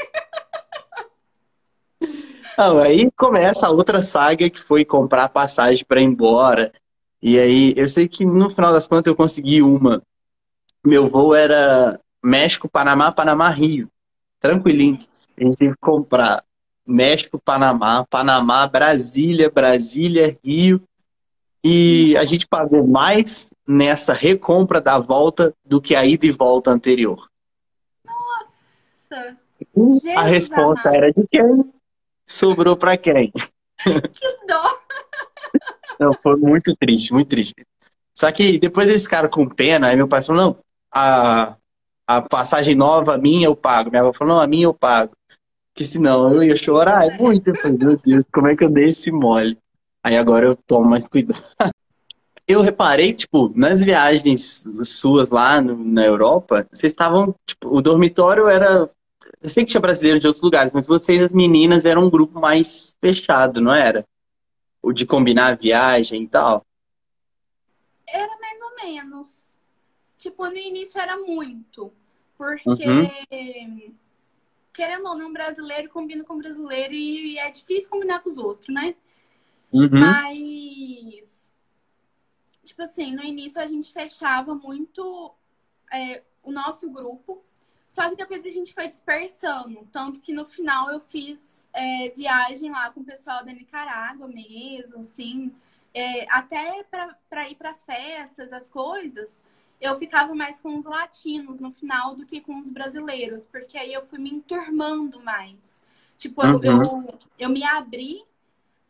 Não, 2.57 2.79
aí 2.79 3.11
começa 3.17 3.67
a 3.67 3.71
outra 3.71 4.01
saga 4.03 4.49
que 4.49 4.61
foi 4.61 4.85
comprar 4.85 5.29
passagem 5.31 5.85
para 5.85 6.01
ir 6.01 6.05
embora. 6.05 6.73
E 7.21 7.41
aí, 7.41 7.75
eu 7.77 7.89
sei 7.89 8.07
que 8.07 8.25
no 8.25 8.49
final 8.49 8.73
das 8.73 8.87
contas 8.87 9.09
eu 9.09 9.17
consegui 9.17 9.61
uma. 9.61 10.01
Meu 10.87 11.09
voo 11.09 11.35
era 11.35 11.99
México, 12.23 12.69
Panamá, 12.69 13.11
Panamá, 13.11 13.49
Rio. 13.49 13.91
Tranquilinho. 14.39 15.05
A 15.39 15.45
gente 15.45 15.57
teve 15.57 15.73
que 15.73 15.81
comprar 15.81 16.45
México, 16.87 17.39
Panamá, 17.39 18.05
Panamá, 18.09 18.67
Brasília, 18.67 19.51
Brasília, 19.51 20.39
Rio. 20.45 20.83
E 21.63 22.17
a 22.19 22.25
gente 22.25 22.47
pagou 22.47 22.87
mais 22.87 23.51
nessa 23.67 24.13
recompra 24.13 24.81
da 24.81 24.99
volta 24.99 25.55
do 25.65 25.81
que 25.81 25.95
a 25.95 26.05
ida 26.05 26.27
e 26.27 26.31
volta 26.31 26.71
anterior. 26.71 27.29
nossa, 29.75 30.19
A 30.19 30.23
resposta 30.25 30.95
era 30.95 31.11
de 31.11 31.27
quem? 31.31 31.73
Sobrou 32.27 32.77
para 32.77 32.97
quem? 32.97 33.33
que 33.33 34.47
dó. 34.47 34.79
Não, 35.99 36.13
foi 36.23 36.37
muito 36.37 36.75
triste, 36.77 37.13
muito 37.13 37.29
triste. 37.29 37.55
Só 38.13 38.31
que 38.31 38.59
depois 38.59 38.89
eles 38.89 39.05
ficaram 39.05 39.29
com 39.29 39.49
pena, 39.49 39.89
aí 39.89 39.97
meu 39.97 40.09
pai 40.09 40.23
falou, 40.23 40.43
não, 40.43 40.59
a, 40.93 41.57
a 42.07 42.23
passagem 42.23 42.75
nova, 42.75 43.19
minha 43.19 43.47
eu 43.47 43.57
pago. 43.57 43.91
Minha 43.91 44.03
avó 44.03 44.13
falou, 44.13 44.35
não, 44.35 44.41
a 44.41 44.47
minha 44.47 44.67
eu 44.67 44.75
pago. 44.75 45.13
Que 45.75 45.85
senão 45.85 46.33
eu 46.33 46.43
ia 46.45 46.57
chorar 46.57 47.07
é 47.07 47.19
muito. 47.19 47.49
Eu 47.49 47.57
falei, 47.57 47.77
meu 47.77 47.97
Deus, 47.97 48.25
como 48.33 48.47
é 48.47 48.57
que 48.57 48.63
eu 48.63 48.71
dei 48.71 48.91
esse 48.91 49.11
mole? 49.11 49.59
Aí 50.03 50.17
agora 50.17 50.47
eu 50.47 50.55
tomo 50.55 50.89
mais 50.89 51.09
cuidado. 51.09 51.43
Eu 52.47 52.61
reparei, 52.61 53.15
tipo, 53.15 53.51
nas 53.57 53.83
viagens 53.83 54.67
suas 54.83 55.31
lá 55.31 55.63
no, 55.63 55.83
na 55.83 56.05
Europa, 56.05 56.69
vocês 56.71 56.93
estavam, 56.93 57.35
tipo, 57.47 57.75
o 57.75 57.81
dormitório 57.81 58.49
era. 58.49 58.91
Eu 59.41 59.49
sei 59.49 59.65
que 59.65 59.71
tinha 59.71 59.81
brasileiro 59.81 60.21
de 60.21 60.27
outros 60.27 60.43
lugares, 60.43 60.71
mas 60.71 60.87
vocês, 60.87 61.23
as 61.23 61.35
meninas, 61.35 61.87
eram 61.87 62.05
um 62.05 62.11
grupo 62.11 62.39
mais 62.39 62.95
fechado, 63.01 63.63
não 63.63 63.73
era? 63.73 64.05
O 64.83 64.93
de 64.93 65.07
combinar 65.07 65.53
a 65.53 65.57
viagem 65.57 66.25
e 66.25 66.29
tal. 66.29 66.63
Era 68.07 68.39
mais 68.39 68.61
ou 68.61 68.75
menos. 68.77 69.47
Tipo, 70.19 70.45
no 70.45 70.59
início 70.59 71.01
era 71.01 71.17
muito. 71.17 71.91
Porque, 72.37 72.87
uhum. 72.87 73.95
Querendo 74.75 75.07
ou 75.07 75.17
não, 75.17 75.33
brasileiro 75.33 75.89
combina 75.89 76.25
com 76.25 76.37
brasileiro 76.37 76.93
e 76.93 77.39
é 77.39 77.49
difícil 77.51 77.89
combinar 77.89 78.21
com 78.21 78.29
os 78.29 78.37
outros, 78.37 78.75
né? 78.75 78.97
Uhum. 79.73 79.89
Mas, 79.91 81.55
tipo 82.65 82.83
assim, 82.83 83.15
no 83.15 83.23
início 83.23 83.63
a 83.63 83.67
gente 83.67 83.93
fechava 83.93 84.55
muito 84.55 85.33
é, 85.93 86.23
o 86.43 86.51
nosso 86.51 86.91
grupo. 86.91 87.43
Só 87.89 88.11
que 88.11 88.17
depois 88.17 88.45
a 88.45 88.51
gente 88.51 88.75
foi 88.75 88.89
dispersando. 88.89 89.89
Tanto 89.93 90.21
que 90.21 90.33
no 90.33 90.45
final 90.45 90.91
eu 90.91 90.99
fiz 90.99 91.69
é, 91.73 92.09
viagem 92.11 92.71
lá 92.71 92.91
com 92.91 93.01
o 93.01 93.05
pessoal 93.05 93.45
da 93.45 93.53
Nicarágua 93.53 94.27
mesmo, 94.27 95.01
assim. 95.01 95.55
É, 95.93 96.27
até 96.29 96.83
para 97.31 97.49
ir 97.49 97.55
para 97.55 97.71
as 97.71 97.85
festas, 97.85 98.53
as 98.53 98.69
coisas 98.69 99.45
eu 99.85 99.97
ficava 99.97 100.35
mais 100.35 100.63
com 100.63 100.79
os 100.79 100.87
latinos 100.87 101.61
no 101.61 101.71
final 101.71 102.15
do 102.15 102.25
que 102.25 102.41
com 102.41 102.59
os 102.59 102.71
brasileiros, 102.71 103.45
porque 103.45 103.77
aí 103.77 103.93
eu 103.93 104.03
fui 104.03 104.19
me 104.19 104.31
enturmando 104.31 105.23
mais. 105.23 105.83
Tipo, 106.17 106.43
uhum. 106.43 106.61
eu, 106.63 106.83
eu, 106.83 107.19
eu 107.39 107.49
me 107.51 107.63
abri 107.63 108.25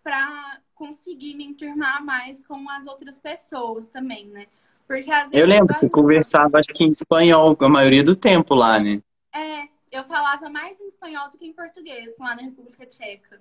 para 0.05 0.61
conseguir 0.75 1.35
me 1.35 1.45
enturmar 1.45 2.05
mais 2.05 2.47
com 2.47 2.71
as 2.71 2.87
outras 2.87 3.19
pessoas 3.19 3.89
também, 3.89 4.27
né? 4.27 4.47
Porque 4.87 5.11
às 5.11 5.31
vezes. 5.31 5.37
Eu 5.37 5.47
lembro 5.47 5.77
que 5.81 5.89
conversava, 5.89 6.59
acho 6.59 6.69
que 6.69 6.85
em 6.85 6.91
espanhol 6.91 7.57
a 7.59 7.69
maioria 7.69 8.05
do 8.05 8.15
tempo 8.15 8.55
lá, 8.55 8.79
né? 8.79 9.03
É, 9.33 9.65
eu 9.91 10.05
falava 10.05 10.49
mais 10.49 10.81
em 10.81 10.87
espanhol 10.87 11.29
do 11.29 11.39
que 11.39 11.47
em 11.47 11.53
português 11.53 12.17
lá 12.21 12.37
na 12.37 12.43
República 12.43 12.87
Tcheca. 12.87 13.41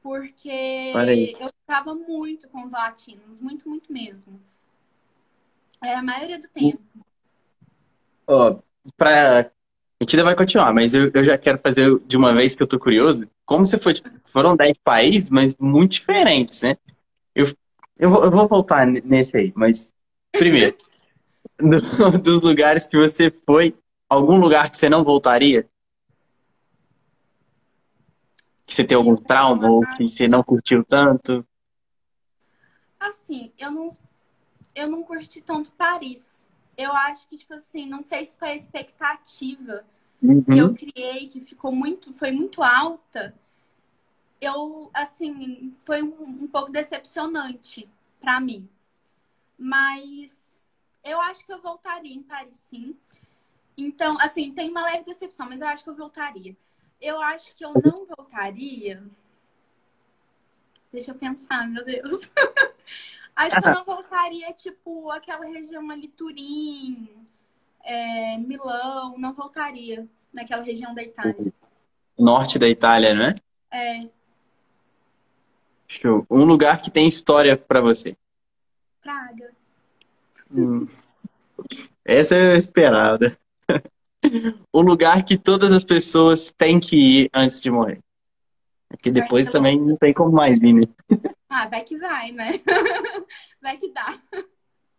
Porque 0.00 0.92
eu 1.40 1.48
ficava 1.60 1.94
muito 1.94 2.46
com 2.50 2.62
os 2.62 2.72
latinos, 2.72 3.40
muito, 3.40 3.68
muito 3.68 3.92
mesmo. 3.92 4.38
É 5.84 5.94
a 5.94 6.02
maioria 6.02 6.38
do 6.38 6.48
tempo. 6.48 6.82
Ó, 8.26 8.58
pra... 8.96 9.40
A 9.40 10.04
gente 10.04 10.16
ainda 10.16 10.24
vai 10.24 10.34
continuar, 10.34 10.72
mas 10.72 10.94
eu, 10.94 11.10
eu 11.12 11.22
já 11.22 11.36
quero 11.36 11.58
fazer 11.58 11.98
de 12.06 12.16
uma 12.16 12.34
vez 12.34 12.56
que 12.56 12.62
eu 12.62 12.66
tô 12.66 12.78
curioso. 12.78 13.28
Como 13.44 13.66
você 13.66 13.78
foi, 13.78 13.94
tipo, 13.94 14.08
foram 14.24 14.56
10 14.56 14.80
países, 14.80 15.30
mas 15.30 15.54
muito 15.56 15.92
diferentes, 15.92 16.62
né? 16.62 16.76
Eu, 17.34 17.46
eu, 17.98 18.10
vou, 18.10 18.24
eu 18.24 18.30
vou 18.30 18.48
voltar 18.48 18.86
nesse 18.86 19.36
aí, 19.36 19.52
mas 19.54 19.92
primeiro, 20.32 20.76
do, 21.58 22.18
dos 22.18 22.40
lugares 22.40 22.86
que 22.86 22.96
você 22.96 23.30
foi, 23.30 23.76
algum 24.08 24.38
lugar 24.38 24.70
que 24.70 24.76
você 24.78 24.88
não 24.88 25.04
voltaria? 25.04 25.68
Que 28.66 28.74
você 28.74 28.84
tem 28.84 28.96
algum 28.96 29.16
trauma 29.16 29.70
ou 29.70 29.86
que 29.96 30.08
você 30.08 30.26
não 30.26 30.42
curtiu 30.42 30.82
tanto? 30.82 31.46
Assim, 32.98 33.52
eu 33.58 33.70
não 33.70 33.88
eu 34.74 34.88
não 34.88 35.02
curti 35.02 35.40
tanto 35.40 35.72
Paris. 35.72 36.28
Eu 36.76 36.92
acho 36.92 37.28
que, 37.28 37.38
tipo 37.38 37.54
assim, 37.54 37.86
não 37.86 38.02
sei 38.02 38.24
se 38.24 38.36
foi 38.36 38.48
a 38.48 38.56
expectativa 38.56 39.84
uhum. 40.22 40.42
que 40.42 40.58
eu 40.58 40.74
criei, 40.74 41.28
que 41.28 41.40
ficou 41.40 41.72
muito, 41.72 42.12
foi 42.12 42.32
muito 42.32 42.62
alta. 42.62 43.34
Eu, 44.40 44.90
assim, 44.92 45.74
foi 45.80 46.02
um, 46.02 46.22
um 46.22 46.48
pouco 46.48 46.72
decepcionante 46.72 47.88
para 48.20 48.40
mim. 48.40 48.68
Mas 49.56 50.42
eu 51.04 51.20
acho 51.20 51.44
que 51.46 51.52
eu 51.52 51.60
voltaria 51.60 52.14
em 52.14 52.22
Paris, 52.22 52.66
sim. 52.68 52.96
Então, 53.76 54.18
assim, 54.20 54.52
tem 54.52 54.70
uma 54.70 54.84
leve 54.84 55.04
decepção, 55.04 55.48
mas 55.48 55.60
eu 55.60 55.68
acho 55.68 55.84
que 55.84 55.90
eu 55.90 55.94
voltaria. 55.94 56.56
Eu 57.00 57.20
acho 57.20 57.54
que 57.54 57.64
eu 57.64 57.72
não 57.72 58.06
voltaria. 58.16 59.04
Deixa 60.92 61.10
eu 61.10 61.14
pensar, 61.14 61.68
meu 61.68 61.84
Deus. 61.84 62.32
Acho 63.36 63.60
que 63.60 63.68
eu 63.68 63.74
não 63.74 63.84
voltaria, 63.84 64.52
tipo, 64.52 65.10
aquela 65.10 65.44
região 65.44 65.90
ali, 65.90 66.08
Turim, 66.08 67.08
é, 67.82 68.38
Milão, 68.38 69.18
não 69.18 69.32
voltaria 69.32 70.06
naquela 70.32 70.62
região 70.62 70.94
da 70.94 71.02
Itália. 71.02 71.52
Norte 72.18 72.58
da 72.58 72.68
Itália, 72.68 73.14
não 73.14 73.24
é? 73.24 73.34
É. 73.72 74.08
Show. 75.86 76.26
Um 76.30 76.44
lugar 76.44 76.80
que 76.80 76.90
tem 76.90 77.06
história 77.06 77.56
para 77.56 77.80
você. 77.80 78.16
Praga. 79.02 79.52
Hum. 80.50 80.86
Essa 82.04 82.36
é 82.36 82.56
esperada. 82.56 83.36
o 84.72 84.80
lugar 84.80 85.24
que 85.24 85.36
todas 85.36 85.72
as 85.72 85.84
pessoas 85.84 86.52
têm 86.52 86.78
que 86.80 86.96
ir 86.96 87.30
antes 87.34 87.60
de 87.60 87.70
morrer. 87.70 88.00
Porque 88.96 89.10
depois 89.10 89.46
Barcelona. 89.46 89.70
também 89.70 89.86
não 89.88 89.96
tem 89.96 90.12
como 90.12 90.32
mais 90.32 90.58
ir, 90.60 90.72
né? 90.72 90.82
Ah, 91.48 91.68
vai 91.68 91.82
que 91.82 91.96
vai, 91.96 92.32
né? 92.32 92.60
vai 93.62 93.76
que 93.76 93.92
dá. 93.92 94.14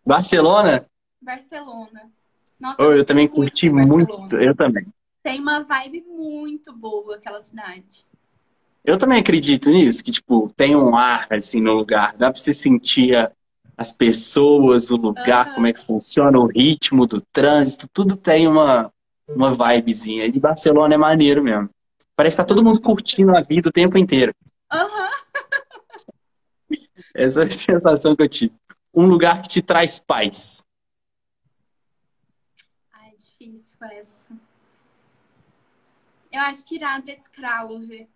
Barcelona? 0.06 0.86
Barcelona. 1.22 2.12
Nossa, 2.60 2.82
oh, 2.82 2.86
eu, 2.86 2.98
eu 3.00 3.06
também 3.06 3.28
curti 3.28 3.70
muito. 3.70 4.36
Eu 4.38 4.56
também. 4.56 4.86
Tem 5.24 5.40
uma 5.40 5.62
vibe 5.64 6.06
muito 6.08 6.72
boa 6.72 7.16
aquela 7.16 7.42
cidade. 7.42 8.06
Eu 8.84 8.98
também 8.98 9.20
acredito 9.20 9.70
nisso, 9.70 10.04
que, 10.04 10.12
tipo, 10.12 10.52
tem 10.56 10.76
um 10.76 10.96
ar, 10.96 11.28
assim, 11.32 11.60
no 11.60 11.74
lugar. 11.74 12.16
Dá 12.16 12.32
pra 12.32 12.40
você 12.40 12.54
sentir 12.54 13.16
a, 13.16 13.32
as 13.76 13.92
pessoas, 13.92 14.92
o 14.92 14.96
lugar, 14.96 15.48
uhum. 15.48 15.54
como 15.56 15.68
é 15.68 15.74
que 15.74 15.84
funciona, 15.84 16.40
o 16.40 16.46
ritmo 16.46 17.08
do 17.08 17.20
trânsito, 17.20 17.88
tudo 17.92 18.16
tem 18.16 18.48
uma, 18.48 18.92
uma 19.28 19.52
vibezinha. 19.52 20.26
E 20.26 20.40
Barcelona 20.40 20.94
é 20.94 20.98
maneiro 20.98 21.44
mesmo. 21.44 21.70
Parece 22.16 22.38
que 22.38 22.44
tá 22.44 22.48
todo 22.48 22.64
mundo 22.64 22.82
curtindo 22.82 23.36
a 23.36 23.42
vida 23.42 23.70
o 23.70 23.72
tempo 23.72 23.98
inteiro. 23.98 24.34
Uhum. 24.72 25.10
Essa 27.14 27.44
é 27.44 27.46
a 27.46 27.50
sensação 27.50 28.16
que 28.16 28.24
eu 28.24 28.30
tive. 28.30 28.54
Um 28.94 29.06
lugar 29.06 29.42
que 29.42 29.50
te 29.50 29.62
traz 29.62 30.00
paz. 30.00 30.66
Ai, 32.94 33.10
é 33.10 33.16
difícil 33.18 33.78
essa. 33.92 34.30
Eu 36.32 36.42
acho 36.42 36.64
que 36.66 36.78
Radretz 36.78 37.28
Kralove 37.28 38.08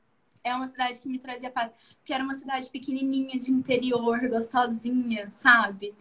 é 0.44 0.54
uma 0.56 0.68
cidade 0.68 1.02
que 1.02 1.10
me 1.10 1.20
trazia 1.20 1.50
paz. 1.50 1.72
Porque 1.98 2.14
era 2.14 2.24
uma 2.24 2.36
cidade 2.36 2.70
pequenininha, 2.70 3.40
de 3.40 3.52
interior, 3.52 4.20
gostosinha, 4.30 5.30
sabe? 5.32 5.94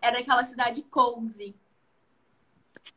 Era 0.00 0.18
aquela 0.18 0.44
cidade 0.44 0.82
cozy. 0.82 1.54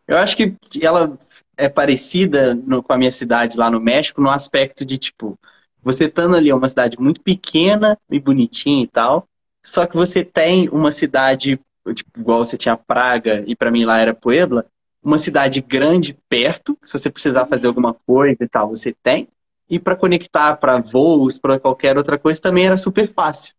Eu 0.07 0.17
acho 0.17 0.37
que 0.37 0.55
ela 0.81 1.17
é 1.57 1.67
parecida 1.67 2.53
no, 2.53 2.81
com 2.81 2.93
a 2.93 2.97
minha 2.97 3.11
cidade 3.11 3.57
lá 3.57 3.69
no 3.69 3.79
México 3.79 4.21
no 4.21 4.29
aspecto 4.29 4.85
de, 4.85 4.97
tipo, 4.97 5.37
você 5.81 6.05
estando 6.05 6.35
ali 6.35 6.49
é 6.49 6.55
uma 6.55 6.69
cidade 6.69 6.99
muito 6.99 7.21
pequena 7.21 7.97
e 8.09 8.19
bonitinha 8.19 8.83
e 8.83 8.87
tal, 8.87 9.27
só 9.63 9.85
que 9.85 9.95
você 9.95 10.23
tem 10.23 10.69
uma 10.69 10.91
cidade, 10.91 11.59
tipo, 11.93 12.19
igual 12.19 12.43
você 12.43 12.57
tinha 12.57 12.77
Praga 12.77 13.43
e 13.47 13.55
para 13.55 13.71
mim 13.71 13.85
lá 13.85 13.99
era 13.99 14.13
Puebla, 14.13 14.65
uma 15.03 15.17
cidade 15.17 15.61
grande 15.61 16.17
perto, 16.29 16.77
se 16.83 16.93
você 16.93 17.09
precisar 17.09 17.45
fazer 17.45 17.67
alguma 17.67 17.93
coisa 17.93 18.43
e 18.43 18.47
tal, 18.47 18.69
você 18.69 18.93
tem. 19.01 19.27
E 19.69 19.79
para 19.79 19.95
conectar 19.95 20.55
para 20.57 20.79
voos, 20.79 21.37
para 21.37 21.59
qualquer 21.59 21.97
outra 21.97 22.17
coisa, 22.17 22.41
também 22.41 22.65
era 22.65 22.77
super 22.77 23.11
fácil. 23.11 23.53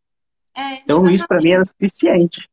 É, 0.54 0.80
então 0.80 0.98
exatamente. 0.98 1.14
isso 1.14 1.28
para 1.28 1.40
mim 1.40 1.50
era 1.50 1.64
suficiente. 1.64 2.48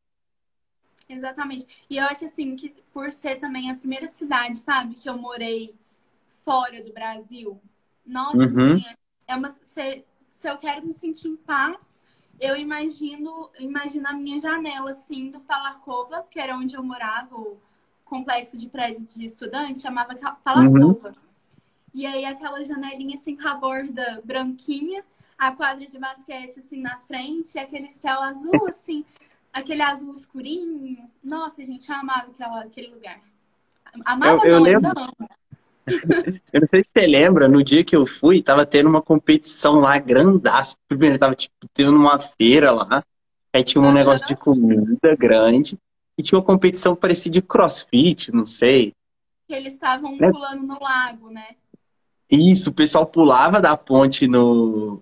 Exatamente. 1.08 1.66
E 1.88 1.98
eu 1.98 2.04
acho 2.04 2.24
assim 2.24 2.56
que 2.56 2.74
por 2.96 3.12
ser 3.12 3.38
também 3.38 3.70
a 3.70 3.74
primeira 3.74 4.08
cidade, 4.08 4.56
sabe, 4.56 4.94
que 4.94 5.06
eu 5.06 5.18
morei 5.18 5.74
fora 6.42 6.82
do 6.82 6.94
Brasil, 6.94 7.60
nossa, 8.06 8.38
uhum. 8.38 8.72
assim, 8.72 8.84
é 9.28 9.36
uma 9.36 9.50
se, 9.50 10.02
se 10.30 10.48
eu 10.48 10.56
quero 10.56 10.86
me 10.86 10.94
sentir 10.94 11.28
em 11.28 11.36
paz, 11.36 12.02
eu 12.40 12.56
imagino, 12.56 13.50
imagino 13.58 14.08
a 14.08 14.14
minha 14.14 14.40
janela, 14.40 14.92
assim, 14.92 15.30
do 15.30 15.40
Palacova, 15.40 16.26
que 16.30 16.40
era 16.40 16.56
onde 16.56 16.74
eu 16.74 16.82
morava, 16.82 17.36
o 17.36 17.58
complexo 18.02 18.56
de 18.56 18.66
prédio 18.66 19.04
de 19.04 19.26
estudante, 19.26 19.80
chamava 19.80 20.16
Palacova. 20.42 21.08
Uhum. 21.08 21.14
E 21.92 22.06
aí 22.06 22.24
aquela 22.24 22.64
janelinha, 22.64 23.14
assim, 23.14 23.36
com 23.36 23.46
a 23.46 23.52
borda 23.56 24.22
branquinha, 24.24 25.04
a 25.36 25.52
quadra 25.52 25.86
de 25.86 25.98
basquete, 25.98 26.60
assim, 26.60 26.80
na 26.80 26.96
frente, 27.00 27.58
aquele 27.58 27.90
céu 27.90 28.22
azul, 28.22 28.66
assim, 28.66 29.04
aquele 29.56 29.82
azul 29.82 30.12
escurinho. 30.12 30.98
Nossa, 31.22 31.64
gente, 31.64 31.88
eu 31.88 31.96
amava 31.96 32.30
aquela, 32.30 32.60
aquele 32.62 32.88
lugar. 32.88 33.20
Amava 34.04 34.46
eu, 34.46 34.52
eu 34.52 34.56
não, 34.56 34.62
lembro. 34.62 34.90
eu 36.52 36.60
não 36.60 36.68
sei 36.68 36.84
se 36.84 36.90
você 36.90 37.06
lembra, 37.06 37.48
no 37.48 37.64
dia 37.64 37.84
que 37.84 37.96
eu 37.96 38.04
fui, 38.06 38.42
tava 38.42 38.66
tendo 38.66 38.88
uma 38.88 39.02
competição 39.02 39.76
lá 39.76 39.98
grandaça. 39.98 40.76
Primeiro, 40.88 41.18
tava 41.18 41.34
tipo, 41.34 41.54
tendo 41.72 41.96
uma 41.96 42.18
feira 42.18 42.70
lá. 42.72 43.02
Aí 43.52 43.64
tinha 43.64 43.82
um 43.82 43.92
negócio 43.92 44.26
de 44.26 44.36
comida 44.36 45.16
grande. 45.16 45.78
e 46.18 46.22
tinha 46.22 46.38
uma 46.38 46.44
competição 46.44 46.96
parecida 46.96 47.34
de 47.34 47.42
crossfit, 47.42 48.32
não 48.32 48.46
sei. 48.46 48.92
Que 49.46 49.54
eles 49.54 49.74
estavam 49.74 50.16
Né? 50.16 50.30
pulando 50.30 50.62
no 50.66 50.78
lago, 50.80 51.30
né? 51.30 51.56
Isso, 52.30 52.70
o 52.70 52.74
pessoal 52.74 53.06
pulava 53.06 53.60
da 53.60 53.76
ponte 53.76 54.26
no, 54.26 54.98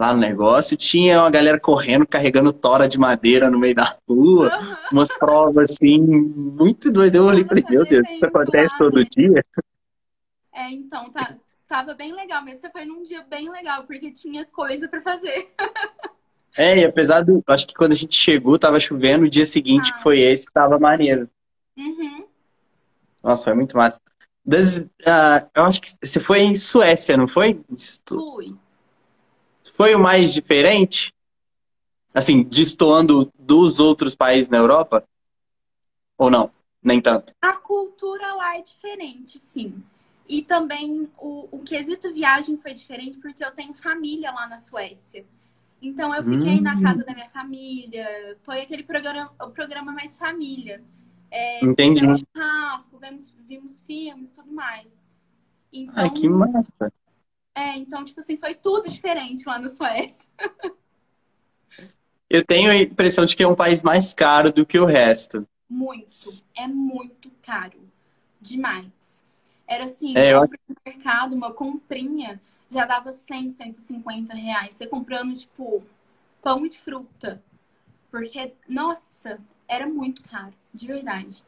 lá 0.00 0.14
no 0.14 0.18
negócio, 0.18 0.78
tinha 0.78 1.20
uma 1.20 1.28
galera 1.30 1.60
correndo, 1.60 2.06
carregando 2.06 2.54
tora 2.54 2.88
de 2.88 2.98
madeira 2.98 3.50
no 3.50 3.58
meio 3.58 3.74
da 3.74 3.94
rua, 4.08 4.48
Aham. 4.48 4.78
umas 4.92 5.12
provas 5.18 5.72
assim, 5.72 6.00
muito 6.00 6.90
doido. 6.90 7.16
Eu 7.16 7.24
olhei 7.26 7.44
e 7.44 7.46
falei, 7.46 7.62
meu 7.68 7.84
Deus, 7.84 8.08
isso 8.10 8.24
acontece 8.24 8.78
todo 8.78 9.04
dia? 9.04 9.44
É, 10.54 10.70
então, 10.70 11.10
tá, 11.10 11.36
tava 11.68 11.92
bem 11.92 12.14
legal, 12.14 12.42
mas 12.42 12.58
você 12.58 12.70
foi 12.70 12.86
num 12.86 13.02
dia 13.02 13.22
bem 13.28 13.50
legal, 13.50 13.84
porque 13.84 14.10
tinha 14.10 14.46
coisa 14.46 14.88
pra 14.88 15.02
fazer. 15.02 15.50
É, 16.56 16.78
e 16.78 16.84
apesar 16.84 17.20
do. 17.20 17.44
Acho 17.46 17.66
que 17.66 17.74
quando 17.74 17.92
a 17.92 17.96
gente 17.96 18.16
chegou, 18.16 18.58
tava 18.58 18.80
chovendo, 18.80 19.26
o 19.26 19.30
dia 19.30 19.44
seguinte, 19.44 19.90
Ah. 19.92 19.96
que 19.96 20.02
foi 20.02 20.18
esse, 20.20 20.46
tava 20.50 20.78
maneiro. 20.78 21.28
Uhum. 21.76 22.24
Nossa, 23.22 23.44
foi 23.44 23.54
muito 23.54 23.76
massa. 23.76 24.00
Das, 24.44 24.88
ah, 25.06 25.46
eu 25.54 25.64
acho 25.64 25.82
que 25.82 25.90
você 26.02 26.18
foi 26.18 26.40
em 26.40 26.56
Suécia, 26.56 27.18
não 27.18 27.28
foi? 27.28 27.60
Fui. 28.08 28.56
Foi 29.80 29.94
o 29.94 29.98
mais 29.98 30.34
diferente? 30.34 31.10
Assim, 32.12 32.42
destoando 32.42 33.32
dos 33.38 33.80
outros 33.80 34.14
países 34.14 34.50
na 34.50 34.58
Europa? 34.58 35.08
Ou 36.18 36.28
não? 36.28 36.50
Nem 36.82 37.00
tanto. 37.00 37.32
A 37.40 37.54
cultura 37.54 38.34
lá 38.34 38.58
é 38.58 38.60
diferente, 38.60 39.38
sim. 39.38 39.82
E 40.28 40.42
também 40.42 41.08
o, 41.16 41.48
o 41.50 41.60
quesito 41.60 42.12
viagem 42.12 42.58
foi 42.58 42.74
diferente 42.74 43.16
porque 43.20 43.42
eu 43.42 43.52
tenho 43.52 43.72
família 43.72 44.30
lá 44.30 44.46
na 44.46 44.58
Suécia. 44.58 45.24
Então 45.80 46.14
eu 46.14 46.24
fiquei 46.24 46.60
na 46.60 46.76
Hum. 46.76 46.82
casa 46.82 47.02
da 47.02 47.14
minha 47.14 47.30
família. 47.30 48.36
Foi 48.42 48.60
aquele 48.60 48.82
programa, 48.82 49.32
o 49.40 49.48
programa 49.48 49.92
mais 49.92 50.18
família. 50.18 50.84
É, 51.30 51.64
Entendi. 51.64 52.00
fizemos 52.00 52.22
churrasco, 52.36 52.98
vimos, 52.98 53.34
vimos 53.48 53.80
filmes, 53.86 54.32
tudo 54.32 54.52
mais. 54.52 55.08
Então, 55.72 56.04
Ai, 56.04 56.10
que 56.10 56.28
massa. 56.28 56.92
É, 57.60 57.76
então, 57.76 58.04
tipo 58.04 58.20
assim, 58.20 58.36
foi 58.36 58.54
tudo 58.54 58.88
diferente 58.88 59.44
lá 59.46 59.58
na 59.58 59.68
Suécia. 59.68 60.28
Eu 62.28 62.44
tenho 62.44 62.70
a 62.70 62.76
impressão 62.76 63.24
de 63.24 63.36
que 63.36 63.42
é 63.42 63.48
um 63.48 63.56
país 63.56 63.82
mais 63.82 64.14
caro 64.14 64.52
do 64.52 64.64
que 64.64 64.78
o 64.78 64.86
resto. 64.86 65.46
Muito. 65.68 66.44
É 66.56 66.66
muito 66.66 67.30
caro. 67.42 67.78
Demais. 68.40 69.24
Era 69.66 69.84
assim, 69.84 70.16
É, 70.16 70.32
eu 70.32 70.42
no 70.42 70.76
mercado, 70.84 71.34
uma 71.34 71.52
comprinha, 71.52 72.40
já 72.70 72.86
dava 72.86 73.12
100, 73.12 73.50
150 73.50 74.34
reais. 74.34 74.74
Você 74.74 74.86
comprando, 74.86 75.34
tipo, 75.36 75.82
pão 76.42 76.66
de 76.66 76.78
fruta. 76.78 77.42
Porque, 78.10 78.52
nossa, 78.68 79.38
era 79.68 79.86
muito 79.86 80.22
caro. 80.22 80.54
De 80.72 80.86
verdade. 80.86 81.42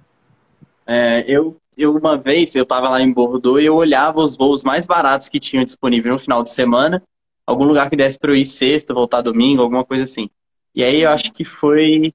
É, 0.87 1.24
eu, 1.26 1.57
eu 1.76 1.97
uma 1.97 2.16
vez, 2.16 2.55
eu 2.55 2.66
tava 2.66 2.89
lá 2.89 3.01
em 3.01 3.12
Bordeaux 3.12 3.61
e 3.61 3.66
eu 3.66 3.74
olhava 3.74 4.20
os 4.20 4.37
voos 4.37 4.62
mais 4.62 4.87
baratos 4.87 5.28
que 5.28 5.41
tinham 5.41 5.64
disponível 5.64 6.12
no 6.12 6.18
final 6.18 6.43
de 6.43 6.51
semana. 6.51 7.03
Algum 7.47 7.64
lugar 7.64 7.91
que 7.91 7.97
desse 7.97 8.18
pra 8.18 8.30
eu 8.30 8.37
ir 8.37 8.45
sexta, 8.45 8.95
voltar 8.95 9.20
domingo, 9.20 9.62
alguma 9.62 9.85
coisa 9.85 10.05
assim. 10.05 10.28
E 10.74 10.83
aí 10.83 11.03
eu 11.03 11.11
acho 11.11 11.33
que 11.33 11.45
foi. 11.45 12.12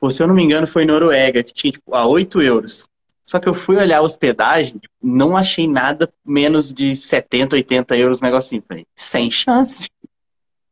Pô, 0.00 0.10
se 0.10 0.22
eu 0.22 0.26
não 0.26 0.34
me 0.34 0.42
engano, 0.42 0.66
foi 0.66 0.84
Noruega, 0.84 1.42
que 1.42 1.52
tinha 1.52 1.72
tipo, 1.72 1.94
a 1.94 2.06
8 2.06 2.42
euros. 2.42 2.88
Só 3.24 3.40
que 3.40 3.48
eu 3.48 3.54
fui 3.54 3.76
olhar 3.76 3.98
a 3.98 4.02
hospedagem, 4.02 4.78
tipo, 4.78 4.94
não 5.02 5.36
achei 5.36 5.66
nada 5.66 6.08
menos 6.24 6.72
de 6.72 6.94
70, 6.94 7.56
80 7.56 7.96
euros, 7.96 8.22
um 8.22 8.24
negocinho. 8.24 8.62
Falei, 8.66 8.86
sem 8.94 9.30
chance. 9.30 9.88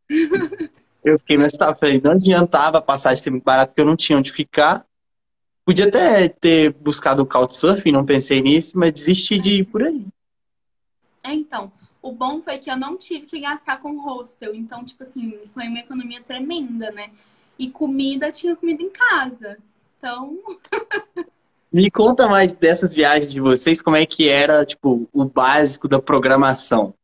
Eu 1.04 1.18
fiquei 1.18 1.36
no 1.36 1.44
estado, 1.44 1.78
falei, 1.78 2.00
não 2.02 2.12
adiantava 2.12 2.78
a 2.78 2.80
passagem 2.80 3.22
ser 3.22 3.28
muito 3.28 3.44
barata, 3.44 3.66
porque 3.66 3.82
eu 3.82 3.84
não 3.84 3.94
tinha 3.94 4.16
onde 4.16 4.32
ficar. 4.32 4.86
Podia 5.64 5.86
até 5.86 6.28
ter 6.28 6.72
buscado 6.74 7.22
o 7.22 7.26
Couchsurfing, 7.26 7.92
não 7.92 8.04
pensei 8.04 8.42
nisso, 8.42 8.78
mas 8.78 8.92
desisti 8.92 9.38
de 9.38 9.60
ir 9.60 9.64
por 9.64 9.82
aí. 9.82 10.06
É, 11.22 11.32
então, 11.32 11.72
o 12.02 12.12
bom 12.12 12.42
foi 12.42 12.58
que 12.58 12.70
eu 12.70 12.76
não 12.76 12.98
tive 12.98 13.24
que 13.24 13.40
gastar 13.40 13.80
com 13.80 13.98
hostel. 13.98 14.54
Então, 14.54 14.84
tipo 14.84 15.02
assim, 15.02 15.38
foi 15.54 15.66
uma 15.68 15.78
economia 15.78 16.22
tremenda, 16.22 16.90
né? 16.90 17.10
E 17.58 17.70
comida, 17.70 18.30
tinha 18.30 18.54
comida 18.54 18.82
em 18.82 18.90
casa. 18.90 19.56
Então, 19.98 20.38
Me 21.74 21.90
conta 21.90 22.28
mais 22.28 22.54
dessas 22.54 22.94
viagens 22.94 23.32
de 23.32 23.40
vocês, 23.40 23.82
como 23.82 23.96
é 23.96 24.06
que 24.06 24.28
era, 24.28 24.64
tipo, 24.64 25.08
o 25.12 25.24
básico 25.24 25.88
da 25.88 26.00
programação. 26.00 26.94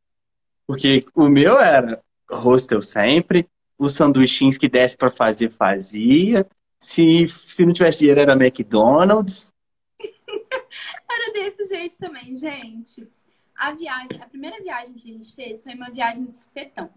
Porque 0.65 1.05
o 1.13 1.29
meu 1.29 1.59
era 1.59 2.01
hostel 2.31 2.81
sempre, 2.81 3.49
os 3.77 3.95
sanduichinhos 3.95 4.57
que 4.57 4.69
desse 4.69 4.97
pra 4.97 5.11
fazer, 5.11 5.51
fazia. 5.51 6.47
Se, 6.83 7.29
se 7.29 7.67
não 7.67 7.73
tivesse 7.73 8.01
dinheiro, 8.01 8.21
era 8.21 8.33
McDonald's. 8.33 9.53
era 10.01 11.33
desse 11.33 11.67
jeito 11.67 11.99
também, 11.99 12.35
gente. 12.35 13.07
A 13.55 13.73
viagem, 13.73 14.23
a 14.23 14.27
primeira 14.27 14.63
viagem 14.63 14.95
que 14.95 15.11
a 15.11 15.13
gente 15.13 15.35
fez 15.35 15.63
foi 15.63 15.75
uma 15.75 15.91
viagem 15.91 16.25
de 16.25 16.37
supetão. 16.37 16.91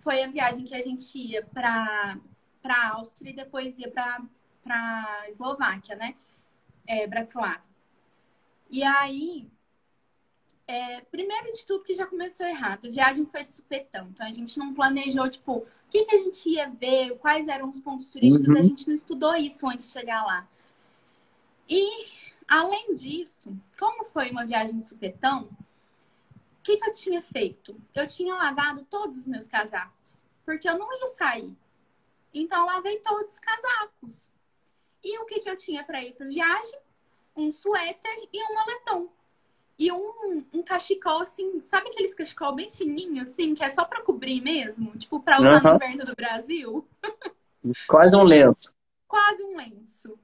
Foi 0.00 0.22
a 0.22 0.28
viagem 0.28 0.64
que 0.64 0.74
a 0.74 0.82
gente 0.82 1.18
ia 1.18 1.42
pra, 1.42 2.16
pra 2.62 2.90
Áustria 2.90 3.30
e 3.30 3.36
depois 3.36 3.76
ia 3.78 3.90
pra, 3.90 4.22
pra 4.62 5.24
Eslováquia, 5.28 5.96
né? 5.96 6.14
É, 6.86 7.06
Bratislava. 7.06 7.62
E 8.70 8.82
aí, 8.82 9.48
é, 10.66 11.00
primeiro 11.02 11.52
de 11.52 11.66
tudo 11.66 11.84
que 11.84 11.94
já 11.94 12.06
começou 12.06 12.46
errado, 12.46 12.86
a 12.86 12.90
viagem 12.90 13.26
foi 13.26 13.44
de 13.44 13.52
supetão. 13.52 14.08
Então 14.12 14.26
a 14.26 14.32
gente 14.32 14.58
não 14.58 14.72
planejou, 14.72 15.28
tipo, 15.28 15.66
que, 15.94 16.04
que 16.06 16.16
a 16.16 16.18
gente 16.18 16.48
ia 16.50 16.68
ver, 16.68 17.16
quais 17.18 17.46
eram 17.46 17.68
os 17.68 17.78
pontos 17.78 18.10
turísticos, 18.10 18.48
Uhum. 18.48 18.58
a 18.58 18.62
gente 18.62 18.88
não 18.88 18.94
estudou 18.94 19.36
isso 19.36 19.64
antes 19.68 19.86
de 19.86 19.92
chegar 19.92 20.24
lá. 20.24 20.48
E, 21.68 22.08
além 22.48 22.94
disso, 22.94 23.56
como 23.78 24.04
foi 24.04 24.30
uma 24.32 24.44
viagem 24.44 24.76
de 24.76 24.84
supetão, 24.84 25.44
o 25.44 26.62
que, 26.64 26.78
que 26.78 26.90
eu 26.90 26.92
tinha 26.92 27.22
feito? 27.22 27.80
Eu 27.94 28.08
tinha 28.08 28.34
lavado 28.34 28.84
todos 28.90 29.18
os 29.18 29.26
meus 29.28 29.46
casacos, 29.46 30.24
porque 30.44 30.68
eu 30.68 30.76
não 30.76 30.92
ia 30.98 31.06
sair. 31.08 31.54
Então, 32.32 32.58
eu 32.60 32.66
lavei 32.66 32.98
todos 32.98 33.34
os 33.34 33.38
casacos. 33.38 34.32
E 35.02 35.16
o 35.20 35.26
que, 35.26 35.38
que 35.38 35.48
eu 35.48 35.56
tinha 35.56 35.84
para 35.84 36.02
ir 36.02 36.14
para 36.14 36.26
viagem? 36.26 36.80
Um 37.36 37.52
suéter 37.52 38.28
e 38.32 38.42
um 38.42 38.54
moletom. 38.54 39.12
E 39.78 39.90
um, 39.90 40.44
um 40.52 40.62
cachecol, 40.62 41.20
assim, 41.20 41.60
sabe 41.64 41.88
aqueles 41.88 42.14
cachecol 42.14 42.54
bem 42.54 42.70
fininho, 42.70 43.22
assim, 43.22 43.54
que 43.54 43.64
é 43.64 43.70
só 43.70 43.84
para 43.84 44.02
cobrir 44.02 44.40
mesmo? 44.40 44.96
Tipo, 44.96 45.20
para 45.20 45.40
usar 45.40 45.62
no 45.62 45.68
Aham. 45.68 45.74
inverno 45.74 46.04
do 46.04 46.14
Brasil? 46.14 46.86
Quase 47.88 48.14
um 48.14 48.22
lenço. 48.22 48.74
Quase 49.08 49.42
um 49.42 49.56
lenço. 49.56 50.18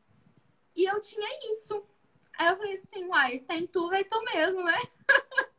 E 0.77 0.85
eu 0.85 1.01
tinha 1.01 1.29
isso. 1.51 1.83
Aí 2.39 2.49
eu 2.49 2.57
falei 2.57 2.75
assim, 2.75 3.05
uai, 3.07 3.39
tem 3.41 3.67
tu, 3.67 3.89
vai 3.89 4.05
tu 4.05 4.23
mesmo, 4.25 4.63
né? 4.63 4.79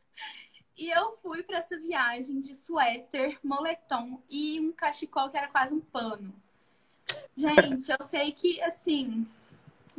e 0.76 0.90
eu 0.90 1.12
fui 1.22 1.42
para 1.42 1.58
essa 1.58 1.78
viagem 1.78 2.40
de 2.40 2.54
suéter, 2.54 3.38
moletom 3.42 4.22
e 4.28 4.58
um 4.58 4.72
cachecol 4.72 5.30
que 5.30 5.36
era 5.36 5.48
quase 5.48 5.74
um 5.74 5.80
pano. 5.80 6.34
Gente, 7.36 7.90
eu 7.90 8.06
sei 8.06 8.32
que, 8.32 8.60
assim, 8.62 9.26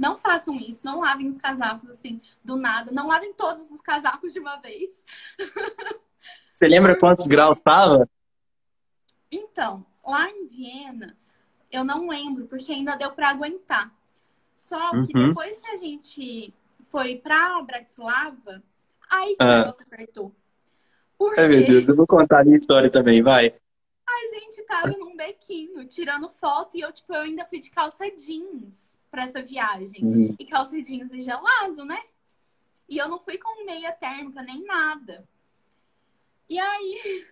não 0.04 0.18
façam 0.18 0.56
isso, 0.58 0.86
não 0.86 1.00
lavem 1.00 1.30
os 1.30 1.38
casacos 1.38 1.90
assim, 1.90 2.22
do 2.44 2.58
nada. 2.58 2.92
Não 2.92 3.08
lavem 3.08 3.34
todos 3.34 3.72
os 3.72 3.80
casacos 3.80 4.34
de 4.34 4.40
uma 4.40 4.58
vez. 4.58 5.06
Você 6.52 6.68
lembra 6.68 7.00
quantos 7.00 7.26
graus 7.26 7.58
estava? 7.58 8.08
Então, 9.32 9.86
lá 10.06 10.30
em 10.30 10.46
Viena, 10.46 11.18
eu 11.72 11.84
não 11.86 12.08
lembro, 12.08 12.46
porque 12.48 12.72
ainda 12.74 12.96
deu 12.98 13.12
para 13.12 13.30
aguentar. 13.30 13.92
Só 14.58 14.92
que 14.92 15.18
Uhum. 15.18 15.28
depois 15.30 15.60
que 15.62 15.68
a 15.72 15.78
gente 15.78 16.54
foi 16.92 17.16
pra 17.16 17.62
Bratislava, 17.62 18.62
aí 19.10 19.36
que 19.36 19.42
Ah. 19.44 19.46
o 19.46 19.58
negócio 19.60 19.84
apertou. 19.84 20.36
Porque 21.18 21.40
Ai, 21.40 21.48
meu 21.48 21.66
Deus, 21.66 21.88
eu 21.88 21.96
vou 21.96 22.06
contar 22.06 22.42
a 22.42 22.44
minha 22.44 22.58
história 22.58 22.90
também, 22.90 23.24
vai. 23.24 23.56
a 24.06 24.28
gente 24.40 24.62
tava 24.64 24.90
num 24.98 25.16
bequinho, 25.16 25.86
tirando 25.88 26.30
foto, 26.30 26.78
e 26.78 26.82
eu, 26.82 26.92
tipo, 26.92 27.14
eu 27.14 27.22
ainda 27.22 27.46
fui 27.46 27.60
de 27.60 27.70
calça 27.72 28.06
jeans 28.12 28.93
pra 29.14 29.26
essa 29.26 29.44
viagem. 29.44 30.04
Uhum. 30.04 30.36
E 30.40 30.44
calça 30.44 30.82
jeans 30.82 31.14
é 31.14 31.20
gelado, 31.20 31.86
né? 31.86 32.04
E 32.90 32.98
eu 32.98 33.08
não 33.08 33.20
fui 33.20 33.38
com 33.38 33.64
meia 33.64 33.92
térmica 33.92 34.42
nem 34.42 34.64
nada. 34.64 35.24
E 36.50 36.58
aí, 36.58 37.28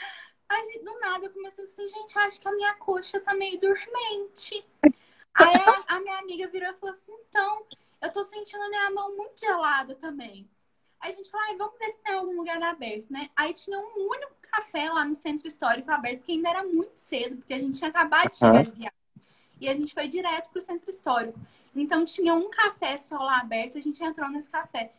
a 0.48 0.56
gente, 0.56 0.82
do 0.82 0.98
nada, 0.98 1.26
eu 1.26 1.32
comecei 1.34 1.64
assim, 1.64 1.86
gente, 1.86 2.18
acho 2.18 2.40
que 2.40 2.48
a 2.48 2.52
minha 2.52 2.72
coxa 2.76 3.20
tá 3.20 3.34
meio 3.34 3.60
dormente. 3.60 4.64
Aí 5.34 5.54
a, 5.54 5.96
a 5.96 6.00
minha 6.00 6.18
amiga 6.20 6.48
virou 6.48 6.70
e 6.70 6.76
falou 6.78 6.94
assim, 6.94 7.12
então, 7.28 7.66
eu 8.00 8.10
tô 8.10 8.24
sentindo 8.24 8.62
a 8.62 8.70
minha 8.70 8.90
mão 8.90 9.14
muito 9.14 9.38
gelada 9.38 9.94
também. 9.94 10.48
Aí 10.98 11.12
a 11.12 11.14
gente 11.14 11.30
falou, 11.30 11.58
vamos 11.58 11.78
ver 11.78 11.90
se 11.90 12.00
tem 12.00 12.14
algum 12.14 12.34
lugar 12.34 12.62
aberto, 12.62 13.12
né? 13.12 13.28
Aí 13.36 13.52
tinha 13.52 13.78
um 13.78 14.08
único 14.08 14.32
café 14.40 14.90
lá 14.90 15.04
no 15.04 15.14
centro 15.14 15.46
histórico 15.46 15.90
aberto, 15.90 16.20
porque 16.20 16.32
ainda 16.32 16.48
era 16.48 16.64
muito 16.64 16.96
cedo, 16.96 17.36
porque 17.36 17.52
a 17.52 17.58
gente 17.58 17.76
tinha 17.76 17.90
acabado 17.90 18.30
de 18.30 18.36
chegar 18.36 18.54
Aham. 18.54 18.62
de 18.62 18.70
viagem. 18.70 18.95
E 19.60 19.68
a 19.68 19.74
gente 19.74 19.92
foi 19.94 20.08
direto 20.08 20.50
pro 20.50 20.60
centro 20.60 20.88
histórico. 20.90 21.38
Então 21.74 22.04
tinha 22.04 22.34
um 22.34 22.50
café 22.50 22.96
só 22.96 23.18
lá 23.18 23.40
aberto, 23.40 23.78
a 23.78 23.80
gente 23.80 24.02
entrou 24.02 24.28
nesse 24.30 24.50
café. 24.50 24.90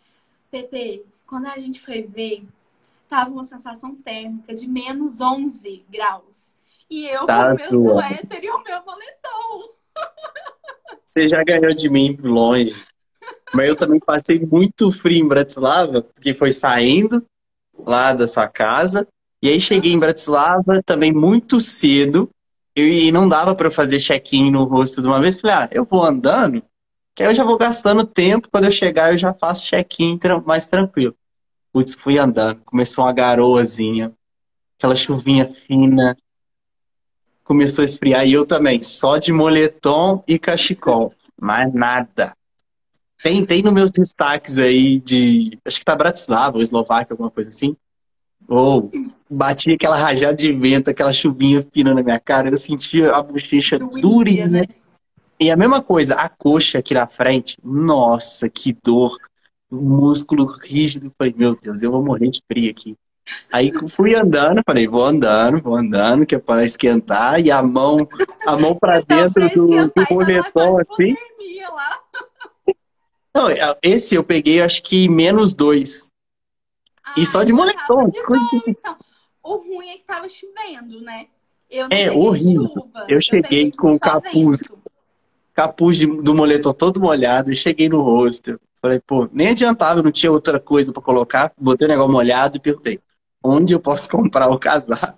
Pepe, 0.52 1.04
quando 1.26 1.48
a 1.48 1.58
gente 1.58 1.82
foi 1.82 2.04
ver, 2.04 2.46
tava 3.10 3.32
uma 3.32 3.44
sensação 3.44 3.96
térmica 3.96 4.54
de 4.54 4.68
menos 4.68 5.20
11 5.20 5.84
graus. 5.90 6.56
E 6.90 7.06
eu 7.08 7.26
Tá 7.26 7.50
com 7.50 7.56
o 7.56 7.58
meu 7.58 7.84
suéter 7.84 8.44
e 8.44 8.50
o 8.50 8.64
meu 8.64 8.84
moletom. 8.86 9.74
você 11.06 11.28
já 11.28 11.44
ganhou 11.44 11.74
de 11.74 11.90
mim 11.90 12.18
longe. 12.22 12.82
Mas 13.54 13.70
eu 13.70 13.76
também 13.76 14.00
passei 14.00 14.40
muito 14.40 14.92
frio 14.92 15.24
em 15.24 15.28
Bratislava, 15.28 16.02
porque 16.02 16.34
foi 16.34 16.54
saindo 16.54 17.26
lá 17.78 18.14
da 18.14 18.28
sua 18.28 18.48
casa. 18.48 19.08
E 19.42 19.50
aí 19.50 19.60
cheguei 19.62 19.92
em 19.92 20.00
Bratislava 20.00 20.82
também 20.86 21.12
muito 21.12 21.60
cedo. 21.60 22.30
E 22.80 23.12
não 23.12 23.28
dava 23.28 23.56
para 23.56 23.72
fazer 23.72 24.00
check-in 24.00 24.52
no 24.52 24.64
rosto 24.64 25.02
de 25.02 25.08
uma 25.08 25.20
vez. 25.20 25.42
Falei, 25.42 25.56
ah, 25.56 25.70
eu 25.72 25.84
vou 25.84 26.04
andando, 26.04 26.62
que 27.16 27.24
aí 27.24 27.30
eu 27.30 27.36
já 27.36 27.44
vou 27.44 27.58
gastando 27.58 28.04
tempo. 28.04 28.48
Quando 28.52 28.66
eu 28.66 28.72
chegar, 28.72 29.12
eu 29.12 29.18
já 29.18 29.34
faço 29.34 29.64
check-in 29.64 30.20
mais 30.46 30.68
tranquilo. 30.68 31.16
Putz, 31.74 31.96
fui 31.96 32.20
andando. 32.20 32.62
Começou 32.66 33.04
uma 33.04 33.14
garoazinha, 33.14 34.14
aquela 34.78 34.96
chuvinha 34.96 35.48
fina. 35.48 36.16
Começou 37.44 37.82
a 37.82 37.86
esfriar 37.86 38.28
e 38.28 38.34
eu 38.34 38.46
também, 38.46 38.84
só 38.84 39.18
de 39.18 39.32
moletom 39.34 40.24
e 40.28 40.38
cachecol. 40.38 41.14
Mais 41.40 41.74
nada. 41.74 42.36
Tem, 43.24 43.46
tem 43.46 43.64
nos 43.64 43.74
meus 43.74 43.92
destaques 43.92 44.58
aí 44.58 45.00
de. 45.00 45.58
Acho 45.66 45.80
que 45.80 45.86
tá 45.86 45.96
Bratislava 45.96 46.58
ou 46.58 46.64
Eslováquia, 46.64 47.14
alguma 47.14 47.32
coisa 47.32 47.50
assim. 47.50 47.76
Ou 48.48 48.90
oh, 48.94 49.10
bati 49.30 49.74
aquela 49.74 49.98
rajada 49.98 50.36
de 50.36 50.54
vento, 50.54 50.90
aquela 50.90 51.12
chuvinha 51.12 51.66
fina 51.74 51.94
na 51.94 52.02
minha 52.02 52.20
cara, 52.20 52.50
eu 52.50 52.58
sentia 52.58 53.12
a 53.12 53.22
bochecha 53.22 53.78
durinha. 53.78 54.48
Né? 54.48 54.64
E 55.40 55.52
a 55.52 55.56
mesma 55.56 55.82
coisa, 55.82 56.16
a 56.16 56.30
coxa 56.30 56.80
aqui 56.80 56.94
na 56.94 57.08
frente, 57.08 57.58
nossa, 57.64 58.50
que 58.50 58.76
dor. 58.84 59.18
músculo 59.70 60.46
rígido. 60.46 61.12
Falei, 61.18 61.36
meu 61.38 61.56
Deus, 61.56 61.84
eu 61.84 61.92
vou 61.92 62.04
morrer 62.04 62.30
de 62.30 62.42
frio 62.48 62.72
aqui. 62.72 62.96
Aí 63.52 63.72
fui 63.90 64.16
andando, 64.16 64.62
falei, 64.66 64.88
vou 64.88 65.04
andando, 65.04 65.62
vou 65.62 65.76
andando, 65.76 66.26
que 66.26 66.36
é 66.36 66.40
para 66.40 66.64
esquentar, 66.64 67.40
e 67.40 67.52
a 67.52 67.62
mão, 67.62 68.08
a 68.46 68.58
mão 68.58 68.74
para 68.74 69.02
dentro 69.02 69.50
do, 69.50 69.68
do 69.68 70.08
moletom, 70.10 70.80
assim. 70.80 71.16
Não, 73.36 73.50
é, 73.50 73.78
esse 73.84 74.16
eu 74.16 74.24
peguei 74.24 74.62
acho 74.62 74.82
que 74.82 75.10
menos 75.10 75.54
dois. 75.54 76.10
E 77.18 77.26
só 77.26 77.44
de 77.44 77.52
moletom. 77.52 78.10
De 78.10 78.20
então. 78.68 78.96
O 79.44 79.56
ruim 79.56 79.90
é 79.90 79.98
que 79.98 80.04
tava 80.04 80.28
chovendo, 80.30 81.02
né? 81.02 81.28
Eu 81.70 81.88
é 81.90 82.12
horrível. 82.12 82.68
Chuva, 82.68 83.06
eu 83.08 83.22
cheguei 83.22 83.72
com 83.72 83.94
o 83.94 84.00
capuz. 84.00 84.62
Vento. 84.62 84.78
Capuz 85.54 85.98
de, 85.98 86.06
do 86.06 86.36
moletom 86.36 86.72
todo 86.72 87.00
molhado 87.00 87.52
e 87.52 87.56
cheguei 87.56 87.90
no 87.90 88.02
rosto. 88.02 88.60
Falei, 88.80 89.00
pô, 89.00 89.28
nem 89.34 89.50
adiantava, 89.50 90.04
não 90.04 90.12
tinha 90.12 90.32
outra 90.32 90.60
coisa 90.60 90.94
para 90.94 91.02
colocar. 91.02 91.52
Botei 91.58 91.88
o 91.88 91.90
negócio 91.90 92.12
molhado 92.12 92.58
e 92.58 92.60
perguntei: 92.60 93.00
onde 93.44 93.74
eu 93.74 93.80
posso 93.80 94.10
comprar 94.12 94.50
o 94.50 94.60
casaco? 94.60 95.18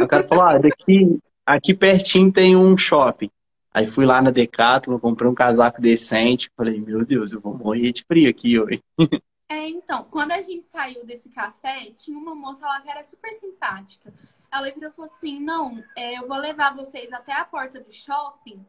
O 0.00 0.06
cara 0.06 0.26
falou: 0.26 0.44
ah, 0.44 0.58
daqui, 0.58 1.18
aqui 1.44 1.74
pertinho 1.74 2.32
tem 2.32 2.56
um 2.56 2.76
shopping. 2.76 3.30
Aí 3.72 3.86
fui 3.86 4.06
lá 4.06 4.22
na 4.22 4.30
Decathlon, 4.30 4.98
comprei 4.98 5.30
um 5.30 5.34
casaco 5.34 5.80
decente. 5.80 6.50
Falei, 6.56 6.80
meu 6.80 7.04
Deus, 7.04 7.32
eu 7.32 7.40
vou 7.40 7.54
morrer 7.54 7.92
de 7.92 8.02
frio 8.02 8.28
aqui 8.30 8.58
hoje. 8.58 8.82
É, 9.48 9.68
então, 9.68 10.04
quando 10.10 10.32
a 10.32 10.42
gente 10.42 10.66
saiu 10.66 11.06
desse 11.06 11.30
café, 11.30 11.90
tinha 11.96 12.18
uma 12.18 12.34
moça 12.34 12.66
lá 12.66 12.80
que 12.80 12.90
era 12.90 13.02
super 13.02 13.32
simpática. 13.32 14.12
Ela 14.52 14.70
virou 14.70 14.90
e 14.90 14.92
falou 14.92 15.10
assim: 15.10 15.40
Não, 15.40 15.82
é, 15.96 16.18
eu 16.18 16.28
vou 16.28 16.36
levar 16.36 16.74
vocês 16.74 17.12
até 17.12 17.32
a 17.32 17.44
porta 17.44 17.80
do 17.80 17.92
shopping. 17.92 18.64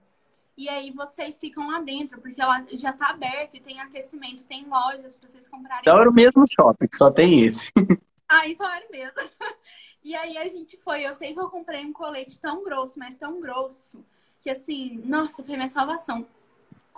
E 0.58 0.68
aí 0.68 0.92
vocês 0.92 1.40
ficam 1.40 1.70
lá 1.70 1.80
dentro, 1.80 2.20
porque 2.20 2.42
ela 2.42 2.66
já 2.74 2.92
tá 2.92 3.10
aberto 3.10 3.56
e 3.56 3.62
tem 3.62 3.80
aquecimento, 3.80 4.46
tem 4.46 4.66
lojas 4.66 5.16
para 5.16 5.30
vocês 5.30 5.48
comprarem. 5.48 5.82
Então 5.82 6.00
era 6.00 6.10
o 6.10 6.14
mesmo 6.14 6.46
shopping, 6.50 6.88
só 6.94 7.10
tem 7.10 7.42
esse. 7.42 7.72
ah, 8.28 8.48
então 8.48 8.70
era 8.70 8.88
mesmo. 8.90 9.14
E 10.02 10.16
aí 10.16 10.38
a 10.38 10.48
gente 10.48 10.78
foi. 10.78 11.06
Eu 11.06 11.14
sei 11.14 11.34
que 11.34 11.40
eu 11.40 11.50
comprei 11.50 11.86
um 11.86 11.92
colete 11.92 12.40
tão 12.40 12.64
grosso, 12.64 12.98
mas 12.98 13.18
tão 13.18 13.42
grosso, 13.42 14.04
que 14.42 14.50
assim, 14.50 14.98
nossa, 15.04 15.44
foi 15.44 15.58
minha 15.58 15.68
salvação. 15.68 16.26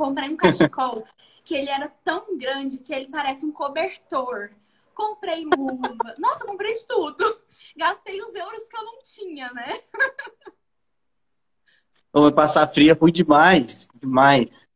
Comprei 0.02 0.30
um 0.30 0.36
cachecol 0.36 1.06
que 1.46 1.54
ele 1.54 1.70
era 1.70 1.88
tão 2.04 2.36
grande 2.36 2.80
que 2.80 2.92
ele 2.92 3.06
parece 3.06 3.46
um 3.46 3.52
cobertor. 3.52 4.50
Comprei 4.96 5.46
luva. 5.46 5.96
Nossa, 6.18 6.44
comprei 6.44 6.74
tudo. 6.88 7.24
Gastei 7.78 8.20
os 8.20 8.34
euros 8.34 8.68
que 8.68 8.76
eu 8.76 8.84
não 8.84 9.04
tinha, 9.04 9.54
né? 9.54 9.80
Vou 12.12 12.32
passar 12.34 12.66
fria 12.66 12.96
foi 12.96 13.12
demais, 13.12 13.88
demais. 13.94 14.68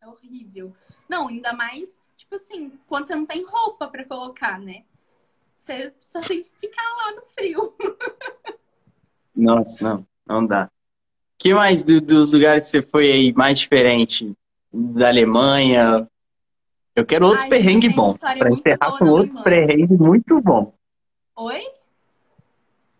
É 0.00 0.06
horrível. 0.06 0.72
Não, 1.08 1.26
ainda 1.26 1.52
mais, 1.52 2.00
tipo 2.16 2.36
assim, 2.36 2.78
quando 2.86 3.08
você 3.08 3.16
não 3.16 3.26
tem 3.26 3.44
roupa 3.44 3.88
para 3.88 4.04
colocar, 4.04 4.60
né? 4.60 4.84
Você 5.56 5.92
só 5.98 6.20
tem 6.20 6.44
que 6.44 6.50
ficar 6.50 6.88
lá 6.96 7.16
no 7.16 7.22
frio. 7.22 7.76
Nossa, 9.34 9.82
não, 9.82 10.06
não 10.24 10.46
dá 10.46 10.70
que 11.38 11.54
mais 11.54 11.84
do, 11.84 12.00
dos 12.00 12.32
lugares 12.32 12.64
que 12.64 12.70
você 12.70 12.82
foi 12.82 13.12
aí 13.12 13.32
mais 13.32 13.60
diferente? 13.60 14.34
Da 14.72 15.08
Alemanha? 15.08 16.06
Eu 16.94 17.06
quero 17.06 17.26
outro 17.26 17.44
Ai, 17.44 17.48
perrengue 17.48 17.88
bom. 17.88 18.12
Para 18.14 18.50
encerrar 18.50 18.98
com 18.98 19.04
outro 19.08 19.42
perrengue 19.44 19.96
muito 19.96 20.40
bom. 20.40 20.74
Oi? 21.36 21.64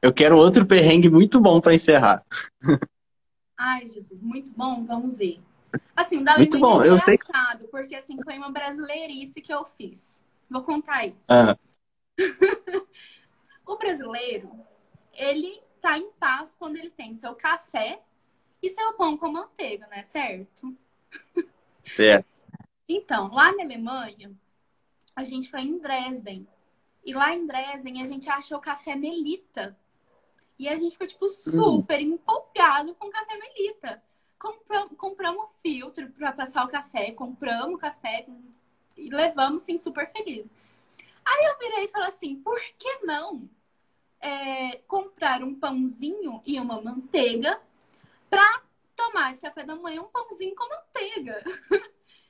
Eu 0.01 0.12
quero 0.12 0.39
outro 0.39 0.65
perrengue 0.65 1.10
muito 1.10 1.40
bom 1.40 1.60
para 1.60 1.74
encerrar. 1.74 2.24
Ai, 3.59 3.89
Jesus, 3.89 4.23
muito 4.23 4.52
bom. 4.52 4.85
Vamos 4.86 5.16
ver. 5.16 5.40
Assim, 5.97 6.23
da 6.23 6.36
muito 6.36 6.60
bom. 6.60 6.81
É 6.82 6.89
eu 6.89 6.98
sei 6.98 7.19
que... 7.19 7.27
porque 7.73 7.97
assim, 7.97 8.16
foi 8.23 8.39
uma 8.39 8.52
brasileirice 8.52 9.40
que 9.43 9.52
eu 9.52 9.65
fiz. 9.65 10.23
Vou 10.48 10.62
contar 10.62 11.05
isso. 11.06 11.27
o 13.66 13.77
brasileiro, 13.77 14.51
ele 15.12 15.60
tá 15.81 15.98
em 15.98 16.09
paz 16.20 16.55
quando 16.56 16.77
ele 16.77 16.90
tem 16.90 17.15
seu 17.15 17.35
café 17.35 18.01
e 18.62 18.68
seu 18.68 18.93
pão 18.94 19.16
com 19.16 19.30
manteiga, 19.30 19.86
né? 19.86 20.02
Certo? 20.02 20.76
Certo. 21.82 22.26
Então, 22.89 23.32
lá 23.32 23.52
na 23.52 23.62
Alemanha, 23.62 24.32
a 25.14 25.24
gente 25.24 25.51
foi 25.51 25.60
em 25.60 25.78
Dresden. 25.78 26.47
E 27.05 27.14
lá 27.14 27.35
em 27.35 27.47
Dresden, 27.47 28.02
a 28.02 28.06
gente 28.06 28.28
achou 28.28 28.59
café 28.59 28.94
Melita. 28.94 29.76
E 30.59 30.68
a 30.68 30.76
gente 30.76 30.93
ficou, 30.93 31.06
tipo, 31.06 31.28
super 31.28 31.98
hum. 31.98 32.14
empolgado 32.14 32.94
com 32.94 33.10
café 33.10 33.39
Melita. 33.39 34.02
Compram, 34.39 34.89
compramos 34.90 35.51
filtro 35.60 36.10
para 36.10 36.32
passar 36.32 36.64
o 36.64 36.68
café, 36.68 37.12
compramos 37.12 37.74
o 37.74 37.78
café 37.78 38.26
e 38.97 39.10
levamos, 39.10 39.62
sim, 39.62 39.76
super 39.78 40.10
felizes. 40.12 40.56
Aí 41.24 41.44
eu 41.47 41.59
virei 41.59 41.85
e 41.85 41.89
falei 41.89 42.09
assim, 42.09 42.36
por 42.36 42.59
que 42.78 43.05
não 43.05 43.48
é, 44.20 44.78
comprar 44.86 45.43
um 45.43 45.55
pãozinho 45.55 46.43
e 46.44 46.59
uma 46.59 46.80
manteiga 46.80 47.60
para 48.29 48.63
tomar 48.97 49.33
de 49.33 49.41
café 49.41 49.65
da 49.65 49.77
manhã 49.77 50.03
um 50.03 50.09
pãozinho 50.09 50.55
com 50.55 50.69
manteiga. 50.69 51.43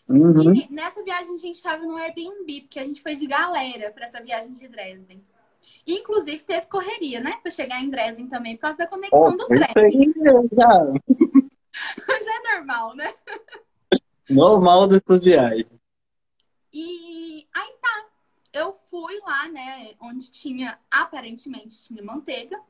Uhum. 0.09 0.55
E 0.55 0.73
nessa 0.73 1.03
viagem 1.05 1.35
a 1.35 1.39
gente 1.39 1.57
estava 1.57 1.85
no 1.85 1.97
Airbnb, 1.97 2.63
porque 2.63 2.79
a 2.79 2.85
gente 2.85 3.03
foi 3.03 3.15
de 3.15 3.27
galera 3.27 3.91
para 3.91 4.07
essa 4.07 4.23
viagem 4.23 4.53
de 4.53 4.67
Dresden. 4.67 5.23
Inclusive 5.87 6.43
teve 6.45 6.67
correria, 6.67 7.21
né? 7.21 7.39
Para 7.43 7.51
chegar 7.51 7.83
em 7.83 7.91
Dresden 7.91 8.29
também, 8.29 8.57
por 8.57 8.63
causa 8.63 8.79
da 8.79 8.87
conexão 8.87 9.35
oh, 9.35 9.37
do 9.37 9.47
trem. 9.47 10.15
Já. 10.53 10.69
já 12.25 12.35
é 12.35 12.57
normal, 12.57 12.95
né? 12.95 13.15
Normal 14.29 14.87
da 14.87 15.01
cozinhar. 15.01 15.53
E 16.73 17.47
aí 17.55 17.73
tá. 17.81 18.07
Eu 18.53 18.77
fui 18.91 19.19
lá, 19.21 19.49
né? 19.49 19.95
Onde 20.01 20.31
tinha, 20.31 20.79
aparentemente, 20.91 21.85
tinha 21.85 22.03
manteiga. 22.03 22.61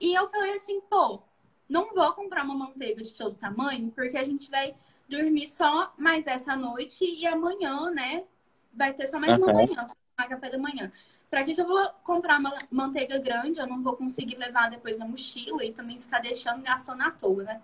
E 0.00 0.14
eu 0.14 0.28
falei 0.28 0.54
assim, 0.54 0.80
pô, 0.82 1.22
não 1.68 1.94
vou 1.94 2.12
comprar 2.12 2.44
uma 2.44 2.54
manteiga 2.54 3.02
de 3.02 3.12
todo 3.14 3.34
tamanho, 3.36 3.90
porque 3.90 4.16
a 4.16 4.24
gente 4.24 4.50
vai 4.50 4.74
dormir 5.08 5.46
só 5.48 5.92
mais 5.96 6.26
essa 6.26 6.56
noite 6.56 7.04
e 7.04 7.26
amanhã, 7.26 7.90
né? 7.90 8.24
Vai 8.72 8.92
ter 8.92 9.06
só 9.06 9.18
mais 9.18 9.36
uhum. 9.36 9.44
uma 9.44 9.52
manhã, 9.52 9.74
tomar 9.74 10.28
café 10.28 10.50
da 10.50 10.58
manhã. 10.58 10.92
Pra 11.30 11.44
que, 11.44 11.54
que 11.54 11.60
eu 11.60 11.66
vou 11.66 11.88
comprar 12.04 12.38
uma 12.38 12.56
manteiga 12.70 13.18
grande? 13.18 13.58
Eu 13.58 13.66
não 13.66 13.82
vou 13.82 13.96
conseguir 13.96 14.36
levar 14.36 14.70
depois 14.70 14.98
na 14.98 15.06
mochila 15.06 15.64
e 15.64 15.72
também 15.72 16.00
ficar 16.00 16.20
deixando 16.20 16.62
gastando 16.62 17.02
à 17.02 17.10
toa, 17.10 17.42
né? 17.42 17.62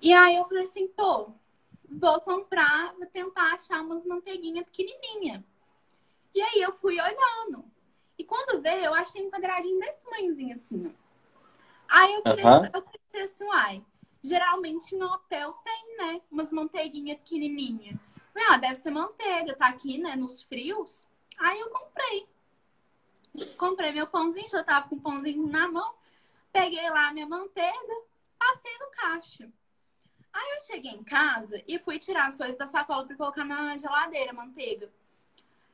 E 0.00 0.12
aí 0.12 0.36
eu 0.36 0.44
falei 0.44 0.64
assim, 0.64 0.86
pô, 0.88 1.30
vou 1.88 2.20
comprar, 2.20 2.94
vou 2.94 3.06
tentar 3.06 3.54
achar 3.54 3.80
umas 3.80 4.04
manteiguinhas 4.04 4.66
pequenininha. 4.66 5.44
E 6.34 6.40
aí 6.40 6.60
eu 6.60 6.72
fui 6.72 7.00
olhando. 7.00 7.64
E 8.18 8.24
quando 8.24 8.60
veio, 8.60 8.84
eu 8.84 8.94
achei 8.94 9.24
um 9.24 9.30
quadradinho 9.30 9.80
desse 9.80 10.02
tamanhozinho 10.02 10.54
assim, 10.54 10.86
ó. 10.86 11.03
Aí 11.88 12.14
eu, 12.14 12.22
falei, 12.22 12.44
uhum. 12.44 12.70
eu 12.72 12.82
pensei 12.82 13.22
assim, 13.22 13.44
uai, 13.44 13.84
geralmente 14.22 14.96
no 14.96 15.06
hotel 15.06 15.52
tem, 15.64 15.96
né? 15.98 16.20
Umas 16.30 16.52
manteiguinhas 16.52 17.18
pequenininhas. 17.18 17.98
Ah, 18.48 18.56
deve 18.56 18.76
ser 18.76 18.90
manteiga, 18.90 19.54
tá 19.54 19.68
aqui, 19.68 19.98
né? 19.98 20.16
Nos 20.16 20.42
frios. 20.42 21.06
Aí 21.38 21.60
eu 21.60 21.70
comprei. 21.70 22.28
Comprei 23.58 23.92
meu 23.92 24.06
pãozinho, 24.06 24.48
já 24.48 24.62
tava 24.62 24.88
com 24.88 24.96
o 24.96 25.00
pãozinho 25.00 25.46
na 25.46 25.68
mão. 25.68 25.94
Peguei 26.52 26.88
lá 26.90 27.08
a 27.08 27.12
minha 27.12 27.26
manteiga, 27.26 27.94
passei 28.38 28.72
no 28.78 28.90
caixa. 28.90 29.50
Aí 30.32 30.54
eu 30.56 30.60
cheguei 30.62 30.92
em 30.92 31.04
casa 31.04 31.62
e 31.66 31.78
fui 31.78 31.98
tirar 31.98 32.26
as 32.26 32.36
coisas 32.36 32.56
da 32.56 32.66
sacola 32.66 33.04
para 33.04 33.16
colocar 33.16 33.44
na 33.44 33.76
geladeira, 33.76 34.32
manteiga. 34.32 34.90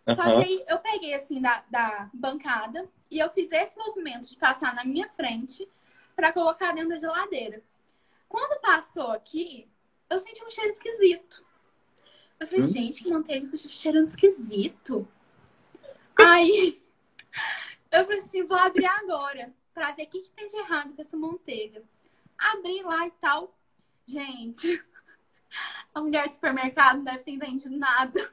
Uhum. 0.07 0.15
Só 0.15 0.23
que 0.23 0.31
aí 0.31 0.65
eu 0.69 0.79
peguei 0.79 1.15
assim 1.15 1.41
da, 1.41 1.65
da 1.71 2.11
bancada 2.13 2.89
e 3.11 3.19
eu 3.19 3.31
fiz 3.31 3.51
esse 3.53 3.77
movimento 3.77 4.29
de 4.29 4.37
passar 4.37 4.75
na 4.75 4.85
minha 4.85 5.09
frente 5.11 5.69
para 6.15 6.33
colocar 6.33 6.73
dentro 6.73 6.91
da 6.91 6.99
geladeira. 6.99 7.63
Quando 8.29 8.61
passou 8.61 9.11
aqui, 9.11 9.69
eu 10.09 10.19
senti 10.19 10.45
um 10.45 10.51
cheiro 10.51 10.71
esquisito. 10.71 11.45
Eu 12.39 12.47
falei, 12.47 12.65
hum? 12.65 12.69
gente, 12.69 13.03
que 13.03 13.11
manteiga 13.11 13.49
com 13.49 13.57
cheirando 13.57 14.07
esquisito. 14.07 15.07
Aí 16.19 16.81
eu 17.91 18.05
falei 18.05 18.19
assim, 18.19 18.45
vou 18.45 18.57
abrir 18.57 18.87
agora 18.87 19.53
pra 19.75 19.93
ver 19.93 20.05
o 20.05 20.07
que, 20.07 20.21
que 20.21 20.31
tem 20.31 20.49
de 20.49 20.57
errado 20.57 20.95
com 20.95 21.03
essa 21.03 21.17
manteiga. 21.17 21.83
Abri 22.39 22.83
lá 22.83 23.07
e 23.07 23.11
tal. 23.13 23.55
Gente, 24.07 24.83
a 25.95 26.01
mulher 26.01 26.27
do 26.27 26.35
supermercado 26.35 26.97
não 26.97 27.05
deve 27.05 27.19
ter 27.19 27.33
entendido 27.33 27.77
nada. 27.77 28.33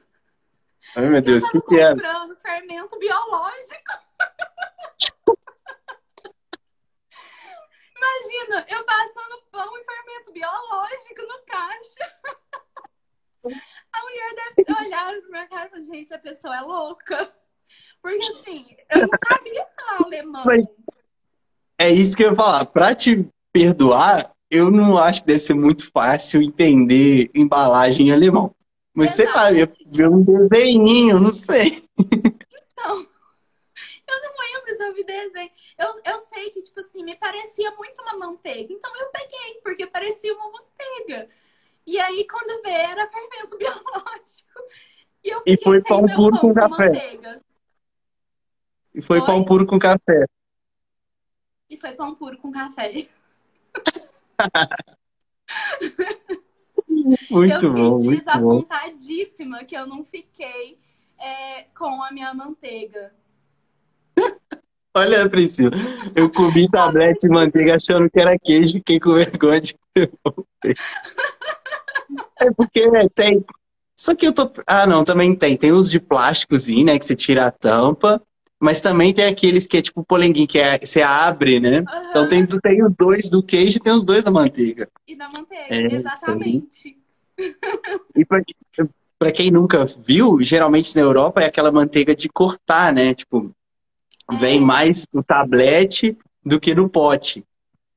Ai, 0.96 1.06
meu 1.06 1.20
Deus, 1.20 1.44
o 1.44 1.50
que, 1.50 1.60
que 1.62 1.78
é? 1.78 1.90
comprando 1.90 2.36
fermento 2.36 2.98
biológico. 2.98 4.07
Imagina, 7.98 8.64
eu 8.68 8.84
passando 8.84 9.42
pão 9.50 9.76
e 9.76 9.84
fermento 9.84 10.32
biológico 10.32 11.22
no 11.22 11.44
caixa. 11.46 12.14
A 13.92 14.02
mulher 14.02 14.34
deve 14.34 14.64
ter 14.64 14.84
olhado 14.84 15.20
pra 15.22 15.30
minha 15.30 15.48
cara 15.48 15.66
e 15.66 15.70
falado, 15.70 15.84
gente, 15.84 16.12
a 16.12 16.18
pessoa 16.18 16.56
é 16.56 16.60
louca. 16.60 17.32
Porque 18.02 18.26
assim, 18.26 18.66
eu 18.90 19.00
não 19.00 19.08
sabia 19.26 19.66
falar 19.76 20.04
alemão. 20.04 20.44
É 21.78 21.90
isso 21.90 22.16
que 22.16 22.24
eu 22.24 22.30
ia 22.30 22.36
falar. 22.36 22.66
Pra 22.66 22.94
te 22.94 23.26
perdoar, 23.52 24.32
eu 24.50 24.70
não 24.70 24.98
acho 24.98 25.22
que 25.22 25.28
deve 25.28 25.40
ser 25.40 25.54
muito 25.54 25.90
fácil 25.90 26.42
entender 26.42 27.30
embalagem 27.34 28.08
em 28.08 28.12
alemão. 28.12 28.54
Mas 28.94 29.18
Exato. 29.18 29.30
sei 29.30 29.40
lá, 29.40 29.52
eu 29.52 29.72
ver 29.86 30.08
um 30.08 30.22
desenhinho, 30.22 31.20
não 31.20 31.32
sei. 31.32 31.82
Então, 32.72 33.07
eu 34.80 34.94
vi 34.94 35.04
desenho. 35.04 35.50
Eu, 35.78 35.88
eu 36.04 36.18
sei 36.20 36.50
que, 36.50 36.62
tipo 36.62 36.80
assim, 36.80 37.04
me 37.04 37.14
parecia 37.16 37.70
muito 37.72 38.00
uma 38.02 38.16
manteiga. 38.16 38.72
Então 38.72 38.94
eu 38.96 39.06
peguei, 39.10 39.60
porque 39.62 39.86
parecia 39.86 40.34
uma 40.34 40.50
manteiga. 40.50 41.28
E 41.86 41.98
aí, 41.98 42.26
quando 42.26 42.62
vê, 42.62 42.70
era 42.70 43.08
fermento 43.08 43.56
biológico. 43.58 44.60
E, 45.24 45.30
eu 45.30 45.42
e 45.46 45.56
foi 45.56 45.82
pão 45.82 46.06
puro 46.06 46.38
com 46.38 46.52
café. 46.52 46.86
Manteiga. 46.86 47.42
E 48.94 49.00
foi, 49.00 49.18
foi 49.18 49.26
pão 49.26 49.44
puro 49.44 49.66
com 49.66 49.78
café. 49.78 50.26
E 51.70 51.76
foi 51.76 51.92
pão 51.92 52.14
puro 52.14 52.38
com 52.38 52.50
café. 52.50 53.08
muito 57.30 57.66
eu 57.66 57.72
bom. 57.72 57.98
fiquei 57.98 58.18
desapontadíssima 58.18 59.64
que 59.64 59.76
eu 59.76 59.86
não 59.86 60.04
fiquei 60.04 60.78
é, 61.18 61.64
com 61.76 62.02
a 62.02 62.10
minha 62.10 62.32
manteiga. 62.34 63.14
Olha, 64.98 65.28
Priscila, 65.28 65.70
eu 66.14 66.30
comi 66.30 66.68
tablete 66.68 67.26
de 67.26 67.28
manteiga 67.28 67.76
achando 67.76 68.10
que 68.10 68.20
era 68.20 68.38
queijo 68.38 68.70
e 68.70 68.78
fiquei 68.78 69.00
com 69.00 69.14
vergonha 69.14 69.60
de 69.60 69.74
É 72.40 72.50
porque 72.56 72.88
né, 72.90 73.06
tem. 73.14 73.44
Só 73.96 74.14
que 74.14 74.26
eu 74.26 74.32
tô. 74.32 74.50
Ah, 74.66 74.86
não, 74.86 75.04
também 75.04 75.34
tem. 75.34 75.56
Tem 75.56 75.72
os 75.72 75.90
de 75.90 75.98
plásticozinho, 75.98 76.86
né? 76.86 76.98
Que 76.98 77.04
você 77.04 77.14
tira 77.14 77.46
a 77.46 77.50
tampa. 77.50 78.22
Mas 78.60 78.80
também 78.80 79.14
tem 79.14 79.26
aqueles 79.26 79.68
que 79.68 79.76
é 79.76 79.82
tipo 79.82 80.04
polenguinho, 80.04 80.48
que 80.48 80.58
é, 80.58 80.78
você 80.78 81.00
abre, 81.00 81.60
né? 81.60 81.78
Uhum. 81.78 82.10
Então 82.10 82.28
tem, 82.28 82.44
tem 82.44 82.84
os 82.84 82.92
dois 82.92 83.30
do 83.30 83.40
queijo 83.40 83.76
e 83.76 83.80
tem 83.80 83.92
os 83.92 84.04
dois 84.04 84.24
da 84.24 84.32
manteiga. 84.32 84.88
E 85.06 85.14
da 85.14 85.26
manteiga, 85.28 85.66
é, 85.68 85.94
exatamente. 85.94 86.98
E 88.16 88.24
pra, 88.24 88.42
pra, 89.16 89.30
quem 89.30 89.52
nunca 89.52 89.86
viu, 90.04 90.42
geralmente 90.42 90.94
na 90.96 91.02
Europa 91.02 91.40
é 91.40 91.46
aquela 91.46 91.70
manteiga 91.70 92.16
de 92.16 92.28
cortar, 92.28 92.92
né? 92.92 93.14
Tipo. 93.14 93.52
Vem 94.32 94.60
mais 94.60 95.06
no 95.12 95.22
tablete 95.22 96.16
do 96.44 96.60
que 96.60 96.74
no 96.74 96.88
pote. 96.88 97.44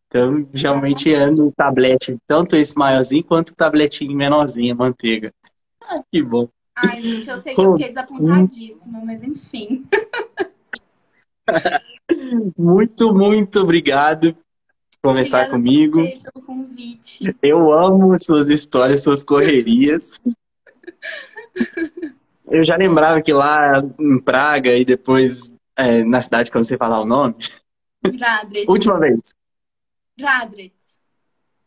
Então, 0.07 0.47
geralmente 0.53 1.13
é 1.13 1.25
no 1.27 1.51
tablete, 1.51 2.17
tanto 2.27 2.55
esse 2.55 2.77
maiorzinho 2.77 3.23
quanto 3.23 3.51
o 3.51 3.55
tabletinho 3.55 4.15
menorzinho, 4.15 4.73
a 4.73 4.77
manteiga. 4.77 5.33
Ah, 5.81 6.01
que 6.11 6.21
bom. 6.21 6.49
Ai, 6.75 7.01
gente, 7.01 7.29
eu 7.29 7.39
sei 7.39 7.55
que 7.55 7.61
eu 7.61 7.71
fiquei 7.73 7.89
desapontadíssima, 7.89 9.01
mas 9.05 9.23
enfim. 9.23 9.85
muito, 12.57 13.13
muito 13.13 13.61
obrigado 13.61 14.35
por 15.01 15.09
conversar 15.09 15.49
Obrigada 15.49 15.51
comigo. 15.51 16.03
pelo 16.33 16.45
convite. 16.45 17.35
Eu 17.41 17.71
amo 17.71 18.17
suas 18.19 18.49
histórias, 18.49 19.03
suas 19.03 19.23
correrias. 19.23 20.19
Eu 22.51 22.65
já 22.65 22.75
lembrava 22.75 23.21
que 23.21 23.31
lá 23.31 23.81
em 23.97 24.19
Praga 24.19 24.75
e 24.75 24.83
depois 24.83 25.53
é, 25.75 26.03
na 26.03 26.21
cidade 26.21 26.51
que 26.51 26.57
eu 26.57 26.59
não 26.59 26.65
sei 26.65 26.77
falar 26.77 26.99
o 26.99 27.05
nome. 27.05 27.35
Radrets. 28.19 28.67
Última 28.67 28.99
vez. 28.99 29.19
Radrets. 30.19 30.99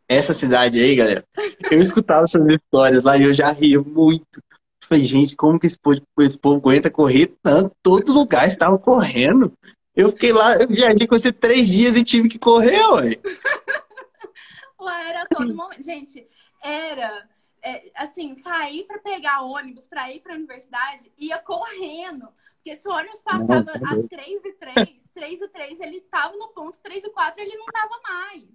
Essa 0.09 0.35
cidade 0.35 0.81
aí, 0.81 0.95
galera. 0.95 1.25
Eu 1.71 1.81
escutava 1.81 2.27
suas 2.27 2.47
histórias 2.49 3.03
lá 3.03 3.17
e 3.17 3.25
eu 3.25 3.35
já 3.35 3.51
ria 3.51 3.81
muito. 3.81 4.43
Falei, 4.83 5.05
gente, 5.05 5.35
como 5.35 5.59
que 5.59 5.67
esse 5.67 5.79
povo, 5.79 6.03
esse 6.21 6.39
povo 6.39 6.57
aguenta 6.57 6.91
correr 6.91 7.35
tanto? 7.43 7.75
Todo 7.83 8.13
lugar 8.13 8.47
estava 8.47 8.79
correndo. 8.79 9.53
Eu 9.97 10.11
fiquei 10.11 10.33
lá, 10.33 10.57
eu 10.57 10.69
viajei 10.69 11.07
com 11.07 11.17
você 11.19 11.33
três 11.33 11.69
dias 11.69 11.97
e 11.97 12.05
tive 12.05 12.29
que 12.29 12.39
correr, 12.39 12.85
ué. 12.93 13.19
Lá 14.79 15.09
era 15.09 15.27
todo 15.27 15.55
momento. 15.55 15.83
Gente, 15.83 16.27
era 16.63 17.27
é, 17.63 17.91
assim, 17.95 18.35
sair 18.35 18.85
para 18.85 18.99
pegar 18.99 19.43
ônibus 19.43 19.87
para 19.87 20.13
ir 20.13 20.21
para 20.21 20.35
a 20.35 20.37
universidade, 20.37 21.11
ia 21.17 21.39
correndo. 21.39 22.29
Porque 22.65 22.79
se 22.79 22.89
o 22.89 22.93
ônibus 22.93 23.21
passava 23.21 23.73
às 23.73 24.07
3 24.07 24.45
e 24.47 24.53
3, 24.53 25.11
3 25.13 25.43
e 25.43 25.49
3 25.49 25.81
ele 25.81 26.01
tava 26.11 26.35
no 26.35 26.49
ponto, 26.49 26.81
3 26.83 27.05
e 27.05 27.11
4 27.11 27.43
ele 27.43 27.59
não 27.59 27.67
tava 27.67 28.01
mais. 28.03 28.49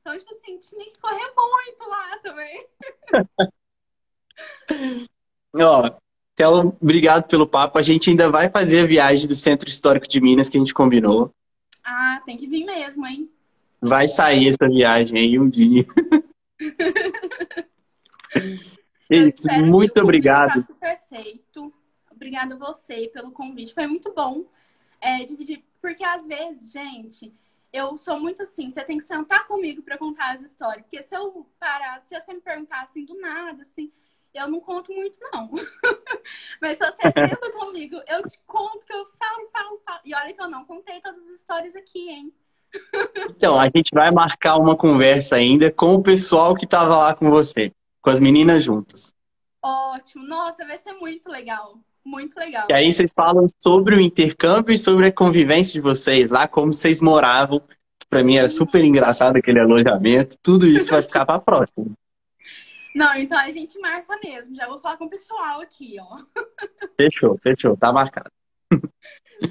Então, 0.00 0.16
tipo 0.16 0.32
assim, 0.32 0.56
tinha 0.58 0.84
que 0.84 0.96
correr 1.00 1.28
muito 1.34 1.88
lá 1.88 2.16
também. 2.22 2.64
Ó, 5.56 5.90
então, 6.34 6.76
obrigado 6.80 7.26
pelo 7.26 7.48
papo. 7.48 7.80
A 7.80 7.82
gente 7.82 8.10
ainda 8.10 8.30
vai 8.30 8.48
fazer 8.48 8.82
a 8.82 8.86
viagem 8.86 9.26
do 9.26 9.34
Centro 9.34 9.68
Histórico 9.68 10.06
de 10.06 10.20
Minas 10.20 10.48
que 10.48 10.56
a 10.56 10.60
gente 10.60 10.72
combinou. 10.72 11.34
Ah, 11.82 12.22
tem 12.24 12.36
que 12.36 12.46
vir 12.46 12.64
mesmo, 12.64 13.04
hein? 13.04 13.28
Vai 13.80 14.08
sair 14.08 14.50
essa 14.50 14.68
viagem 14.68 15.18
aí 15.18 15.36
um 15.36 15.48
dia. 15.48 15.84
Isso, 19.10 19.42
muito 19.66 20.00
obrigado. 20.00 20.64
Perfeito. 20.78 21.72
Obrigada 22.28 22.56
a 22.56 22.58
você 22.58 23.08
pelo 23.08 23.32
convite. 23.32 23.72
Foi 23.72 23.86
muito 23.86 24.12
bom 24.12 24.44
é, 25.00 25.24
dividir, 25.24 25.64
porque 25.80 26.04
às 26.04 26.26
vezes, 26.26 26.70
gente, 26.70 27.32
eu 27.72 27.96
sou 27.96 28.20
muito 28.20 28.42
assim, 28.42 28.68
você 28.68 28.84
tem 28.84 28.98
que 28.98 29.04
sentar 29.04 29.46
comigo 29.46 29.80
para 29.80 29.96
contar 29.96 30.34
as 30.34 30.42
histórias. 30.42 30.82
Porque 30.82 31.02
se 31.02 31.16
eu 31.16 31.46
parar, 31.58 32.02
se 32.02 32.14
você 32.14 32.34
me 32.34 32.42
perguntar 32.42 32.82
assim 32.82 33.06
do 33.06 33.18
nada, 33.18 33.62
assim, 33.62 33.90
eu 34.34 34.46
não 34.46 34.60
conto 34.60 34.92
muito, 34.92 35.18
não. 35.32 35.50
Mas 36.60 36.76
se 36.76 36.84
você 36.84 37.10
senta 37.12 37.48
comigo, 37.50 37.96
eu 38.06 38.22
te 38.28 38.38
conto 38.46 38.86
que 38.86 38.92
eu 38.92 39.06
falo, 39.18 39.48
falo, 39.50 39.80
falo. 39.86 40.00
E 40.04 40.14
olha 40.14 40.34
que 40.34 40.42
eu 40.42 40.50
não 40.50 40.66
contei 40.66 41.00
todas 41.00 41.22
as 41.22 41.30
histórias 41.30 41.74
aqui, 41.74 42.10
hein? 42.10 42.32
Então, 43.30 43.58
a 43.58 43.64
gente 43.64 43.90
vai 43.94 44.10
marcar 44.10 44.58
uma 44.58 44.76
conversa 44.76 45.36
ainda 45.36 45.72
com 45.72 45.94
o 45.94 46.02
pessoal 46.02 46.54
que 46.54 46.66
estava 46.66 46.96
lá 46.96 47.14
com 47.14 47.30
você, 47.30 47.72
com 48.02 48.10
as 48.10 48.20
meninas 48.20 48.62
juntas. 48.62 49.14
Ótimo. 49.62 50.26
Nossa, 50.26 50.66
vai 50.66 50.76
ser 50.76 50.92
muito 50.92 51.30
legal. 51.30 51.78
Muito 52.04 52.38
legal. 52.38 52.66
E 52.70 52.72
aí 52.72 52.92
vocês 52.92 53.12
falam 53.12 53.46
sobre 53.62 53.94
o 53.94 54.00
intercâmbio 54.00 54.74
e 54.74 54.78
sobre 54.78 55.06
a 55.06 55.12
convivência 55.12 55.72
de 55.74 55.80
vocês 55.80 56.30
lá, 56.30 56.48
como 56.48 56.72
vocês 56.72 57.00
moravam. 57.00 57.60
Que 57.98 58.06
para 58.08 58.22
mim 58.24 58.36
era 58.36 58.48
super 58.48 58.84
engraçado 58.84 59.36
aquele 59.36 59.60
alojamento. 59.60 60.36
Tudo 60.42 60.66
isso 60.66 60.90
vai 60.90 61.02
ficar 61.02 61.26
para 61.26 61.38
próxima. 61.38 61.86
Não, 62.94 63.14
então 63.14 63.38
a 63.38 63.50
gente 63.50 63.78
marca 63.78 64.18
mesmo. 64.22 64.54
Já 64.54 64.66
vou 64.66 64.78
falar 64.78 64.96
com 64.96 65.04
o 65.04 65.10
pessoal 65.10 65.60
aqui, 65.60 65.96
ó. 66.00 66.18
Fechou, 66.96 67.38
fechou. 67.42 67.76
Tá 67.76 67.92
marcado. 67.92 68.30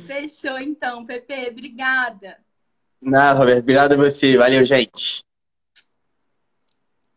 Fechou, 0.05 0.59
então, 0.59 1.05
Pepe. 1.05 1.49
Obrigada. 1.49 2.37
Nada, 3.01 3.39
Roberto. 3.39 3.59
Obrigado 3.59 3.93
a 3.93 3.97
você. 3.97 4.35
Valeu, 4.35 4.65
gente. 4.65 5.26